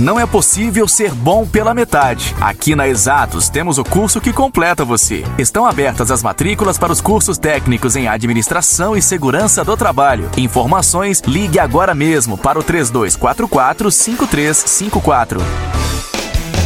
Não 0.00 0.18
é 0.18 0.24
possível 0.24 0.86
ser 0.86 1.12
bom 1.12 1.44
pela 1.44 1.74
metade. 1.74 2.32
Aqui 2.40 2.76
na 2.76 2.86
Exatos 2.86 3.48
temos 3.48 3.78
o 3.78 3.84
curso 3.84 4.20
que 4.20 4.32
completa 4.32 4.84
você. 4.84 5.24
Estão 5.36 5.66
abertas 5.66 6.12
as 6.12 6.22
matrículas 6.22 6.78
para 6.78 6.92
os 6.92 7.00
cursos 7.00 7.36
técnicos 7.36 7.96
em 7.96 8.06
Administração 8.06 8.96
e 8.96 9.02
Segurança 9.02 9.64
do 9.64 9.76
Trabalho. 9.76 10.30
Informações, 10.36 11.20
ligue 11.26 11.58
agora 11.58 11.96
mesmo 11.96 12.38
para 12.38 12.60
o 12.60 12.62
3244 12.62 13.90
5354. 13.90 15.40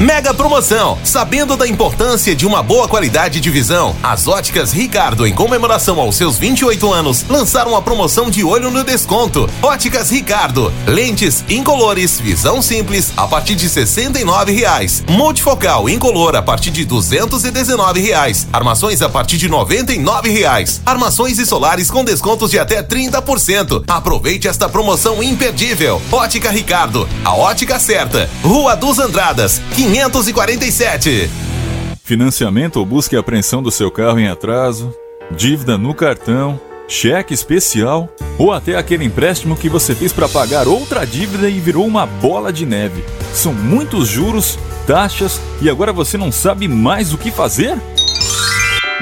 Mega 0.03 0.35
promoção! 0.35 0.99
Sabendo 1.05 1.57
da 1.57 1.65
importância 1.65 2.35
de 2.35 2.45
uma 2.45 2.61
boa 2.61 2.89
qualidade 2.89 3.39
de 3.39 3.49
visão, 3.51 3.95
as 4.03 4.27
óticas 4.27 4.73
Ricardo, 4.73 5.25
em 5.25 5.33
comemoração 5.33 6.01
aos 6.01 6.17
seus 6.17 6.37
28 6.37 6.93
anos, 6.93 7.25
lançaram 7.29 7.77
a 7.77 7.81
promoção 7.81 8.29
de 8.29 8.43
olho 8.43 8.69
no 8.69 8.83
desconto. 8.83 9.49
Óticas 9.63 10.11
Ricardo, 10.11 10.73
lentes 10.89 11.45
incolores, 11.49 12.19
visão 12.19 12.61
simples 12.61 13.13
a 13.17 13.29
partir 13.29 13.55
de 13.55 13.69
69 13.69 14.51
reais. 14.51 15.05
Multifocal 15.09 15.89
incolor 15.89 16.35
a 16.35 16.43
partir 16.43 16.73
de 16.73 16.85
219 16.85 18.01
reais. 18.01 18.49
Armações 18.53 19.03
a 19.03 19.09
partir 19.09 19.37
de 19.37 19.49
99 19.49 20.31
reais. 20.31 20.83
Armações 20.85 21.39
e 21.39 21.47
solares 21.47 21.93
com 21.93 22.05
descontos 22.05 22.51
de 22.51 22.59
até 22.59 22.83
30%. 22.83 23.85
Aproveite 23.87 24.49
esta 24.49 24.69
promoção 24.69 25.23
imperdível. 25.23 26.03
Ótica 26.11 26.51
Ricardo, 26.51 27.09
a 27.25 27.37
ótica 27.37 27.79
certa. 27.79 28.29
Rua 28.43 28.75
dos 28.75 28.99
Andradas, 28.99 29.61
547. 29.93 31.29
Financiamento 32.03 32.77
ou 32.77 32.87
busca 32.87 33.15
e 33.15 33.19
apreensão 33.19 33.63
do 33.63 33.71
seu 33.71 33.91
carro 33.91 34.19
em 34.19 34.27
atraso, 34.27 34.91
dívida 35.31 35.77
no 35.77 35.93
cartão, 35.93 36.59
cheque 36.89 37.35
especial 37.35 38.09
ou 38.39 38.55
até 38.55 38.75
aquele 38.75 39.05
empréstimo 39.05 39.55
que 39.55 39.69
você 39.69 39.95
fez 39.95 40.11
para 40.11 40.27
pagar 40.27 40.67
outra 40.67 41.05
dívida 41.05 41.47
e 41.47 41.61
virou 41.61 41.87
uma 41.87 42.07
bola 42.07 42.51
de 42.51 42.65
neve. 42.65 43.05
São 43.35 43.53
muitos 43.53 44.09
juros, 44.09 44.59
taxas 44.87 45.39
e 45.61 45.69
agora 45.69 45.93
você 45.93 46.17
não 46.17 46.33
sabe 46.33 46.67
mais 46.67 47.13
o 47.13 47.19
que 47.19 47.31
fazer? 47.31 47.77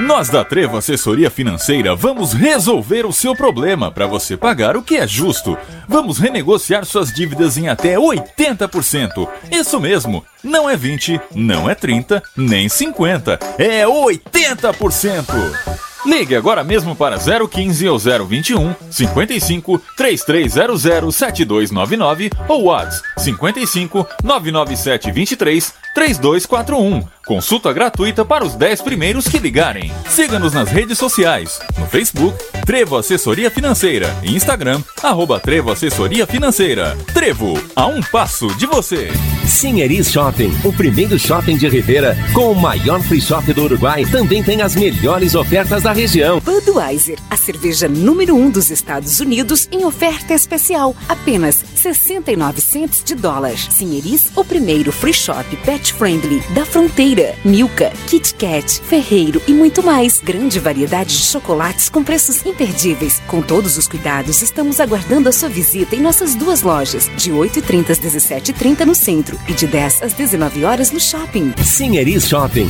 Nós 0.01 0.29
da 0.29 0.43
Trevo 0.43 0.77
Assessoria 0.77 1.29
Financeira 1.29 1.95
vamos 1.95 2.33
resolver 2.33 3.05
o 3.05 3.13
seu 3.13 3.35
problema 3.35 3.91
para 3.91 4.07
você 4.07 4.35
pagar 4.35 4.75
o 4.75 4.81
que 4.81 4.97
é 4.97 5.07
justo. 5.07 5.55
Vamos 5.87 6.17
renegociar 6.17 6.83
suas 6.85 7.13
dívidas 7.13 7.55
em 7.55 7.69
até 7.69 7.97
80%. 7.97 9.29
Isso 9.51 9.79
mesmo, 9.79 10.25
não 10.43 10.67
é 10.67 10.75
20, 10.75 11.21
não 11.35 11.69
é 11.69 11.75
30, 11.75 12.21
nem 12.35 12.67
50, 12.67 13.39
é 13.59 13.85
80%. 13.85 15.81
Ligue 16.03 16.35
agora 16.35 16.63
mesmo 16.63 16.95
para 16.95 17.17
015 17.19 17.87
ou 17.87 17.99
021 17.99 18.73
55 18.89 19.79
3300 19.95 21.15
7299 21.15 22.31
ou 22.47 22.63
WhatsApp 22.63 23.07
55 23.19 24.07
997 24.23 25.11
23 25.11 25.73
3241. 25.93 27.07
Consulta 27.31 27.71
gratuita 27.71 28.25
para 28.25 28.43
os 28.43 28.55
10 28.55 28.81
primeiros 28.81 29.25
que 29.25 29.39
ligarem. 29.39 29.89
Siga-nos 30.09 30.51
nas 30.51 30.69
redes 30.69 30.97
sociais, 30.97 31.61
no 31.79 31.85
Facebook, 31.85 32.37
Trevo 32.65 32.97
Assessoria 32.97 33.49
Financeira 33.49 34.13
e 34.21 34.35
Instagram, 34.35 34.83
arroba 35.01 35.39
Trevo 35.39 35.71
Assessoria 35.71 36.27
Financeira. 36.27 36.97
Trevo, 37.13 37.57
a 37.73 37.87
um 37.87 38.01
passo 38.01 38.53
de 38.55 38.65
você. 38.65 39.07
Sinheris 39.47 40.11
Shopping, 40.11 40.51
o 40.63 40.73
primeiro 40.73 41.17
shopping 41.17 41.57
de 41.57 41.67
Rivera 41.67 42.17
com 42.33 42.51
o 42.51 42.55
maior 42.55 43.01
free 43.01 43.21
shop 43.21 43.51
do 43.53 43.63
Uruguai, 43.63 44.05
também 44.05 44.43
tem 44.43 44.61
as 44.61 44.75
melhores 44.75 45.33
ofertas 45.33 45.83
da 45.83 45.91
região. 45.91 46.39
Budweiser, 46.39 47.17
a 47.29 47.37
cerveja 47.37 47.87
número 47.87 48.35
1 48.35 48.41
um 48.41 48.49
dos 48.49 48.69
Estados 48.69 49.19
Unidos 49.19 49.67
em 49.71 49.85
oferta 49.85 50.33
especial, 50.33 50.95
apenas 51.07 51.63
69 51.75 52.59
centos 52.61 53.03
de 53.03 53.15
dólar. 53.15 53.57
Sinheris, 53.57 54.31
o 54.35 54.43
primeiro 54.43 54.91
free 54.91 55.13
shop 55.13 55.55
pet 55.65 55.93
friendly 55.93 56.41
da 56.53 56.65
fronteira. 56.65 57.20
Milka, 57.43 57.91
Kit 58.07 58.33
Kat, 58.35 58.81
Ferreiro 58.81 59.41
e 59.47 59.53
muito 59.53 59.83
mais. 59.83 60.19
Grande 60.19 60.59
variedade 60.59 61.17
de 61.17 61.23
chocolates 61.23 61.89
com 61.89 62.03
preços 62.03 62.45
imperdíveis. 62.45 63.21
Com 63.27 63.41
todos 63.41 63.77
os 63.77 63.87
cuidados, 63.87 64.41
estamos 64.41 64.79
aguardando 64.79 65.29
a 65.29 65.31
sua 65.31 65.49
visita 65.49 65.95
em 65.95 65.99
nossas 65.99 66.35
duas 66.35 66.61
lojas, 66.61 67.09
de 67.15 67.31
8h30 67.31 67.89
às 67.89 67.99
17h30 67.99 68.85
no 68.85 68.95
centro 68.95 69.39
e 69.47 69.53
de 69.53 69.67
10 69.67 70.03
às 70.03 70.13
19 70.13 70.65
horas 70.65 70.91
no 70.91 70.99
shopping. 70.99 71.53
Sinheris 71.63 72.27
Shopping. 72.27 72.69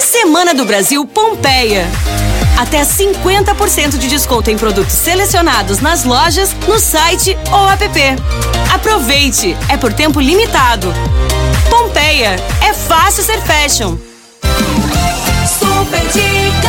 Semana 0.00 0.54
do 0.54 0.64
Brasil 0.64 1.06
Pompeia. 1.06 1.86
Até 2.58 2.82
50% 2.82 3.98
de 3.98 4.08
desconto 4.08 4.50
em 4.50 4.56
produtos 4.56 4.94
selecionados 4.94 5.80
nas 5.80 6.04
lojas, 6.04 6.54
no 6.66 6.78
site 6.78 7.36
ou 7.52 7.68
app. 7.68 7.86
Aproveite, 8.74 9.56
é 9.68 9.76
por 9.76 9.92
tempo 9.92 10.20
limitado. 10.20 10.92
Pompeia, 11.70 12.36
é 12.62 12.72
fácil 12.72 13.22
ser 13.22 13.40
fashion. 13.42 13.96
Super 15.46 16.00
Dica. 16.12 16.65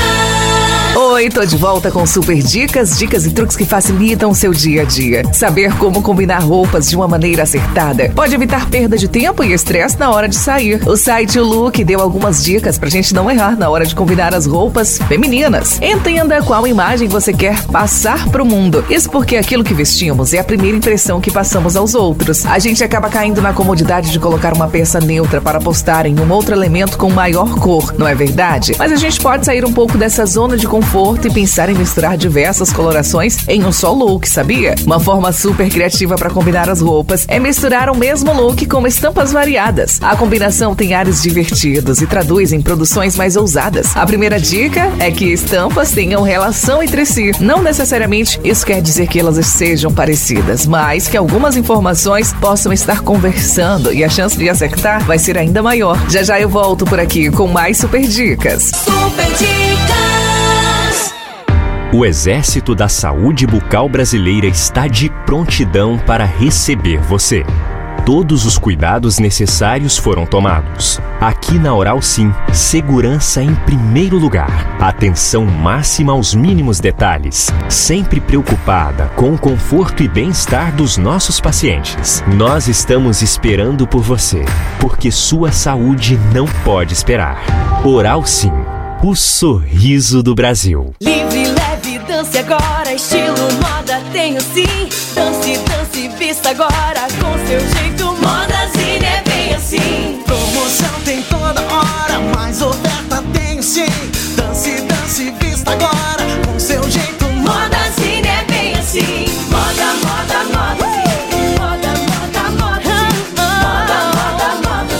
Oi, 1.17 1.29
tô 1.29 1.43
de 1.43 1.57
volta 1.57 1.89
com 1.89 2.05
super 2.05 2.37
dicas, 2.43 2.95
dicas 2.95 3.25
e 3.25 3.31
truques 3.31 3.57
que 3.57 3.65
facilitam 3.65 4.29
o 4.29 4.35
seu 4.35 4.53
dia 4.53 4.83
a 4.83 4.85
dia. 4.85 5.23
Saber 5.33 5.75
como 5.77 6.03
combinar 6.03 6.43
roupas 6.43 6.87
de 6.87 6.95
uma 6.95 7.07
maneira 7.07 7.41
acertada 7.41 8.11
pode 8.13 8.35
evitar 8.35 8.69
perda 8.69 8.95
de 8.95 9.07
tempo 9.07 9.43
e 9.43 9.51
estresse 9.51 9.97
na 9.97 10.11
hora 10.11 10.29
de 10.29 10.35
sair. 10.35 10.79
O 10.87 10.95
site 10.95 11.39
Look 11.39 11.83
deu 11.83 12.01
algumas 12.01 12.43
dicas 12.43 12.77
pra 12.77 12.87
gente 12.87 13.15
não 13.15 13.31
errar 13.31 13.57
na 13.57 13.67
hora 13.67 13.83
de 13.83 13.95
combinar 13.95 14.35
as 14.35 14.45
roupas 14.45 14.99
femininas. 15.07 15.81
Entenda 15.81 16.39
qual 16.43 16.67
imagem 16.67 17.07
você 17.07 17.33
quer 17.33 17.65
passar 17.65 18.29
pro 18.29 18.45
mundo. 18.45 18.85
Isso 18.87 19.09
porque 19.09 19.37
aquilo 19.37 19.63
que 19.63 19.73
vestimos 19.73 20.35
é 20.35 20.37
a 20.37 20.43
primeira 20.43 20.77
impressão 20.77 21.19
que 21.19 21.31
passamos 21.31 21.75
aos 21.75 21.95
outros. 21.95 22.45
A 22.45 22.59
gente 22.59 22.83
acaba 22.83 23.09
caindo 23.09 23.41
na 23.41 23.53
comodidade 23.53 24.11
de 24.11 24.19
colocar 24.19 24.53
uma 24.53 24.67
peça 24.67 24.99
neutra 24.99 25.41
para 25.41 25.59
postar 25.59 26.05
em 26.05 26.19
um 26.19 26.31
outro 26.31 26.53
elemento 26.53 26.95
com 26.95 27.09
maior 27.09 27.57
cor, 27.57 27.95
não 27.97 28.07
é 28.07 28.13
verdade? 28.13 28.75
Mas 28.77 28.91
a 28.91 28.97
gente 28.97 29.19
pode 29.19 29.47
sair 29.47 29.65
um 29.65 29.73
pouco 29.73 29.97
dessa 29.97 30.23
zona 30.23 30.55
de 30.55 30.67
conforto 30.67 31.06
conforto 31.07 31.27
e 31.27 31.31
pensar 31.31 31.69
em 31.69 31.73
misturar 31.73 32.17
diversas 32.17 32.73
colorações 32.73 33.47
em 33.47 33.63
um 33.63 33.71
só 33.71 33.93
look, 33.93 34.27
sabia? 34.27 34.75
Uma 34.85 34.99
forma 34.99 35.31
super 35.31 35.69
criativa 35.69 36.15
para 36.15 36.29
combinar 36.29 36.69
as 36.69 36.81
roupas 36.81 37.23
é 37.29 37.39
misturar 37.39 37.89
o 37.89 37.95
mesmo 37.95 38.33
look 38.33 38.65
com 38.65 38.85
estampas 38.85 39.31
variadas. 39.31 39.99
A 40.01 40.17
combinação 40.17 40.75
tem 40.75 40.93
ares 40.93 41.21
divertidos 41.21 42.01
e 42.01 42.07
traduz 42.07 42.51
em 42.51 42.61
produções 42.61 43.15
mais 43.15 43.37
ousadas. 43.37 43.95
A 43.95 44.05
primeira 44.05 44.37
dica 44.37 44.91
é 44.99 45.09
que 45.09 45.31
estampas 45.31 45.91
tenham 45.91 46.23
relação 46.23 46.83
entre 46.83 47.05
si. 47.05 47.31
Não 47.39 47.63
necessariamente 47.63 48.37
isso 48.43 48.65
quer 48.65 48.81
dizer 48.81 49.07
que 49.07 49.17
elas 49.17 49.37
sejam 49.45 49.93
parecidas, 49.93 50.65
mas 50.65 51.07
que 51.07 51.15
algumas 51.15 51.55
informações 51.55 52.33
possam 52.33 52.73
estar 52.73 52.99
conversando 52.99 53.93
e 53.93 54.03
a 54.03 54.09
chance 54.09 54.37
de 54.37 54.49
acertar 54.49 55.05
vai 55.05 55.17
ser 55.17 55.37
ainda 55.37 55.63
maior. 55.63 55.97
Já 56.09 56.21
já 56.21 56.37
eu 56.37 56.49
volto 56.49 56.83
por 56.83 56.99
aqui 56.99 57.31
com 57.31 57.47
mais 57.47 57.77
super 57.77 58.01
dicas. 58.01 58.71
Super 58.83 59.25
dicas. 59.37 60.07
O 61.93 62.05
Exército 62.05 62.75
da 62.75 62.89
Saúde 62.89 63.47
Bucal 63.47 63.87
Brasileira 63.87 64.45
está 64.45 64.87
de 64.87 65.09
prontidão 65.25 65.97
para 65.97 66.25
receber 66.25 66.99
você. 66.99 67.45
Todos 68.05 68.45
os 68.45 68.57
cuidados 68.57 69.19
necessários 69.19 69.97
foram 69.97 70.25
tomados. 70.25 70.99
Aqui 71.21 71.57
na 71.57 71.73
Oral 71.73 72.01
Sim, 72.01 72.33
segurança 72.51 73.41
em 73.41 73.55
primeiro 73.55 74.17
lugar. 74.17 74.77
Atenção 74.81 75.45
máxima 75.45 76.11
aos 76.11 76.35
mínimos 76.35 76.81
detalhes. 76.81 77.47
Sempre 77.69 78.19
preocupada 78.19 79.09
com 79.15 79.33
o 79.33 79.39
conforto 79.39 80.03
e 80.03 80.09
bem-estar 80.09 80.75
dos 80.75 80.97
nossos 80.97 81.39
pacientes. 81.39 82.21
Nós 82.35 82.67
estamos 82.67 83.21
esperando 83.21 83.87
por 83.87 84.01
você, 84.01 84.43
porque 84.77 85.09
sua 85.09 85.53
saúde 85.53 86.19
não 86.33 86.47
pode 86.65 86.93
esperar. 86.93 87.41
Oral 87.85 88.25
Sim, 88.25 88.51
o 89.01 89.15
sorriso 89.15 90.21
do 90.21 90.35
Brasil. 90.35 90.93
Livre, 91.01 91.56
dance 92.17 92.37
agora, 92.39 92.93
estilo 92.93 93.35
moda 93.61 94.01
tenho 94.11 94.41
sim. 94.41 94.89
Dance, 95.13 95.59
dance, 95.59 96.07
vista 96.17 96.49
agora 96.49 97.07
com 97.21 97.37
seu 97.45 97.59
jeito. 97.59 98.05
Modazine 98.05 99.05
é 99.05 99.21
bem 99.23 99.53
assim. 99.53 100.23
Promoção 100.25 100.99
tem 101.05 101.21
toda 101.23 101.61
hora, 101.61 102.19
mais 102.35 102.59
oferta 102.59 103.23
tem 103.33 103.61
sim. 103.61 103.85
Dance, 104.35 104.81
dance, 104.81 105.31
vista 105.39 105.73
agora 105.73 106.25
com 106.43 106.59
seu 106.59 106.81
jeito. 106.89 107.25
Modazine 107.25 108.27
é 108.27 108.43
bem 108.45 108.73
assim. 108.73 109.25
Moda, 109.51 109.93
moda, 110.01 110.43
moda. 110.55 110.85
sim. 110.89 111.03
Moda, 111.59 111.89
moda, 112.09 112.49
moda. 112.57 112.97
Moda, 113.61 113.97
moda, 114.17 114.49
moda. 114.65 114.97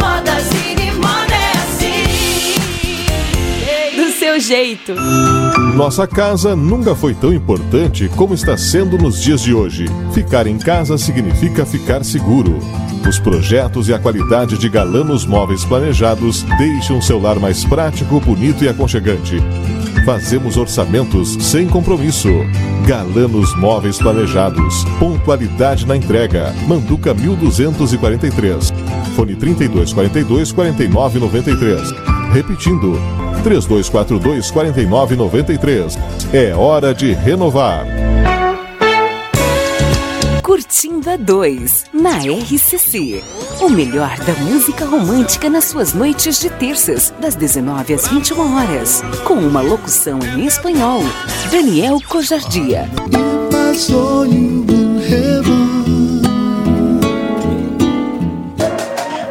Modazine, 0.00 0.90
moda 0.96 1.36
é 1.36 1.52
assim. 1.62 2.82
Do 4.02 4.10
seu 4.18 4.40
jeito. 4.40 4.96
Nossa 5.74 6.06
casa 6.06 6.56
nunca 6.56 6.94
foi 6.94 7.14
tão 7.14 7.32
importante 7.32 8.08
como 8.16 8.34
está 8.34 8.56
sendo 8.56 8.98
nos 8.98 9.20
dias 9.20 9.40
de 9.40 9.54
hoje. 9.54 9.86
Ficar 10.12 10.46
em 10.46 10.58
casa 10.58 10.98
significa 10.98 11.64
ficar 11.64 12.04
seguro. 12.04 12.58
Os 13.08 13.18
projetos 13.18 13.88
e 13.88 13.94
a 13.94 13.98
qualidade 13.98 14.58
de 14.58 14.68
Galanos 14.68 15.24
Móveis 15.24 15.64
planejados 15.64 16.42
deixam 16.58 17.00
seu 17.00 17.20
lar 17.20 17.38
mais 17.38 17.64
prático, 17.64 18.20
bonito 18.20 18.64
e 18.64 18.68
aconchegante. 18.68 19.36
Fazemos 20.04 20.56
orçamentos 20.56 21.36
sem 21.40 21.68
compromisso. 21.68 22.28
Galanos 22.86 23.56
Móveis 23.56 23.98
Planejados. 23.98 24.84
Pontualidade 24.98 25.86
na 25.86 25.96
entrega. 25.96 26.54
Manduca 26.66 27.14
1243. 27.14 28.72
Fone 29.14 29.36
3242 29.36 30.52
4993. 30.52 31.92
Repetindo. 32.32 33.19
3242 33.40 34.50
4993. 34.50 35.98
É 36.32 36.54
hora 36.54 36.94
de 36.94 37.12
renovar. 37.12 37.86
Curtindo 40.42 41.08
a 41.10 41.16
2, 41.16 41.84
na 41.92 42.18
RCC. 42.18 43.22
O 43.60 43.68
melhor 43.68 44.16
da 44.18 44.32
música 44.34 44.84
romântica 44.84 45.48
nas 45.48 45.66
suas 45.66 45.94
noites 45.94 46.40
de 46.40 46.50
terças, 46.50 47.14
das 47.20 47.34
19 47.36 47.94
às 47.94 48.08
21 48.08 48.56
horas. 48.56 49.02
Com 49.24 49.34
uma 49.34 49.60
locução 49.60 50.18
em 50.36 50.46
espanhol. 50.46 51.02
Daniel 51.50 51.98
Cojardia. 52.08 52.88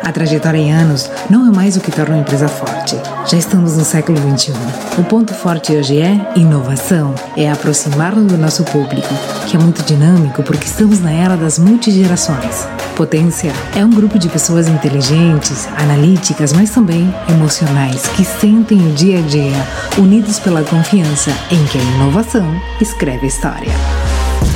A 0.03 0.11
trajetória 0.11 0.57
em 0.57 0.73
anos 0.73 1.11
não 1.29 1.47
é 1.47 1.51
mais 1.55 1.77
o 1.77 1.81
que 1.81 1.91
torna 1.91 2.15
uma 2.15 2.21
empresa 2.21 2.47
forte. 2.47 2.95
Já 3.29 3.37
estamos 3.37 3.77
no 3.77 3.85
século 3.85 4.17
XXI. 4.17 4.53
O 4.97 5.03
ponto 5.03 5.35
forte 5.35 5.71
hoje 5.73 6.01
é 6.01 6.33
inovação. 6.35 7.13
É 7.37 7.51
aproximar-nos 7.51 8.25
do 8.25 8.39
nosso 8.39 8.63
público, 8.63 9.07
que 9.47 9.55
é 9.55 9.59
muito 9.59 9.83
dinâmico 9.83 10.41
porque 10.41 10.65
estamos 10.65 10.99
na 10.99 11.11
era 11.11 11.37
das 11.37 11.59
multigerações. 11.59 12.67
Potência 12.95 13.53
é 13.75 13.85
um 13.85 13.91
grupo 13.91 14.17
de 14.17 14.27
pessoas 14.29 14.67
inteligentes, 14.67 15.67
analíticas, 15.77 16.53
mas 16.53 16.71
também 16.71 17.13
emocionais, 17.29 18.07
que 18.07 18.25
sentem 18.25 18.89
o 18.89 18.93
dia 18.93 19.19
a 19.19 19.21
dia, 19.21 19.67
unidos 19.99 20.39
pela 20.39 20.63
confiança 20.63 21.29
em 21.51 21.63
que 21.65 21.77
a 21.77 21.81
inovação 21.83 22.51
escreve 22.81 23.27
história. 23.27 23.71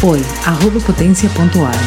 Oi, 0.01 0.25
arroba 0.47 0.79
potência.org 0.79 1.77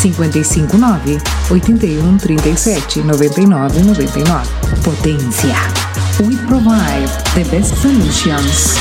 559 0.00 1.18
81 1.50 2.16
37 2.16 3.00
99 3.00 3.82
99. 3.82 4.48
Potência. 4.84 6.07
We 6.20 6.36
provide 6.48 7.08
the 7.34 7.48
best 7.48 7.76
solutions. 7.76 8.74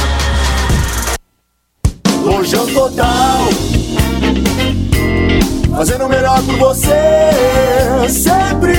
Lojão 2.24 2.66
total. 2.74 3.50
Fazendo 5.70 6.06
o 6.06 6.10
melhor 6.10 6.42
por 6.44 6.58
você, 6.58 7.30
sempre. 8.10 8.74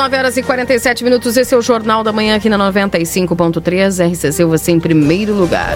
9 0.08 0.16
horas 0.16 0.38
e 0.38 0.42
47 0.42 1.04
minutos. 1.04 1.36
Esse 1.36 1.54
é 1.54 1.58
o 1.58 1.62
Jornal 1.62 2.02
da 2.02 2.14
Manhã 2.14 2.38
aqui 2.38 2.48
na 2.48 2.58
95.3. 2.72 4.10
RCC, 4.10 4.46
você 4.46 4.72
em 4.72 4.80
primeiro 4.80 5.34
lugar. 5.34 5.76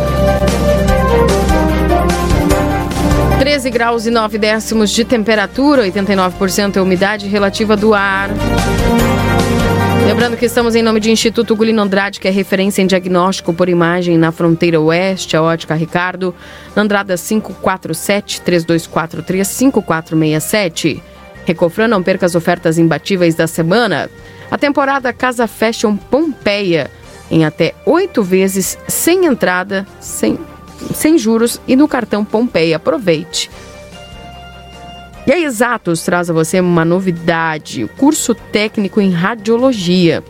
13 3.39 3.69
graus 3.69 4.05
e 4.05 4.09
9 4.09 4.37
décimos 4.37 4.91
de 4.91 5.03
temperatura, 5.03 5.85
89% 5.85 6.77
é 6.77 6.81
umidade 6.81 7.27
relativa 7.27 7.75
do 7.75 7.93
ar. 7.93 8.29
Lembrando 10.07 10.37
que 10.37 10.45
estamos 10.45 10.75
em 10.75 10.81
nome 10.81 11.01
de 11.01 11.11
Instituto 11.11 11.53
Gulino 11.53 11.81
Andrade, 11.81 12.17
que 12.17 12.27
é 12.29 12.31
referência 12.31 12.81
em 12.81 12.87
diagnóstico 12.87 13.53
por 13.53 13.67
imagem 13.67 14.17
na 14.17 14.31
fronteira 14.31 14.79
oeste, 14.79 15.35
a 15.35 15.41
ótica 15.41 15.75
Ricardo, 15.75 16.33
na 16.73 16.83
Andrada 16.83 17.17
547 17.17 18.39
3243 18.39 19.45
5467. 19.45 21.03
Recofran, 21.45 21.87
não 21.87 22.03
perca 22.03 22.25
as 22.25 22.35
ofertas 22.35 22.77
imbatíveis 22.77 23.35
da 23.35 23.47
semana. 23.47 24.09
A 24.49 24.57
temporada 24.57 25.13
Casa 25.13 25.47
Fashion 25.47 25.95
Pompeia, 25.95 26.91
em 27.29 27.45
até 27.45 27.73
oito 27.85 28.23
vezes, 28.23 28.77
sem 28.87 29.25
entrada, 29.25 29.87
sem, 29.99 30.37
sem 30.93 31.17
juros 31.17 31.61
e 31.67 31.75
no 31.75 31.87
cartão 31.87 32.25
Pompeia. 32.25 32.75
Aproveite. 32.75 33.49
E 35.25 35.31
a 35.31 35.39
Exatos 35.39 36.03
traz 36.03 36.29
a 36.29 36.33
você 36.33 36.59
uma 36.59 36.83
novidade: 36.83 37.89
curso 37.97 38.35
técnico 38.35 38.99
em 38.99 39.11
radiologia. 39.11 40.23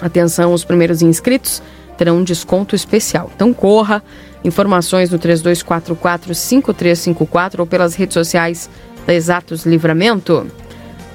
Atenção, 0.00 0.52
os 0.52 0.64
primeiros 0.64 1.02
inscritos 1.02 1.62
terão 1.96 2.18
um 2.18 2.24
desconto 2.24 2.74
especial. 2.74 3.30
Então 3.34 3.52
corra. 3.52 4.02
Informações 4.44 5.10
no 5.10 5.18
3244-5354 5.18 7.58
ou 7.58 7.66
pelas 7.66 7.96
redes 7.96 8.14
sociais 8.14 8.70
da 9.08 9.14
Exatos 9.14 9.64
Livramento. 9.64 10.46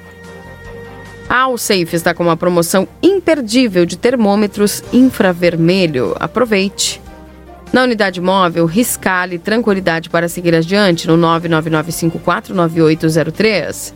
A 1.28 1.42
Alsafe 1.42 1.94
está 1.94 2.14
com 2.14 2.24
uma 2.24 2.38
promoção 2.38 2.88
imperdível 3.04 3.86
de 3.86 3.98
termômetros 3.98 4.82
infravermelho. 4.94 6.16
Aproveite! 6.18 7.02
Na 7.74 7.84
unidade 7.84 8.22
móvel, 8.22 8.66
Riscale 8.66 9.38
Tranquilidade 9.38 10.10
para 10.10 10.30
seguir 10.30 10.56
adiante 10.56 11.06
no 11.06 11.18
999549803. 11.18 13.94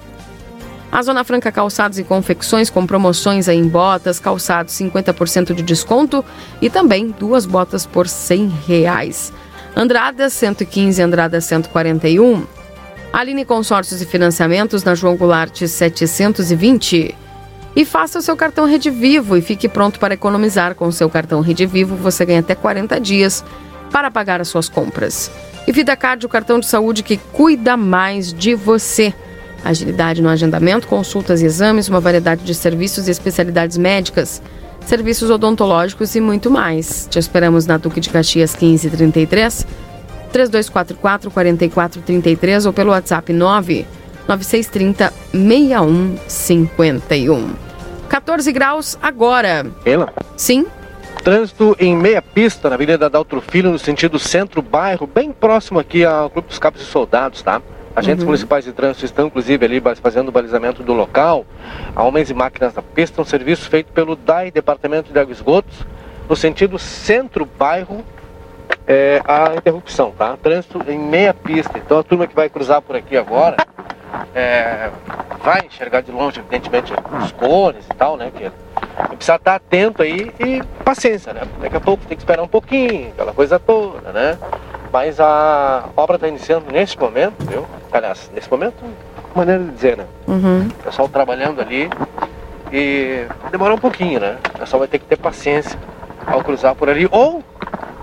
A 0.92 1.02
Zona 1.02 1.24
Franca 1.24 1.54
Calçados 1.54 1.98
e 1.98 2.04
Confecções 2.04 2.70
com 2.70 2.86
promoções 2.86 3.48
em 3.48 3.66
botas, 3.66 4.20
calçados 4.20 4.74
50% 4.74 5.54
de 5.54 5.64
desconto 5.64 6.26
e 6.62 6.70
também 6.70 7.16
duas 7.18 7.46
botas 7.46 7.86
por 7.86 8.10
100 8.10 8.50
reais. 8.68 9.32
Andrada 9.74 10.30
115, 10.30 11.02
Andrada 11.02 11.40
141. 11.40 12.62
Aline 13.14 13.46
Consórcios 13.46 14.02
e 14.02 14.08
Financiamentos 14.08 14.84
na 14.84 14.96
João 14.96 15.16
Goulart 15.16 15.56
720. 15.68 17.16
E 17.76 17.86
faça 17.86 18.18
o 18.18 18.22
seu 18.24 18.36
cartão 18.36 18.66
Rede 18.66 18.90
Vivo 18.90 19.38
e 19.38 19.42
fique 19.42 19.70
pronto 19.70 20.00
para 20.00 20.16
economizar. 20.16 20.74
Com 20.74 20.88
o 20.88 20.92
seu 20.92 21.08
cartão 21.08 21.40
Rede 21.40 21.68
Vivo, 21.68 21.96
você 21.96 22.26
ganha 22.26 22.40
até 22.40 22.56
40 22.56 23.00
dias 23.00 23.46
para 23.92 24.10
pagar 24.10 24.42
as 24.42 24.48
suas 24.48 24.68
compras. 24.68 25.30
E 25.68 25.72
Vida 25.72 25.96
Card, 25.96 26.26
o 26.26 26.30
cartão 26.30 26.60
de 26.60 26.66
saúde 26.66 27.04
que 27.04 27.18
cuida 27.18 27.78
mais 27.78 28.34
de 28.34 28.56
você. 28.56 29.14
Agilidade 29.64 30.20
no 30.20 30.28
agendamento, 30.28 30.88
consultas 30.88 31.40
e 31.44 31.46
exames, 31.46 31.88
uma 31.88 32.00
variedade 32.00 32.44
de 32.44 32.56
serviços 32.56 33.08
e 33.08 33.12
especialidades 33.12 33.78
médicas, 33.78 34.42
serviços 34.88 35.30
odontológicos 35.30 36.16
e 36.16 36.20
muito 36.20 36.50
mais. 36.50 37.08
Te 37.12 37.20
esperamos 37.20 37.68
na 37.68 37.78
Duque 37.78 38.00
de 38.00 38.10
Caxias 38.10 38.56
1533, 38.60 39.68
3244 40.34 41.32
4433 41.32 42.66
ou 42.66 42.74
pelo 42.74 42.92
WhatsApp 42.92 43.32
9 43.32 43.86
9630 44.28 45.14
6151. 45.32 47.54
14 48.10 48.52
graus 48.52 49.00
agora. 49.02 49.66
Ela? 49.86 50.14
Sim. 50.36 50.66
Trânsito 51.24 51.74
em 51.80 51.96
meia 51.96 52.22
pista 52.22 52.68
na 52.70 52.76
Avenida 52.76 53.10
Daltro 53.10 53.40
Filho, 53.40 53.72
no 53.72 53.80
sentido 53.80 54.20
centro-bairro, 54.20 55.08
bem 55.08 55.32
próximo 55.32 55.80
aqui 55.80 56.04
ao 56.04 56.30
Clube 56.30 56.50
dos 56.50 56.60
Cabos 56.60 56.82
e 56.82 56.86
Soldados, 56.86 57.42
tá? 57.42 57.62
Agentes 57.96 58.24
Uhum. 58.24 58.30
municipais 58.30 58.66
de 58.66 58.74
trânsito 58.74 59.06
estão, 59.06 59.28
inclusive, 59.28 59.66
ali 59.66 59.82
fazendo 60.02 60.30
o 60.30 60.32
balizamento 60.32 60.82
do 60.84 60.94
local. 60.94 61.46
Há 61.96 62.04
homens 62.04 62.30
e 62.30 62.34
máquinas 62.34 62.74
na 62.74 62.82
pista, 62.82 63.22
um 63.22 63.26
serviço 63.26 63.70
feito 63.70 63.94
pelo 63.94 64.16
DAI, 64.16 64.52
Departamento 64.52 65.14
de 65.14 65.20
Água 65.20 65.32
e 65.32 65.36
Esgotos, 65.36 65.76
no 66.28 66.36
sentido 66.36 66.80
centro-bairro, 66.80 68.04
é, 68.88 69.22
a 69.26 69.56
interrupção, 69.56 70.12
tá? 70.12 70.38
Trânsito 70.42 70.80
em 70.88 71.00
meia 71.00 71.34
pista. 71.34 71.78
Então 71.78 72.00
a 72.00 72.04
turma 72.04 72.28
que 72.28 72.36
vai 72.36 72.50
cruzar 72.50 72.82
por 72.82 72.96
aqui 72.96 73.16
agora 73.16 73.58
é, 74.36 74.90
vai 75.44 75.66
enxergar 75.66 76.02
de 76.02 76.12
longe, 76.12 76.40
evidentemente, 76.40 76.94
os 77.22 77.32
cones 77.34 77.86
e 77.86 77.94
tal, 77.96 78.18
né? 78.18 78.32
Que 78.36 78.52
precisa 79.16 79.36
estar 79.36 79.56
atento 79.56 80.02
aí 80.02 80.32
e 80.40 80.62
paciência, 80.84 81.34
né? 81.34 81.42
Daqui 81.62 81.78
a 81.78 81.82
pouco 81.82 82.06
tem 82.06 82.16
que 82.16 82.24
esperar 82.24 82.44
um 82.44 82.48
pouquinho, 82.48 83.10
aquela 83.10 83.34
coisa 83.34 83.60
toda, 83.60 84.12
né? 84.12 84.38
Mas 84.92 85.20
a 85.20 85.86
obra 85.98 86.16
está 86.16 86.28
iniciando 86.28 86.72
neste 86.72 87.00
momento, 87.00 87.44
viu? 87.46 87.66
Aliás, 87.92 88.30
nesse 88.34 88.50
momento, 88.50 88.76
maneira 89.36 89.64
de 89.64 89.72
dizer, 89.72 89.98
né? 89.98 90.06
Uhum. 90.28 90.68
O 90.68 90.84
pessoal 90.84 91.10
trabalhando 91.10 91.62
ali 91.62 91.90
e 92.72 93.26
demora 93.52 93.74
um 93.74 93.80
pouquinho, 93.80 94.20
né? 94.20 94.38
O 94.56 94.60
pessoal 94.60 94.80
vai 94.80 94.88
ter 94.88 95.00
que 95.00 95.06
ter 95.06 95.18
paciência 95.18 95.80
ao 96.26 96.44
cruzar 96.44 96.76
por 96.76 96.90
ali 96.90 97.08
ou 97.12 97.44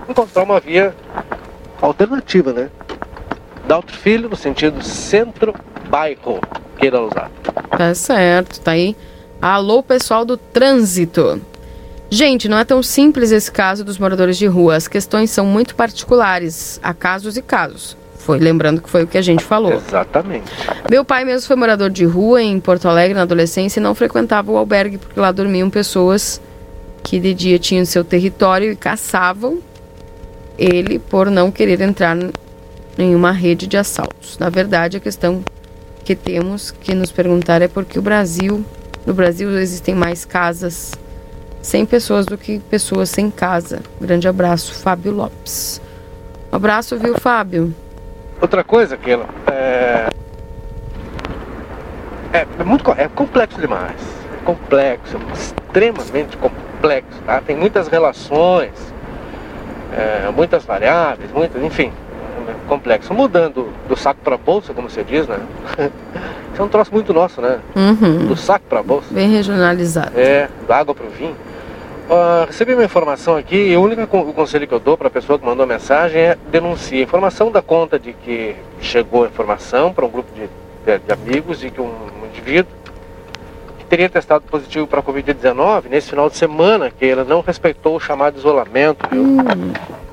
encontrar 0.07 0.43
uma 0.43 0.59
via 0.59 0.95
alternativa, 1.81 2.53
né? 2.53 2.69
Dá 3.67 3.77
outro 3.77 3.95
filho 3.95 4.29
no 4.29 4.35
sentido 4.35 4.83
centro-bairro, 4.83 6.39
queira 6.77 7.01
usar. 7.01 7.31
Tá 7.77 7.93
certo, 7.95 8.59
tá 8.59 8.71
aí. 8.71 8.95
Alô, 9.41 9.81
pessoal 9.81 10.25
do 10.25 10.37
trânsito. 10.37 11.41
Gente, 12.09 12.49
não 12.49 12.57
é 12.57 12.65
tão 12.65 12.83
simples 12.83 13.31
esse 13.31 13.51
caso 13.51 13.85
dos 13.85 13.97
moradores 13.97 14.37
de 14.37 14.45
rua. 14.45 14.75
As 14.75 14.87
questões 14.87 15.31
são 15.31 15.45
muito 15.45 15.75
particulares. 15.75 16.79
Há 16.83 16.93
casos 16.93 17.37
e 17.37 17.41
casos. 17.41 17.95
Foi 18.17 18.37
lembrando 18.37 18.81
que 18.81 18.89
foi 18.89 19.03
o 19.03 19.07
que 19.07 19.17
a 19.17 19.21
gente 19.21 19.43
falou. 19.43 19.73
Exatamente. 19.73 20.51
Meu 20.89 21.03
pai 21.05 21.23
mesmo 21.23 21.47
foi 21.47 21.55
morador 21.55 21.89
de 21.89 22.05
rua 22.05 22.41
em 22.43 22.59
Porto 22.59 22.87
Alegre 22.87 23.15
na 23.15 23.23
adolescência 23.23 23.79
e 23.79 23.83
não 23.83 23.95
frequentava 23.95 24.51
o 24.51 24.57
albergue 24.57 24.97
porque 24.97 25.19
lá 25.19 25.31
dormiam 25.31 25.69
pessoas 25.69 26.41
que 27.01 27.19
de 27.19 27.33
dia 27.33 27.57
tinham 27.57 27.85
seu 27.85 28.03
território 28.03 28.71
e 28.71 28.75
caçavam 28.75 29.59
ele 30.61 30.99
por 30.99 31.31
não 31.31 31.49
querer 31.49 31.81
entrar 31.81 32.15
em 32.15 32.31
nenhuma 32.95 33.31
rede 33.31 33.65
de 33.65 33.77
assaltos. 33.77 34.37
Na 34.37 34.47
verdade, 34.47 34.97
a 34.97 34.99
questão 34.99 35.43
que 36.05 36.15
temos 36.15 36.69
que 36.69 36.93
nos 36.93 37.11
perguntar 37.11 37.63
é 37.63 37.67
por 37.67 37.83
que 37.83 37.97
o 37.97 38.01
Brasil, 38.01 38.63
no 39.03 39.13
Brasil 39.13 39.49
existem 39.57 39.95
mais 39.95 40.23
casas 40.23 40.91
sem 41.63 41.83
pessoas 41.85 42.27
do 42.27 42.37
que 42.37 42.59
pessoas 42.59 43.09
sem 43.09 43.31
casa. 43.31 43.81
Grande 43.99 44.27
abraço, 44.27 44.75
Fábio 44.75 45.11
Lopes. 45.11 45.81
Um 46.51 46.55
abraço, 46.55 46.97
viu, 46.97 47.19
Fábio? 47.19 47.73
Outra 48.39 48.63
coisa, 48.63 48.95
Keila, 48.97 49.25
é... 49.47 50.09
É, 52.33 52.47
é 52.59 52.63
muito 52.63 52.89
é 52.91 53.07
complexo 53.07 53.59
demais. 53.59 53.99
É 54.39 54.45
complexo, 54.45 55.17
extremamente 55.33 56.37
complexo, 56.37 57.19
tá? 57.25 57.41
Tem 57.41 57.55
muitas 57.55 57.87
relações, 57.87 58.71
é, 59.91 60.29
muitas 60.35 60.63
variáveis, 60.65 61.31
muitas, 61.31 61.61
enfim, 61.63 61.91
complexo. 62.67 63.13
Mudando 63.13 63.69
do 63.87 63.95
saco 63.97 64.19
para 64.23 64.37
bolsa, 64.37 64.73
como 64.73 64.89
você 64.89 65.03
diz, 65.03 65.27
né? 65.27 65.37
Isso 66.53 66.61
é 66.61 66.65
um 66.65 66.67
troço 66.67 66.91
muito 66.93 67.13
nosso, 67.13 67.41
né? 67.41 67.59
Uhum. 67.75 68.27
Do 68.27 68.35
saco 68.35 68.65
para 68.69 68.83
bolsa. 68.83 69.07
Bem 69.11 69.29
regionalizado. 69.29 70.11
É, 70.19 70.49
da 70.67 70.77
água 70.77 70.93
para 70.93 71.05
o 71.05 71.09
vinho. 71.09 71.35
Ah, 72.09 72.43
recebi 72.45 72.73
uma 72.73 72.83
informação 72.83 73.37
aqui 73.37 73.55
e 73.55 73.77
o 73.77 73.81
único 73.81 74.05
con- 74.05 74.21
o 74.27 74.33
conselho 74.33 74.67
que 74.67 74.73
eu 74.73 74.79
dou 74.81 74.97
para 74.97 75.07
a 75.07 75.11
pessoa 75.11 75.39
que 75.39 75.45
mandou 75.45 75.63
a 75.63 75.67
mensagem 75.67 76.19
é 76.21 76.37
denuncie. 76.51 77.01
Informação 77.01 77.49
dá 77.51 77.61
conta 77.61 77.97
de 77.97 78.11
que 78.11 78.53
chegou 78.81 79.23
a 79.23 79.27
informação 79.27 79.93
para 79.93 80.05
um 80.05 80.09
grupo 80.09 80.29
de, 80.35 80.41
de- 80.85 80.99
de 81.05 81.13
amigos 81.13 81.59
de 81.61 81.71
que 81.71 81.79
um, 81.79 81.85
um 81.85 82.25
indivíduo 82.29 82.69
teria 83.91 84.07
testado 84.07 84.45
positivo 84.49 84.87
para 84.87 85.01
a 85.01 85.03
Covid-19 85.03 85.89
nesse 85.89 86.11
final 86.11 86.29
de 86.29 86.37
semana, 86.37 86.89
que 86.89 87.03
ele 87.03 87.25
não 87.25 87.41
respeitou 87.41 87.97
o 87.97 87.99
chamado 87.99 88.37
isolamento, 88.37 89.05
viu? 89.11 89.37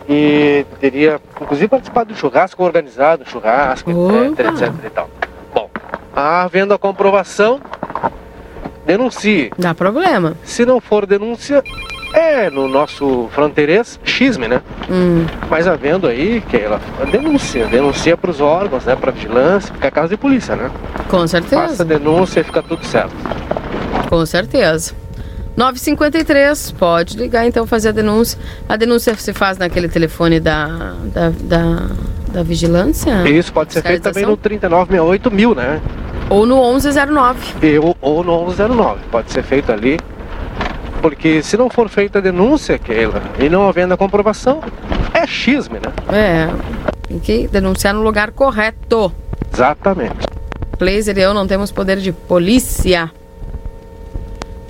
E 0.08 0.66
teria, 0.80 1.20
inclusive, 1.40 1.68
participado 1.68 2.12
do 2.12 2.18
churrasco 2.18 2.64
organizado, 2.64 3.24
churrasco, 3.24 3.88
etc, 4.32 4.46
etc 4.46 4.74
e 4.84 4.90
tal. 4.90 5.08
Bom, 5.54 5.70
havendo 6.12 6.74
a 6.74 6.78
comprovação, 6.78 7.60
denuncie. 8.84 9.52
Dá 9.56 9.72
problema. 9.76 10.34
Se 10.42 10.66
não 10.66 10.80
for 10.80 11.06
denúncia, 11.06 11.62
é 12.12 12.50
no 12.50 12.66
nosso 12.66 13.28
fronteirês 13.32 14.00
xisme, 14.02 14.48
né? 14.48 14.60
Hum. 14.90 15.24
Mas 15.48 15.68
havendo 15.68 16.08
aí, 16.08 16.42
que 16.48 16.56
ela 16.56 16.80
denúncia, 17.12 17.66
denuncia 17.66 18.16
para 18.16 18.30
os 18.32 18.40
órgãos, 18.40 18.84
né? 18.84 18.96
Para 18.96 19.12
vigilância, 19.12 19.72
porque 19.72 19.86
é 19.86 19.90
caso 19.92 20.08
de 20.08 20.16
polícia, 20.16 20.56
né? 20.56 20.68
Com 21.08 21.24
certeza. 21.28 21.68
Faça 21.68 21.82
a 21.84 21.86
denúncia 21.86 22.40
e 22.40 22.42
fica 22.42 22.60
tudo 22.60 22.84
certo. 22.84 23.14
Com 24.08 24.24
certeza. 24.24 24.94
953, 25.56 26.72
pode 26.78 27.16
ligar 27.18 27.44
então 27.46 27.66
fazer 27.66 27.88
a 27.88 27.92
denúncia. 27.92 28.38
A 28.68 28.76
denúncia 28.76 29.14
se 29.16 29.32
faz 29.32 29.58
naquele 29.58 29.88
telefone 29.88 30.38
da, 30.38 30.94
da, 31.12 31.30
da, 31.30 31.88
da 32.32 32.42
vigilância? 32.44 33.28
Isso 33.28 33.52
pode 33.52 33.72
ser 33.72 33.82
feito 33.82 34.02
também 34.02 34.24
no 34.24 34.36
Fiscalização? 34.36 34.36
3968 34.36 35.30
mil, 35.32 35.54
né? 35.56 35.80
Ou 36.30 36.46
no 36.46 36.62
1109. 36.74 37.66
E, 37.66 37.78
ou, 37.78 37.96
ou 38.00 38.22
no 38.22 38.46
1109. 38.46 39.00
Pode 39.10 39.32
ser 39.32 39.42
feito 39.42 39.72
ali. 39.72 39.98
Porque 41.02 41.42
se 41.42 41.56
não 41.56 41.68
for 41.68 41.88
feita 41.88 42.18
a 42.18 42.22
denúncia, 42.22 42.78
Keila, 42.78 43.22
e 43.38 43.48
não 43.48 43.68
havendo 43.68 43.94
a 43.94 43.96
comprovação, 43.96 44.60
é 45.12 45.26
xisme, 45.26 45.78
né? 45.78 45.92
É, 46.16 46.48
tem 47.08 47.18
que 47.18 47.48
denunciar 47.48 47.94
no 47.94 48.02
lugar 48.02 48.30
correto. 48.30 49.12
Exatamente. 49.52 50.26
Blazer 50.78 51.18
e 51.18 51.22
eu 51.22 51.34
não 51.34 51.46
temos 51.46 51.72
poder 51.72 51.96
de 51.98 52.12
polícia. 52.12 53.10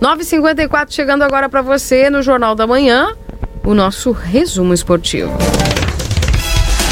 9h54 0.00 0.92
chegando 0.92 1.22
agora 1.22 1.48
para 1.48 1.60
você 1.60 2.08
no 2.08 2.22
Jornal 2.22 2.54
da 2.54 2.66
Manhã, 2.66 3.16
o 3.64 3.74
nosso 3.74 4.12
resumo 4.12 4.72
esportivo. 4.72 5.36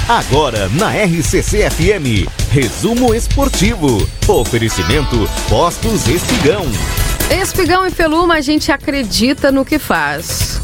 Agora 0.09 0.69
na 0.70 0.91
RCC 0.91 1.70
FM, 1.70 2.28
resumo 2.51 3.15
esportivo. 3.15 4.09
Oferecimento 4.28 5.16
Postos 5.49 6.09
Espigão. 6.09 6.65
Espigão 7.31 7.87
e 7.87 7.91
Feluma, 7.91 8.35
a 8.35 8.41
gente 8.41 8.70
acredita 8.70 9.51
no 9.51 9.65
que 9.65 9.78
faz. 9.78 10.61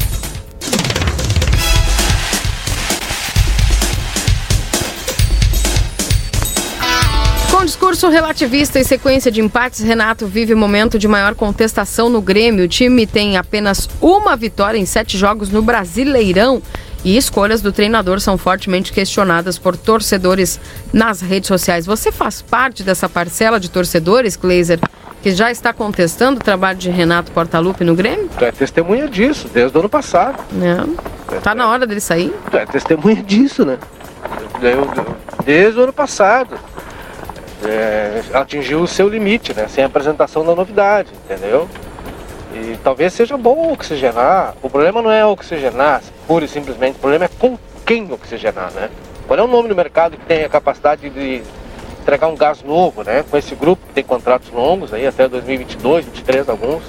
Com 7.63 7.67
discurso 7.67 8.09
relativista 8.09 8.77
e 8.77 8.83
sequência 8.83 9.31
de 9.31 9.39
empates, 9.39 9.79
Renato 9.79 10.27
vive 10.27 10.53
momento 10.53 10.99
de 10.99 11.07
maior 11.07 11.33
contestação 11.33 12.09
no 12.09 12.21
Grêmio. 12.21 12.65
O 12.65 12.67
time 12.67 13.07
tem 13.07 13.37
apenas 13.37 13.87
uma 14.01 14.35
vitória 14.35 14.77
em 14.77 14.85
sete 14.85 15.17
jogos 15.17 15.47
no 15.47 15.61
Brasileirão 15.61 16.61
e 17.05 17.15
escolhas 17.15 17.61
do 17.61 17.71
treinador 17.71 18.19
são 18.19 18.37
fortemente 18.37 18.91
questionadas 18.91 19.57
por 19.57 19.77
torcedores 19.77 20.59
nas 20.91 21.21
redes 21.21 21.47
sociais. 21.47 21.85
Você 21.85 22.11
faz 22.11 22.41
parte 22.41 22.83
dessa 22.83 23.07
parcela 23.07 23.61
de 23.61 23.69
torcedores, 23.69 24.35
Glazer, 24.35 24.81
que 25.21 25.31
já 25.31 25.49
está 25.49 25.71
contestando 25.71 26.41
o 26.41 26.43
trabalho 26.43 26.77
de 26.77 26.89
Renato 26.89 27.31
Portaluppi 27.31 27.85
no 27.85 27.95
Grêmio? 27.95 28.29
Tu 28.37 28.43
é 28.43 28.51
testemunha 28.51 29.07
disso, 29.07 29.47
desde 29.53 29.77
o 29.77 29.79
ano 29.79 29.89
passado. 29.89 30.43
É. 31.31 31.35
Tá 31.39 31.55
na 31.55 31.69
hora 31.69 31.87
dele 31.87 32.01
sair? 32.01 32.35
Tu 32.51 32.57
é 32.57 32.65
testemunha 32.65 33.23
disso, 33.23 33.63
né? 33.63 33.77
Desde 35.45 35.79
o 35.79 35.83
ano 35.83 35.93
passado. 35.93 36.59
É, 37.65 38.21
atingiu 38.33 38.81
o 38.81 38.87
seu 38.87 39.07
limite, 39.07 39.53
né? 39.53 39.67
Sem 39.67 39.83
apresentação 39.83 40.45
da 40.45 40.53
novidade, 40.53 41.09
entendeu? 41.25 41.69
E 42.53 42.77
talvez 42.83 43.13
seja 43.13 43.37
bom 43.37 43.71
oxigenar. 43.71 44.53
O 44.61 44.69
problema 44.69 45.01
não 45.01 45.11
é 45.11 45.25
oxigenar, 45.25 46.01
pura 46.27 46.45
e 46.45 46.47
simplesmente. 46.47 46.97
O 46.97 46.99
problema 46.99 47.25
é 47.25 47.29
com 47.39 47.57
quem 47.85 48.11
oxigenar, 48.11 48.71
né? 48.73 48.89
Qual 49.27 49.39
é 49.39 49.41
o 49.41 49.47
nome 49.47 49.69
no 49.69 49.75
mercado 49.75 50.17
que 50.17 50.25
tem 50.25 50.43
a 50.43 50.49
capacidade 50.49 51.09
de 51.09 51.41
entregar 52.01 52.27
um 52.27 52.35
gás 52.35 52.61
novo, 52.61 53.03
né? 53.03 53.23
Com 53.29 53.37
esse 53.37 53.55
grupo 53.55 53.85
que 53.87 53.93
tem 53.93 54.03
contratos 54.03 54.51
longos 54.51 54.93
aí 54.93 55.07
até 55.07 55.27
2022, 55.27 56.05
2023 56.05 56.49
alguns. 56.49 56.83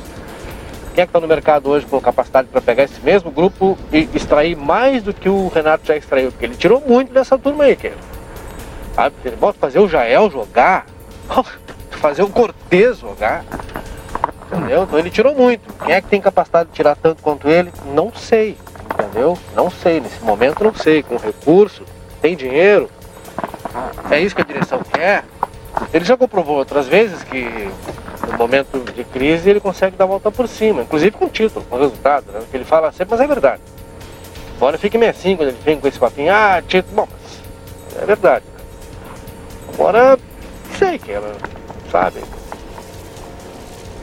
Quem 0.94 1.02
é 1.02 1.06
que 1.06 1.10
está 1.10 1.20
no 1.20 1.26
mercado 1.26 1.70
hoje 1.70 1.86
com 1.86 2.00
capacidade 2.00 2.48
para 2.48 2.60
pegar 2.60 2.84
esse 2.84 3.00
mesmo 3.00 3.30
grupo 3.30 3.76
e 3.92 4.08
extrair 4.14 4.56
mais 4.56 5.02
do 5.02 5.12
que 5.12 5.28
o 5.28 5.48
Renato 5.48 5.86
já 5.86 5.96
extraiu? 5.96 6.30
Porque 6.30 6.44
ele 6.44 6.54
tirou 6.54 6.80
muito 6.80 7.12
dessa 7.12 7.36
turma 7.36 7.64
aí, 7.64 7.74
que 7.74 7.90
Sabe? 8.94 9.14
Bota 9.38 9.58
fazer 9.58 9.78
o 9.80 9.88
Jael 9.88 10.30
jogar, 10.30 10.86
fazer 11.90 12.22
o 12.22 12.28
Cortez 12.28 12.98
jogar. 12.98 13.44
Entendeu? 14.46 14.84
Então 14.84 14.98
ele 14.98 15.10
tirou 15.10 15.34
muito. 15.34 15.72
Quem 15.84 15.94
é 15.94 16.00
que 16.00 16.08
tem 16.08 16.20
capacidade 16.20 16.68
de 16.68 16.74
tirar 16.76 16.94
tanto 16.96 17.22
quanto 17.22 17.48
ele? 17.48 17.72
Não 17.92 18.12
sei. 18.14 18.56
Entendeu? 18.92 19.36
Não 19.54 19.70
sei. 19.70 20.00
Nesse 20.00 20.22
momento 20.22 20.62
não 20.62 20.74
sei. 20.74 21.02
Com 21.02 21.16
recurso, 21.16 21.84
tem 22.22 22.36
dinheiro. 22.36 22.88
É 24.10 24.20
isso 24.20 24.34
que 24.34 24.42
a 24.42 24.44
direção 24.44 24.80
quer. 24.82 25.24
Ele 25.92 26.04
já 26.04 26.16
comprovou 26.16 26.56
outras 26.56 26.86
vezes 26.86 27.22
que 27.24 27.68
no 28.30 28.38
momento 28.38 28.78
de 28.92 29.04
crise 29.04 29.50
ele 29.50 29.60
consegue 29.60 29.96
dar 29.96 30.04
a 30.04 30.08
volta 30.08 30.30
por 30.30 30.46
cima, 30.46 30.82
inclusive 30.82 31.10
com 31.12 31.28
título, 31.28 31.64
com 31.68 31.76
resultado, 31.76 32.30
né? 32.32 32.40
Que 32.48 32.56
ele 32.56 32.64
fala 32.64 32.92
sempre, 32.92 33.08
mas 33.10 33.20
é 33.20 33.26
verdade. 33.26 33.60
Embora 34.56 34.78
fique 34.78 34.96
meio 34.96 35.10
assim 35.10 35.36
quando 35.36 35.48
ele 35.48 35.58
vem 35.64 35.80
com 35.80 35.88
esse 35.88 35.98
papinho, 35.98 36.32
ah, 36.32 36.62
título, 36.66 36.94
bom, 36.94 37.08
mas 37.10 38.02
é 38.02 38.06
verdade. 38.06 38.44
Agora, 39.74 40.16
sei 40.78 40.98
que 40.98 41.10
ela, 41.10 41.34
sabe? 41.90 42.22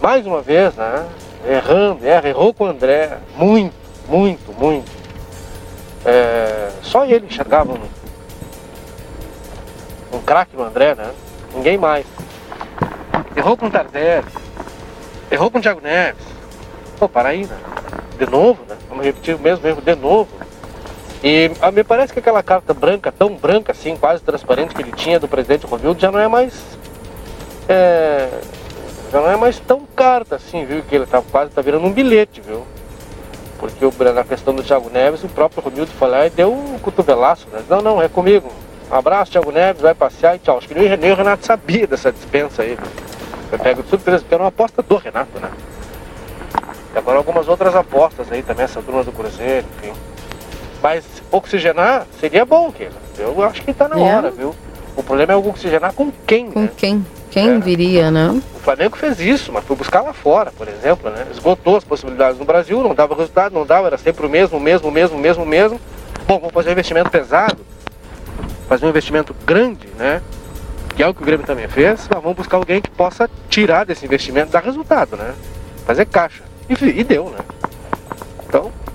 Mais 0.02 0.26
uma 0.26 0.41
vez, 0.41 0.76
né? 0.76 1.07
Errando, 1.48 2.06
erra, 2.06 2.27
errou 2.27 2.53
com 2.53 2.65
o 2.65 2.68
André, 2.68 3.18
muito, 3.38 3.73
muito, 4.07 4.52
muito. 4.52 4.91
É, 6.06 6.72
só 6.81 7.06
ele 7.06 7.26
enxergava 7.26 7.72
um, 7.72 7.80
um 10.18 10.22
craque 10.22 10.57
no 10.57 10.64
André, 10.64 10.93
né? 10.93 11.10
Ninguém 11.56 11.77
mais. 11.77 12.06
Errou 13.34 13.56
com 13.56 13.68
o 13.68 13.72
Tardelli. 13.72 14.27
Errou 15.31 15.49
com 15.49 15.60
o 15.60 15.61
Thiago 15.61 15.80
Neves. 15.80 16.26
Pô, 16.99 17.07
para 17.07 17.30
aí, 17.30 17.45
né? 17.45 17.57
De 18.19 18.30
novo, 18.30 18.61
né? 18.68 18.76
Vamos 18.89 19.06
repetir 19.06 19.35
o 19.35 19.39
mesmo 19.39 19.65
erro 19.65 19.81
de 19.81 19.95
novo. 19.95 20.30
E 21.23 21.52
ah, 21.61 21.72
me 21.72 21.84
parece 21.84 22.11
que 22.11 22.19
aquela 22.19 22.41
carta 22.41 22.73
branca, 22.73 23.11
tão 23.11 23.35
branca 23.35 23.72
assim, 23.72 23.95
quase 23.95 24.23
transparente 24.23 24.73
que 24.73 24.81
ele 24.81 24.91
tinha 24.91 25.19
do 25.19 25.27
presidente 25.27 25.68
Romildo, 25.68 25.99
já 25.99 26.11
não 26.11 26.19
é 26.19 26.27
mais. 26.27 26.53
É, 27.69 28.27
já 29.11 29.22
não 29.22 29.30
é 29.30 29.38
mais 29.38 29.60
tão 29.60 29.81
carta 29.95 30.38
assim, 30.38 30.65
viu? 30.65 30.81
Que 30.81 30.95
ele 30.95 31.06
tá 31.06 31.22
quase 31.31 31.52
tá 31.52 31.61
virando 31.61 31.85
um 31.85 31.91
bilhete, 31.91 32.41
viu? 32.41 32.65
Porque 33.60 33.85
o, 33.85 33.93
na 34.14 34.23
questão 34.23 34.56
do 34.56 34.64
Thiago 34.64 34.89
Neves, 34.89 35.23
o 35.23 35.30
próprio 35.30 35.61
Romildo 35.61 35.91
foi 35.91 36.10
lá 36.10 36.26
e 36.26 36.31
deu 36.31 36.52
um 36.52 36.80
cotovelaço, 36.80 37.48
né? 37.52 37.61
Não, 37.69 37.81
não, 37.81 38.02
é 38.02 38.07
comigo. 38.10 38.52
Um 38.91 38.95
abraço, 38.95 39.31
Thiago 39.31 39.52
Neves, 39.52 39.81
vai 39.81 39.93
passear 39.93 40.35
e 40.35 40.39
tchau. 40.39 40.57
Acho 40.57 40.68
que 40.68 40.73
nem, 40.73 40.98
nem 40.98 41.11
o 41.11 41.15
Renato 41.15 41.45
sabia 41.45 41.85
dessa 41.85 42.11
dispensa 42.11 42.64
aí. 42.64 42.76
Eu 43.52 43.60
pego 43.60 43.84
de 43.84 43.89
surpresa, 43.89 44.19
porque 44.22 44.34
era 44.34 44.41
uma 44.41 44.49
aposta 44.49 44.81
do 44.81 44.95
Renato, 44.95 45.39
né? 45.39 45.52
E 46.95 46.98
agora 46.98 47.18
algumas 47.18 47.48
outras 47.48 47.76
apostas 47.76 48.31
aí 48.31 48.41
também, 48.41 48.65
essa 48.65 48.81
turma 48.81 49.03
do 49.03 49.11
Cruzeiro, 49.11 49.68
enfim. 49.77 49.93
Mas 50.81 51.03
oxigenar 51.31 52.05
seria 52.19 52.45
bom, 52.45 52.71
Keila. 52.71 52.93
Eu 53.17 53.43
acho 53.43 53.61
que 53.61 53.73
tá 53.73 53.87
na 53.87 53.97
É. 53.97 53.99
hora, 53.99 54.31
viu? 54.31 54.55
O 54.95 55.03
problema 55.03 55.33
é 55.33 55.35
oxigenar 55.35 55.93
com 55.93 56.11
quem, 56.25 56.51
Com 56.51 56.61
né? 56.61 56.69
quem? 56.75 57.05
Quem 57.29 57.59
viria, 57.61 58.11
né? 58.11 58.41
O 58.55 58.59
Flamengo 58.59 58.97
fez 58.97 59.19
isso, 59.21 59.53
mas 59.53 59.63
foi 59.63 59.75
buscar 59.75 60.01
lá 60.01 60.11
fora, 60.11 60.51
por 60.51 60.67
exemplo, 60.67 61.09
né? 61.09 61.25
Esgotou 61.31 61.77
as 61.77 61.83
possibilidades 61.83 62.37
no 62.37 62.43
Brasil, 62.43 62.81
não 62.83 62.93
dava 62.93 63.15
resultado, 63.15 63.53
não 63.53 63.65
dava, 63.65 63.87
era 63.87 63.97
sempre 63.97 64.25
o 64.25 64.29
mesmo, 64.29 64.57
o 64.57 64.61
mesmo, 64.61 64.89
o 64.89 64.91
mesmo, 64.91 65.15
o 65.17 65.19
mesmo, 65.19 65.43
o 65.43 65.47
mesmo. 65.47 65.79
Bom, 66.27 66.39
vamos 66.39 66.53
fazer 66.53 66.69
um 66.69 66.73
investimento 66.73 67.09
pesado, 67.09 67.57
fazer 68.67 68.85
um 68.85 68.89
investimento 68.89 69.33
grande, 69.45 69.87
né? 69.97 70.21
Que 70.95 71.03
é 71.03 71.07
o 71.07 71.13
que 71.13 71.21
o 71.21 71.25
Grêmio 71.25 71.45
também 71.45 71.69
fez, 71.69 72.05
mas 72.13 72.21
vamos 72.21 72.35
buscar 72.35 72.57
alguém 72.57 72.81
que 72.81 72.89
possa 72.89 73.29
tirar 73.49 73.85
desse 73.85 74.05
investimento 74.05 74.51
dar 74.51 74.61
resultado, 74.63 75.15
né? 75.15 75.33
Fazer 75.85 76.05
caixa. 76.05 76.43
E, 76.69 76.73
e 76.99 77.03
deu, 77.05 77.29
né? 77.29 77.39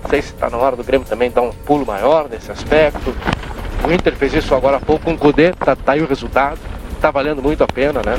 Não 0.02 0.10
sei 0.10 0.23
se 0.23 0.32
está 0.32 0.48
na 0.48 0.56
hora 0.56 0.77
do 0.77 0.85
Grêmio 0.85 1.06
também 1.06 1.31
dar 1.31 1.43
um 1.43 1.52
pulo 1.52 1.85
maior 1.85 2.28
nesse 2.28 2.51
aspecto. 2.51 3.14
O 3.85 3.93
Inter 3.93 4.14
fez 4.14 4.35
isso 4.35 4.55
agora 4.55 4.77
há 4.77 4.81
pouco 4.81 5.05
com 5.05 5.14
o 5.14 5.18
Cudê, 5.18 5.52
tá, 5.52 5.77
tá 5.77 5.93
aí 5.93 6.02
o 6.02 6.06
resultado. 6.06 6.59
Tá 7.01 7.10
valendo 7.10 7.43
muito 7.43 7.62
a 7.62 7.66
pena, 7.66 8.01
né? 8.05 8.18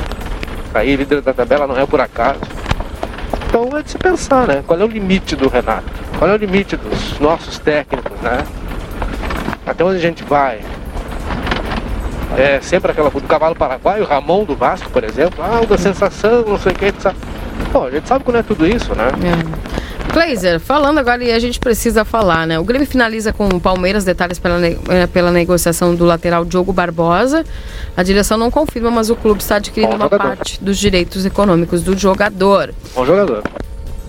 Tá 0.72 0.80
aí 0.80 0.94
líder 0.94 1.20
da 1.20 1.32
tabela 1.32 1.66
não 1.66 1.78
é 1.78 1.86
por 1.86 2.00
acaso. 2.00 2.40
Então 3.48 3.76
é 3.76 3.82
de 3.82 3.90
se 3.90 3.98
pensar, 3.98 4.46
né? 4.46 4.62
Qual 4.66 4.78
é 4.78 4.84
o 4.84 4.88
limite 4.88 5.34
do 5.34 5.48
Renato? 5.48 5.90
Qual 6.18 6.30
é 6.30 6.34
o 6.34 6.36
limite 6.36 6.76
dos 6.76 7.18
nossos 7.18 7.58
técnicos, 7.58 8.18
né? 8.20 8.44
Até 9.66 9.84
onde 9.84 9.96
a 9.96 10.00
gente 10.00 10.22
vai? 10.24 10.60
É 12.36 12.60
sempre 12.60 12.92
aquela 12.92 13.10
do 13.10 13.20
cavalo 13.22 13.54
paraguaio, 13.54 14.04
Ramon 14.04 14.44
do 14.44 14.54
Vasco, 14.54 14.90
por 14.90 15.02
exemplo. 15.02 15.42
Ah, 15.42 15.60
uma 15.60 15.78
sensação, 15.78 16.44
não 16.46 16.58
sei 16.58 16.72
o 16.72 16.74
que. 16.74 16.92
Pô, 17.72 17.84
a 17.84 17.90
gente 17.90 18.06
sabe 18.06 18.24
que 18.24 18.32
não 18.32 18.38
é 18.38 18.42
tudo 18.42 18.66
isso, 18.66 18.94
né? 18.94 19.06
Glazer, 20.12 20.58
falando 20.58 20.98
agora, 20.98 21.22
e 21.22 21.30
a 21.32 21.38
gente 21.38 21.60
precisa 21.60 22.04
falar, 22.04 22.46
né? 22.46 22.58
O 22.58 22.64
Grêmio 22.64 22.86
finaliza 22.86 23.32
com 23.32 23.48
o 23.48 23.60
Palmeiras 23.60 24.04
detalhes 24.04 24.38
pela, 24.38 24.66
eh, 24.66 25.06
pela 25.12 25.30
negociação 25.30 25.94
do 25.94 26.04
lateral 26.04 26.44
Diogo 26.44 26.72
Barbosa. 26.72 27.44
A 27.96 28.02
direção 28.02 28.36
não 28.38 28.50
confirma, 28.50 28.90
mas 28.90 29.10
o 29.10 29.16
clube 29.16 29.40
está 29.40 29.56
adquirindo 29.56 29.92
Bom 29.92 29.96
uma 29.96 30.04
jogador. 30.06 30.36
parte 30.36 30.62
dos 30.62 30.78
direitos 30.78 31.24
econômicos 31.24 31.82
do 31.82 31.96
jogador. 31.96 32.74
Bom 32.94 33.04
jogador. 33.04 33.42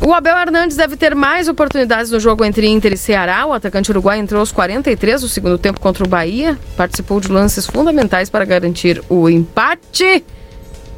O 0.01 0.13
Abel 0.13 0.37
Hernandes 0.37 0.77
deve 0.77 0.95
ter 0.95 1.13
mais 1.13 1.49
oportunidades 1.49 2.09
no 2.09 2.19
jogo 2.21 2.45
entre 2.45 2.65
Inter 2.67 2.93
e 2.93 2.97
Ceará. 2.97 3.45
O 3.45 3.51
atacante 3.51 3.91
uruguai 3.91 4.17
entrou 4.17 4.39
aos 4.39 4.51
43 4.51 5.21
do 5.21 5.27
segundo 5.27 5.57
tempo 5.57 5.79
contra 5.81 6.05
o 6.05 6.07
Bahia. 6.07 6.57
Participou 6.77 7.19
de 7.19 7.29
lances 7.29 7.65
fundamentais 7.65 8.29
para 8.29 8.45
garantir 8.45 9.03
o 9.09 9.29
empate. 9.29 10.23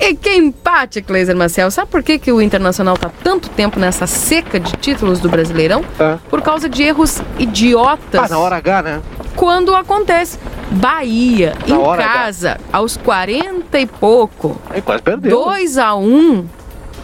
E 0.02 0.16
que 0.16 0.36
empate, 0.36 1.00
Cleiser 1.00 1.36
Marcel. 1.36 1.70
Sabe 1.70 1.92
por 1.92 2.02
que, 2.02 2.18
que 2.18 2.32
o 2.32 2.42
Internacional 2.42 2.96
está 2.96 3.12
tanto 3.24 3.50
tempo 3.50 3.80
nessa 3.80 4.08
seca 4.08 4.60
de 4.60 4.72
títulos 4.74 5.20
do 5.20 5.30
Brasileirão? 5.30 5.86
Por 6.28 6.42
causa 6.42 6.68
de 6.68 6.82
erros 6.82 7.22
idiotas. 7.38 8.20
Ah, 8.24 8.28
na 8.28 8.40
hora 8.40 8.56
H, 8.56 8.82
né? 8.82 9.02
Quando 9.36 9.76
acontece. 9.76 10.40
Bahia, 10.72 11.54
Na 11.68 11.76
em 11.76 11.78
hora 11.78 12.04
H. 12.04 12.14
casa, 12.14 12.60
aos 12.74 12.98
40 12.98 13.78
e 13.80 13.86
pouco. 13.86 14.60
Aí 14.70 14.82
quase 14.82 15.04
perdeu. 15.04 15.44
2 15.44 15.78
a 15.78 15.96
1 15.96 16.46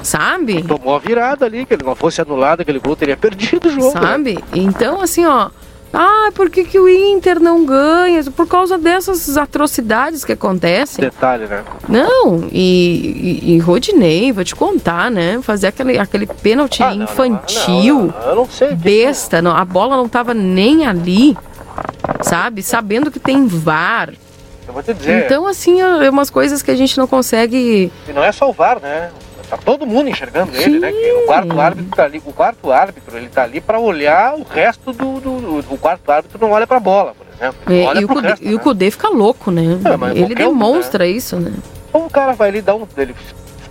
sabe? 0.02 0.64
Tomou 0.64 0.96
a 0.96 1.00
virada 1.00 1.46
ali, 1.46 1.66
que 1.66 1.74
ele 1.74 1.84
não 1.84 1.96
fosse 1.96 2.22
anulado, 2.22 2.62
aquele 2.62 2.80
gol 2.80 2.96
teria 2.96 3.18
perdido 3.18 3.68
o 3.68 3.72
jogo. 3.72 3.94
né? 4.00 4.02
Sabe? 4.02 4.40
Então, 4.54 5.02
assim, 5.02 5.26
ó. 5.26 5.50
Ah, 5.94 6.30
por 6.36 6.50
que, 6.50 6.64
que 6.66 6.78
o 6.78 6.88
Inter 6.90 7.40
não 7.40 7.66
ganha? 7.66 8.24
Por 8.26 8.48
causa 8.48 8.78
dessas 8.78 9.38
atrocidades 9.38 10.26
que 10.26 10.34
acontecem. 10.34 11.06
Detalhe, 11.06 11.46
né? 11.48 11.64
Não, 11.88 12.48
e, 12.52 13.42
e, 13.44 13.54
e 13.54 13.60
Rodinei, 13.60 14.32
vou 14.32 14.44
te 14.44 14.56
contar, 14.56 15.10
né? 15.10 15.40
Fazer 15.42 15.68
aquele, 15.68 15.98
aquele 15.98 16.28
pênalti 16.28 16.84
infantil, 16.84 18.14
Ah, 18.16 18.22
não, 18.22 18.30
eu 18.30 18.36
não 18.36 18.50
sei. 18.50 18.74
besta, 18.76 19.42
não, 19.42 19.56
a 19.56 19.64
bola 19.66 19.96
não 19.96 20.10
tava 20.10 20.34
nem 20.34 20.86
ali, 20.86 21.38
sabe? 22.22 22.62
Sabendo 22.62 23.10
que 23.10 23.20
tem 23.20 23.48
VAR. 23.48 24.14
Eu 24.68 24.74
vou 24.74 24.84
te 24.84 24.94
dizer. 24.94 25.26
Então, 25.26 25.48
assim, 25.48 25.80
é 25.82 26.10
umas 26.10 26.30
coisas 26.30 26.62
que 26.62 26.70
a 26.70 26.76
gente 26.76 26.98
não 26.98 27.08
consegue. 27.08 27.92
E 28.08 28.12
não 28.14 28.22
é 28.24 28.32
só 28.34 28.50
o 28.50 28.54
VAR, 28.54 28.80
né? 28.82 29.10
Tá 29.50 29.58
todo 29.58 29.86
mundo 29.86 30.10
enxergando 30.10 30.52
ele, 30.56 30.78
né? 30.80 30.92
Que 30.92 31.12
o 31.14 31.26
quarto 31.26 31.60
árbitro 31.60 31.96
tá 31.96 32.04
ali, 32.04 32.22
o 32.26 32.34
quarto 32.34 32.72
árbitro, 32.72 33.18
ele 33.18 33.30
tá 33.30 33.44
ali 33.44 33.62
pra 33.62 33.80
olhar 33.80 34.36
o 34.36 34.44
resto 34.44 34.92
do, 34.92 35.20
do, 35.22 35.62
do- 35.62 35.74
o 35.74 35.78
quarto 35.78 36.10
árbitro 36.12 36.38
não 36.42 36.52
olha 36.52 36.68
pra 36.68 36.80
bola, 36.82 37.14
por 37.18 37.26
exemplo. 37.34 37.58
É, 37.68 38.02
e, 38.02 38.04
o 38.04 38.08
Cudê, 38.10 38.28
resto, 38.28 38.44
e 38.46 38.50
o 38.54 38.58
né? 38.58 38.64
Cudê 38.64 38.92
fica 38.92 39.08
louco, 39.10 39.50
né? 39.50 39.64
É, 40.14 40.20
Ele 40.20 40.36
demonstra 40.36 41.08
isso, 41.08 41.38
né? 41.38 41.54
Então 41.90 42.06
o 42.06 42.10
cara 42.10 42.34
vai 42.34 42.50
ali 42.50 42.62
dar 42.62 42.76
um, 42.76 42.86
ele 42.98 43.16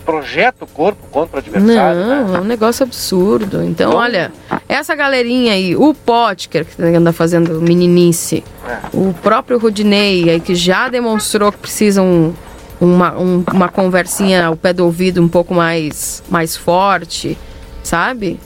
projeta 0.05 0.65
o 0.65 0.69
corpo 0.69 1.07
contra 1.11 1.36
o 1.36 1.39
adversário, 1.40 2.07
né? 2.07 2.24
Não, 2.28 2.36
é 2.36 2.40
um 2.40 2.44
negócio 2.44 2.85
absurdo. 2.85 3.62
Então, 3.65 3.93
olha, 3.94 4.32
essa 4.69 4.94
galerinha 4.94 5.53
aí, 5.53 5.74
o 5.77 5.93
Potker, 5.93 6.65
que 6.65 6.81
anda 6.81 7.12
fazendo 7.12 7.61
meninice, 7.61 8.43
É. 8.66 8.78
o 8.94 9.12
próprio 9.12 9.59
Rodinei, 9.59 10.31
aí, 10.31 10.40
que 10.40 10.55
já 10.55 10.89
demonstrou 10.89 11.51
que 11.53 11.59
precisam 11.59 12.32
uma, 12.81 13.16
um- 13.19 13.44
uma 13.53 13.69
conversinha 13.69 14.47
ao 14.47 14.57
pé 14.57 14.73
do 14.73 14.85
ouvido 14.85 15.23
um 15.23 15.28
pouco 15.28 15.55
mais, 15.55 16.23
mais 16.28 16.57
forte, 16.57 17.36
sabe? 17.82 18.39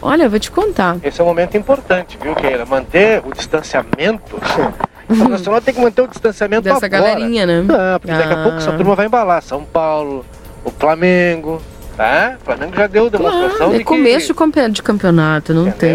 Olha, 0.00 0.24
eu 0.24 0.30
vou 0.30 0.38
te 0.38 0.50
contar. 0.50 0.96
Esse 1.02 1.20
é 1.20 1.24
um 1.24 1.26
momento 1.26 1.56
importante, 1.56 2.18
viu, 2.20 2.34
Keila? 2.34 2.64
Manter 2.64 3.22
o 3.26 3.32
distanciamento. 3.32 4.38
O 5.10 5.14
Nacional 5.26 5.62
tem 5.62 5.72
que 5.72 5.80
manter 5.80 6.02
o 6.02 6.06
distanciamento 6.06 6.64
Dessa 6.64 6.84
agora. 6.84 7.00
galerinha, 7.14 7.46
né? 7.46 7.64
Ah, 7.70 7.98
porque 7.98 8.14
daqui 8.14 8.30
a 8.30 8.40
Ah. 8.40 8.42
pouco 8.42 8.58
essa 8.58 8.72
turma 8.72 8.94
vai 8.94 9.06
embalar. 9.06 9.40
São 9.42 9.64
Paulo, 9.64 10.22
o 10.62 10.70
Flamengo, 10.70 11.62
tá? 11.98 12.36
O 12.40 12.44
Flamengo 12.44 12.76
já 12.76 12.86
deu 12.86 13.10
demonstração 13.10 13.74
É 13.74 13.78
de 13.78 13.84
começo 13.84 14.26
que 14.28 14.32
de 14.32 14.34
campe- 14.38 14.70
de 14.70 14.82
campeonato, 14.82 15.52
não 15.52 15.70
tem. 15.70 15.94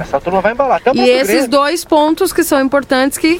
essa 0.00 0.20
turma 0.20 0.40
vai 0.40 0.52
embalar. 0.52 0.78
Até 0.78 0.90
o 0.90 0.94
E 0.96 1.08
esses 1.08 1.46
dois 1.46 1.84
pontos 1.84 2.32
que 2.32 2.42
são 2.42 2.60
importantes 2.60 3.16
que, 3.18 3.38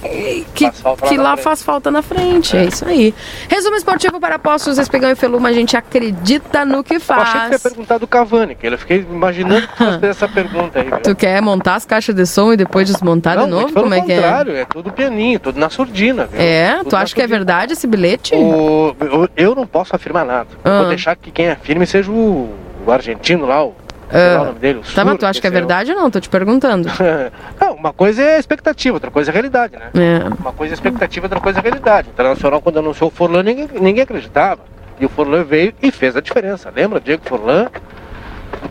que, 0.54 0.70
Faz 0.70 0.82
lá 0.84 0.96
que 1.08 1.16
lá 1.16 1.36
faz 1.36 1.62
falta 1.62 1.90
na 1.90 2.02
frente. 2.02 2.56
É. 2.56 2.64
isso 2.66 2.86
aí. 2.86 3.12
Resumo 3.48 3.74
esportivo 3.76 4.20
para 4.20 4.38
Poços, 4.38 4.78
Espigão 4.78 5.10
e 5.10 5.14
Feluma. 5.14 5.48
A 5.48 5.52
gente 5.52 5.76
acredita 5.76 6.64
no 6.64 6.84
que 6.84 6.94
Eu 6.94 7.00
achei 7.08 7.40
que 7.40 7.46
você 7.46 7.52
ia 7.54 7.58
faz. 7.58 7.62
perguntar 7.62 7.98
do 7.98 8.06
Cavani, 8.06 8.54
que 8.54 8.66
eu 8.66 8.78
fiquei 8.78 8.98
imaginando 8.98 9.66
que 9.66 9.76
fez 9.84 10.02
essa 10.04 10.28
pergunta 10.28 10.78
aí. 10.80 10.86
viu? 10.88 10.98
Tu 11.00 11.14
quer 11.16 11.40
montar 11.40 11.76
as 11.76 11.84
caixas 11.86 12.14
de 12.14 12.26
som 12.26 12.52
e 12.52 12.56
depois 12.56 12.86
desmontar 12.86 13.36
Não, 13.36 13.44
de 13.44 13.50
novo? 13.50 13.72
Como 13.72 13.94
é 13.94 14.00
que 14.02 14.12
é? 14.12 14.16
contrário, 14.16 14.56
é? 14.56 14.64
tudo 14.66 14.92
pianinho, 14.92 15.40
tudo 15.40 15.58
na 15.58 15.70
surdina, 15.70 16.26
viu? 16.26 16.40
É, 16.40 16.76
Tudo 16.78 16.90
tu 16.90 16.96
acha 16.96 17.14
que 17.14 17.20
é 17.20 17.24
surdina. 17.24 17.38
verdade 17.38 17.72
esse 17.72 17.86
bilhete? 17.86 18.34
O- 18.34 18.94
eu, 19.36 19.54
não 19.54 19.66
posso 19.66 19.94
afirmar 19.96 20.24
nada. 20.24 20.48
Ah. 20.64 20.80
Vou 20.80 20.88
deixar 20.88 21.16
que 21.16 21.30
quem 21.30 21.48
afirme 21.50 21.86
seja 21.94 22.10
o, 22.10 22.52
o 22.84 22.90
argentino 22.90 23.46
lá, 23.46 23.64
o, 23.64 23.72
lá 24.12 24.42
o 24.42 24.44
nome 24.46 24.58
dele, 24.58 24.80
o 24.80 24.94
Tá, 24.94 25.04
mas 25.04 25.16
tu 25.16 25.26
acha 25.26 25.40
que 25.40 25.46
é 25.46 25.50
verdade 25.50 25.92
ou 25.92 25.96
não? 25.96 26.10
Tô 26.10 26.18
te 26.18 26.28
perguntando. 26.28 26.88
Não, 27.60 27.74
uma 27.74 27.92
coisa 27.92 28.20
é 28.20 28.38
expectativa, 28.38 28.96
outra 28.96 29.12
coisa 29.12 29.30
é 29.30 29.32
realidade, 29.32 29.76
né? 29.76 29.90
É. 29.94 30.28
Uma 30.40 30.52
coisa 30.52 30.72
é 30.72 30.74
expectativa, 30.74 31.26
outra 31.26 31.40
coisa 31.40 31.60
é 31.60 31.62
realidade. 31.62 32.08
O 32.08 32.10
Internacional, 32.10 32.60
quando 32.60 32.78
anunciou 32.80 33.08
o 33.08 33.12
Forlan, 33.12 33.44
ninguém, 33.44 33.68
ninguém 33.80 34.02
acreditava. 34.02 34.62
E 34.98 35.06
o 35.06 35.08
Forlan 35.08 35.44
veio 35.44 35.72
e 35.80 35.92
fez 35.92 36.16
a 36.16 36.20
diferença. 36.20 36.72
Lembra? 36.74 37.00
Diego 37.00 37.22
Forlan. 37.24 37.68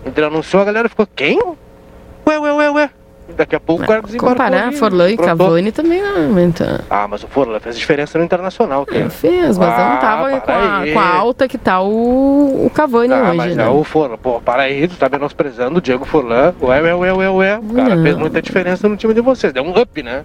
Ele 0.05 0.25
anunciou, 0.25 0.61
a 0.61 0.65
galera 0.65 0.89
ficou, 0.89 1.07
quem? 1.07 1.39
Ué, 2.27 2.39
ué, 2.39 2.53
ué, 2.53 2.71
ué. 2.71 2.89
Daqui 3.35 3.55
a 3.55 3.59
pouco 3.59 3.83
o 3.83 3.87
cara 3.87 4.01
desembarcou. 4.01 4.29
Comparar 4.35 4.67
ali, 4.67 4.75
Forlan 4.75 5.09
e. 5.11 5.17
Cavani 5.17 5.71
também 5.71 6.01
não 6.01 6.23
aumenta. 6.25 6.83
Ah, 6.89 7.07
mas 7.07 7.23
o 7.23 7.27
Forlan 7.27 7.59
fez 7.59 7.77
diferença 7.77 8.17
no 8.17 8.23
Internacional. 8.23 8.85
Keila. 8.85 9.09
Fez, 9.09 9.57
mas 9.57 9.69
ah, 9.69 9.89
não 9.89 9.97
tava 9.99 10.39
com 10.41 10.51
a, 10.51 10.83
com 10.93 10.99
a 10.99 11.07
alta 11.15 11.47
que 11.47 11.57
tá 11.57 11.81
o, 11.81 12.65
o 12.65 12.71
Cavani 12.73 13.13
Ah, 13.13 13.27
hoje, 13.29 13.37
mas 13.37 13.55
né? 13.55 13.63
é 13.65 13.67
o 13.69 13.83
Forlan. 13.83 14.17
Pô, 14.17 14.39
para 14.39 14.63
aí, 14.63 14.87
tu 14.87 14.95
tá 14.95 15.09
menosprezando 15.09 15.79
o 15.79 15.81
Diego 15.81 16.05
Forlan. 16.05 16.53
Ué, 16.61 16.81
ué, 16.81 16.93
ué, 16.95 17.13
ué, 17.13 17.29
ué. 17.29 17.59
O 17.59 17.73
cara 17.73 17.95
Não. 17.95 18.03
fez 18.03 18.15
muita 18.17 18.41
diferença 18.41 18.87
no 18.87 18.95
time 18.95 19.13
de 19.13 19.21
vocês. 19.21 19.51
Deu 19.53 19.63
um 19.63 19.77
up, 19.79 20.01
né? 20.03 20.23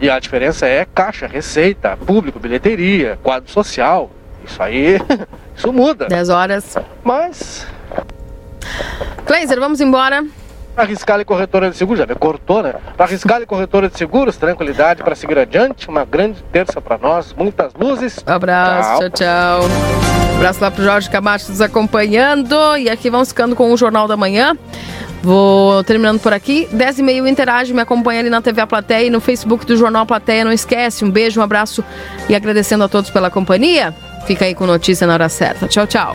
E 0.00 0.10
a 0.10 0.18
diferença 0.18 0.66
é 0.66 0.84
caixa, 0.84 1.26
receita, 1.26 1.96
público, 1.96 2.38
bilheteria, 2.40 3.18
quadro 3.22 3.50
social. 3.50 4.10
Isso 4.44 4.60
aí, 4.60 4.98
isso 5.56 5.72
muda. 5.72 6.06
10 6.06 6.28
horas. 6.28 6.76
Mas. 7.04 7.66
Kleiser, 9.24 9.58
vamos 9.60 9.80
embora. 9.80 10.24
Para 10.74 10.84
arriscar 10.84 11.20
e 11.20 11.24
corretora 11.24 11.70
de 11.70 11.76
seguros, 11.76 11.98
já 11.98 12.06
me 12.06 12.14
cortou, 12.14 12.62
né? 12.62 12.74
Para 12.96 13.06
arriscar 13.06 13.42
e 13.42 13.46
corretora 13.46 13.88
de 13.88 13.98
seguros, 13.98 14.36
tranquilidade 14.36 15.02
para 15.02 15.14
seguir 15.14 15.38
adiante. 15.38 15.88
Uma 15.88 16.04
grande 16.04 16.42
terça 16.50 16.80
para 16.80 16.96
nós, 16.96 17.34
muitas 17.34 17.72
luzes. 17.74 18.22
Abraço, 18.26 19.10
tchau, 19.10 19.10
tchau. 19.10 19.60
Abraço 20.36 20.60
lá 20.60 20.70
pro 20.70 20.82
Jorge 20.82 21.10
Camacho 21.10 21.50
nos 21.50 21.60
acompanhando. 21.60 22.56
E 22.76 22.88
aqui 22.88 23.10
vamos 23.10 23.28
ficando 23.28 23.54
com 23.54 23.70
o 23.72 23.76
Jornal 23.76 24.08
da 24.08 24.16
Manhã. 24.16 24.56
Vou 25.22 25.84
terminando 25.84 26.20
por 26.20 26.32
aqui. 26.32 26.66
10 26.72 26.98
e 26.98 27.02
meio 27.02 27.28
interage, 27.28 27.72
me 27.72 27.80
acompanha 27.80 28.20
ali 28.20 28.28
na 28.30 28.42
TV 28.42 28.60
A 28.60 28.66
Plateia 28.66 29.06
e 29.06 29.10
no 29.10 29.20
Facebook 29.20 29.64
do 29.64 29.76
Jornal 29.76 30.04
Plateia. 30.04 30.44
Não 30.44 30.52
esquece, 30.52 31.04
um 31.04 31.10
beijo, 31.10 31.38
um 31.38 31.44
abraço 31.44 31.84
e 32.28 32.34
agradecendo 32.34 32.82
a 32.82 32.88
todos 32.88 33.08
pela 33.10 33.30
companhia. 33.30 33.94
Fica 34.26 34.44
aí 34.44 34.54
com 34.54 34.66
notícia 34.66 35.06
na 35.06 35.14
hora 35.14 35.28
certa. 35.28 35.68
Tchau, 35.68 35.86
tchau. 35.86 36.10